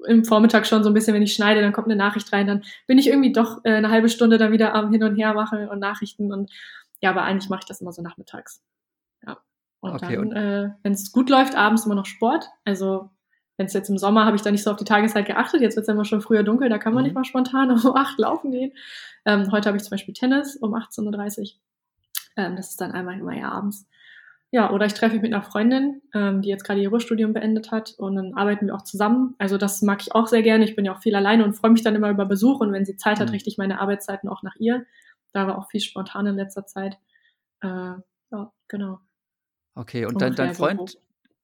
im 0.07 0.25
Vormittag 0.25 0.65
schon 0.67 0.83
so 0.83 0.89
ein 0.89 0.93
bisschen, 0.93 1.13
wenn 1.13 1.21
ich 1.21 1.33
schneide, 1.33 1.61
dann 1.61 1.73
kommt 1.73 1.87
eine 1.87 1.95
Nachricht 1.95 2.31
rein, 2.33 2.47
dann 2.47 2.63
bin 2.87 2.97
ich 2.97 3.07
irgendwie 3.07 3.31
doch 3.31 3.63
äh, 3.63 3.73
eine 3.73 3.89
halbe 3.89 4.09
Stunde 4.09 4.37
da 4.37 4.51
wieder 4.51 4.73
am 4.73 4.91
Hin 4.91 5.03
und 5.03 5.15
Her 5.15 5.33
machen 5.33 5.67
und 5.69 5.79
Nachrichten 5.79 6.31
und 6.31 6.51
ja, 7.01 7.09
aber 7.09 7.23
eigentlich 7.23 7.49
mache 7.49 7.61
ich 7.61 7.67
das 7.67 7.81
immer 7.81 7.91
so 7.91 8.01
nachmittags. 8.01 8.63
Ja. 9.25 9.37
Und 9.79 9.95
okay, 9.95 10.15
dann, 10.15 10.31
äh, 10.31 10.69
wenn 10.83 10.93
es 10.93 11.11
gut 11.11 11.29
läuft, 11.29 11.55
abends 11.55 11.85
immer 11.85 11.95
noch 11.95 12.05
Sport. 12.05 12.47
Also 12.63 13.09
wenn 13.57 13.65
es 13.67 13.73
jetzt 13.73 13.89
im 13.89 13.97
Sommer 13.97 14.25
habe 14.25 14.35
ich 14.35 14.41
da 14.41 14.51
nicht 14.51 14.63
so 14.63 14.71
auf 14.71 14.77
die 14.77 14.85
Tageszeit 14.85 15.25
geachtet, 15.25 15.61
jetzt 15.61 15.75
wird 15.75 15.87
es 15.87 15.93
immer 15.93 16.05
schon 16.05 16.21
früher 16.21 16.43
dunkel, 16.43 16.69
da 16.69 16.77
kann 16.77 16.93
man 16.93 17.03
mhm. 17.03 17.07
nicht 17.07 17.15
mal 17.15 17.25
spontan 17.25 17.71
um 17.71 17.77
acht 17.95 18.17
laufen 18.17 18.51
gehen. 18.51 18.73
Ähm, 19.25 19.51
heute 19.51 19.67
habe 19.67 19.77
ich 19.77 19.83
zum 19.83 19.91
Beispiel 19.91 20.13
Tennis 20.13 20.55
um 20.55 20.73
18.30 20.73 21.39
Uhr. 21.39 21.47
Ähm, 22.37 22.55
das 22.55 22.69
ist 22.69 22.81
dann 22.81 22.91
einmal 22.91 23.19
immer 23.19 23.35
ja 23.35 23.51
abends. 23.51 23.87
Ja, 24.53 24.69
oder 24.71 24.85
ich 24.85 24.93
treffe 24.93 25.13
mich 25.13 25.21
mit 25.21 25.33
einer 25.33 25.43
Freundin, 25.43 26.01
ähm, 26.13 26.41
die 26.41 26.49
jetzt 26.49 26.65
gerade 26.65 26.81
ihr 26.81 26.89
Ruhestudium 26.89 27.31
beendet 27.31 27.71
hat 27.71 27.95
und 27.97 28.15
dann 28.15 28.33
arbeiten 28.33 28.67
wir 28.67 28.75
auch 28.75 28.83
zusammen. 28.83 29.33
Also 29.37 29.57
das 29.57 29.81
mag 29.81 30.01
ich 30.01 30.13
auch 30.13 30.27
sehr 30.27 30.41
gerne. 30.41 30.65
Ich 30.65 30.75
bin 30.75 30.83
ja 30.83 30.93
auch 30.93 31.01
viel 31.01 31.15
alleine 31.15 31.45
und 31.45 31.53
freue 31.53 31.71
mich 31.71 31.83
dann 31.83 31.95
immer 31.95 32.09
über 32.09 32.25
Besuch 32.25 32.59
und 32.59 32.73
wenn 32.73 32.83
sie 32.83 32.97
Zeit 32.97 33.21
hat, 33.21 33.27
mhm. 33.29 33.33
richte 33.33 33.49
ich 33.49 33.57
meine 33.57 33.79
Arbeitszeiten 33.79 34.27
auch 34.27 34.43
nach 34.43 34.55
ihr. 34.57 34.85
Da 35.31 35.47
war 35.47 35.57
auch 35.57 35.69
viel 35.69 35.79
spontan 35.79 36.27
in 36.27 36.35
letzter 36.35 36.65
Zeit. 36.65 36.97
Äh, 37.61 37.67
ja, 37.67 38.51
genau. 38.67 38.99
Okay, 39.75 40.05
und 40.05 40.21
dein, 40.21 40.35
dein 40.35 40.53
Freund, 40.53 40.89
so 40.89 40.99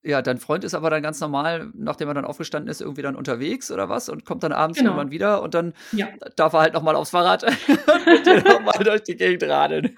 ja, 0.07 0.21
dein 0.21 0.37
Freund 0.37 0.63
ist 0.63 0.73
aber 0.73 0.89
dann 0.89 1.03
ganz 1.03 1.19
normal, 1.19 1.69
nachdem 1.73 2.07
er 2.07 2.13
dann 2.13 2.25
aufgestanden 2.25 2.69
ist, 2.69 2.81
irgendwie 2.81 3.01
dann 3.01 3.15
unterwegs 3.15 3.71
oder 3.71 3.89
was 3.89 4.09
und 4.09 4.25
kommt 4.25 4.43
dann 4.43 4.53
abends 4.53 4.79
genau. 4.79 4.91
irgendwann 4.91 5.11
wieder 5.11 5.41
und 5.41 5.53
dann 5.53 5.73
ja. 5.91 6.07
darf 6.35 6.53
er 6.53 6.61
halt 6.61 6.73
nochmal 6.73 6.95
aufs 6.95 7.09
Fahrrad 7.09 7.43
und 7.67 8.45
nochmal 8.45 8.83
durch 8.83 9.03
die 9.03 9.17
Gegend 9.17 9.43
radeln. 9.43 9.95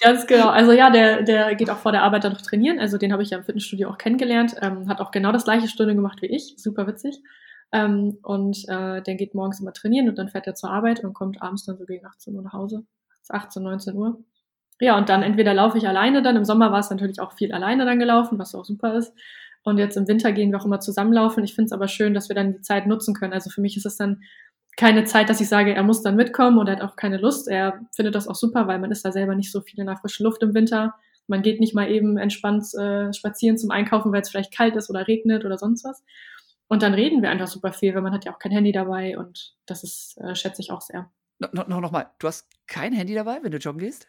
Ganz 0.00 0.26
genau. 0.26 0.48
Also 0.48 0.72
ja, 0.72 0.90
der, 0.90 1.22
der 1.22 1.54
geht 1.54 1.70
auch 1.70 1.76
vor 1.76 1.92
der 1.92 2.02
Arbeit 2.02 2.24
dann 2.24 2.32
noch 2.32 2.40
trainieren. 2.40 2.78
Also 2.78 2.96
den 2.96 3.12
habe 3.12 3.22
ich 3.22 3.30
ja 3.30 3.38
im 3.38 3.44
Fitnessstudio 3.44 3.90
auch 3.90 3.98
kennengelernt. 3.98 4.56
Ähm, 4.62 4.88
hat 4.88 5.00
auch 5.00 5.10
genau 5.10 5.30
das 5.30 5.44
gleiche 5.44 5.68
Stunde 5.68 5.94
gemacht 5.94 6.22
wie 6.22 6.34
ich. 6.34 6.54
Super 6.56 6.86
witzig. 6.86 7.20
Ähm, 7.72 8.18
und 8.22 8.64
äh, 8.68 9.02
der 9.02 9.14
geht 9.14 9.34
morgens 9.34 9.60
immer 9.60 9.72
trainieren 9.72 10.08
und 10.08 10.18
dann 10.18 10.28
fährt 10.28 10.46
er 10.46 10.54
zur 10.54 10.70
Arbeit 10.70 11.04
und 11.04 11.12
kommt 11.12 11.42
abends 11.42 11.66
dann 11.66 11.76
so 11.76 11.84
gegen 11.84 12.06
18 12.06 12.34
Uhr 12.34 12.42
nach 12.42 12.54
Hause. 12.54 12.84
18, 13.28 13.62
19 13.62 13.94
Uhr. 13.94 14.24
Ja, 14.80 14.96
und 14.96 15.10
dann 15.10 15.22
entweder 15.22 15.52
laufe 15.52 15.76
ich 15.76 15.86
alleine 15.86 16.22
dann. 16.22 16.36
Im 16.36 16.44
Sommer 16.44 16.72
war 16.72 16.80
es 16.80 16.90
natürlich 16.90 17.20
auch 17.20 17.32
viel 17.32 17.52
alleine 17.52 17.84
dann 17.84 17.98
gelaufen, 17.98 18.38
was 18.38 18.54
auch 18.54 18.64
super 18.64 18.94
ist. 18.94 19.12
Und 19.62 19.78
jetzt 19.78 19.96
im 19.96 20.08
Winter 20.08 20.32
gehen 20.32 20.50
wir 20.50 20.60
auch 20.60 20.64
immer 20.64 20.80
zusammenlaufen. 20.80 21.44
Ich 21.44 21.54
finde 21.54 21.66
es 21.66 21.72
aber 21.72 21.88
schön, 21.88 22.14
dass 22.14 22.28
wir 22.28 22.36
dann 22.36 22.54
die 22.54 22.62
Zeit 22.62 22.86
nutzen 22.86 23.14
können. 23.14 23.32
Also 23.32 23.50
für 23.50 23.60
mich 23.60 23.76
ist 23.76 23.86
es 23.86 23.96
dann 23.96 24.22
keine 24.76 25.04
Zeit, 25.04 25.28
dass 25.28 25.40
ich 25.40 25.48
sage, 25.48 25.74
er 25.74 25.82
muss 25.82 26.02
dann 26.02 26.16
mitkommen 26.16 26.58
oder 26.58 26.72
hat 26.72 26.80
auch 26.80 26.96
keine 26.96 27.18
Lust. 27.18 27.48
Er 27.48 27.80
findet 27.94 28.14
das 28.14 28.28
auch 28.28 28.34
super, 28.34 28.66
weil 28.66 28.78
man 28.78 28.90
ist 28.90 29.04
da 29.04 29.12
selber 29.12 29.34
nicht 29.34 29.52
so 29.52 29.60
viel 29.60 29.78
in 29.78 29.86
der 29.86 29.96
frischen 29.96 30.24
Luft 30.24 30.42
im 30.42 30.54
Winter. 30.54 30.94
Man 31.26 31.42
geht 31.42 31.60
nicht 31.60 31.74
mal 31.74 31.90
eben 31.90 32.16
entspannt 32.16 32.64
äh, 32.74 33.12
spazieren 33.12 33.58
zum 33.58 33.70
Einkaufen, 33.70 34.12
weil 34.12 34.22
es 34.22 34.30
vielleicht 34.30 34.56
kalt 34.56 34.76
ist 34.76 34.88
oder 34.88 35.06
regnet 35.06 35.44
oder 35.44 35.58
sonst 35.58 35.84
was. 35.84 36.02
Und 36.68 36.82
dann 36.82 36.94
reden 36.94 37.20
wir 37.20 37.30
einfach 37.30 37.48
super 37.48 37.72
viel, 37.72 37.94
weil 37.94 38.02
man 38.02 38.12
hat 38.12 38.24
ja 38.24 38.32
auch 38.32 38.38
kein 38.38 38.52
Handy 38.52 38.72
dabei 38.72 39.18
und 39.18 39.54
das 39.66 39.82
ist, 39.82 40.16
äh, 40.18 40.34
schätze 40.34 40.62
ich 40.62 40.70
auch 40.70 40.80
sehr. 40.80 41.10
No, 41.38 41.48
no, 41.66 41.80
noch 41.80 41.90
mal, 41.90 42.10
du 42.18 42.28
hast 42.28 42.48
kein 42.66 42.92
Handy 42.92 43.14
dabei, 43.14 43.38
wenn 43.42 43.50
du 43.50 43.58
joggen 43.58 43.80
gehst? 43.80 44.06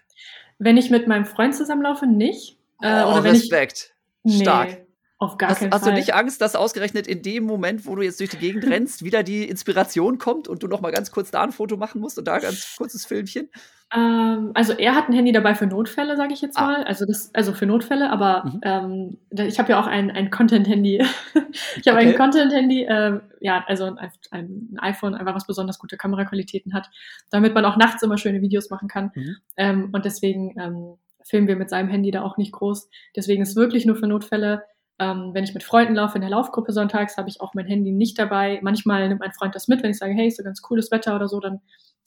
Wenn 0.59 0.77
ich 0.77 0.89
mit 0.89 1.07
meinem 1.07 1.25
Freund 1.25 1.55
zusammenlaufe, 1.55 2.05
nicht. 2.05 2.57
Äh, 2.81 3.03
oh, 3.03 3.11
oder 3.11 3.23
wenn 3.23 3.31
Respekt. 3.31 3.93
Ich, 4.23 4.41
Stark. 4.41 4.85
Auf 5.21 5.37
gar 5.37 5.51
hast, 5.51 5.59
keinen 5.59 5.71
hast 5.71 5.83
Fall. 5.83 5.91
Hast 5.91 5.97
du 5.97 6.01
nicht 6.01 6.15
Angst, 6.15 6.41
dass 6.41 6.55
ausgerechnet 6.55 7.05
in 7.05 7.21
dem 7.21 7.43
Moment, 7.43 7.85
wo 7.85 7.93
du 7.95 8.01
jetzt 8.01 8.19
durch 8.19 8.31
die 8.31 8.37
Gegend 8.37 8.65
rennst, 8.65 9.03
wieder 9.05 9.21
die 9.21 9.47
Inspiration 9.47 10.17
kommt 10.17 10.47
und 10.47 10.63
du 10.63 10.67
noch 10.67 10.81
mal 10.81 10.91
ganz 10.91 11.11
kurz 11.11 11.29
da 11.29 11.43
ein 11.43 11.51
Foto 11.51 11.77
machen 11.77 12.01
musst 12.01 12.17
und 12.17 12.27
da 12.27 12.33
ein 12.33 12.41
ganz 12.41 12.75
kurzes 12.75 13.05
Filmchen? 13.05 13.47
Ähm, 13.93 14.49
also 14.55 14.73
er 14.73 14.95
hat 14.95 15.09
ein 15.09 15.13
Handy 15.13 15.31
dabei 15.31 15.53
für 15.53 15.67
Notfälle, 15.67 16.17
sage 16.17 16.33
ich 16.33 16.41
jetzt 16.41 16.57
ah. 16.57 16.65
mal. 16.65 16.83
Also 16.85 17.05
das, 17.05 17.29
also 17.35 17.53
für 17.53 17.67
Notfälle, 17.67 18.09
aber 18.09 18.45
mhm. 18.45 18.61
ähm, 18.63 19.17
ich 19.29 19.59
habe 19.59 19.73
ja 19.73 19.79
auch 19.79 19.85
ein, 19.85 20.09
ein 20.09 20.31
Content-Handy. 20.31 21.05
ich 21.75 21.87
habe 21.87 21.99
okay. 21.99 22.09
ein 22.09 22.15
Content-Handy, 22.15 22.85
äh, 22.85 23.19
ja, 23.41 23.63
also 23.67 23.85
ein, 23.85 23.99
ein, 24.31 24.77
iPhone, 24.79 25.13
einfach 25.13 25.35
was 25.35 25.45
besonders 25.45 25.77
gute 25.77 25.97
Kameraqualitäten 25.97 26.73
hat, 26.73 26.89
damit 27.29 27.53
man 27.53 27.63
auch 27.65 27.77
nachts 27.77 28.01
immer 28.01 28.17
schöne 28.17 28.41
Videos 28.41 28.71
machen 28.71 28.87
kann. 28.87 29.11
Mhm. 29.13 29.35
Ähm, 29.55 29.89
und 29.91 30.03
deswegen 30.03 30.59
ähm, 30.59 30.97
filmen 31.23 31.47
wir 31.47 31.55
mit 31.55 31.69
seinem 31.69 31.89
Handy 31.89 32.09
da 32.09 32.23
auch 32.23 32.37
nicht 32.37 32.53
groß. 32.53 32.89
Deswegen 33.15 33.43
ist 33.43 33.55
wirklich 33.55 33.85
nur 33.85 33.95
für 33.95 34.07
Notfälle. 34.07 34.63
Ähm, 35.01 35.31
wenn 35.33 35.43
ich 35.43 35.55
mit 35.55 35.63
Freunden 35.63 35.95
laufe 35.95 36.13
in 36.15 36.21
der 36.21 36.29
Laufgruppe 36.29 36.71
sonntags, 36.73 37.17
habe 37.17 37.27
ich 37.27 37.41
auch 37.41 37.55
mein 37.55 37.65
Handy 37.65 37.91
nicht 37.91 38.19
dabei. 38.19 38.59
Manchmal 38.61 39.09
nimmt 39.09 39.19
mein 39.19 39.31
Freund 39.31 39.55
das 39.55 39.67
mit, 39.67 39.81
wenn 39.81 39.89
ich 39.89 39.97
sage, 39.97 40.13
hey, 40.13 40.27
ist 40.27 40.37
so 40.37 40.43
ganz 40.43 40.61
cooles 40.61 40.91
Wetter 40.91 41.15
oder 41.15 41.27
so, 41.27 41.39
dann 41.39 41.59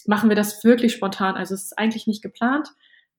machen 0.07 0.28
wir 0.28 0.36
das 0.36 0.62
wirklich 0.62 0.92
spontan. 0.92 1.34
Also 1.34 1.55
es 1.55 1.64
ist 1.64 1.78
eigentlich 1.78 2.07
nicht 2.07 2.22
geplant. 2.22 2.68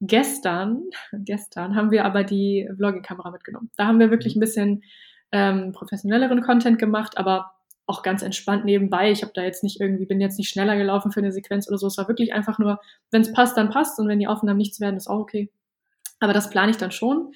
Gestern, 0.00 0.84
gestern 1.12 1.76
haben 1.76 1.90
wir 1.90 2.06
aber 2.06 2.24
die 2.24 2.66
Vlogging-Kamera 2.74 3.30
mitgenommen. 3.30 3.70
Da 3.76 3.86
haben 3.86 4.00
wir 4.00 4.10
wirklich 4.10 4.34
mhm. 4.34 4.38
ein 4.38 4.46
bisschen 4.46 4.82
ähm, 5.30 5.72
professionelleren 5.72 6.40
Content 6.40 6.78
gemacht, 6.78 7.18
aber 7.18 7.52
auch 7.84 8.02
ganz 8.02 8.22
entspannt 8.22 8.64
nebenbei. 8.64 9.10
Ich 9.10 9.20
habe 9.20 9.32
da 9.34 9.42
jetzt 9.42 9.62
nicht 9.62 9.78
irgendwie, 9.78 10.06
bin 10.06 10.22
jetzt 10.22 10.38
nicht 10.38 10.48
schneller 10.48 10.78
gelaufen 10.78 11.12
für 11.12 11.20
eine 11.20 11.32
Sequenz 11.32 11.68
oder 11.68 11.76
so. 11.76 11.86
Es 11.86 11.98
war 11.98 12.08
wirklich 12.08 12.32
einfach 12.32 12.58
nur, 12.58 12.80
wenn 13.10 13.20
es 13.20 13.32
passt, 13.32 13.58
dann 13.58 13.68
passt 13.68 13.98
und 13.98 14.08
wenn 14.08 14.18
die 14.20 14.26
Aufnahmen 14.26 14.56
nichts 14.56 14.80
werden, 14.80 14.96
ist 14.96 15.06
auch 15.06 15.20
okay. 15.20 15.50
Aber 16.18 16.32
das 16.32 16.48
plane 16.48 16.70
ich 16.70 16.78
dann 16.78 16.92
schon. 16.92 17.32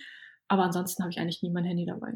Aber 0.50 0.64
ansonsten 0.64 1.04
habe 1.04 1.12
ich 1.12 1.20
eigentlich 1.20 1.42
nie 1.42 1.50
mein 1.50 1.64
Handy 1.64 1.86
dabei. 1.86 2.12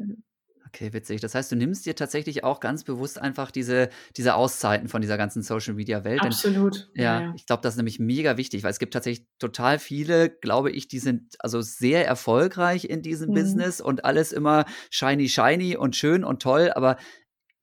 Okay, 0.67 0.91
witzig. 0.91 1.21
Das 1.21 1.33
heißt, 1.33 1.53
du 1.53 1.55
nimmst 1.55 1.85
dir 1.85 1.95
tatsächlich 1.95 2.43
auch 2.43 2.59
ganz 2.59 2.83
bewusst 2.83 3.21
einfach 3.21 3.49
diese, 3.49 3.87
diese 4.17 4.35
Auszeiten 4.35 4.89
von 4.89 5.01
dieser 5.01 5.15
ganzen 5.15 5.41
Social 5.41 5.73
Media 5.73 6.03
Welt. 6.03 6.19
Absolut. 6.21 6.89
Denn, 6.97 7.03
ja, 7.03 7.21
ja, 7.21 7.33
ich 7.33 7.45
glaube, 7.45 7.61
das 7.61 7.75
ist 7.75 7.77
nämlich 7.77 7.97
mega 7.97 8.35
wichtig, 8.35 8.63
weil 8.63 8.71
es 8.71 8.79
gibt 8.79 8.93
tatsächlich 8.93 9.25
total 9.39 9.79
viele, 9.79 10.29
glaube 10.29 10.71
ich, 10.71 10.89
die 10.89 10.99
sind 10.99 11.35
also 11.39 11.61
sehr 11.61 12.05
erfolgreich 12.05 12.89
in 12.89 13.01
diesem 13.01 13.29
mhm. 13.29 13.35
Business 13.35 13.79
und 13.79 14.03
alles 14.03 14.33
immer 14.33 14.65
shiny, 14.91 15.29
shiny 15.29 15.77
und 15.77 15.95
schön 15.95 16.25
und 16.25 16.41
toll, 16.41 16.73
aber 16.75 16.97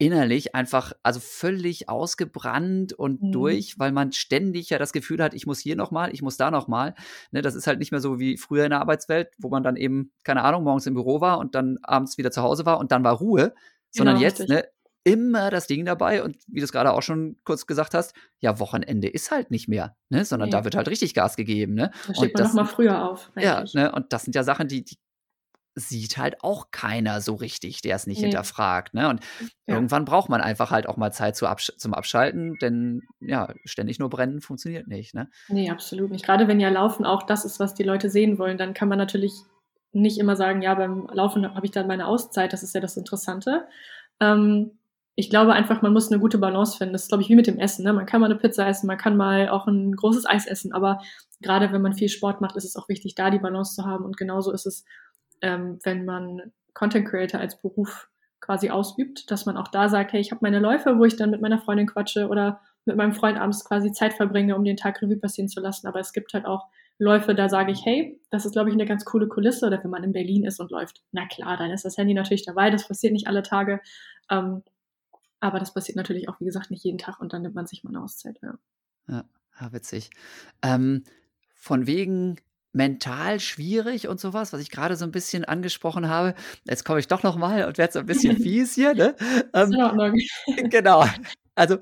innerlich 0.03 0.57
einfach, 0.57 0.95
also 1.05 1.21
völlig 1.21 1.89
ausgebrannt 1.89 2.93
und 2.93 3.23
mhm. 3.23 3.31
durch, 3.31 3.79
weil 3.79 3.93
man 3.93 4.11
ständig 4.11 4.69
ja 4.69 4.79
das 4.79 4.93
Gefühl 4.93 5.23
hat, 5.23 5.33
ich 5.33 5.47
muss 5.47 5.61
hier 5.61 5.77
nochmal, 5.77 6.13
ich 6.13 6.23
muss 6.23 6.37
da 6.37 6.51
nochmal. 6.51 6.97
Ne, 7.31 7.41
das 7.41 7.55
ist 7.55 7.69
halt 7.69 7.79
nicht 7.79 7.93
mehr 7.93 8.01
so 8.01 8.19
wie 8.19 8.37
früher 8.37 8.65
in 8.65 8.71
der 8.71 8.81
Arbeitswelt, 8.81 9.29
wo 9.39 9.49
man 9.49 9.63
dann 9.63 9.77
eben, 9.77 10.11
keine 10.25 10.43
Ahnung, 10.43 10.65
morgens 10.65 10.87
im 10.87 10.95
Büro 10.95 11.21
war 11.21 11.39
und 11.39 11.55
dann 11.55 11.79
abends 11.85 12.19
wieder 12.19 12.33
zu 12.33 12.43
Hause 12.43 12.67
war 12.67 12.81
und 12.81 12.91
dann 12.91 13.05
war 13.05 13.13
Ruhe, 13.13 13.55
sondern 13.93 14.17
genau, 14.17 14.27
jetzt, 14.27 14.49
ne, 14.49 14.65
immer 15.05 15.51
das 15.51 15.69
Ding 15.69 15.85
dabei 15.85 16.25
und 16.25 16.37
wie 16.49 16.59
du 16.59 16.65
es 16.65 16.73
gerade 16.73 16.93
auch 16.93 17.03
schon 17.03 17.37
kurz 17.45 17.69
gesagt 17.69 17.95
hast, 17.95 18.13
ja, 18.41 18.59
Wochenende 18.59 19.07
ist 19.07 19.31
halt 19.31 19.53
nicht 19.53 19.69
mehr, 19.69 19.97
ne, 20.09 20.25
sondern 20.25 20.49
nee. 20.49 20.53
da 20.53 20.65
wird 20.65 20.75
halt 20.75 20.89
richtig 20.89 21.15
Gas 21.15 21.37
gegeben, 21.37 21.75
ne? 21.75 21.93
Da 22.09 22.15
steht 22.15 22.35
und 22.35 22.41
man 22.41 22.47
nochmal 22.49 22.67
früher 22.67 23.09
auf. 23.09 23.31
Eigentlich. 23.37 23.45
Ja, 23.45 23.65
ne, 23.75 23.93
und 23.93 24.13
das 24.13 24.25
sind 24.25 24.35
ja 24.35 24.43
Sachen, 24.43 24.67
die, 24.67 24.85
die 24.85 24.97
sieht 25.75 26.19
halt 26.19 26.43
auch 26.43 26.71
keiner 26.71 27.21
so 27.21 27.35
richtig, 27.35 27.81
der 27.81 27.97
es 27.97 28.07
nicht 28.07 28.19
nee. 28.19 28.25
hinterfragt. 28.25 28.95
Ne? 28.95 29.09
Und 29.09 29.21
ja. 29.67 29.75
irgendwann 29.75 30.05
braucht 30.05 30.29
man 30.29 30.41
einfach 30.41 30.71
halt 30.71 30.87
auch 30.87 30.97
mal 30.97 31.13
Zeit 31.13 31.37
zu 31.37 31.47
absch 31.47 31.73
zum 31.77 31.95
Abschalten, 31.95 32.57
denn 32.61 33.03
ja, 33.21 33.53
ständig 33.65 33.99
nur 33.99 34.11
brennen 34.11 34.41
funktioniert 34.41 34.87
nicht. 34.87 35.15
Ne? 35.15 35.29
Nee, 35.49 35.71
absolut 35.71 36.11
nicht. 36.11 36.25
Gerade 36.25 36.49
wenn 36.49 36.61
ja 36.61 36.69
Laufen 36.69 37.05
auch 37.05 37.23
das 37.23 37.45
ist, 37.45 37.61
was 37.61 37.75
die 37.75 37.85
Leute 37.85 38.11
sehen 38.11 38.39
wollen, 38.39 38.59
dann 38.59 38.75
kann 38.75 38.89
man 38.89 38.99
natürlich 38.99 39.33
nicht 39.93 40.19
immer 40.19 40.37
sagen, 40.37 40.63
ja, 40.63 40.75
beim 40.75 41.07
Laufen 41.13 41.55
habe 41.55 41.67
ich 41.67 41.73
dann 41.73 41.87
meine 41.87 42.07
Auszeit, 42.07 42.53
das 42.53 42.63
ist 42.63 42.75
ja 42.75 42.81
das 42.81 42.97
Interessante. 42.97 43.67
Ähm, 44.21 44.73
ich 45.15 45.29
glaube 45.29 45.53
einfach, 45.53 45.83
man 45.83 45.93
muss 45.93 46.11
eine 46.11 46.21
gute 46.21 46.39
Balance 46.39 46.79
finden. 46.79 46.95
Das 46.95 47.03
ist, 47.03 47.09
glaube 47.09 47.23
ich, 47.23 47.29
wie 47.29 47.37
mit 47.37 47.47
dem 47.47 47.59
Essen. 47.59 47.85
Ne? 47.85 47.93
Man 47.93 48.07
kann 48.07 48.21
mal 48.21 48.31
eine 48.31 48.37
Pizza 48.37 48.67
essen, 48.67 48.87
man 48.87 48.97
kann 48.97 49.17
mal 49.17 49.51
auch 49.51 49.67
ein 49.67 49.95
großes 49.95 50.27
Eis 50.27 50.47
essen, 50.47 50.73
aber 50.73 51.03
gerade 51.43 51.71
wenn 51.73 51.83
man 51.83 51.93
viel 51.93 52.09
Sport 52.09 52.41
macht, 52.41 52.57
ist 52.57 52.65
es 52.65 52.77
auch 52.77 52.89
wichtig, 52.89 53.15
da 53.15 53.31
die 53.31 53.39
Balance 53.39 53.75
zu 53.75 53.85
haben. 53.85 54.05
Und 54.05 54.17
genauso 54.17 54.53
ist 54.53 54.65
es 54.65 54.85
ähm, 55.43 55.79
wenn 55.83 56.05
man 56.05 56.53
Content 56.75 57.09
Creator 57.09 57.41
als 57.41 57.61
Beruf 57.61 58.09
quasi 58.41 58.71
ausübt, 58.71 59.31
dass 59.31 59.47
man 59.47 59.57
auch 59.57 59.69
da 59.69 59.89
sagt, 59.89 60.13
hey, 60.13 60.21
ich 60.21 60.33
habe 60.33 60.41
meine 60.43 60.59
Läufe, 60.59 60.99
wo 60.99 61.05
ich 61.05 61.17
dann 61.17 61.31
mit 61.31 61.41
meiner 61.41 61.61
Freundin 61.61 61.87
quatsche 61.87 62.29
oder 62.29 62.61
mit 62.85 62.97
meinem 62.97 63.13
Freund 63.13 63.39
abends 63.39 63.65
quasi 63.65 63.93
Zeit 63.93 64.15
verbringe, 64.15 64.57
um 64.57 64.65
den 64.65 64.77
Tag 64.77 65.01
Revue 65.01 65.17
passieren 65.17 65.49
zu 65.49 65.61
lassen. 65.61 65.87
Aber 65.87 66.01
es 66.01 66.13
gibt 66.13 66.35
halt 66.35 66.47
auch 66.47 66.67
Läufe, 66.99 67.35
da 67.35 67.49
sage 67.49 67.71
ich, 67.73 67.85
hey, 67.85 68.21
das 68.31 68.45
ist, 68.45 68.53
glaube 68.53 68.69
ich, 68.69 68.75
eine 68.75 68.87
ganz 68.87 69.05
coole 69.05 69.29
Kulisse. 69.29 69.67
Oder 69.67 69.83
wenn 69.83 69.91
man 69.91 70.03
in 70.03 70.13
Berlin 70.13 70.45
ist 70.45 70.59
und 70.59 70.71
läuft, 70.71 71.03
na 71.13 71.27
klar, 71.27 71.57
dann 71.57 71.71
ist 71.71 71.85
das 71.85 71.97
Handy 71.97 72.15
natürlich 72.15 72.45
dabei. 72.45 72.71
Das 72.71 72.89
passiert 72.89 73.13
nicht 73.13 73.29
alle 73.29 73.43
Tage. 73.43 73.81
Ähm, 74.29 74.63
aber 75.39 75.59
das 75.59 75.75
passiert 75.75 75.97
natürlich 75.97 76.29
auch, 76.29 76.41
wie 76.41 76.45
gesagt, 76.45 76.71
nicht 76.71 76.85
jeden 76.85 76.99
Tag 76.99 77.21
und 77.21 77.33
dann 77.33 77.43
nimmt 77.43 77.55
man 77.55 77.67
sich 77.67 77.85
mal 77.85 77.91
eine 77.91 78.03
Auszeit. 78.03 78.39
Ja, 78.43 79.25
ja, 79.61 79.73
witzig. 79.73 80.11
Ähm, 80.63 81.05
von 81.55 81.87
wegen 81.87 82.37
mental 82.73 83.41
schwierig 83.41 84.09
und 84.09 84.21
sowas, 84.21 84.53
was 84.53 84.61
ich 84.61 84.71
gerade 84.71 84.97
so 84.97 85.05
ein 85.05 85.13
bisschen 85.13 85.45
angesprochen 85.45 86.09
habe. 86.09 86.35
Jetzt 86.65 86.85
komme 86.85 87.01
ich 87.01 87.09
doch 87.09 87.23
noch 87.23 87.37
mal 87.37 87.65
und 87.67 87.79
werde 87.79 87.93
so 87.93 87.99
ein 87.99 88.07
bisschen 88.07 88.37
fies 88.39 88.75
hier. 88.75 88.95
Ne? 88.95 89.15
Ähm, 89.55 90.71
genau. 90.71 91.05
Also 91.55 91.79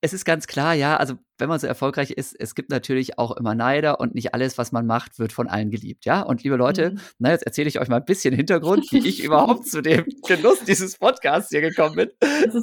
es 0.00 0.12
ist 0.12 0.24
ganz 0.24 0.46
klar, 0.46 0.74
ja, 0.74 0.96
also 0.96 1.14
wenn 1.42 1.48
man 1.48 1.58
so 1.58 1.66
erfolgreich 1.66 2.12
ist, 2.12 2.36
es 2.38 2.54
gibt 2.54 2.70
natürlich 2.70 3.18
auch 3.18 3.36
immer 3.36 3.56
Neider 3.56 3.98
und 3.98 4.14
nicht 4.14 4.32
alles, 4.32 4.58
was 4.58 4.70
man 4.70 4.86
macht, 4.86 5.18
wird 5.18 5.32
von 5.32 5.48
allen 5.48 5.72
geliebt, 5.72 6.04
ja. 6.04 6.22
Und 6.22 6.44
liebe 6.44 6.54
Leute, 6.54 6.92
mhm. 6.92 7.00
na, 7.18 7.32
jetzt 7.32 7.42
erzähle 7.42 7.68
ich 7.68 7.80
euch 7.80 7.88
mal 7.88 7.96
ein 7.96 8.04
bisschen 8.04 8.32
Hintergrund, 8.32 8.86
wie 8.92 9.08
ich 9.08 9.24
überhaupt 9.24 9.66
zu 9.66 9.82
dem 9.82 10.04
Genuss 10.24 10.60
dieses 10.60 10.98
Podcasts 10.98 11.50
hier 11.50 11.60
gekommen 11.60 11.96
bin. 11.96 12.10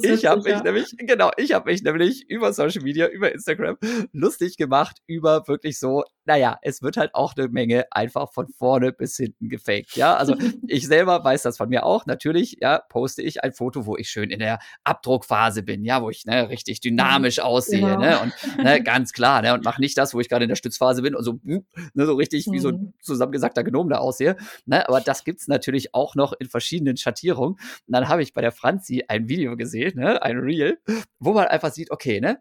Ich 0.02 0.24
habe 0.24 0.40
mich 0.40 0.52
ja. 0.52 0.62
nämlich, 0.62 0.94
genau, 0.96 1.30
ich 1.36 1.52
habe 1.52 1.70
mich 1.70 1.82
nämlich 1.82 2.24
über 2.30 2.54
Social 2.54 2.82
Media, 2.82 3.06
über 3.08 3.30
Instagram 3.32 3.76
lustig 4.12 4.56
gemacht 4.56 4.96
über 5.06 5.46
wirklich 5.46 5.78
so, 5.78 6.04
naja, 6.24 6.58
es 6.62 6.80
wird 6.80 6.96
halt 6.96 7.14
auch 7.14 7.34
eine 7.36 7.48
Menge 7.48 7.84
einfach 7.90 8.32
von 8.32 8.48
vorne 8.48 8.92
bis 8.92 9.16
hinten 9.16 9.48
gefaked, 9.48 9.96
ja. 9.96 10.16
Also 10.16 10.36
ich 10.66 10.86
selber 10.86 11.22
weiß 11.22 11.42
das 11.42 11.58
von 11.58 11.68
mir 11.68 11.84
auch. 11.84 12.06
Natürlich, 12.06 12.56
ja, 12.60 12.78
poste 12.88 13.20
ich 13.20 13.44
ein 13.44 13.52
Foto, 13.52 13.84
wo 13.84 13.96
ich 13.96 14.08
schön 14.08 14.30
in 14.30 14.38
der 14.38 14.58
Abdruckphase 14.84 15.62
bin, 15.62 15.84
ja, 15.84 16.02
wo 16.02 16.08
ich 16.08 16.24
ne, 16.24 16.48
richtig 16.48 16.80
dynamisch 16.80 17.40
aussehe, 17.40 17.80
genau. 17.80 17.98
ne, 17.98 18.20
und 18.20 18.64
ne, 18.64 18.69
ne, 18.72 18.82
ganz 18.82 19.12
klar, 19.12 19.42
ne, 19.42 19.54
und 19.54 19.64
mach 19.64 19.78
nicht 19.78 19.96
das, 19.98 20.14
wo 20.14 20.20
ich 20.20 20.28
gerade 20.28 20.44
in 20.44 20.48
der 20.48 20.56
Stützphase 20.56 21.02
bin 21.02 21.14
und 21.14 21.24
so, 21.24 21.38
hm, 21.44 21.64
ne, 21.94 22.06
so 22.06 22.14
richtig 22.14 22.46
mhm. 22.46 22.52
wie 22.52 22.58
so 22.58 22.68
ein 22.68 22.74
mhm. 22.74 22.94
zusammengesackter 23.00 23.64
Gnom 23.64 23.88
da 23.88 23.98
aussehe, 23.98 24.36
ne, 24.66 24.88
aber 24.88 25.00
das 25.00 25.24
gibt's 25.24 25.48
natürlich 25.48 25.94
auch 25.94 26.14
noch 26.14 26.32
in 26.38 26.48
verschiedenen 26.48 26.96
Schattierungen. 26.96 27.54
Und 27.54 27.60
dann 27.86 28.08
habe 28.08 28.22
ich 28.22 28.32
bei 28.32 28.40
der 28.40 28.52
Franzi 28.52 29.04
ein 29.08 29.28
Video 29.28 29.56
gesehen, 29.56 29.98
ne, 29.98 30.22
ein 30.22 30.38
Reel, 30.38 30.78
wo 31.18 31.32
man 31.32 31.46
einfach 31.46 31.72
sieht, 31.72 31.90
okay, 31.90 32.20
ne, 32.20 32.40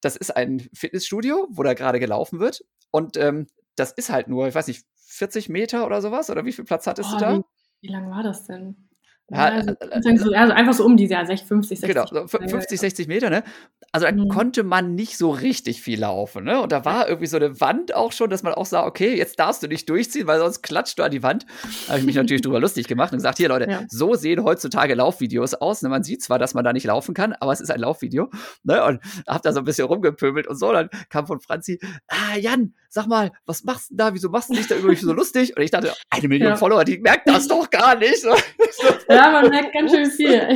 das 0.00 0.16
ist 0.16 0.36
ein 0.36 0.68
Fitnessstudio, 0.74 1.48
wo 1.50 1.62
da 1.62 1.74
gerade 1.74 2.00
gelaufen 2.00 2.40
wird 2.40 2.64
und 2.90 3.16
ähm, 3.16 3.46
das 3.76 3.92
ist 3.92 4.10
halt 4.10 4.28
nur, 4.28 4.48
ich 4.48 4.54
weiß 4.54 4.66
nicht, 4.66 4.84
40 4.96 5.48
Meter 5.48 5.86
oder 5.86 6.00
sowas 6.00 6.30
oder 6.30 6.44
wie 6.44 6.52
viel 6.52 6.64
Platz 6.64 6.86
hattest 6.86 7.10
oh, 7.12 7.18
du 7.18 7.20
da? 7.20 7.38
Wie, 7.38 7.88
wie 7.88 7.92
lang 7.92 8.10
war 8.10 8.22
das 8.22 8.44
denn? 8.46 8.88
Ja, 9.32 9.46
also, 9.46 9.70
äh, 9.70 10.34
also, 10.34 10.52
einfach 10.52 10.74
so 10.74 10.84
um 10.84 10.96
diese 10.96 11.14
ja, 11.14 11.24
50, 11.24 11.80
60 11.80 11.88
Genau, 11.88 12.06
so 12.06 12.26
50, 12.26 12.78
60 12.78 13.08
Meter, 13.08 13.30
ne? 13.30 13.42
Also 13.90 14.06
da 14.06 14.12
mhm. 14.12 14.28
konnte 14.28 14.62
man 14.62 14.94
nicht 14.94 15.16
so 15.16 15.30
richtig 15.30 15.80
viel 15.80 16.00
laufen, 16.00 16.44
ne? 16.44 16.60
Und 16.60 16.70
da 16.70 16.84
war 16.84 17.08
irgendwie 17.08 17.26
so 17.26 17.38
eine 17.38 17.60
Wand 17.60 17.94
auch 17.94 18.12
schon, 18.12 18.28
dass 18.28 18.42
man 18.42 18.52
auch 18.52 18.66
sah, 18.66 18.84
okay, 18.84 19.16
jetzt 19.16 19.38
darfst 19.38 19.62
du 19.62 19.68
nicht 19.68 19.88
durchziehen, 19.88 20.26
weil 20.26 20.38
sonst 20.38 20.62
klatscht 20.62 20.98
du 20.98 21.02
an 21.02 21.10
die 21.10 21.22
Wand. 21.22 21.46
Da 21.86 21.88
habe 21.88 22.00
ich 22.00 22.06
mich 22.06 22.16
natürlich 22.16 22.42
drüber 22.42 22.60
lustig 22.60 22.88
gemacht 22.88 23.12
und 23.12 23.18
gesagt, 23.18 23.38
hier 23.38 23.48
Leute, 23.48 23.70
ja. 23.70 23.84
so 23.88 24.14
sehen 24.14 24.44
heutzutage 24.44 24.94
Laufvideos 24.94 25.54
aus. 25.54 25.82
Ne? 25.82 25.88
Man 25.88 26.02
sieht 26.02 26.22
zwar, 26.22 26.38
dass 26.38 26.52
man 26.52 26.64
da 26.64 26.72
nicht 26.72 26.84
laufen 26.84 27.14
kann, 27.14 27.32
aber 27.32 27.52
es 27.52 27.60
ist 27.60 27.70
ein 27.70 27.80
Laufvideo. 27.80 28.30
Ne? 28.64 28.84
Und 28.84 29.00
hab 29.26 29.42
da 29.42 29.52
so 29.52 29.60
ein 29.60 29.64
bisschen 29.64 29.86
rumgepöbelt 29.86 30.46
und 30.46 30.56
so. 30.56 30.72
Dann 30.72 30.90
kam 31.08 31.26
von 31.26 31.40
Franzi, 31.40 31.80
ah, 32.08 32.36
Jan, 32.38 32.74
sag 32.92 33.06
mal, 33.06 33.32
was 33.46 33.64
machst 33.64 33.90
du 33.90 33.96
da? 33.96 34.12
Wieso 34.12 34.28
machst 34.28 34.50
du 34.50 34.54
dich 34.54 34.68
da 34.68 34.74
irgendwie 34.74 34.96
so 34.96 35.12
lustig? 35.14 35.56
Und 35.56 35.62
ich 35.62 35.70
dachte, 35.70 35.92
eine 36.10 36.28
Million 36.28 36.50
ja. 36.50 36.56
Follower, 36.56 36.84
die 36.84 36.98
merkt 36.98 37.28
das 37.28 37.48
doch 37.48 37.70
gar 37.70 37.96
nicht. 37.96 38.22
ja, 39.08 39.21
man 39.30 39.50
merkt 39.50 39.72
ganz 39.72 39.92
schön 39.92 40.10
viel. 40.10 40.32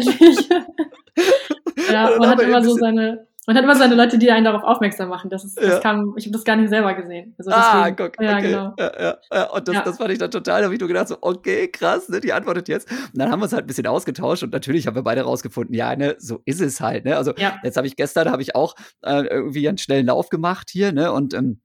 ja, 1.92 2.10
man 2.18 2.30
hat 2.30 2.40
immer 2.40 2.64
so 2.64 2.74
seine, 2.74 3.26
man 3.46 3.56
hat 3.56 3.64
immer 3.64 3.76
seine 3.76 3.94
Leute, 3.94 4.18
die 4.18 4.30
einen 4.30 4.44
darauf 4.44 4.64
aufmerksam 4.64 5.08
machen. 5.08 5.30
Das 5.30 5.44
ist, 5.44 5.56
das 5.56 5.74
ja. 5.74 5.78
kam, 5.78 6.14
ich 6.16 6.24
habe 6.24 6.32
das 6.32 6.44
gar 6.44 6.56
nicht 6.56 6.68
selber 6.68 6.94
gesehen. 6.94 7.34
Also 7.38 7.50
ah, 7.52 7.90
guck, 7.90 8.20
ja, 8.20 8.36
okay. 8.36 8.42
genau. 8.42 8.74
Ja, 8.78 8.92
ja, 9.00 9.18
ja. 9.32 9.50
Und 9.50 9.68
das, 9.68 9.74
ja. 9.76 9.82
das 9.82 9.98
fand 9.98 10.10
ich 10.10 10.18
dann 10.18 10.30
total, 10.30 10.60
da 10.60 10.64
habe 10.64 10.74
ich 10.74 10.80
nur 10.80 10.88
gedacht, 10.88 11.08
so, 11.08 11.18
okay, 11.20 11.68
krass, 11.68 12.08
ne, 12.08 12.20
die 12.20 12.32
antwortet 12.32 12.68
jetzt. 12.68 12.90
Und 12.90 13.18
dann 13.18 13.30
haben 13.30 13.38
wir 13.38 13.44
uns 13.44 13.52
halt 13.52 13.64
ein 13.64 13.68
bisschen 13.68 13.86
ausgetauscht 13.86 14.42
und 14.42 14.52
natürlich 14.52 14.86
haben 14.86 14.96
wir 14.96 15.02
beide 15.02 15.22
rausgefunden, 15.22 15.74
ja, 15.74 15.94
ne, 15.94 16.16
so 16.18 16.40
ist 16.44 16.60
es 16.60 16.80
halt, 16.80 17.04
ne. 17.04 17.16
Also 17.16 17.34
ja. 17.36 17.58
jetzt 17.62 17.76
habe 17.76 17.86
ich 17.86 17.94
gestern, 17.94 18.30
habe 18.30 18.42
ich 18.42 18.56
auch 18.56 18.74
äh, 19.02 19.26
irgendwie 19.26 19.68
einen 19.68 19.78
schnellen 19.78 20.06
Lauf 20.06 20.28
gemacht 20.28 20.68
hier, 20.70 20.92
ne, 20.92 21.12
und 21.12 21.32
ähm, 21.32 21.60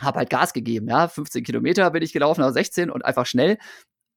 habe 0.00 0.18
halt 0.18 0.30
Gas 0.30 0.52
gegeben, 0.52 0.88
ja. 0.88 1.06
15 1.06 1.44
Kilometer 1.44 1.88
bin 1.92 2.02
ich 2.02 2.12
gelaufen, 2.12 2.42
also 2.42 2.54
16 2.54 2.90
und 2.90 3.04
einfach 3.04 3.26
schnell. 3.26 3.58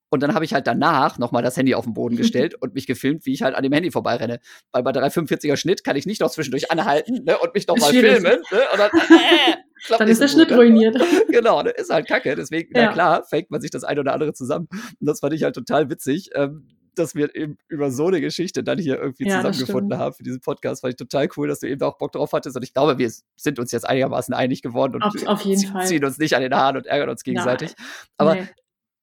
Und 0.09 0.21
dann 0.21 0.33
habe 0.33 0.45
ich 0.45 0.53
halt 0.53 0.67
danach 0.67 1.17
nochmal 1.17 1.43
das 1.43 1.57
Handy 1.57 1.75
auf 1.75 1.85
den 1.85 1.93
Boden 1.93 2.15
gestellt 2.17 2.55
und 2.55 2.73
mich 2.73 2.87
gefilmt, 2.87 3.25
wie 3.25 3.33
ich 3.33 3.41
halt 3.41 3.55
an 3.55 3.63
dem 3.63 3.73
Handy 3.73 3.91
vorbeirenne. 3.91 4.39
Weil 4.71 4.83
bei 4.83 4.91
345er 4.91 5.57
Schnitt 5.57 5.83
kann 5.83 5.95
ich 5.95 6.05
nicht 6.05 6.21
noch 6.21 6.31
zwischendurch 6.31 6.71
anhalten 6.71 7.23
ne, 7.25 7.37
und 7.37 7.53
mich 7.53 7.67
nochmal 7.67 7.91
filmen. 7.91 8.41
Ne, 8.51 8.61
und 8.71 8.79
dann, 8.79 8.91
äh, 9.09 9.97
dann 9.97 10.07
ist 10.07 10.21
der 10.21 10.27
Schnitt 10.27 10.51
ne? 10.51 10.57
ruiniert. 10.57 10.97
genau, 11.29 11.63
ne, 11.63 11.71
ist 11.71 11.91
halt 11.91 12.07
kacke. 12.07 12.35
Deswegen, 12.35 12.75
ja. 12.75 12.85
na 12.85 12.93
klar, 12.93 13.23
faked 13.29 13.51
man 13.51 13.61
sich 13.61 13.71
das 13.71 13.83
eine 13.83 13.99
oder 13.99 14.13
andere 14.13 14.33
zusammen. 14.33 14.67
Und 14.71 15.07
das 15.07 15.19
fand 15.19 15.33
ich 15.33 15.43
halt 15.43 15.55
total 15.55 15.89
witzig. 15.89 16.29
Ähm, 16.33 16.67
dass 16.97 17.13
wir 17.13 17.35
eben 17.35 17.57
über 17.67 17.91
so 17.91 18.07
eine 18.07 18.21
Geschichte 18.21 18.63
dann 18.63 18.77
hier 18.77 18.97
irgendwie 18.97 19.27
ja, 19.27 19.41
zusammengefunden 19.41 19.99
haben 19.99 20.15
für 20.15 20.23
diesen 20.23 20.39
Podcast. 20.39 20.79
Fand 20.79 20.93
ich 20.93 20.97
total 20.97 21.27
cool, 21.35 21.49
dass 21.49 21.59
du 21.59 21.67
eben 21.67 21.81
auch 21.81 21.97
Bock 21.97 22.13
drauf 22.13 22.31
hattest. 22.31 22.55
Und 22.55 22.63
ich 22.63 22.73
glaube, 22.73 22.97
wir 22.97 23.11
sind 23.35 23.59
uns 23.59 23.73
jetzt 23.73 23.83
einigermaßen 23.83 24.33
einig 24.33 24.61
geworden 24.61 24.95
und 24.95 25.03
auf, 25.03 25.27
auf 25.27 25.41
ziehen 25.41 26.05
uns 26.05 26.17
nicht 26.17 26.37
an 26.37 26.41
den 26.41 26.55
Haaren 26.55 26.77
und 26.77 26.85
ärgern 26.85 27.09
uns 27.09 27.23
gegenseitig. 27.23 27.73
Nein. 27.77 27.87
Aber 28.17 28.35
nee 28.35 28.47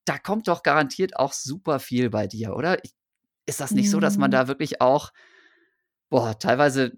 da 0.04 0.18
kommt 0.18 0.48
doch 0.48 0.62
garantiert 0.62 1.16
auch 1.16 1.32
super 1.32 1.78
viel 1.78 2.10
bei 2.10 2.26
dir, 2.26 2.54
oder? 2.54 2.78
Ist 3.46 3.60
das 3.60 3.72
nicht 3.72 3.90
so, 3.90 4.00
dass 4.00 4.18
man 4.18 4.30
mhm. 4.30 4.32
da 4.32 4.48
wirklich 4.48 4.80
auch, 4.80 5.12
boah, 6.10 6.38
teilweise, 6.38 6.92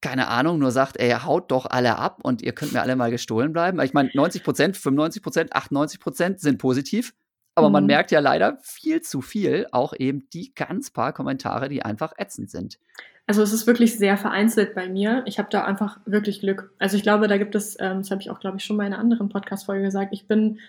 keine 0.00 0.28
Ahnung, 0.28 0.58
nur 0.58 0.70
sagt, 0.70 0.98
ey, 0.98 1.10
haut 1.10 1.50
doch 1.50 1.66
alle 1.66 1.98
ab 1.98 2.20
und 2.22 2.42
ihr 2.42 2.52
könnt 2.52 2.72
mir 2.72 2.82
alle 2.82 2.96
mal 2.96 3.10
gestohlen 3.10 3.52
bleiben? 3.52 3.80
Ich 3.80 3.92
meine, 3.92 4.10
90 4.14 4.44
Prozent, 4.44 4.76
95 4.76 5.22
Prozent, 5.22 5.52
98 5.52 6.00
Prozent 6.00 6.40
sind 6.40 6.58
positiv. 6.58 7.12
Aber 7.54 7.68
mhm. 7.68 7.72
man 7.72 7.86
merkt 7.86 8.12
ja 8.12 8.20
leider 8.20 8.58
viel 8.62 9.00
zu 9.00 9.20
viel, 9.20 9.66
auch 9.72 9.92
eben 9.98 10.28
die 10.32 10.54
ganz 10.54 10.90
paar 10.90 11.12
Kommentare, 11.12 11.68
die 11.68 11.82
einfach 11.82 12.12
ätzend 12.16 12.50
sind. 12.50 12.78
Also 13.26 13.42
es 13.42 13.52
ist 13.52 13.66
wirklich 13.66 13.98
sehr 13.98 14.16
vereinzelt 14.16 14.74
bei 14.74 14.88
mir. 14.88 15.22
Ich 15.26 15.38
habe 15.38 15.48
da 15.50 15.64
einfach 15.64 15.98
wirklich 16.06 16.40
Glück. 16.40 16.72
Also 16.78 16.96
ich 16.96 17.02
glaube, 17.02 17.28
da 17.28 17.36
gibt 17.36 17.54
es, 17.56 17.76
ähm, 17.80 17.98
das 17.98 18.10
habe 18.10 18.22
ich 18.22 18.30
auch, 18.30 18.40
glaube 18.40 18.56
ich, 18.58 18.64
schon 18.64 18.76
mal 18.76 18.86
in 18.86 18.92
einer 18.92 19.02
anderen 19.02 19.28
Podcast-Folge 19.28 19.82
gesagt, 19.82 20.12
ich 20.12 20.28
bin 20.28 20.60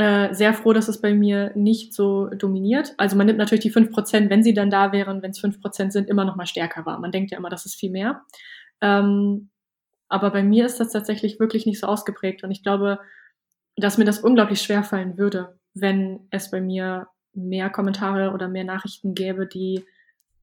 äh, 0.00 0.32
sehr 0.32 0.54
froh, 0.54 0.72
dass 0.72 0.88
es 0.88 1.02
bei 1.02 1.12
mir 1.12 1.52
nicht 1.54 1.92
so 1.92 2.28
dominiert. 2.28 2.94
Also 2.96 3.18
man 3.18 3.26
nimmt 3.26 3.38
natürlich 3.38 3.64
die 3.64 3.72
5%, 3.72 4.30
wenn 4.30 4.42
sie 4.42 4.54
dann 4.54 4.70
da 4.70 4.92
wären, 4.92 5.20
wenn 5.20 5.32
es 5.32 5.44
5% 5.44 5.90
sind, 5.90 6.08
immer 6.08 6.24
noch 6.24 6.36
mal 6.36 6.46
stärker 6.46 6.86
war. 6.86 6.98
Man 6.98 7.12
denkt 7.12 7.32
ja 7.32 7.36
immer, 7.36 7.50
das 7.50 7.66
ist 7.66 7.74
viel 7.74 7.90
mehr. 7.90 8.22
Ähm, 8.80 9.50
aber 10.08 10.30
bei 10.30 10.42
mir 10.42 10.64
ist 10.64 10.80
das 10.80 10.92
tatsächlich 10.92 11.38
wirklich 11.38 11.66
nicht 11.66 11.78
so 11.78 11.86
ausgeprägt. 11.86 12.42
Und 12.42 12.50
ich 12.50 12.62
glaube, 12.62 12.98
dass 13.76 13.98
mir 13.98 14.06
das 14.06 14.20
unglaublich 14.20 14.62
schwer 14.62 14.84
fallen 14.84 15.18
würde, 15.18 15.58
wenn 15.74 16.20
es 16.30 16.50
bei 16.50 16.62
mir 16.62 17.08
mehr 17.34 17.68
Kommentare 17.68 18.30
oder 18.32 18.48
mehr 18.48 18.64
Nachrichten 18.64 19.14
gäbe, 19.14 19.46
die 19.46 19.84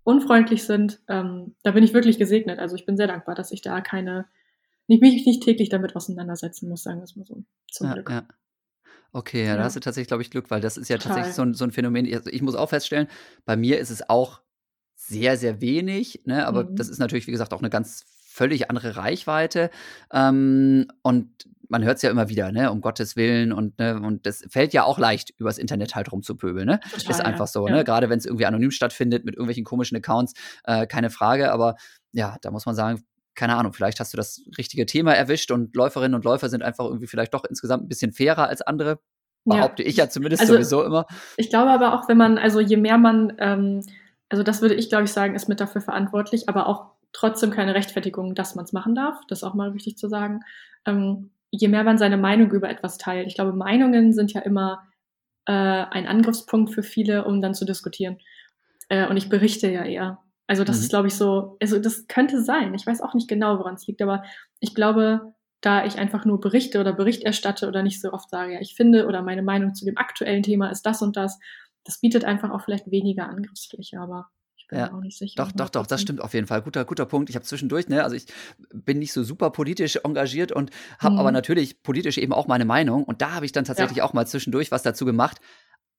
unfreundlich 0.04 0.66
sind. 0.66 1.00
Ähm, 1.08 1.56
da 1.64 1.72
bin 1.72 1.84
ich 1.84 1.96
wirklich 1.96 2.20
gesegnet. 2.20 2.60
Also 2.60 2.76
ich 2.76 2.86
bin 2.86 2.96
sehr 2.96 3.08
dankbar, 3.08 3.34
dass 3.34 3.52
ich 3.52 3.64
da 3.64 3.82
keine, 3.82 4.28
nicht, 4.86 5.02
mich 5.02 5.26
nicht 5.26 5.42
täglich 5.42 5.70
damit 5.70 5.96
auseinandersetzen 5.96 6.70
muss, 6.70 6.84
sagen 6.84 7.00
wir 7.00 7.06
es 7.06 7.16
mal 7.16 7.26
so. 7.26 7.44
Zum 7.72 7.88
ja, 7.88 7.94
Glück. 7.94 8.10
Ja. 8.12 8.28
Okay, 9.12 9.46
ja, 9.46 9.58
da 9.58 9.64
hast 9.64 9.76
du 9.76 9.80
tatsächlich, 9.80 10.08
glaube 10.08 10.24
ich, 10.24 10.32
Glück, 10.32 10.50
weil 10.52 10.62
das 10.62 10.78
ist 10.78 10.90
ja 10.90 10.98
Total. 10.98 11.10
tatsächlich 11.10 11.36
so 11.36 11.42
ein, 11.42 11.54
so 11.54 11.64
ein 11.64 11.72
Phänomen. 11.72 12.12
Also 12.14 12.30
ich 12.30 12.42
muss 12.42 12.56
auch 12.56 12.70
feststellen, 12.70 13.08
bei 13.46 13.56
mir 13.56 13.80
ist 13.80 13.90
es 13.90 14.08
auch 14.10 14.42
sehr, 14.96 15.38
sehr 15.38 15.62
wenig, 15.62 16.22
ne? 16.26 16.46
aber 16.46 16.66
mhm. 16.66 16.76
das 16.76 16.90
ist 16.90 17.00
natürlich, 17.00 17.28
wie 17.28 17.32
gesagt, 17.32 17.54
auch 17.54 17.60
eine 17.60 17.70
ganz 17.70 18.06
völlig 18.38 18.70
andere 18.70 18.96
Reichweite. 18.96 19.72
Ähm, 20.12 20.88
und 21.02 21.48
man 21.70 21.84
hört 21.84 21.98
es 21.98 22.02
ja 22.02 22.10
immer 22.10 22.30
wieder, 22.30 22.52
ne, 22.52 22.72
um 22.72 22.82
Gottes 22.82 23.16
Willen 23.16 23.52
und 23.52 23.78
ne, 23.80 24.00
und 24.00 24.26
das 24.26 24.44
fällt 24.50 24.74
ja 24.74 24.84
auch 24.84 25.00
leicht, 25.00 25.32
übers 25.38 25.58
Internet 25.58 25.96
halt 25.96 26.12
rumzupöbeln, 26.12 26.66
ne? 26.66 26.80
Total, 26.80 27.12
ist 27.12 27.22
einfach 27.22 27.48
so, 27.48 27.68
ja. 27.68 27.76
ne? 27.76 27.84
Gerade 27.84 28.10
wenn 28.10 28.20
es 28.20 28.26
irgendwie 28.26 28.46
anonym 28.46 28.72
stattfindet 28.72 29.26
mit 29.26 29.36
irgendwelchen 29.36 29.66
komischen 29.66 29.98
Accounts, 29.98 30.34
äh, 30.64 30.88
keine 30.88 31.10
Frage. 31.10 31.52
Aber 31.52 31.76
ja, 32.14 32.38
da 32.42 32.52
muss 32.52 32.66
man 32.66 32.76
sagen, 32.76 33.04
keine 33.38 33.56
Ahnung, 33.56 33.72
vielleicht 33.72 34.00
hast 34.00 34.12
du 34.14 34.18
das 34.18 34.44
richtige 34.58 34.86
Thema 34.86 35.14
erwischt 35.14 35.52
und 35.52 35.76
Läuferinnen 35.76 36.16
und 36.16 36.26
Läufer 36.26 36.50
sind 36.50 36.64
einfach 36.64 36.86
irgendwie 36.86 37.08
vielleicht 37.08 37.34
doch 37.34 37.46
insgesamt 37.46 37.84
ein 37.84 37.88
bisschen 37.88 38.12
fairer 38.12 38.50
als 38.50 38.62
andere. 38.62 39.00
Behaupte 39.46 39.84
ja. 39.84 39.90
ich 39.90 39.96
ja 39.96 40.10
zumindest 40.10 40.42
also, 40.42 40.54
sowieso 40.56 40.84
immer. 40.84 41.06
Ich 41.38 41.50
glaube 41.50 41.70
aber 41.70 41.94
auch, 41.94 42.10
wenn 42.10 42.18
man, 42.18 42.38
also 42.38 42.60
je 42.60 42.76
mehr 42.76 42.98
man, 42.98 43.34
ähm, 43.38 43.82
also 44.28 44.44
das 44.44 44.62
würde 44.62 44.76
ich, 44.76 44.90
glaube 44.90 45.06
ich, 45.06 45.12
sagen, 45.12 45.36
ist 45.36 45.48
mit 45.48 45.62
dafür 45.62 45.82
verantwortlich, 45.82 46.50
aber 46.50 46.68
auch 46.68 46.88
trotzdem 47.14 47.52
keine 47.52 47.76
Rechtfertigung, 47.76 48.36
dass 48.36 48.56
man 48.56 48.66
es 48.66 48.74
machen 48.74 48.96
darf. 48.96 49.16
Das 49.30 49.40
ist 49.40 49.44
auch 49.44 49.54
mal 49.54 49.74
wichtig 49.74 49.98
zu 49.98 50.10
sagen. 50.10 50.42
Ähm, 50.86 51.30
je 51.52 51.68
mehr 51.68 51.84
man 51.84 51.98
seine 51.98 52.18
Meinung 52.18 52.52
über 52.52 52.70
etwas 52.70 52.98
teilt. 52.98 53.28
Ich 53.28 53.36
glaube, 53.36 53.54
Meinungen 53.54 54.14
sind 54.14 54.34
ja 54.34 54.42
immer 54.42 54.84
äh, 55.46 55.54
ein 55.54 56.08
Angriffspunkt 56.08 56.74
für 56.74 56.84
viele, 56.84 57.24
um 57.24 57.42
dann 57.42 57.54
zu 57.54 57.66
diskutieren. 57.66 58.18
Äh, 58.90 59.08
und 59.08 59.16
ich 59.16 59.30
berichte 59.30 59.72
ja 59.72 59.86
eher. 59.86 60.20
Also 60.48 60.64
das 60.64 60.78
mhm. 60.78 60.84
ist, 60.84 60.90
glaube 60.90 61.08
ich, 61.08 61.16
so, 61.16 61.58
also 61.62 61.78
das 61.78 62.08
könnte 62.08 62.42
sein. 62.42 62.74
Ich 62.74 62.88
weiß 62.88 63.02
auch 63.02 63.14
nicht 63.14 63.28
genau, 63.28 63.60
woran 63.60 63.76
es 63.76 63.86
liegt, 63.86 64.02
aber 64.02 64.24
ich 64.60 64.74
glaube, 64.74 65.34
da 65.62 65.86
ich 65.86 65.98
einfach 65.98 66.24
nur 66.24 66.40
berichte 66.40 66.80
oder 66.80 66.94
Bericht 66.94 67.24
erstatte 67.24 67.68
oder 67.68 67.84
nicht 67.84 68.02
so 68.02 68.14
oft 68.14 68.30
sage, 68.30 68.54
ja, 68.54 68.62
ich 68.62 68.76
finde 68.76 69.08
oder 69.08 69.22
meine 69.22 69.42
Meinung 69.42 69.74
zu 69.76 69.86
dem 69.86 69.98
aktuellen 69.98 70.44
Thema 70.44 70.70
ist 70.70 70.84
das 70.84 71.02
und 71.02 71.18
das, 71.18 71.40
das 71.84 72.00
bietet 72.00 72.26
einfach 72.26 72.52
auch 72.52 72.62
vielleicht 72.62 72.90
weniger 72.92 73.28
Angriffsfläche, 73.28 74.00
aber 74.00 74.30
ich 74.56 74.68
bin 74.68 74.80
ja. 74.80 74.86
mir 74.88 74.98
auch 74.98 75.02
nicht 75.02 75.18
sicher. 75.18 75.34
Doch, 75.36 75.52
doch, 75.52 75.70
doch, 75.70 75.88
das 75.88 76.02
stimmt 76.02 76.22
auf 76.22 76.34
jeden 76.34 76.48
Fall. 76.48 76.62
Guter, 76.62 76.86
guter 76.86 77.06
Punkt. 77.06 77.30
Ich 77.30 77.36
habe 77.36 77.46
zwischendurch, 77.46 77.88
ne, 77.88 78.04
also 78.04 78.16
ich 78.16 78.26
bin 78.74 79.00
nicht 79.00 79.14
so 79.14 79.24
super 79.24 79.50
politisch 79.50 79.98
engagiert 80.04 80.52
und 80.52 80.72
habe 81.00 81.16
mhm. 81.16 81.20
aber 81.20 81.32
natürlich 81.32 81.82
politisch 81.84 82.18
eben 82.18 82.34
auch 82.34 82.48
meine 82.48 82.66
Meinung. 82.66 83.04
Und 83.04 83.22
da 83.22 83.32
habe 83.32 83.46
ich 83.46 83.52
dann 83.52 83.66
tatsächlich 83.66 84.00
ja. 84.00 84.04
auch 84.04 84.14
mal 84.14 84.28
zwischendurch 84.28 84.72
was 84.72 84.84
dazu 84.84 85.06
gemacht. 85.06 85.40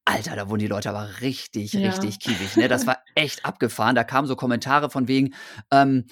Alter, 0.09 0.37
da 0.37 0.49
wurden 0.49 0.61
die 0.61 0.69
Leute 0.69 0.89
aber 0.89 1.21
richtig, 1.21 1.75
ja. 1.75 1.91
richtig 1.91 2.19
kiewig. 2.19 2.57
Ne? 2.57 2.67
Das 2.67 2.87
war 2.87 2.99
echt 3.15 3.45
abgefahren. 3.45 3.95
Da 3.95 4.05
kamen 4.05 4.27
so 4.27 4.37
Kommentare 4.37 4.89
von 4.89 5.07
wegen, 5.07 5.35
ähm, 5.71 6.07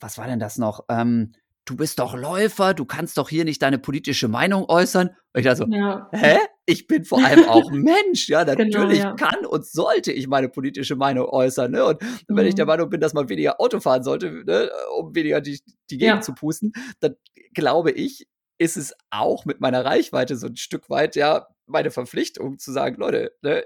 was 0.00 0.16
war 0.16 0.26
denn 0.26 0.40
das 0.40 0.56
noch? 0.56 0.86
Ähm, 0.88 1.32
du 1.66 1.76
bist 1.76 1.98
doch 1.98 2.14
Läufer, 2.14 2.72
du 2.72 2.86
kannst 2.86 3.18
doch 3.18 3.28
hier 3.28 3.44
nicht 3.44 3.60
deine 3.60 3.78
politische 3.78 4.28
Meinung 4.28 4.64
äußern. 4.68 5.08
Und 5.08 5.40
ich 5.40 5.44
dachte 5.44 5.58
so, 5.58 5.66
ja. 5.68 6.08
hä? 6.12 6.38
Ich 6.64 6.86
bin 6.86 7.04
vor 7.04 7.22
allem 7.22 7.46
auch 7.46 7.70
Mensch. 7.72 8.28
Ja, 8.28 8.44
genau, 8.44 8.64
natürlich 8.64 9.00
genau, 9.00 9.10
ja. 9.10 9.14
kann 9.16 9.44
und 9.44 9.66
sollte 9.66 10.12
ich 10.12 10.28
meine 10.28 10.48
politische 10.48 10.96
Meinung 10.96 11.26
äußern. 11.26 11.72
Ne? 11.72 11.84
Und 11.84 12.00
mhm. 12.00 12.36
wenn 12.36 12.46
ich 12.46 12.54
der 12.54 12.64
mhm. 12.64 12.70
Meinung 12.70 12.88
bin, 12.88 13.00
dass 13.02 13.12
man 13.12 13.28
weniger 13.28 13.60
Auto 13.60 13.80
fahren 13.80 14.02
sollte, 14.02 14.30
ne, 14.46 14.70
um 14.98 15.14
weniger 15.14 15.42
die, 15.42 15.60
die 15.90 15.98
Gegend 15.98 16.16
ja. 16.16 16.20
zu 16.22 16.32
pusten, 16.32 16.72
dann 17.00 17.16
glaube 17.52 17.90
ich, 17.90 18.26
ist 18.58 18.78
es 18.78 18.94
auch 19.10 19.44
mit 19.44 19.60
meiner 19.60 19.84
Reichweite 19.84 20.36
so 20.36 20.46
ein 20.46 20.56
Stück 20.56 20.88
weit 20.88 21.16
ja 21.16 21.46
meine 21.66 21.90
Verpflichtung 21.90 22.58
zu 22.58 22.72
sagen, 22.72 22.96
Leute, 22.96 23.32
ne, 23.42 23.64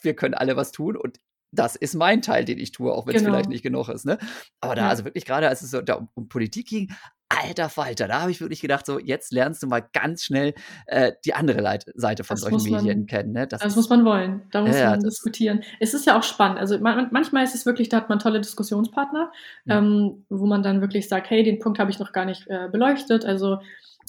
wir 0.00 0.14
können 0.14 0.34
alle 0.34 0.56
was 0.56 0.72
tun 0.72 0.96
und 0.96 1.18
das 1.54 1.76
ist 1.76 1.94
mein 1.94 2.20
Teil, 2.20 2.44
den 2.44 2.58
ich 2.58 2.72
tue, 2.72 2.92
auch 2.92 3.06
wenn 3.06 3.14
es 3.14 3.22
genau. 3.22 3.34
vielleicht 3.34 3.48
nicht 3.48 3.62
genug 3.62 3.88
ist. 3.88 4.04
Ne? 4.04 4.18
Aber 4.60 4.74
da, 4.74 4.88
also 4.88 5.04
wirklich 5.04 5.24
gerade, 5.24 5.48
als 5.48 5.62
es 5.62 5.70
so 5.70 5.80
da 5.80 5.94
um, 5.94 6.08
um 6.14 6.28
Politik 6.28 6.66
ging, 6.66 6.92
alter 7.28 7.68
Falter, 7.68 8.06
da 8.06 8.20
habe 8.20 8.30
ich 8.30 8.40
wirklich 8.40 8.60
gedacht, 8.60 8.86
so 8.86 8.98
jetzt 8.98 9.32
lernst 9.32 9.62
du 9.62 9.66
mal 9.66 9.80
ganz 9.92 10.24
schnell 10.24 10.54
äh, 10.86 11.12
die 11.24 11.34
andere 11.34 11.60
Leit 11.60 11.86
Seite 11.94 12.22
von 12.22 12.36
das 12.36 12.42
solchen 12.42 12.70
Medien 12.70 12.98
man, 13.00 13.06
kennen. 13.06 13.32
Ne? 13.32 13.46
Das, 13.46 13.60
das 13.60 13.76
muss 13.76 13.88
man 13.88 14.04
wollen, 14.04 14.42
da 14.50 14.62
muss 14.62 14.76
ja, 14.76 14.90
man 14.90 15.00
diskutieren. 15.00 15.62
Es 15.80 15.94
ist 15.94 16.06
ja 16.06 16.18
auch 16.18 16.22
spannend, 16.22 16.58
also 16.58 16.78
man, 16.78 17.08
manchmal 17.12 17.44
ist 17.44 17.54
es 17.54 17.66
wirklich, 17.66 17.88
da 17.88 17.98
hat 17.98 18.08
man 18.08 18.18
tolle 18.18 18.40
Diskussionspartner, 18.40 19.32
ja. 19.64 19.78
ähm, 19.78 20.24
wo 20.28 20.46
man 20.46 20.62
dann 20.62 20.80
wirklich 20.80 21.08
sagt, 21.08 21.30
hey, 21.30 21.42
den 21.42 21.58
Punkt 21.58 21.78
habe 21.78 21.90
ich 21.90 21.98
noch 21.98 22.12
gar 22.12 22.24
nicht 22.24 22.46
äh, 22.48 22.68
beleuchtet, 22.70 23.24
also 23.24 23.58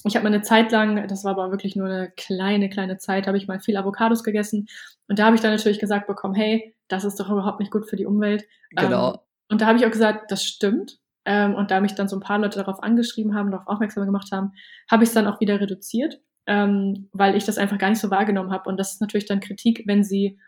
ich 0.08 0.16
habe 0.16 0.24
mal 0.24 0.34
eine 0.34 0.42
Zeit 0.42 0.72
lang, 0.72 1.06
das 1.08 1.24
war 1.24 1.32
aber 1.32 1.50
wirklich 1.50 1.76
nur 1.76 1.86
eine 1.86 2.10
kleine, 2.16 2.68
kleine 2.68 2.98
Zeit, 2.98 3.26
habe 3.26 3.36
ich 3.36 3.48
mal 3.48 3.60
viel 3.60 3.76
Avocados 3.76 4.24
gegessen. 4.24 4.66
Und 5.08 5.18
da 5.18 5.26
habe 5.26 5.36
ich 5.36 5.42
dann 5.42 5.52
natürlich 5.52 5.78
gesagt 5.78 6.06
bekommen, 6.06 6.34
hey, 6.34 6.74
das 6.88 7.04
ist 7.04 7.18
doch 7.18 7.30
überhaupt 7.30 7.60
nicht 7.60 7.72
gut 7.72 7.88
für 7.88 7.96
die 7.96 8.06
Umwelt. 8.06 8.44
Genau. 8.70 9.14
Ähm, 9.14 9.18
und 9.48 9.60
da 9.60 9.66
habe 9.66 9.78
ich 9.78 9.86
auch 9.86 9.90
gesagt, 9.90 10.30
das 10.30 10.44
stimmt. 10.44 10.98
Ähm, 11.24 11.54
und 11.54 11.70
da 11.70 11.80
mich 11.80 11.94
dann 11.94 12.08
so 12.08 12.16
ein 12.16 12.20
paar 12.20 12.38
Leute 12.38 12.58
darauf 12.58 12.82
angeschrieben 12.82 13.34
haben, 13.34 13.50
darauf 13.50 13.66
aufmerksam 13.66 14.06
gemacht 14.06 14.30
haben, 14.32 14.52
habe 14.90 15.02
ich 15.02 15.08
es 15.08 15.14
dann 15.14 15.26
auch 15.26 15.40
wieder 15.40 15.60
reduziert, 15.60 16.20
ähm, 16.46 17.08
weil 17.12 17.34
ich 17.34 17.44
das 17.44 17.58
einfach 17.58 17.78
gar 17.78 17.90
nicht 17.90 18.00
so 18.00 18.10
wahrgenommen 18.10 18.52
habe. 18.52 18.68
Und 18.68 18.78
das 18.78 18.92
ist 18.92 19.00
natürlich 19.00 19.26
dann 19.26 19.40
Kritik, 19.40 19.84
wenn 19.86 20.04
sie 20.04 20.38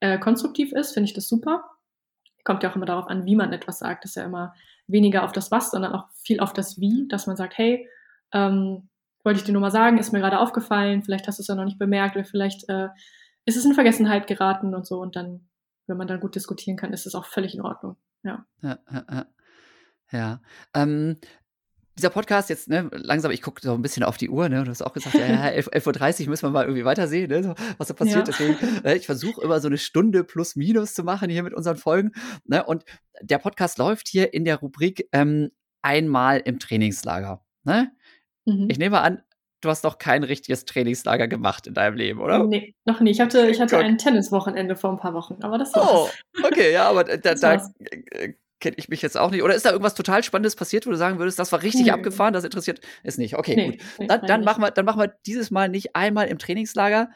äh, 0.00 0.18
konstruktiv 0.18 0.72
ist, 0.72 0.92
finde 0.92 1.08
ich 1.08 1.14
das 1.14 1.28
super. 1.28 1.64
Kommt 2.44 2.62
ja 2.62 2.70
auch 2.70 2.76
immer 2.76 2.86
darauf 2.86 3.06
an, 3.06 3.24
wie 3.24 3.34
man 3.34 3.52
etwas 3.52 3.78
sagt. 3.78 4.04
Das 4.04 4.10
ist 4.10 4.16
ja 4.16 4.24
immer 4.24 4.54
weniger 4.86 5.24
auf 5.24 5.32
das 5.32 5.50
Was, 5.50 5.70
sondern 5.70 5.94
auch 5.94 6.04
viel 6.22 6.40
auf 6.40 6.52
das 6.52 6.78
Wie, 6.80 7.08
dass 7.08 7.26
man 7.26 7.36
sagt, 7.36 7.56
hey, 7.56 7.88
ähm, 8.32 8.88
wollte 9.26 9.40
ich 9.40 9.44
dir 9.44 9.52
nur 9.52 9.60
mal 9.60 9.72
sagen, 9.72 9.98
ist 9.98 10.12
mir 10.12 10.20
gerade 10.20 10.38
aufgefallen, 10.38 11.02
vielleicht 11.02 11.26
hast 11.26 11.38
du 11.38 11.42
es 11.42 11.48
ja 11.48 11.56
noch 11.56 11.64
nicht 11.64 11.80
bemerkt 11.80 12.14
oder 12.16 12.24
vielleicht 12.24 12.68
äh, 12.68 12.88
ist 13.44 13.56
es 13.56 13.64
in 13.64 13.74
Vergessenheit 13.74 14.28
geraten 14.28 14.74
und 14.74 14.86
so. 14.86 15.00
Und 15.00 15.16
dann, 15.16 15.48
wenn 15.86 15.96
man 15.96 16.06
dann 16.06 16.20
gut 16.20 16.36
diskutieren 16.36 16.76
kann, 16.76 16.92
ist 16.92 17.06
es 17.06 17.14
auch 17.16 17.26
völlig 17.26 17.54
in 17.54 17.60
Ordnung. 17.60 17.96
Ja. 18.22 18.46
Ja, 18.62 18.78
ja, 18.90 19.04
ja. 19.10 19.26
Ja. 20.12 20.40
Ähm, 20.74 21.18
dieser 21.98 22.10
Podcast 22.10 22.50
jetzt, 22.50 22.68
ne, 22.68 22.88
langsam, 22.92 23.32
ich 23.32 23.42
gucke 23.42 23.60
so 23.60 23.74
ein 23.74 23.82
bisschen 23.82 24.04
auf 24.04 24.16
die 24.16 24.28
Uhr, 24.28 24.48
ne, 24.48 24.62
du 24.62 24.70
hast 24.70 24.82
auch 24.82 24.92
gesagt, 24.92 25.16
ja, 25.16 25.26
ja 25.26 25.44
11.30 25.46 25.72
11 25.72 25.86
Uhr 25.86 26.28
müssen 26.28 26.42
wir 26.46 26.50
mal 26.50 26.64
irgendwie 26.64 26.84
weitersehen, 26.84 27.28
ne, 27.28 27.42
so, 27.42 27.54
was 27.78 27.88
da 27.88 27.94
passiert. 27.94 28.18
Ja. 28.18 28.22
Deswegen, 28.24 28.84
äh, 28.84 28.96
ich 28.96 29.06
versuche 29.06 29.42
immer 29.42 29.60
so 29.60 29.66
eine 29.66 29.78
Stunde 29.78 30.22
plus 30.22 30.54
minus 30.54 30.94
zu 30.94 31.02
machen 31.02 31.30
hier 31.30 31.42
mit 31.42 31.54
unseren 31.54 31.78
Folgen. 31.78 32.12
Ne, 32.44 32.62
und 32.64 32.84
der 33.22 33.38
Podcast 33.38 33.78
läuft 33.78 34.06
hier 34.06 34.32
in 34.34 34.44
der 34.44 34.56
Rubrik 34.56 35.08
ähm, 35.10 35.50
einmal 35.82 36.38
im 36.44 36.60
Trainingslager. 36.60 37.44
Ne? 37.64 37.90
Mhm. 38.46 38.68
Ich 38.70 38.78
nehme 38.78 39.00
an, 39.00 39.22
du 39.60 39.68
hast 39.68 39.84
noch 39.84 39.98
kein 39.98 40.22
richtiges 40.22 40.64
Trainingslager 40.64 41.28
gemacht 41.28 41.66
in 41.66 41.74
deinem 41.74 41.96
Leben, 41.96 42.20
oder? 42.20 42.44
Nee, 42.44 42.74
noch 42.84 43.00
nie. 43.00 43.10
Ich 43.10 43.20
hatte, 43.20 43.48
ich 43.48 43.60
hatte 43.60 43.78
ein 43.78 43.98
Tenniswochenende 43.98 44.76
vor 44.76 44.90
ein 44.90 44.98
paar 44.98 45.14
Wochen, 45.14 45.42
aber 45.42 45.58
das 45.58 45.74
war's. 45.74 45.90
Oh, 45.92 46.08
okay, 46.46 46.72
ja, 46.72 46.88
aber 46.88 47.04
da, 47.04 47.34
da 47.34 47.68
kenne 48.60 48.76
ich 48.78 48.88
mich 48.88 49.02
jetzt 49.02 49.16
auch 49.16 49.30
nicht. 49.30 49.42
Oder 49.42 49.54
ist 49.54 49.66
da 49.66 49.70
irgendwas 49.70 49.94
total 49.94 50.22
Spannendes 50.22 50.56
passiert, 50.56 50.86
wo 50.86 50.90
du 50.90 50.96
sagen 50.96 51.18
würdest, 51.18 51.38
das 51.38 51.52
war 51.52 51.62
richtig 51.62 51.86
nee. 51.86 51.90
abgefahren, 51.90 52.32
das 52.32 52.44
interessiert 52.44 52.80
es 53.02 53.18
nicht? 53.18 53.36
Okay, 53.36 53.56
nee, 53.56 53.70
gut. 53.72 53.82
Nee, 53.98 54.06
dann, 54.06 54.26
dann 54.26 54.44
machen 54.44 54.62
wir, 54.62 54.70
dann 54.70 54.84
machen 54.84 55.00
wir 55.00 55.14
dieses 55.26 55.50
Mal 55.50 55.68
nicht 55.68 55.94
einmal 55.94 56.28
im 56.28 56.38
Trainingslager, 56.38 57.10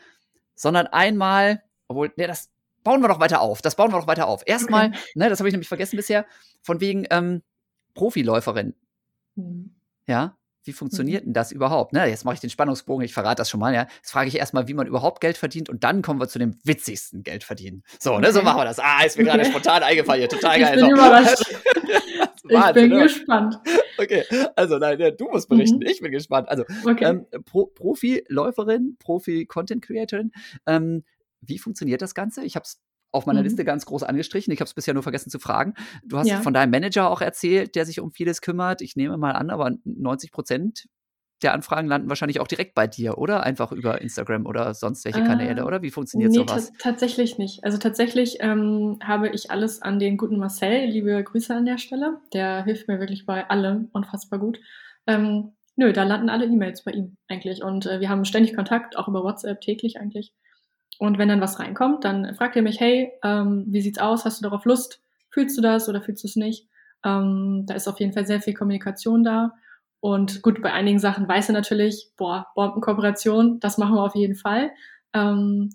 sondern 0.55 0.87
einmal, 0.89 1.63
obwohl, 1.89 2.13
nee, 2.17 2.27
das 2.27 2.51
bauen 2.85 3.01
wir 3.01 3.09
doch 3.09 3.21
weiter 3.21 3.41
auf. 3.41 3.63
Das 3.63 3.75
bauen 3.77 3.93
wir 3.93 3.99
doch 3.99 4.07
weiter 4.07 4.27
auf. 4.27 4.43
Erstmal, 4.47 4.89
okay. 4.89 4.99
ne, 5.15 5.29
das 5.29 5.39
habe 5.39 5.49
ich 5.49 5.53
nämlich 5.53 5.69
vergessen 5.69 5.97
bisher, 5.97 6.27
von 6.63 6.81
wegen 6.81 7.07
ähm, 7.11 7.43
Profiläuferin. 7.95 8.75
Mhm. 9.37 9.75
Ja, 10.07 10.37
wie 10.65 10.73
funktioniert 10.73 11.23
mhm. 11.23 11.29
denn 11.29 11.35
das 11.35 11.53
überhaupt? 11.53 11.93
Ne, 11.93 12.07
jetzt 12.07 12.25
mache 12.25 12.35
ich 12.35 12.41
den 12.41 12.51
Spannungsbogen, 12.51 13.05
ich 13.05 13.15
verrate 13.15 13.37
das 13.37 13.51
schon 13.51 13.61
mal, 13.61 13.75
ja. 13.75 13.87
Jetzt 13.97 14.11
frage 14.11 14.29
ich 14.29 14.37
erstmal, 14.37 14.69
wie 14.69 14.75
man 14.75 14.87
überhaupt 14.87 15.21
Geld 15.21 15.37
verdient 15.37 15.69
und 15.69 15.85
dann 15.85 16.03
kommen 16.03 16.21
wir 16.21 16.29
zu 16.29 16.39
dem 16.39 16.59
witzigsten 16.65 17.23
Geld 17.23 17.45
verdienen. 17.45 17.83
So, 17.99 18.19
ne, 18.19 18.33
so 18.33 18.43
machen 18.43 18.59
wir 18.59 18.65
das. 18.65 18.79
Ah, 18.79 19.03
ist 19.05 19.17
mir 19.17 19.25
okay. 19.25 19.33
gerade 19.33 19.45
spontan 19.47 19.83
eingefallen 19.83 20.21
hier, 20.21 20.29
total 20.29 20.59
geil. 20.59 20.71
Ich 20.81 20.87
bin 20.87 20.91
überrascht. 20.93 21.45
ich 22.49 22.73
bin 22.75 22.91
ne? 22.91 23.03
gespannt. 23.03 23.59
Okay, 23.99 24.25
also 24.57 24.79
nein, 24.79 24.99
du 25.17 25.29
musst 25.29 25.49
berichten, 25.49 25.79
mhm. 25.79 25.87
ich 25.87 26.01
bin 26.01 26.13
gespannt. 26.13 26.49
Also, 26.49 26.65
okay. 26.85 27.05
ähm, 27.05 27.27
Pro 27.45 27.67
Profi-Läuferin, 27.67 28.97
Profi-Content-Creatorin, 28.99 30.33
ähm, 30.67 31.05
wie 31.43 31.59
funktioniert 31.59 32.03
das 32.03 32.15
Ganze? 32.15 32.45
Ich 32.45 32.57
habe 32.57 32.65
es 32.65 32.81
auf 33.13 33.27
meiner 33.27 33.41
mhm. 33.41 33.45
Liste 33.45 33.65
ganz 33.65 33.87
groß 33.87 34.03
angestrichen. 34.03 34.53
Ich 34.53 34.61
habe 34.61 34.69
es 34.69 34.75
bisher 34.75 34.95
nur 34.95 35.03
vergessen 35.03 35.31
zu 35.31 35.39
fragen. 35.39 35.75
Du 36.05 36.19
hast 36.19 36.29
ja. 36.29 36.41
von 36.41 36.55
deinem 36.55 36.71
Manager 36.71 37.11
auch 37.11 37.21
erzählt, 37.21 37.75
der 37.75 37.87
sich 37.87 38.01
um 38.01 38.13
vieles 38.13 38.41
kümmert. 38.41 38.83
Ich 38.83 38.97
nehme 38.97 39.17
mal 39.17 39.33
an, 39.33 39.51
aber 39.51 39.73
90 39.85 40.33
Prozent 40.33 40.87
der 41.43 41.55
Anfragen 41.55 41.89
landen 41.89 42.09
wahrscheinlich 42.09 42.41
auch 42.41 42.47
direkt 42.47 42.75
bei 42.75 42.87
dir, 42.87 43.19
oder? 43.19 43.43
Einfach 43.45 43.73
über 43.73 44.01
Instagram 44.01 44.47
oder 44.47 44.75
sonst 44.75 45.05
welche 45.05 45.23
Kanäle, 45.23 45.63
äh, 45.63 45.65
oder? 45.65 45.83
Wie 45.83 45.91
funktioniert 45.91 46.33
nee, 46.33 46.39
sowas? 46.39 46.73
tatsächlich 46.79 47.39
nicht. 47.39 47.65
Also 47.65 47.79
tatsächlich 47.79 48.39
ähm, 48.41 48.99
habe 49.03 49.31
ich 49.31 49.51
alles 49.51 49.81
an 49.81 49.99
den 49.99 50.17
guten 50.17 50.39
Marcel. 50.39 50.87
Liebe 50.87 51.23
Grüße 51.23 51.55
an 51.55 51.65
der 51.65 51.79
Stelle. 51.79 52.19
Der 52.33 52.65
hilft 52.65 52.89
mir 52.89 53.01
wirklich 53.01 53.27
bei 53.27 53.49
allem 53.49 53.89
unfassbar 53.93 54.39
gut. 54.39 54.61
Ähm, 55.07 55.53
nö, 55.77 55.93
da 55.93 56.05
landen 56.05 56.29
alle 56.29 56.45
E-Mails 56.45 56.85
bei 56.85 56.93
ihm 56.93 57.17
eigentlich. 57.29 57.63
Und 57.63 57.87
äh, 57.87 58.01
wir 58.01 58.11
haben 58.11 58.25
ständig 58.25 58.55
Kontakt, 58.55 58.97
auch 58.99 59.09
über 59.09 59.25
WhatsApp 59.25 59.61
täglich 59.61 59.99
eigentlich. 59.99 60.35
Und 61.01 61.17
wenn 61.17 61.31
dann 61.31 61.41
was 61.41 61.59
reinkommt, 61.59 62.05
dann 62.05 62.35
fragt 62.35 62.57
ihr 62.57 62.63
mich, 62.63 62.79
hey, 62.79 63.11
ähm, 63.25 63.65
wie 63.69 63.81
sieht's 63.81 63.99
aus? 63.99 64.27
Hast 64.27 64.39
du 64.39 64.43
darauf 64.43 64.67
Lust? 64.67 65.01
Fühlst 65.31 65.57
du 65.57 65.63
das 65.63 65.89
oder 65.89 66.03
fühlst 66.03 66.23
du 66.25 66.29
es 66.29 66.37
nicht? 66.37 66.69
Ähm, 67.03 67.65
da 67.67 67.73
ist 67.73 67.89
auf 67.89 67.99
jeden 68.01 68.13
Fall 68.13 68.27
sehr 68.27 68.43
viel 68.43 68.53
Kommunikation 68.53 69.25
da. 69.25 69.55
Und 70.01 70.43
gut, 70.43 70.61
bei 70.61 70.75
einigen 70.75 70.99
Sachen 70.99 71.27
weiß 71.27 71.49
er 71.49 71.55
natürlich, 71.55 72.13
boah, 72.19 72.49
Bombenkooperation, 72.55 73.61
das 73.61 73.79
machen 73.79 73.95
wir 73.95 74.03
auf 74.03 74.15
jeden 74.15 74.35
Fall. 74.35 74.73
Ähm, 75.15 75.71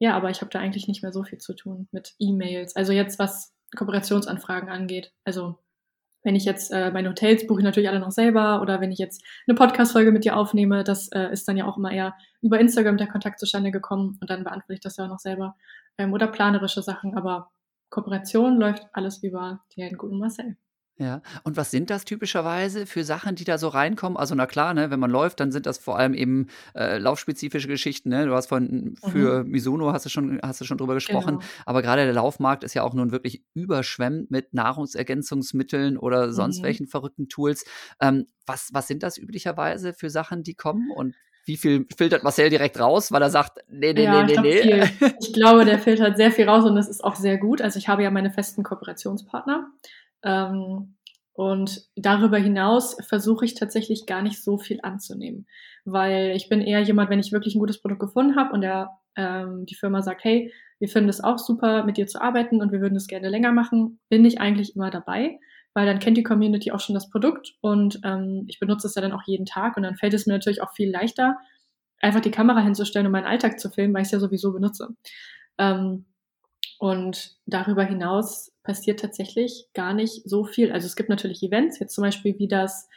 ja, 0.00 0.16
aber 0.16 0.30
ich 0.30 0.40
habe 0.40 0.50
da 0.50 0.58
eigentlich 0.58 0.88
nicht 0.88 1.00
mehr 1.00 1.12
so 1.12 1.22
viel 1.22 1.38
zu 1.38 1.54
tun 1.54 1.86
mit 1.92 2.16
E-Mails. 2.18 2.74
Also 2.74 2.92
jetzt, 2.92 3.20
was 3.20 3.54
Kooperationsanfragen 3.76 4.68
angeht. 4.68 5.12
Also 5.24 5.60
wenn 6.26 6.34
ich 6.34 6.44
jetzt 6.44 6.72
äh, 6.72 6.90
meine 6.90 7.08
Hotels 7.08 7.46
buche 7.46 7.60
ich 7.60 7.64
natürlich 7.64 7.88
alle 7.88 8.00
noch 8.00 8.10
selber 8.10 8.60
oder 8.60 8.80
wenn 8.80 8.90
ich 8.90 8.98
jetzt 8.98 9.22
eine 9.46 9.54
Podcast-Folge 9.54 10.10
mit 10.10 10.24
dir 10.24 10.36
aufnehme, 10.36 10.82
das 10.82 11.06
äh, 11.12 11.30
ist 11.30 11.46
dann 11.46 11.56
ja 11.56 11.66
auch 11.66 11.76
immer 11.76 11.92
eher 11.92 12.16
über 12.42 12.58
Instagram 12.58 12.96
der 12.96 13.06
Kontakt 13.06 13.38
zustande 13.38 13.70
gekommen 13.70 14.18
und 14.20 14.28
dann 14.28 14.42
beantworte 14.42 14.74
ich 14.74 14.80
das 14.80 14.96
ja 14.96 15.04
auch 15.04 15.08
noch 15.08 15.20
selber. 15.20 15.54
Ähm, 15.98 16.12
oder 16.12 16.26
planerische 16.26 16.82
Sachen, 16.82 17.16
aber 17.16 17.52
Kooperation 17.90 18.58
läuft 18.58 18.88
alles 18.92 19.22
über 19.22 19.60
den 19.76 19.96
guten 19.96 20.18
Marcel. 20.18 20.56
Ja, 20.98 21.20
und 21.44 21.58
was 21.58 21.70
sind 21.70 21.90
das 21.90 22.06
typischerweise 22.06 22.86
für 22.86 23.04
Sachen, 23.04 23.34
die 23.34 23.44
da 23.44 23.58
so 23.58 23.68
reinkommen? 23.68 24.16
Also 24.16 24.34
na 24.34 24.46
klar, 24.46 24.72
ne, 24.72 24.90
wenn 24.90 24.98
man 24.98 25.10
läuft, 25.10 25.40
dann 25.40 25.52
sind 25.52 25.66
das 25.66 25.76
vor 25.76 25.98
allem 25.98 26.14
eben 26.14 26.46
äh, 26.74 26.96
laufspezifische 26.96 27.68
Geschichten. 27.68 28.08
Ne? 28.08 28.24
Du 28.24 28.32
hast 28.32 28.46
von 28.46 28.94
für 29.10 29.44
mhm. 29.44 29.50
Misono 29.50 29.92
hast 29.92 30.06
du 30.06 30.08
schon 30.08 30.40
hast 30.42 30.62
du 30.62 30.64
schon 30.64 30.78
drüber 30.78 30.94
gesprochen, 30.94 31.38
genau. 31.38 31.50
aber 31.66 31.82
gerade 31.82 32.04
der 32.04 32.14
Laufmarkt 32.14 32.64
ist 32.64 32.72
ja 32.72 32.82
auch 32.82 32.94
nun 32.94 33.12
wirklich 33.12 33.44
überschwemmt 33.52 34.30
mit 34.30 34.54
Nahrungsergänzungsmitteln 34.54 35.98
oder 35.98 36.32
sonst 36.32 36.60
mhm. 36.60 36.64
welchen 36.64 36.86
verrückten 36.86 37.28
Tools. 37.28 37.66
Ähm, 38.00 38.26
was 38.46 38.70
was 38.72 38.88
sind 38.88 39.02
das 39.02 39.18
üblicherweise 39.18 39.92
für 39.92 40.08
Sachen, 40.08 40.44
die 40.44 40.54
kommen 40.54 40.90
und 40.90 41.14
wie 41.44 41.56
viel 41.56 41.86
filtert 41.96 42.24
Marcel 42.24 42.50
direkt 42.50 42.80
raus, 42.80 43.12
weil 43.12 43.22
er 43.22 43.30
sagt, 43.30 43.58
nee, 43.68 43.92
nee, 43.92 44.02
ja, 44.02 44.24
nee, 44.24 44.36
nee, 44.40 44.64
nee. 44.64 45.10
Ich 45.20 45.32
glaube, 45.32 45.64
der 45.64 45.78
filtert 45.78 46.16
sehr 46.16 46.32
viel 46.32 46.48
raus 46.48 46.64
und 46.64 46.74
das 46.74 46.88
ist 46.88 47.04
auch 47.04 47.14
sehr 47.14 47.38
gut. 47.38 47.62
Also 47.62 47.78
ich 47.78 47.88
habe 47.88 48.02
ja 48.02 48.10
meine 48.10 48.30
festen 48.30 48.64
Kooperationspartner. 48.64 49.70
Ähm, 50.22 50.96
und 51.36 51.82
darüber 51.96 52.38
hinaus 52.38 52.96
versuche 53.06 53.44
ich 53.44 53.54
tatsächlich 53.54 54.06
gar 54.06 54.22
nicht 54.22 54.42
so 54.42 54.56
viel 54.56 54.80
anzunehmen, 54.82 55.46
weil 55.84 56.32
ich 56.34 56.48
bin 56.48 56.62
eher 56.62 56.80
jemand, 56.80 57.10
wenn 57.10 57.18
ich 57.18 57.30
wirklich 57.30 57.54
ein 57.54 57.60
gutes 57.60 57.80
Produkt 57.82 58.00
gefunden 58.00 58.36
habe 58.36 58.54
und 58.54 58.62
der, 58.62 58.90
ähm, 59.16 59.66
die 59.66 59.74
Firma 59.74 60.00
sagt, 60.00 60.24
hey, 60.24 60.50
wir 60.78 60.88
finden 60.88 61.10
es 61.10 61.22
auch 61.22 61.38
super, 61.38 61.84
mit 61.84 61.98
dir 61.98 62.06
zu 62.06 62.22
arbeiten 62.22 62.62
und 62.62 62.72
wir 62.72 62.80
würden 62.80 62.96
es 62.96 63.06
gerne 63.06 63.28
länger 63.28 63.52
machen, 63.52 64.00
bin 64.08 64.24
ich 64.24 64.40
eigentlich 64.40 64.76
immer 64.76 64.90
dabei, 64.90 65.38
weil 65.74 65.84
dann 65.84 65.98
kennt 65.98 66.16
die 66.16 66.22
Community 66.22 66.72
auch 66.72 66.80
schon 66.80 66.94
das 66.94 67.10
Produkt 67.10 67.54
und 67.60 68.00
ähm, 68.02 68.44
ich 68.48 68.58
benutze 68.58 68.86
es 68.86 68.94
ja 68.94 69.02
dann 69.02 69.12
auch 69.12 69.24
jeden 69.26 69.44
Tag 69.44 69.76
und 69.76 69.82
dann 69.82 69.96
fällt 69.96 70.14
es 70.14 70.26
mir 70.26 70.32
natürlich 70.32 70.62
auch 70.62 70.72
viel 70.72 70.90
leichter, 70.90 71.36
einfach 72.00 72.20
die 72.20 72.30
Kamera 72.30 72.60
hinzustellen 72.60 73.06
und 73.06 73.12
meinen 73.12 73.26
Alltag 73.26 73.60
zu 73.60 73.70
filmen, 73.70 73.92
weil 73.92 74.02
ich 74.02 74.08
es 74.08 74.12
ja 74.12 74.20
sowieso 74.20 74.52
benutze. 74.54 74.88
Ähm, 75.58 76.06
und 76.78 77.36
darüber 77.46 77.84
hinaus 77.84 78.52
passiert 78.66 79.00
tatsächlich 79.00 79.68
gar 79.72 79.94
nicht 79.94 80.28
so 80.28 80.44
viel. 80.44 80.72
Also 80.72 80.86
es 80.86 80.96
gibt 80.96 81.08
natürlich 81.08 81.42
Events, 81.42 81.78
jetzt 81.78 81.94
zum 81.94 82.02
Beispiel 82.02 82.38
wie 82.38 82.48
das, 82.48 82.88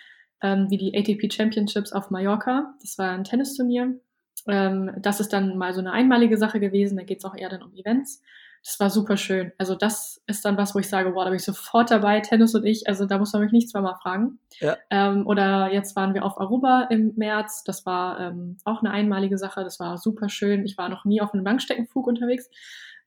ähm, 0.41 0.67
wie 0.69 0.77
die 0.77 0.97
ATP 0.97 1.31
Championships 1.31 1.93
auf 1.93 2.09
Mallorca. 2.09 2.73
Das 2.81 2.97
war 2.97 3.11
ein 3.11 3.23
Tennisturnier. 3.23 3.99
Ähm, 4.47 4.91
das 4.99 5.19
ist 5.19 5.31
dann 5.31 5.57
mal 5.57 5.73
so 5.73 5.79
eine 5.79 5.91
einmalige 5.91 6.37
Sache 6.37 6.59
gewesen. 6.59 6.97
Da 6.97 7.03
geht 7.03 7.19
es 7.19 7.25
auch 7.25 7.35
eher 7.35 7.49
dann 7.49 7.63
um 7.63 7.73
Events. 7.75 8.21
Das 8.63 8.79
war 8.79 8.89
super 8.89 9.15
schön. 9.15 9.53
Also 9.57 9.75
das 9.75 10.21
ist 10.27 10.43
dann 10.43 10.57
was, 10.57 10.75
wo 10.75 10.79
ich 10.79 10.89
sage, 10.89 11.13
wow, 11.15 11.23
da 11.23 11.29
bin 11.29 11.37
ich 11.37 11.45
sofort 11.45 11.91
dabei, 11.91 12.19
Tennis 12.19 12.53
und 12.55 12.65
ich. 12.65 12.87
Also 12.87 13.05
da 13.05 13.17
muss 13.17 13.31
man 13.31 13.43
mich 13.43 13.53
nicht 13.53 13.69
zweimal 13.69 13.95
fragen. 14.01 14.39
Ja. 14.59 14.75
Ähm, 14.89 15.25
oder 15.27 15.71
jetzt 15.71 15.95
waren 15.95 16.13
wir 16.13 16.25
auf 16.25 16.39
Aruba 16.39 16.87
im 16.89 17.13
März. 17.15 17.63
Das 17.63 17.85
war 17.85 18.19
ähm, 18.19 18.57
auch 18.65 18.81
eine 18.81 18.91
einmalige 18.91 19.37
Sache. 19.37 19.63
Das 19.63 19.79
war 19.79 19.97
super 19.97 20.27
schön. 20.27 20.65
Ich 20.65 20.77
war 20.77 20.89
noch 20.89 21.05
nie 21.05 21.21
auf 21.21 21.33
einem 21.33 21.45
Langstreckenflug 21.45 22.05
unterwegs. 22.05 22.49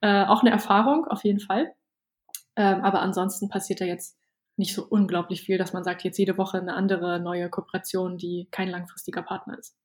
Äh, 0.01 0.25
auch 0.25 0.41
eine 0.41 0.51
Erfahrung, 0.51 1.07
auf 1.07 1.23
jeden 1.23 1.41
Fall. 1.41 1.73
Ähm, 2.57 2.83
aber 2.83 3.01
ansonsten 3.01 3.49
passiert 3.49 3.81
da 3.81 3.85
jetzt 3.85 4.17
nicht 4.57 4.75
so 4.75 4.85
unglaublich 4.87 5.43
viel, 5.43 5.59
dass 5.59 5.73
man 5.73 5.85
sagt, 5.85 6.05
jetzt 6.05 6.19
jede 6.19 6.37
Woche 6.37 6.59
eine 6.59 6.75
andere 6.75 7.21
neue 7.21 7.49
Kooperation, 7.49 8.19
die 8.19 8.49
kein 8.51 8.69
langfristiger 8.69 9.23
Partner 9.23 9.59
ist. 9.59 9.77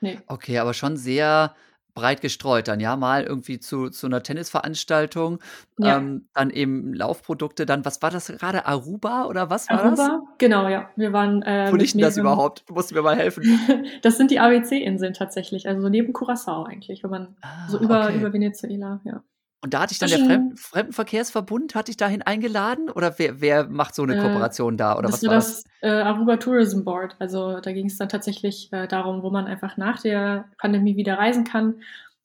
Nee. 0.00 0.20
Okay, 0.26 0.58
aber 0.58 0.74
schon 0.74 0.96
sehr 0.96 1.54
breit 1.96 2.20
gestreut 2.20 2.68
dann, 2.68 2.78
ja, 2.78 2.94
mal 2.94 3.24
irgendwie 3.24 3.58
zu, 3.58 3.88
zu 3.88 4.06
einer 4.06 4.22
Tennisveranstaltung, 4.22 5.40
ja. 5.78 5.96
ähm, 5.96 6.28
dann 6.34 6.50
eben 6.50 6.92
Laufprodukte, 6.92 7.66
dann, 7.66 7.84
was 7.84 8.02
war 8.02 8.10
das 8.10 8.28
gerade, 8.28 8.66
Aruba 8.66 9.24
oder 9.24 9.50
was 9.50 9.68
war 9.70 9.80
Aruba? 9.80 9.96
das? 9.96 10.38
genau, 10.38 10.68
ja. 10.68 10.90
Wir 10.94 11.12
waren. 11.12 11.42
Äh, 11.42 11.72
Wo 11.72 11.76
liegt 11.76 11.94
denn 11.94 12.02
das 12.02 12.18
überhaupt? 12.18 12.64
Du 12.68 12.74
musst 12.74 12.92
mir 12.94 13.02
mal 13.02 13.16
helfen. 13.16 13.42
das 14.02 14.18
sind 14.18 14.30
die 14.30 14.38
ABC-Inseln 14.38 15.14
tatsächlich, 15.14 15.66
also 15.66 15.88
neben 15.88 16.12
Curacao 16.12 16.64
eigentlich, 16.64 17.02
wenn 17.02 17.10
man 17.10 17.36
ah, 17.40 17.68
so 17.68 17.78
über, 17.78 18.04
okay. 18.04 18.18
über 18.18 18.32
Venezuela, 18.32 19.00
ja. 19.04 19.24
Und 19.62 19.74
da 19.74 19.80
hatte 19.80 19.92
ich 19.92 19.98
dann 19.98 20.10
der 20.10 20.18
Fremd 20.18 20.60
Fremdenverkehrsverbund, 20.60 21.74
hatte 21.74 21.90
ich 21.90 21.96
dahin 21.96 22.22
eingeladen? 22.22 22.90
Oder 22.90 23.18
wer, 23.18 23.40
wer 23.40 23.68
macht 23.68 23.94
so 23.94 24.02
eine 24.02 24.16
äh, 24.16 24.20
Kooperation 24.20 24.74
äh, 24.74 24.76
da? 24.76 24.98
Oder 24.98 25.08
das 25.08 25.22
was 25.22 25.28
war 25.28 25.34
das? 25.34 25.64
das? 25.64 25.72
Äh, 25.80 26.02
Aruba 26.02 26.36
Tourism 26.36 26.84
Board. 26.84 27.16
Also 27.18 27.60
da 27.60 27.72
ging 27.72 27.86
es 27.86 27.98
dann 27.98 28.08
tatsächlich 28.08 28.72
äh, 28.72 28.86
darum, 28.86 29.22
wo 29.22 29.30
man 29.30 29.46
einfach 29.46 29.76
nach 29.76 30.00
der 30.02 30.48
Pandemie 30.58 30.96
wieder 30.96 31.18
reisen 31.18 31.44
kann. 31.44 31.80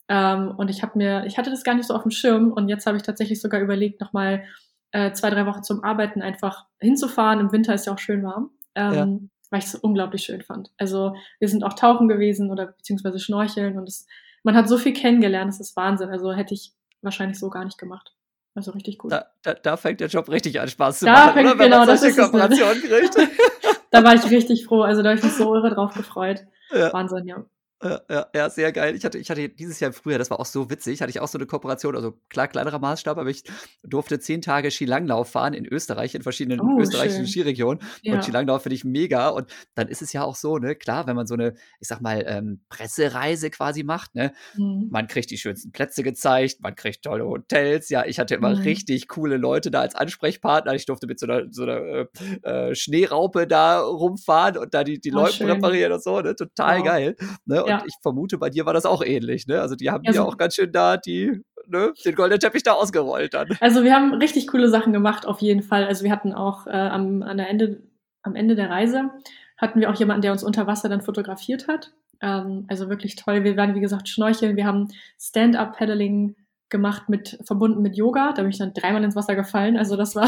Ähm, 0.08 0.54
und 0.58 0.70
ich 0.70 0.84
habe 0.84 0.98
mir, 0.98 1.26
ich 1.26 1.38
hatte 1.38 1.50
das 1.50 1.64
gar 1.64 1.74
nicht 1.74 1.88
so 1.88 1.96
auf 1.96 2.04
dem 2.04 2.12
Schirm 2.12 2.52
und 2.52 2.68
jetzt 2.68 2.86
habe 2.86 2.98
ich 2.98 3.04
tatsächlich 3.04 3.40
sogar 3.40 3.62
überlegt, 3.62 4.02
nochmal 4.02 4.44
äh, 4.92 5.14
zwei, 5.14 5.30
drei 5.30 5.46
Wochen 5.46 5.64
zum 5.64 5.84
Arbeiten 5.84 6.22
einfach 6.22 6.66
hinzufahren. 6.80 7.40
Im 7.40 7.52
Winter 7.54 7.74
ist 7.74 7.86
ja 7.86 7.94
auch 7.94 8.00
schön 8.00 8.24
warm. 8.24 8.52
Ähm, 8.76 8.94
ja. 8.94 9.08
Weil 9.50 9.60
ich 9.60 9.66
es 9.66 9.76
unglaublich 9.76 10.24
schön 10.24 10.42
fand. 10.42 10.70
Also 10.78 11.16
wir 11.40 11.48
sind 11.48 11.64
auch 11.64 11.74
tauchen 11.74 12.08
gewesen 12.08 12.52
oder 12.52 12.68
beziehungsweise 12.68 13.20
schnorcheln 13.20 13.78
und 13.78 13.88
es, 13.88 14.06
man 14.44 14.56
hat 14.56 14.70
so 14.70 14.78
viel 14.78 14.94
kennengelernt, 14.94 15.50
das 15.50 15.60
ist 15.60 15.76
Wahnsinn. 15.76 16.10
Also 16.10 16.34
hätte 16.34 16.54
ich 16.54 16.74
wahrscheinlich 17.02 17.40
so 17.40 17.50
gar 17.50 17.66
nicht 17.66 17.78
gemacht. 17.78 18.14
Also 18.54 18.72
richtig 18.72 18.98
gut. 18.98 19.12
Da, 19.12 19.28
da, 19.44 19.54
da 19.54 19.78
fängt 19.78 20.02
der 20.02 20.10
Job 20.10 20.30
richtig 20.30 20.60
an 20.60 20.68
Spaß 20.68 21.00
zu 21.00 21.06
da 21.06 21.14
machen, 21.14 21.34
fängt, 21.34 21.50
oder? 21.50 21.60
Wenn 21.60 21.72
genau, 21.72 21.86
man 21.86 21.98
solche 21.98 22.16
Kooperationen 22.16 22.82
kriegt. 22.82 23.16
da 23.92 24.04
war 24.04 24.16
ich 24.16 24.30
richtig 24.30 24.66
froh. 24.66 24.82
Also 24.82 25.02
da 25.02 25.10
habe 25.10 25.20
ich 25.20 25.24
mich 25.24 25.34
so 25.34 25.56
irre 25.56 25.74
drauf 25.74 25.94
gefreut. 25.94 26.42
Ja. 26.72 26.92
Wahnsinn, 26.92 27.28
ja. 27.28 27.46
Ja, 27.84 28.28
ja, 28.36 28.50
sehr 28.50 28.72
geil. 28.72 28.96
Ich 28.96 29.04
hatte, 29.04 29.18
ich 29.18 29.30
hatte 29.30 29.50
dieses 29.50 29.80
Jahr 29.80 29.90
im 29.90 29.94
Frühjahr, 29.94 30.20
das 30.20 30.30
war 30.30 30.40
auch 30.40 30.46
so 30.46 30.70
witzig, 30.70 31.02
hatte 31.02 31.10
ich 31.10 31.20
auch 31.20 31.28
so 31.28 31.40
eine 31.40 31.48
Kooperation, 31.48 31.96
also 31.96 32.14
klar, 32.30 32.48
kleinerer 32.48 32.78
Maßstab, 32.78 33.18
aber 33.18 33.30
ich 33.30 33.44
durfte 33.84 34.20
zehn 34.20 34.42
Tage 34.42 34.70
Skilanglauf 34.70 35.32
fahren 35.32 35.54
in 35.54 35.66
Österreich, 35.66 36.14
in 36.14 36.22
verschiedenen 36.22 36.62
oh, 36.62 36.80
österreichischen 36.80 37.26
schön. 37.26 37.44
Skiregionen. 37.44 37.82
Ja. 38.04 38.14
Und 38.14 38.24
Skilanglauf 38.24 38.62
finde 38.62 38.76
ich 38.76 38.84
mega. 38.84 39.30
Und 39.30 39.52
dann 39.74 39.88
ist 39.88 40.04
es 40.04 40.14
ja 40.14 40.24
auch 40.24 40.36
so, 40.36 40.60
ne, 40.60 40.76
klar, 40.76 41.08
wenn 41.08 41.16
man 41.16 41.26
so 41.26 41.34
eine, 41.34 41.56
ich 41.80 41.88
sag 41.88 42.02
mal, 42.02 42.24
ähm, 42.28 42.62
Pressereise 42.70 43.50
quasi 43.50 43.84
macht, 43.84 44.14
ne, 44.14 44.32
mhm. 44.56 44.90
man 44.92 45.08
kriegt 45.08 45.32
die 45.32 45.40
schönsten 45.40 45.72
Plätze 45.72 46.04
gezeigt, 46.04 46.58
man 46.62 46.76
kriegt 46.76 47.04
tolle 47.04 47.26
Hotels. 47.26 47.90
Ja, 47.90 48.06
ich 48.06 48.20
hatte 48.20 48.36
immer 48.36 48.56
mhm. 48.56 48.62
richtig 48.62 49.08
coole 49.08 49.38
Leute 49.38 49.72
da 49.72 49.82
als 49.82 49.96
Ansprechpartner. 49.96 50.76
Ich 50.76 50.86
durfte 50.86 51.08
mit 51.08 51.20
so 51.20 51.26
einer, 51.26 51.48
so 51.50 51.64
einer 51.64 51.78
äh, 51.78 52.06
äh 52.44 52.76
Schneeraupe 52.76 53.48
da 53.48 53.82
rumfahren 53.82 54.58
und 54.58 54.74
da 54.76 54.84
die, 54.84 55.02
die 55.02 55.12
oh, 55.12 55.16
Läufe 55.16 55.48
reparieren 55.48 55.94
und 55.94 56.04
so, 56.04 56.22
ne, 56.22 56.36
total 56.36 56.80
wow. 56.80 56.86
geil. 56.86 57.16
Ne? 57.46 57.71
Ja. 57.72 57.84
ich 57.86 57.96
vermute, 58.02 58.38
bei 58.38 58.50
dir 58.50 58.66
war 58.66 58.74
das 58.74 58.86
auch 58.86 59.04
ähnlich, 59.04 59.48
ne? 59.48 59.62
Also 59.62 59.76
die 59.76 59.90
haben 59.90 60.04
ja, 60.04 60.12
ja 60.12 60.24
auch 60.24 60.38
ganz 60.38 60.56
schön 60.56 60.72
da 60.72 60.98
die, 60.98 61.42
ne, 61.68 61.94
den 62.06 62.16
goldenen 62.16 62.40
Teppich 62.40 62.64
da 62.64 62.74
ausgerollt 62.74 63.34
dann. 63.34 63.50
Also 63.60 63.84
wir 63.84 63.94
haben 63.94 64.14
richtig 64.14 64.48
coole 64.48 64.70
Sachen 64.70 64.94
gemacht, 64.94 65.26
auf 65.26 65.40
jeden 65.40 65.64
Fall. 65.64 65.86
Also 65.86 66.04
wir 66.04 66.12
hatten 66.12 66.34
auch 66.34 66.68
äh, 66.68 66.72
am, 66.72 67.24
an 67.24 67.38
der 67.38 67.50
Ende, 67.50 67.82
am 68.24 68.36
Ende 68.36 68.56
der 68.56 68.70
Reise 68.70 69.10
hatten 69.58 69.80
wir 69.80 69.90
auch 69.90 69.96
jemanden, 69.96 70.24
der 70.24 70.32
uns 70.32 70.44
unter 70.44 70.66
Wasser 70.68 70.90
dann 70.90 71.02
fotografiert 71.02 71.68
hat. 71.68 71.92
Ähm, 72.22 72.66
also 72.68 72.90
wirklich 72.90 73.16
toll. 73.16 73.44
Wir 73.44 73.56
waren, 73.58 73.76
wie 73.76 73.80
gesagt, 73.80 74.10
schnorcheln. 74.10 74.56
Wir 74.56 74.66
haben 74.66 74.88
Stand-up-Paddling 75.20 76.36
gemacht 76.72 77.10
mit 77.10 77.38
verbunden 77.44 77.82
mit 77.84 77.96
Yoga. 77.96 78.34
Da 78.34 78.42
bin 78.42 78.50
ich 78.50 78.58
dann 78.58 78.74
dreimal 78.74 79.04
ins 79.04 79.16
Wasser 79.16 79.36
gefallen. 79.36 79.78
Also 79.78 79.96
das 79.96 80.16
war 80.16 80.28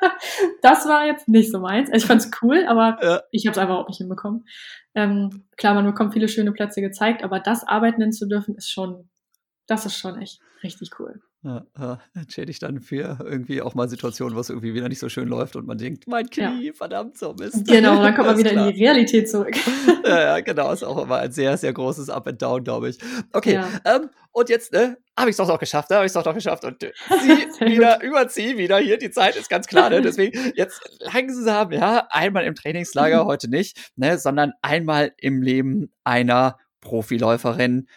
das 0.62 0.86
war 0.86 1.06
jetzt 1.06 1.26
nicht 1.26 1.50
so 1.50 1.58
meins. 1.58 1.90
Also 1.90 2.04
ich 2.04 2.06
fand's 2.06 2.30
cool, 2.42 2.64
aber 2.68 2.98
ja. 3.02 3.22
ich 3.32 3.46
habe 3.46 3.52
es 3.52 3.58
einfach 3.58 3.76
auch 3.76 3.88
nicht 3.88 3.98
hinbekommen. 3.98 4.46
Ähm, 4.94 5.44
klar, 5.56 5.74
man 5.74 5.86
bekommt 5.86 6.12
viele 6.12 6.28
schöne 6.28 6.52
Plätze 6.52 6.80
gezeigt, 6.80 7.24
aber 7.24 7.40
das 7.40 7.66
arbeiten 7.66 8.00
nennen 8.00 8.12
zu 8.12 8.28
dürfen, 8.28 8.54
ist 8.54 8.70
schon, 8.70 9.08
das 9.66 9.86
ist 9.86 9.96
schon 9.96 10.20
echt 10.20 10.40
richtig 10.62 10.90
cool. 11.00 11.20
Ja, 11.42 11.64
ja, 11.78 11.98
entschädigt 12.14 12.62
dann 12.62 12.80
für 12.80 13.18
irgendwie 13.20 13.62
auch 13.62 13.74
mal 13.74 13.88
Situationen, 13.88 14.36
was 14.36 14.50
irgendwie 14.50 14.74
wieder 14.74 14.90
nicht 14.90 14.98
so 14.98 15.08
schön 15.08 15.26
läuft 15.26 15.56
und 15.56 15.66
man 15.66 15.78
denkt, 15.78 16.06
mein 16.06 16.28
Knie, 16.28 16.66
ja. 16.66 16.72
verdammt 16.74 17.16
so 17.16 17.32
Mist. 17.32 17.66
Genau, 17.66 18.02
dann 18.02 18.14
kommt 18.14 18.28
man 18.28 18.38
wieder 18.38 18.50
klar. 18.50 18.68
in 18.68 18.74
die 18.74 18.84
Realität 18.84 19.30
zurück. 19.30 19.56
ja, 20.04 20.20
ja, 20.20 20.40
genau, 20.40 20.70
ist 20.70 20.82
auch 20.82 21.02
immer 21.02 21.16
ein 21.16 21.32
sehr, 21.32 21.56
sehr 21.56 21.72
großes 21.72 22.10
Up 22.10 22.26
and 22.26 22.42
Down, 22.42 22.62
glaube 22.62 22.90
ich. 22.90 22.98
Okay, 23.32 23.54
ja. 23.54 23.68
ähm, 23.86 24.10
und 24.32 24.50
jetzt 24.50 24.74
ne, 24.74 24.98
habe 25.18 25.30
ich 25.30 25.34
es 25.34 25.38
doch 25.38 25.48
noch 25.48 25.58
geschafft, 25.58 25.88
ne, 25.88 25.96
habe 25.96 26.04
ich 26.04 26.10
es 26.10 26.12
doch 26.12 26.26
noch 26.26 26.34
geschafft 26.34 26.64
und 26.64 26.82
äh, 26.82 26.92
sie 27.22 27.64
wieder, 27.66 28.02
überzieh 28.02 28.58
wieder 28.58 28.78
hier, 28.78 28.98
die 28.98 29.10
Zeit 29.10 29.34
ist 29.36 29.48
ganz 29.48 29.66
klar, 29.66 29.88
ne, 29.88 30.02
deswegen 30.02 30.52
jetzt 30.56 30.82
langsam, 31.00 31.72
ja, 31.72 32.06
einmal 32.10 32.44
im 32.44 32.54
Trainingslager, 32.54 33.24
heute 33.24 33.48
nicht, 33.48 33.92
ne, 33.96 34.18
sondern 34.18 34.52
einmal 34.60 35.12
im 35.16 35.40
Leben 35.40 35.90
einer 36.04 36.58
Profiläuferin 36.82 37.88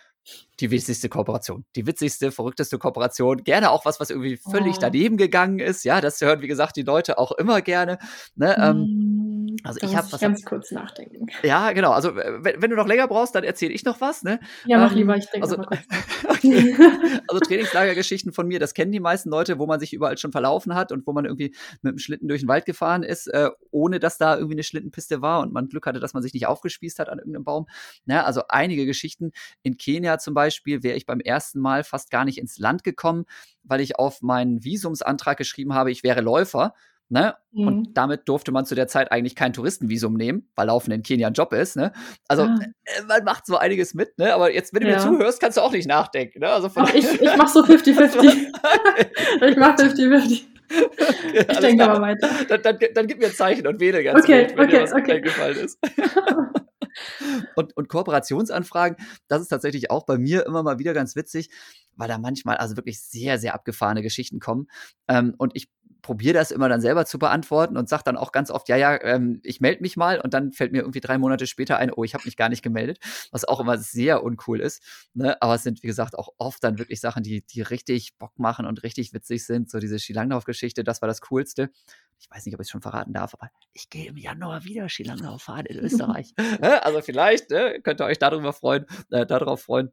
die 0.59 0.71
witzigste 0.71 1.09
Kooperation. 1.09 1.65
Die 1.75 1.85
witzigste, 1.85 2.31
verrückteste 2.31 2.77
Kooperation. 2.77 3.43
Gerne 3.43 3.71
auch 3.71 3.85
was, 3.85 3.99
was 3.99 4.09
irgendwie 4.09 4.37
völlig 4.37 4.77
oh. 4.77 4.81
daneben 4.81 5.17
gegangen 5.17 5.59
ist. 5.59 5.83
Ja, 5.83 6.01
das 6.01 6.21
hören, 6.21 6.41
wie 6.41 6.47
gesagt, 6.47 6.75
die 6.75 6.83
Leute 6.83 7.17
auch 7.17 7.31
immer 7.33 7.61
gerne. 7.61 7.97
Ne? 8.35 8.55
Ähm, 8.57 8.75
hm, 8.75 9.42
also 9.63 9.79
da 9.79 9.87
ich 9.87 9.95
habe 9.95 10.07
ganz 10.17 10.41
hab, 10.41 10.49
kurz 10.49 10.71
nachdenken. 10.71 11.27
Ja, 11.43 11.71
genau. 11.71 11.91
Also 11.91 12.15
wenn, 12.15 12.61
wenn, 12.61 12.69
du 12.69 12.75
noch 12.75 12.87
länger 12.87 13.07
brauchst, 13.07 13.35
dann 13.35 13.43
erzähle 13.43 13.73
ich 13.73 13.83
noch 13.85 14.01
was. 14.01 14.23
Ne? 14.23 14.39
Ja, 14.65 14.77
mach 14.77 14.91
ähm, 14.91 14.97
lieber. 14.97 15.17
Ich 15.17 15.25
denke 15.27 15.43
also, 15.43 15.57
okay. 16.27 16.75
also 17.27 17.39
Trainingslagergeschichten 17.39 18.33
von 18.33 18.47
mir, 18.47 18.59
das 18.59 18.73
kennen 18.73 18.91
die 18.91 18.99
meisten 18.99 19.29
Leute, 19.29 19.59
wo 19.59 19.65
man 19.65 19.79
sich 19.79 19.93
überall 19.93 20.17
schon 20.17 20.31
verlaufen 20.31 20.75
hat 20.75 20.91
und 20.91 21.05
wo 21.07 21.13
man 21.13 21.25
irgendwie 21.25 21.55
mit 21.81 21.93
dem 21.93 21.99
Schlitten 21.99 22.27
durch 22.27 22.41
den 22.41 22.47
Wald 22.47 22.65
gefahren 22.65 23.03
ist, 23.03 23.27
äh, 23.27 23.49
ohne 23.71 23.99
dass 23.99 24.17
da 24.17 24.35
irgendwie 24.35 24.55
eine 24.55 24.63
Schlittenpiste 24.63 25.21
war 25.21 25.41
und 25.41 25.53
man 25.53 25.67
Glück 25.67 25.85
hatte, 25.85 25.99
dass 25.99 26.13
man 26.13 26.23
sich 26.23 26.33
nicht 26.33 26.47
aufgespießt 26.47 26.99
hat 26.99 27.09
an 27.09 27.19
irgendeinem 27.19 27.43
Baum. 27.43 27.67
Ne? 28.05 28.23
Also 28.25 28.43
einige 28.49 28.85
Geschichten. 28.85 29.31
In 29.61 29.77
Kenia 29.77 30.17
zum 30.19 30.33
Beispiel 30.33 30.83
wäre 30.83 30.97
ich 30.97 31.05
beim 31.05 31.19
ersten 31.19 31.59
Mal 31.59 31.83
fast 31.83 32.11
gar 32.11 32.25
nicht 32.25 32.37
ins 32.37 32.57
Land 32.57 32.83
gekommen, 32.83 33.25
weil 33.63 33.81
ich 33.81 33.97
auf 33.97 34.21
meinen 34.21 34.63
Visumsantrag 34.63 35.37
geschrieben 35.37 35.73
habe, 35.73 35.91
ich 35.91 36.03
wäre 36.03 36.21
Läufer. 36.21 36.73
Ne? 37.09 37.35
Mhm. 37.51 37.67
Und 37.67 37.93
damit 37.97 38.27
durfte 38.27 38.51
man 38.51 38.65
zu 38.65 38.75
der 38.75 38.87
Zeit 38.87 39.11
eigentlich 39.11 39.35
kein 39.35 39.53
Touristenvisum 39.53 40.15
nehmen, 40.15 40.49
weil 40.55 40.67
Laufen 40.67 40.91
in 40.91 41.03
Kenia 41.03 41.27
ein 41.27 41.33
Job 41.33 41.53
ist. 41.53 41.75
Ne? 41.75 41.91
Also 42.27 42.43
ah. 42.43 42.59
Äh, 42.85 43.03
man 43.07 43.23
macht 43.23 43.45
so 43.45 43.57
einiges 43.57 43.93
mit, 43.93 44.17
ne? 44.17 44.33
aber 44.33 44.53
jetzt, 44.53 44.73
wenn 44.73 44.81
du 44.81 44.89
ja. 44.89 44.95
mir 44.95 45.01
zuhörst, 45.01 45.39
kannst 45.39 45.57
du 45.57 45.61
auch 45.61 45.71
nicht 45.71 45.87
nachdenken. 45.87 46.39
Ne? 46.39 46.49
Also 46.49 46.69
Ach, 46.75 46.93
ich, 46.93 47.21
ich 47.21 47.37
mach 47.37 47.47
so 47.47 47.59
50-50. 47.65 48.17
ich 49.49 49.57
mach 49.57 49.75
50-50. 49.75 50.43
Okay, 50.73 51.45
ich 51.51 51.59
denke 51.59 51.83
aber 51.83 52.01
weiter. 52.01 52.29
Dann, 52.49 52.61
dann, 52.61 52.79
dann, 52.93 53.07
gib 53.07 53.19
mir 53.19 53.27
ein 53.27 53.33
Zeichen 53.33 53.67
und 53.67 53.79
wähle 53.79 54.03
ganz 54.03 54.23
okay, 54.23 54.47
gut, 54.47 54.57
wenn 54.57 54.65
okay, 54.65 54.77
dir 54.77 54.83
was 54.83 54.93
okay. 54.93 55.11
eingefallen 55.13 55.57
ist. 55.57 55.77
und, 57.55 57.77
und 57.77 57.89
Kooperationsanfragen, 57.89 58.97
das 59.27 59.41
ist 59.41 59.49
tatsächlich 59.49 59.91
auch 59.91 60.05
bei 60.05 60.17
mir 60.17 60.45
immer 60.45 60.63
mal 60.63 60.79
wieder 60.79 60.93
ganz 60.93 61.15
witzig, 61.15 61.49
weil 61.95 62.07
da 62.07 62.17
manchmal 62.17 62.57
also 62.57 62.75
wirklich 62.75 63.01
sehr, 63.01 63.37
sehr 63.37 63.53
abgefahrene 63.53 64.01
Geschichten 64.01 64.39
kommen. 64.39 64.67
Ähm, 65.07 65.35
und 65.37 65.51
ich 65.55 65.69
probiere 66.03 66.33
das 66.33 66.51
immer 66.51 66.69
dann 66.69 66.81
selber 66.81 67.05
zu 67.05 67.17
beantworten 67.17 67.77
und 67.77 67.89
sage 67.89 68.03
dann 68.05 68.17
auch 68.17 68.31
ganz 68.31 68.51
oft, 68.51 68.67
ja, 68.69 68.75
ja, 68.75 69.01
ähm, 69.01 69.39
ich 69.41 69.61
melde 69.61 69.81
mich 69.81 69.97
mal 69.97 70.19
und 70.19 70.33
dann 70.33 70.51
fällt 70.51 70.73
mir 70.73 70.79
irgendwie 70.79 70.99
drei 70.99 71.17
Monate 71.17 71.47
später 71.47 71.77
ein, 71.77 71.91
oh, 71.91 72.03
ich 72.03 72.13
habe 72.13 72.25
mich 72.25 72.37
gar 72.37 72.49
nicht 72.49 72.61
gemeldet, 72.61 72.99
was 73.31 73.45
auch 73.45 73.59
immer 73.61 73.77
sehr 73.77 74.21
uncool 74.21 74.59
ist. 74.59 74.83
Ne? 75.13 75.41
Aber 75.41 75.55
es 75.55 75.63
sind, 75.63 75.81
wie 75.81 75.87
gesagt, 75.87 76.19
auch 76.19 76.29
oft 76.37 76.63
dann 76.63 76.77
wirklich 76.77 76.99
Sachen, 76.99 77.23
die, 77.23 77.41
die 77.41 77.61
richtig 77.61 78.17
Bock 78.17 78.37
machen 78.37 78.65
und 78.65 78.83
richtig 78.83 79.13
witzig 79.13 79.45
sind. 79.45 79.71
So 79.71 79.79
diese 79.79 79.97
Skilanglauf-Geschichte, 79.97 80.83
das 80.83 81.01
war 81.01 81.07
das 81.07 81.21
Coolste. 81.21 81.71
Ich 82.19 82.29
weiß 82.29 82.45
nicht, 82.45 82.53
ob 82.53 82.61
ich 82.61 82.65
es 82.65 82.71
schon 82.71 82.81
verraten 82.81 83.13
darf, 83.13 83.33
aber 83.33 83.49
ich 83.71 83.89
gehe 83.89 84.07
im 84.07 84.17
Januar 84.17 84.65
wieder 84.65 84.89
Skilanglauf 84.89 85.41
fahren 85.41 85.65
in 85.65 85.79
Österreich. 85.79 86.33
Ne? 86.59 86.83
also 86.85 87.01
vielleicht 87.01 87.49
ne, 87.49 87.79
könnt 87.81 88.01
ihr 88.01 88.05
euch 88.05 88.19
darüber 88.19 88.53
freuen, 88.53 88.85
äh, 89.09 89.25
darauf 89.25 89.63
freuen. 89.63 89.91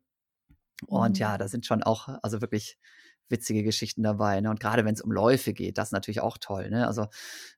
Und 0.86 1.16
mhm. 1.16 1.20
ja, 1.20 1.38
da 1.38 1.46
sind 1.46 1.66
schon 1.66 1.82
auch, 1.82 2.08
also 2.22 2.40
wirklich 2.40 2.78
witzige 3.30 3.62
Geschichten 3.62 4.02
dabei. 4.02 4.40
Ne? 4.40 4.50
Und 4.50 4.60
gerade 4.60 4.84
wenn 4.84 4.94
es 4.94 5.00
um 5.00 5.12
Läufe 5.12 5.52
geht, 5.52 5.78
das 5.78 5.88
ist 5.88 5.92
natürlich 5.92 6.20
auch 6.20 6.38
toll. 6.38 6.70
Ne? 6.70 6.86
Also, 6.86 7.06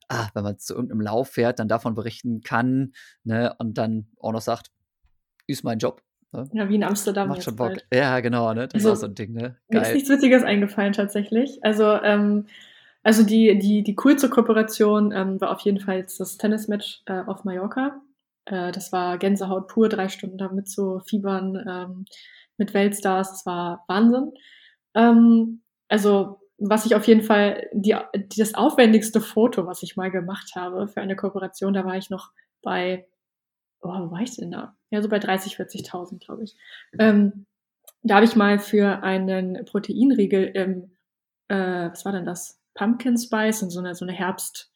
ah, 0.08 0.28
wenn 0.34 0.44
man 0.44 0.58
zu 0.58 0.74
irgendeinem 0.74 1.00
Lauf 1.00 1.30
fährt, 1.30 1.58
dann 1.58 1.68
davon 1.68 1.94
berichten 1.94 2.42
kann 2.42 2.92
ne? 3.24 3.54
und 3.58 3.78
dann 3.78 4.06
auch 4.20 4.32
noch 4.32 4.40
sagt, 4.40 4.70
ist 5.46 5.64
mein 5.64 5.78
Job. 5.78 6.02
Ne? 6.32 6.48
Ja, 6.52 6.68
wie 6.68 6.76
in 6.76 6.84
Amsterdam. 6.84 7.28
Macht 7.28 7.42
schon 7.42 7.56
Bock. 7.56 7.70
Halt. 7.70 7.86
Ja, 7.92 8.20
genau, 8.20 8.54
ne? 8.54 8.68
Das 8.68 8.74
also, 8.74 8.92
ist 8.92 8.98
auch 8.98 9.00
so 9.00 9.06
ein 9.06 9.14
Ding, 9.14 9.32
ne? 9.32 9.40
Geil. 9.40 9.56
Mir 9.68 9.82
ist 9.82 9.94
nichts 9.94 10.08
Witziges 10.10 10.42
eingefallen 10.42 10.92
tatsächlich. 10.92 11.58
Also, 11.62 11.84
ähm, 12.02 12.46
Also 13.04 13.24
die, 13.24 13.58
die, 13.58 13.82
die 13.82 13.94
coolste 13.96 14.28
Kooperation 14.28 15.10
ähm, 15.12 15.40
war 15.40 15.50
auf 15.50 15.60
jeden 15.60 15.80
Fall 15.80 16.06
das 16.18 16.38
Tennismatch 16.38 17.02
äh, 17.06 17.22
auf 17.26 17.44
Mallorca. 17.44 18.00
Äh, 18.44 18.70
das 18.70 18.92
war 18.92 19.18
Gänsehaut 19.18 19.66
pur, 19.68 19.88
drei 19.88 20.08
Stunden 20.08 20.38
damit 20.38 20.68
zu 20.68 21.00
fiebern 21.00 21.56
ähm, 21.68 22.04
mit 22.58 22.74
Weltstars. 22.74 23.30
Das 23.30 23.46
war 23.46 23.84
Wahnsinn. 23.88 24.32
Ähm, 24.94 25.62
also 25.88 26.40
was 26.58 26.86
ich 26.86 26.94
auf 26.94 27.06
jeden 27.08 27.22
Fall, 27.22 27.68
die, 27.72 27.96
das 28.38 28.54
aufwendigste 28.54 29.20
Foto, 29.20 29.66
was 29.66 29.82
ich 29.82 29.96
mal 29.96 30.10
gemacht 30.10 30.52
habe 30.54 30.86
für 30.86 31.00
eine 31.00 31.16
Kooperation, 31.16 31.74
da 31.74 31.84
war 31.84 31.96
ich 31.96 32.08
noch 32.08 32.30
bei, 32.62 33.08
oh, 33.80 33.88
wo 33.88 34.10
war 34.12 34.20
ich 34.20 34.36
denn 34.36 34.52
da? 34.52 34.76
Ja, 34.90 35.02
so 35.02 35.08
bei 35.08 35.18
30, 35.18 35.56
40.000, 35.56 36.24
glaube 36.24 36.44
ich. 36.44 36.56
Ähm, 36.98 37.46
da 38.02 38.16
habe 38.16 38.24
ich 38.24 38.36
mal 38.36 38.58
für 38.58 39.02
einen 39.02 39.64
Proteinriegel 39.64 40.44
im, 40.44 40.96
äh, 41.48 41.90
was 41.90 42.04
war 42.04 42.12
denn 42.12 42.26
das? 42.26 42.60
Pumpkin 42.74 43.18
Spice 43.18 43.62
und 43.62 43.70
so 43.70 43.80
eine, 43.80 43.94
so 43.94 44.04
eine 44.04 44.12
Herbst, 44.12 44.72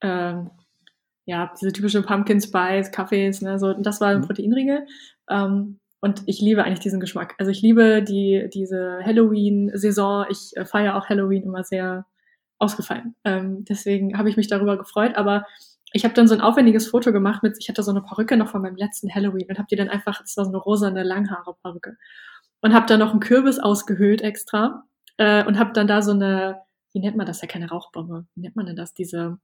ähm, 0.00 0.50
ja, 1.24 1.52
diese 1.60 1.72
typische 1.72 2.02
Pumpkin 2.02 2.40
Spice, 2.40 2.92
Kaffees, 2.92 3.42
ne, 3.42 3.58
so, 3.58 3.68
und 3.68 3.84
das 3.84 4.00
war 4.00 4.08
ein 4.08 4.20
mhm. 4.20 4.26
Proteinriegel. 4.26 4.86
Ähm, 5.28 5.80
und 6.06 6.22
ich 6.26 6.40
liebe 6.40 6.62
eigentlich 6.62 6.78
diesen 6.78 7.00
Geschmack. 7.00 7.34
Also 7.38 7.50
ich 7.50 7.62
liebe 7.62 8.00
die, 8.00 8.48
diese 8.54 9.00
Halloween-Saison. 9.04 10.26
Ich 10.30 10.56
äh, 10.56 10.64
feiere 10.64 10.96
auch 10.96 11.08
Halloween 11.08 11.42
immer 11.42 11.64
sehr 11.64 12.06
ausgefallen. 12.58 13.16
Ähm, 13.24 13.64
deswegen 13.64 14.16
habe 14.16 14.30
ich 14.30 14.36
mich 14.36 14.46
darüber 14.46 14.78
gefreut. 14.78 15.16
Aber 15.16 15.44
ich 15.92 16.04
habe 16.04 16.14
dann 16.14 16.28
so 16.28 16.34
ein 16.34 16.40
aufwendiges 16.40 16.86
Foto 16.86 17.12
gemacht 17.12 17.42
mit, 17.42 17.56
ich 17.58 17.68
hatte 17.68 17.82
so 17.82 17.90
eine 17.90 18.02
Perücke 18.02 18.36
noch 18.36 18.50
von 18.50 18.62
meinem 18.62 18.76
letzten 18.76 19.12
Halloween 19.12 19.48
und 19.48 19.58
habe 19.58 19.66
die 19.68 19.74
dann 19.74 19.88
einfach, 19.88 20.22
es 20.24 20.36
war 20.36 20.44
so 20.44 20.50
eine 20.52 20.58
rosane 20.58 21.02
Langhaare-Perücke. 21.02 21.96
Und 22.60 22.72
habe 22.72 22.86
dann 22.86 23.00
noch 23.00 23.10
einen 23.10 23.20
Kürbis 23.20 23.58
ausgehöhlt 23.58 24.22
extra 24.22 24.84
äh, 25.16 25.44
und 25.44 25.58
habe 25.58 25.72
dann 25.72 25.88
da 25.88 26.02
so 26.02 26.12
eine, 26.12 26.60
wie 26.92 27.00
nennt 27.00 27.16
man 27.16 27.26
das 27.26 27.42
ja, 27.42 27.48
keine 27.48 27.68
Rauchbombe, 27.68 28.26
wie 28.36 28.40
nennt 28.40 28.54
man 28.54 28.66
denn 28.66 28.76
das, 28.76 28.94
diese, 28.94 29.38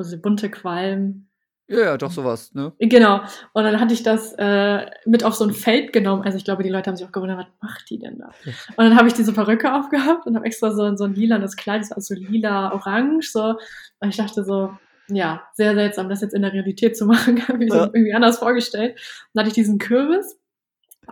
diese 0.00 0.18
bunte 0.18 0.50
Qualm, 0.50 1.28
ja, 1.66 1.80
ja, 1.80 1.96
doch 1.96 2.10
sowas, 2.10 2.52
ne? 2.52 2.72
Genau. 2.78 3.22
Und 3.54 3.64
dann 3.64 3.80
hatte 3.80 3.94
ich 3.94 4.02
das 4.02 4.34
äh, 4.36 4.84
mit 5.06 5.24
auf 5.24 5.34
so 5.34 5.44
ein 5.44 5.54
Feld 5.54 5.94
genommen. 5.94 6.22
Also 6.22 6.36
ich 6.36 6.44
glaube, 6.44 6.62
die 6.62 6.68
Leute 6.68 6.90
haben 6.90 6.96
sich 6.96 7.06
auch 7.06 7.12
gewundert, 7.12 7.38
was 7.38 7.46
macht 7.62 7.88
die 7.88 7.98
denn 7.98 8.18
da? 8.18 8.32
Und 8.76 8.84
dann 8.84 8.96
habe 8.96 9.08
ich 9.08 9.14
diese 9.14 9.32
Perücke 9.32 9.74
aufgehabt 9.74 10.26
und 10.26 10.36
habe 10.36 10.44
extra 10.44 10.72
so, 10.72 10.94
so 10.94 11.04
ein 11.04 11.14
lilanes 11.14 11.56
Kleid, 11.56 11.80
das 11.80 11.90
war 11.90 12.00
so 12.00 12.14
lila-orange, 12.14 13.30
so. 13.30 13.58
Und 14.00 14.08
ich 14.10 14.16
dachte 14.16 14.44
so, 14.44 14.76
ja, 15.08 15.42
sehr 15.54 15.74
seltsam, 15.74 16.10
das 16.10 16.20
jetzt 16.20 16.34
in 16.34 16.42
der 16.42 16.52
Realität 16.52 16.98
zu 16.98 17.06
machen, 17.06 17.46
habe 17.48 17.64
ich 17.64 17.72
ja. 17.72 17.84
irgendwie 17.84 18.14
anders 18.14 18.38
vorgestellt. 18.38 18.92
Und 18.92 19.30
dann 19.34 19.40
hatte 19.40 19.48
ich 19.48 19.54
diesen 19.54 19.78
Kürbis 19.78 20.38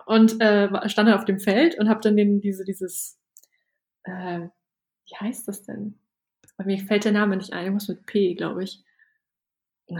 und 0.04 0.38
äh, 0.42 0.68
stand 0.88 1.08
dann 1.08 1.18
auf 1.18 1.24
dem 1.24 1.40
Feld 1.40 1.78
und 1.78 1.88
habe 1.88 2.00
dann 2.00 2.16
den, 2.16 2.40
diese, 2.42 2.64
dieses, 2.64 3.18
äh, 4.04 4.40
wie 5.06 5.16
heißt 5.18 5.48
das 5.48 5.62
denn? 5.62 5.98
Mir 6.62 6.78
fällt 6.78 7.04
der 7.04 7.12
Name 7.12 7.36
nicht 7.36 7.52
ein, 7.52 7.64
irgendwas 7.64 7.88
mit 7.88 8.06
P, 8.06 8.34
glaube 8.34 8.62
ich. 8.64 8.84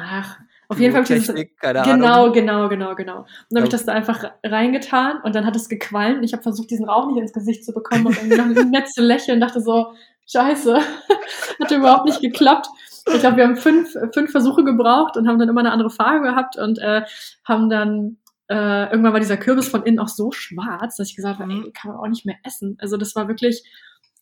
Ach, 0.01 0.38
auf 0.68 0.80
jeden 0.80 0.93
Fall 0.93 1.05
habe 1.05 1.14
ich 1.14 1.26
das. 1.26 1.36
Keine 1.61 1.82
genau, 1.82 2.22
Ahnung. 2.22 2.32
genau, 2.32 2.68
genau, 2.68 2.95
genau. 2.95 3.18
Und 3.18 3.26
dann 3.51 3.59
habe 3.59 3.66
ich 3.66 3.72
das 3.72 3.84
da 3.84 3.93
einfach 3.93 4.24
reingetan 4.45 5.20
und 5.22 5.34
dann 5.34 5.45
hat 5.45 5.55
es 5.55 5.68
gequalmt. 5.68 6.24
Ich 6.24 6.32
habe 6.32 6.43
versucht, 6.43 6.70
diesen 6.70 6.88
Rauch 6.88 7.07
nicht 7.09 7.18
ins 7.18 7.32
Gesicht 7.32 7.64
zu 7.64 7.72
bekommen 7.72 8.07
und 8.07 8.30
dann 8.30 8.55
noch 8.55 8.64
nett 8.70 8.88
zu 8.88 9.03
lächeln 9.03 9.36
und 9.36 9.40
dachte 9.40 9.61
so, 9.61 9.93
scheiße, 10.30 10.78
hat 11.61 11.70
überhaupt 11.70 12.07
nicht 12.07 12.20
geklappt. 12.20 12.68
Ich 13.12 13.20
glaube, 13.20 13.36
wir 13.36 13.45
haben 13.45 13.57
fünf, 13.57 13.97
fünf 14.14 14.30
Versuche 14.30 14.64
gebraucht 14.64 15.16
und 15.16 15.28
haben 15.28 15.38
dann 15.38 15.49
immer 15.49 15.61
eine 15.61 15.72
andere 15.72 15.90
Farbe 15.90 16.22
gehabt 16.22 16.57
und 16.57 16.78
äh, 16.78 17.03
haben 17.45 17.68
dann 17.68 18.18
äh, 18.49 18.90
irgendwann 18.90 19.12
war 19.12 19.20
dieser 19.20 19.36
Kürbis 19.36 19.68
von 19.68 19.82
innen 19.82 19.99
auch 19.99 20.09
so 20.09 20.30
schwarz, 20.30 20.97
dass 20.97 21.09
ich 21.09 21.16
gesagt 21.16 21.38
habe, 21.38 21.53
ey, 21.53 21.72
kann 21.72 21.93
man 21.93 22.01
auch 22.01 22.09
nicht 22.09 22.26
mehr 22.26 22.36
essen. 22.45 22.76
Also 22.80 22.97
das 22.97 23.14
war 23.16 23.28
wirklich 23.28 23.62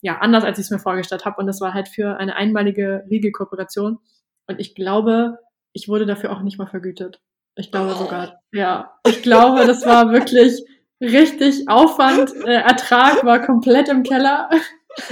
ja 0.02 0.18
anders, 0.18 0.44
als 0.44 0.58
ich 0.58 0.66
es 0.66 0.70
mir 0.70 0.78
vorgestellt 0.78 1.24
habe 1.24 1.40
und 1.40 1.46
das 1.46 1.60
war 1.60 1.74
halt 1.74 1.88
für 1.88 2.16
eine 2.16 2.36
einmalige 2.36 3.04
Riegelkooperation. 3.10 3.98
Und 4.46 4.60
ich 4.60 4.74
glaube, 4.74 5.38
ich 5.72 5.88
wurde 5.88 6.06
dafür 6.06 6.32
auch 6.32 6.42
nicht 6.42 6.58
mal 6.58 6.66
vergütet. 6.66 7.20
Ich 7.56 7.70
glaube 7.70 7.92
oh. 7.94 7.98
sogar, 7.98 8.40
ja. 8.52 8.92
Ich 9.06 9.22
glaube, 9.22 9.66
das 9.66 9.84
war 9.84 10.12
wirklich 10.12 10.62
richtig 11.00 11.68
Aufwand. 11.68 12.32
Äh, 12.46 12.62
Ertrag 12.62 13.24
war 13.24 13.40
komplett 13.40 13.88
im 13.88 14.02
Keller. 14.02 14.48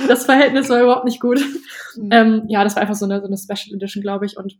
Das 0.09 0.25
Verhältnis 0.25 0.69
war 0.69 0.83
überhaupt 0.83 1.05
nicht 1.05 1.21
gut. 1.21 1.41
Mhm. 1.97 2.09
Ähm, 2.11 2.45
ja, 2.49 2.65
das 2.65 2.75
war 2.75 2.83
einfach 2.83 2.95
so 2.95 3.05
eine, 3.05 3.21
so 3.21 3.27
eine 3.27 3.39
Special 3.39 3.77
Edition, 3.77 4.03
glaube 4.03 4.27
ich. 4.27 4.37
Und 4.37 4.59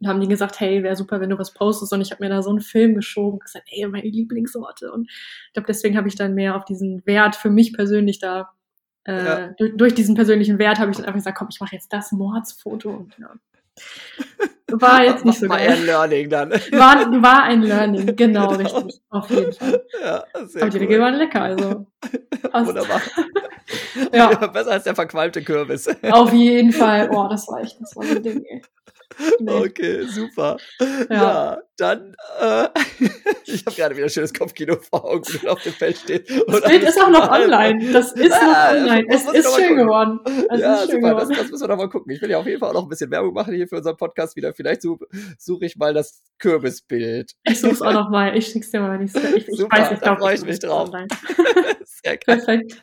dann 0.00 0.10
haben 0.10 0.20
die 0.20 0.28
gesagt, 0.28 0.58
hey, 0.58 0.82
wäre 0.82 0.96
super, 0.96 1.20
wenn 1.20 1.30
du 1.30 1.38
was 1.38 1.54
postest. 1.54 1.92
Und 1.92 2.00
ich 2.00 2.10
habe 2.10 2.24
mir 2.24 2.30
da 2.30 2.42
so 2.42 2.50
einen 2.50 2.60
Film 2.60 2.94
geschoben 2.94 3.34
und 3.34 3.44
gesagt, 3.44 3.68
ey, 3.70 3.86
meine 3.86 4.08
Lieblingssorte. 4.08 4.92
Und 4.92 5.08
ich 5.08 5.52
glaube, 5.52 5.66
deswegen 5.66 5.96
habe 5.96 6.08
ich 6.08 6.16
dann 6.16 6.34
mehr 6.34 6.56
auf 6.56 6.64
diesen 6.64 7.06
Wert 7.06 7.36
für 7.36 7.50
mich 7.50 7.72
persönlich 7.72 8.18
da, 8.18 8.50
äh, 9.04 9.24
ja. 9.24 9.48
durch, 9.58 9.76
durch, 9.76 9.94
diesen 9.94 10.14
persönlichen 10.14 10.58
Wert 10.58 10.78
habe 10.78 10.90
ich 10.90 10.96
dann 10.96 11.06
einfach 11.06 11.18
gesagt, 11.18 11.38
komm, 11.38 11.48
ich 11.50 11.60
mache 11.60 11.76
jetzt 11.76 11.92
das 11.92 12.12
Mordsfoto. 12.12 12.90
Und 12.90 13.16
ja, 13.18 13.32
war 14.80 15.04
jetzt 15.04 15.24
nicht 15.24 15.38
so 15.38 15.48
war 15.48 15.58
geil. 15.58 15.68
War 15.68 15.74
ein 15.76 15.86
Learning 15.86 16.30
dann. 16.30 16.50
War, 16.50 17.22
war 17.22 17.42
ein 17.44 17.62
Learning, 17.62 18.16
genau, 18.16 18.48
genau. 18.48 18.56
richtig. 18.56 19.00
Auf 19.10 19.30
jeden 19.30 19.52
Fall. 19.52 19.84
Ja, 20.02 20.24
sehr 20.46 20.62
Aber 20.62 20.70
die 20.70 20.76
cool. 20.76 20.82
Regeln 20.82 21.02
waren 21.02 21.14
lecker, 21.14 21.42
also. 21.42 21.86
Passt. 22.50 22.66
Wunderbar. 22.68 23.00
ja. 24.12 24.30
ja. 24.30 24.46
Besser 24.46 24.72
als 24.72 24.84
der 24.84 24.94
verqualmte 24.94 25.42
Kürbis. 25.42 25.88
Auf 26.10 26.32
jeden 26.32 26.72
Fall. 26.72 27.10
Oh, 27.12 27.28
das 27.28 27.46
war 27.48 27.60
echt, 27.60 27.80
das 27.80 27.94
war 27.96 28.04
so 28.04 28.16
ein 28.16 28.22
Ding, 28.22 28.44
ey. 28.44 28.62
Nee. 29.40 29.52
Okay, 29.62 30.04
super. 30.06 30.56
Ja, 30.80 31.06
ja 31.10 31.62
dann, 31.82 32.14
äh, 32.40 32.68
ich 33.44 33.66
habe 33.66 33.74
gerade 33.74 33.96
wieder 33.96 34.06
ein 34.06 34.10
schönes 34.10 34.32
Kopfkino 34.32 34.76
vor 34.76 35.04
Augen, 35.04 35.24
wie 35.26 35.48
auf 35.48 35.60
dem 35.62 35.72
Feld 35.72 35.96
stehst. 35.96 36.30
Das 36.46 36.62
Bild 36.62 36.82
ist 36.84 37.00
auch 37.00 37.10
noch 37.10 37.28
online. 37.28 37.92
Das 37.92 38.12
ist 38.12 38.30
noch 38.30 38.70
online. 38.70 39.06
Es 39.08 39.24
ist 39.24 39.56
schön 39.56 39.76
geworden. 39.76 40.20
Es 40.48 40.60
ja, 40.60 40.78
super, 40.78 40.98
geworden. 40.98 41.28
Das, 41.28 41.38
das, 41.38 41.50
müssen 41.50 41.62
wir 41.62 41.68
noch 41.68 41.76
mal 41.76 41.88
gucken. 41.88 42.12
Ich 42.12 42.22
will 42.22 42.30
ja 42.30 42.38
auf 42.38 42.46
jeden 42.46 42.60
Fall 42.60 42.70
auch 42.70 42.74
noch 42.74 42.84
ein 42.84 42.88
bisschen 42.88 43.10
Werbung 43.10 43.34
machen 43.34 43.54
hier 43.54 43.66
für 43.66 43.78
unseren 43.78 43.96
Podcast 43.96 44.36
wieder. 44.36 44.54
Vielleicht 44.54 44.82
suche 44.82 45.06
such 45.38 45.62
ich 45.62 45.76
mal 45.76 45.92
das 45.92 46.22
Kürbisbild. 46.38 47.32
Ich 47.44 47.60
suche 47.60 47.72
es 47.72 47.82
auch 47.82 47.92
noch 47.92 48.10
mal. 48.10 48.36
Ich 48.36 48.46
schick's 48.46 48.70
dir 48.70 48.80
mal, 48.80 48.98
wenn 48.98 49.06
ich 49.06 49.14
Ich, 49.14 49.48
ich 49.48 49.56
super, 49.56 49.76
weiß, 49.76 49.92
ich 49.92 49.98
da 49.98 50.16
freue 50.16 50.34
ich 50.36 50.44
mich 50.44 50.60
drauf. 50.60 50.90
Sehr 52.04 52.16
geil. 52.16 52.36
Perfekt. 52.38 52.82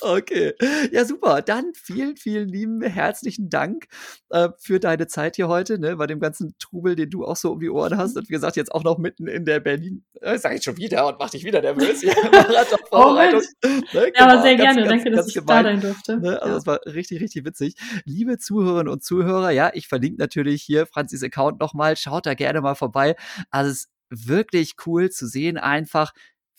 Okay. 0.00 0.54
Ja, 0.90 1.04
super. 1.04 1.42
Dann 1.42 1.72
vielen, 1.74 2.16
vielen 2.16 2.48
lieben 2.48 2.82
herzlichen 2.82 3.50
Dank 3.50 3.86
äh, 4.30 4.48
für 4.58 4.80
deine 4.80 5.06
Zeit 5.06 5.36
hier 5.36 5.48
heute, 5.48 5.61
ne, 5.70 5.96
bei 5.96 6.06
dem 6.06 6.20
ganzen 6.20 6.54
Trubel, 6.58 6.96
den 6.96 7.10
du 7.10 7.24
auch 7.24 7.36
so 7.36 7.52
um 7.52 7.60
die 7.60 7.70
Ohren 7.70 7.96
hast. 7.96 8.16
Und 8.16 8.28
wie 8.28 8.32
gesagt, 8.32 8.56
jetzt 8.56 8.72
auch 8.72 8.84
noch 8.84 8.98
mitten 8.98 9.26
in 9.26 9.44
der 9.44 9.60
Berlin, 9.60 10.04
äh, 10.20 10.38
sag 10.38 10.56
ich 10.56 10.62
schon 10.62 10.76
wieder 10.76 11.06
und 11.06 11.18
mach 11.18 11.30
dich 11.30 11.44
wieder 11.44 11.60
nervös. 11.60 12.02
Marathon-Vorbereitung. 12.32 13.42
oh, 13.42 13.68
ne, 13.68 13.82
ja, 13.92 14.04
genau, 14.10 14.24
aber 14.24 14.42
sehr 14.42 14.56
ganz, 14.56 14.76
gerne. 14.76 14.88
Ganz, 14.88 14.88
Danke, 14.88 15.04
ganz, 15.10 15.16
dass 15.16 15.28
ich 15.28 15.44
da 15.44 15.62
sein 15.62 15.80
durfte. 15.80 16.18
Ne? 16.18 16.42
Also, 16.42 16.56
es 16.56 16.64
ja. 16.64 16.72
war 16.72 16.80
richtig, 16.86 17.20
richtig 17.20 17.44
witzig. 17.44 17.74
Liebe 18.04 18.38
Zuhörerinnen 18.38 18.92
und 18.92 19.02
Zuhörer, 19.02 19.50
ja, 19.50 19.70
ich 19.74 19.88
verlinke 19.88 20.18
natürlich 20.18 20.62
hier 20.62 20.86
Franzis 20.86 21.22
Account 21.22 21.60
nochmal. 21.60 21.96
Schaut 21.96 22.26
da 22.26 22.34
gerne 22.34 22.60
mal 22.60 22.74
vorbei. 22.74 23.16
Also, 23.50 23.70
es 23.70 23.76
ist 23.78 24.28
wirklich 24.28 24.74
cool 24.86 25.10
zu 25.10 25.26
sehen, 25.26 25.56
einfach, 25.56 26.12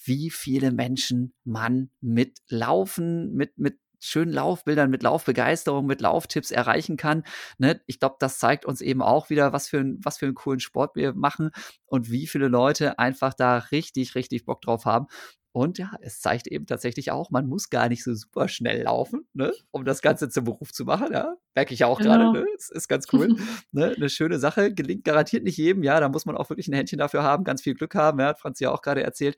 wie 0.06 0.30
viele 0.30 0.72
Menschen 0.72 1.34
man 1.44 1.90
mit 2.02 2.40
Laufen, 2.50 3.34
mit, 3.34 3.58
mit 3.58 3.78
schönen 4.04 4.32
Laufbildern, 4.32 4.90
mit 4.90 5.04
Laufbegeisterung, 5.04 5.86
mit 5.86 6.02
Lauftipps 6.02 6.52
erreichen 6.52 6.98
kann. 6.98 7.24
Ne? 7.58 7.82
Ich 7.86 8.00
glaube, 8.00 8.18
das 8.20 8.40
zeigt 8.40 8.66
uns 8.66 8.82
eben 8.82 9.02
auch 9.02 9.30
wieder, 9.30 9.54
was 9.54 9.70
für, 9.70 9.80
ein, 9.80 10.00
was 10.04 10.18
für 10.18 10.26
einen 10.26 10.36
coolen 10.36 10.60
Sport 10.60 10.96
wir 10.96 11.14
machen 11.14 11.52
und 11.86 12.12
wie 12.12 12.28
viele 12.28 12.48
Leute 12.48 13.00
einfach 13.00 13.34
da 13.34 13.58
richtig, 13.58 14.16
richtig 14.16 14.46
Bock 14.46 14.62
drauf 14.62 14.86
haben. 14.86 15.08
Und 15.56 15.78
ja, 15.78 15.92
es 16.02 16.20
zeigt 16.20 16.48
eben 16.48 16.66
tatsächlich 16.66 17.12
auch, 17.12 17.30
man 17.30 17.46
muss 17.46 17.70
gar 17.70 17.88
nicht 17.88 18.04
so 18.04 18.16
super 18.16 18.48
schnell 18.48 18.82
laufen, 18.84 19.28
ne, 19.34 19.54
um 19.70 19.86
das 19.86 20.02
Ganze 20.02 20.28
zum 20.30 20.46
Beruf 20.46 20.74
zu 20.74 20.84
machen. 20.84 21.14
Ja, 21.14 21.36
merke 21.54 21.76
ich 21.76 21.82
ja 21.82 21.88
auch 21.88 22.00
genau. 22.00 22.18
gerade. 22.18 22.40
Ne? 22.40 22.46
Das 22.56 22.70
ist 22.72 22.88
ganz 22.88 23.06
cool. 23.14 23.28
ne? 23.72 23.94
Eine 23.96 24.10
schöne 24.10 24.40
Sache. 24.40 24.74
Gelingt 24.74 25.04
garantiert 25.06 25.44
nicht 25.44 25.58
jedem. 25.58 25.84
Ja, 25.84 26.00
da 26.00 26.10
muss 26.10 26.26
man 26.26 26.36
auch 26.38 26.50
wirklich 26.50 26.68
ein 26.68 26.74
Händchen 26.74 26.98
dafür 26.98 27.22
haben, 27.22 27.44
ganz 27.44 27.62
viel 27.62 27.76
Glück 27.76 27.94
haben. 27.94 28.20
Ja, 28.20 28.28
hat 28.30 28.40
Franz 28.40 28.60
ja 28.60 28.72
auch 28.72 28.82
gerade 28.82 29.04
erzählt. 29.04 29.38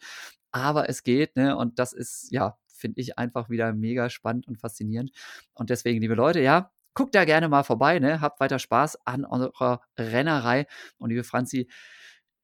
Aber 0.52 0.88
es 0.88 1.04
geht, 1.04 1.36
ne? 1.36 1.58
Und 1.58 1.80
das 1.80 1.92
ist, 1.92 2.32
ja, 2.32 2.58
finde 2.76 3.02
ich 3.02 3.18
einfach 3.18 3.50
wieder 3.50 3.74
mega 3.74 4.10
spannend 4.10 4.48
und 4.48 4.58
faszinierend. 4.60 5.12
Und 5.54 5.70
deswegen, 5.70 6.02
liebe 6.02 6.16
Leute, 6.16 6.42
ja, 6.42 6.72
guckt 6.94 7.16
da 7.16 7.26
gerne 7.26 7.50
mal 7.50 7.64
vorbei, 7.64 8.00
ne? 8.00 8.22
Habt 8.22 8.40
weiter 8.40 8.60
Spaß 8.60 9.06
an 9.06 9.26
eurer 9.26 9.82
Rennerei. 9.98 10.66
Und 10.98 11.10
liebe 11.10 11.24
Franzi, 11.24 11.68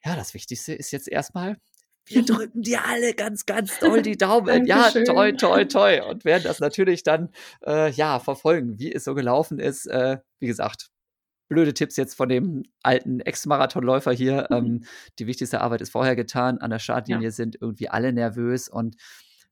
ja, 0.04 0.16
das 0.16 0.34
Wichtigste 0.34 0.74
ist 0.74 0.92
jetzt 0.92 1.08
erstmal, 1.08 1.58
wir 2.06 2.26
drücken 2.26 2.62
dir 2.62 2.84
alle 2.86 3.14
ganz, 3.14 3.46
ganz 3.46 3.80
doll 3.80 4.02
die 4.02 4.18
Daumen. 4.18 4.66
ja, 4.66 4.92
toi, 4.92 5.32
toi, 5.34 5.66
toi. 5.66 6.02
Und 6.02 6.26
werden 6.26 6.44
das 6.44 6.60
natürlich 6.60 7.04
dann, 7.04 7.30
äh, 7.66 7.92
ja, 7.92 8.20
verfolgen, 8.20 8.80
wie 8.80 8.92
es 8.92 9.04
so 9.04 9.14
gelaufen 9.14 9.60
ist. 9.60 9.86
Äh, 9.86 10.18
wie 10.40 10.48
gesagt, 10.48 10.90
blöde 11.48 11.74
Tipps 11.74 11.98
jetzt 11.98 12.16
von 12.16 12.30
dem 12.30 12.64
alten 12.82 13.20
Ex-Marathonläufer 13.20 14.12
hier. 14.12 14.48
Mhm. 14.50 14.56
Ähm, 14.56 14.84
die 15.20 15.28
wichtigste 15.28 15.62
Arbeit 15.62 15.82
ist 15.82 15.92
vorher 15.92 16.16
getan. 16.16 16.58
An 16.58 16.72
der 16.72 16.80
Startlinie 16.80 17.26
ja. 17.26 17.32
sind 17.32 17.58
irgendwie 17.60 17.90
alle 17.90 18.14
nervös 18.14 18.68
und 18.68 18.96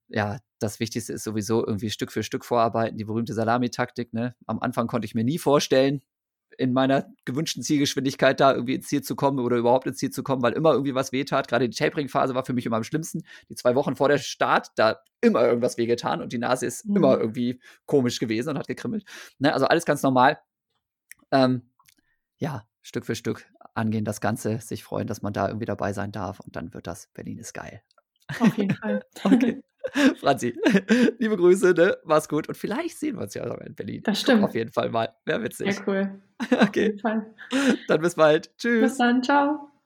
ja, 0.10 0.40
das 0.60 0.80
Wichtigste 0.80 1.14
ist 1.14 1.24
sowieso 1.24 1.66
irgendwie 1.66 1.90
Stück 1.90 2.12
für 2.12 2.24
Stück 2.24 2.46
vorarbeiten, 2.46 2.98
die 2.98 3.06
berühmte 3.06 3.34
Salamitaktik. 3.34 4.14
Ne? 4.14 4.36
Am 4.46 4.60
Anfang 4.60 4.88
konnte 4.88 5.06
ich 5.06 5.16
mir 5.16 5.24
nie 5.24 5.40
vorstellen, 5.40 6.02
in 6.58 6.74
meiner 6.74 7.08
gewünschten 7.24 7.64
Zielgeschwindigkeit 7.64 8.40
da 8.40 8.54
irgendwie 8.54 8.76
ins 8.76 8.88
Ziel 8.88 9.02
zu 9.02 9.16
kommen 9.16 9.40
oder 9.40 9.56
überhaupt 9.56 9.88
ins 9.88 9.98
Ziel 9.98 10.10
zu 10.10 10.24
kommen, 10.24 10.42
weil 10.42 10.54
immer 10.54 10.74
irgendwie 10.74 10.94
was 10.94 11.14
wehtat. 11.14 11.48
Gerade 11.48 11.70
die 11.70 11.76
Tapering-Phase 11.76 12.36
war 12.36 12.44
für 12.44 12.52
mich 12.52 12.66
immer 12.66 12.76
am 12.76 12.84
schlimmsten. 12.84 13.24
Die 13.48 13.56
zwei 13.56 13.76
Wochen 13.76 13.96
vor 13.96 14.10
der 14.10 14.18
Start, 14.18 14.72
da 14.76 15.00
immer 15.22 15.46
irgendwas 15.46 15.78
wehgetan 15.78 16.22
und 16.22 16.34
die 16.34 16.38
Nase 16.38 16.66
ist 16.66 16.86
mhm. 16.86 16.98
immer 16.98 17.18
irgendwie 17.18 17.62
komisch 17.86 18.20
gewesen 18.20 18.50
und 18.50 18.58
hat 18.58 18.68
gekrimmelt. 18.68 19.06
Ne, 19.38 19.54
also 19.54 19.68
alles 19.68 19.86
ganz 19.86 20.04
normal. 20.04 20.40
Ähm, 21.32 21.72
ja, 22.38 22.68
Stück 22.82 23.06
für 23.06 23.16
Stück 23.16 23.48
angehen 23.74 24.04
das 24.04 24.20
Ganze, 24.20 24.60
sich 24.60 24.84
freuen, 24.84 25.08
dass 25.08 25.22
man 25.22 25.32
da 25.32 25.48
irgendwie 25.48 25.66
dabei 25.66 25.94
sein 25.94 26.12
darf 26.12 26.42
und 26.42 26.58
dann 26.58 26.74
wird 26.74 26.88
das 26.88 27.08
Berlin 27.14 27.38
ist 27.38 27.54
geil. 27.54 27.82
Auf 28.40 28.58
jeden 28.58 28.76
Fall. 28.76 29.06
okay. 29.24 29.62
Franzi, 30.20 30.56
liebe 31.20 31.38
Grüße, 31.38 31.74
ne? 31.74 31.98
Mach's 32.06 32.28
gut. 32.28 32.48
Und 32.48 32.56
vielleicht 32.56 32.98
sehen 32.98 33.16
wir 33.16 33.24
uns 33.24 33.34
ja 33.34 33.44
in 33.44 33.76
Berlin. 33.76 34.02
Das 34.04 34.22
stimmt. 34.22 34.44
Auf 34.44 34.56
jeden 34.56 34.72
Fall 34.72 34.90
mal. 34.90 35.10
Wäre 35.26 35.44
witzig. 35.44 35.76
Sehr 35.76 35.88
cool. 35.88 36.12
Okay. 36.62 36.96
Dann 37.90 38.02
bis 38.02 38.16
bald. 38.16 38.50
Tschüss. 38.58 38.82
Bis 38.82 38.98
dann. 38.98 39.22
Ciao. 39.22 39.69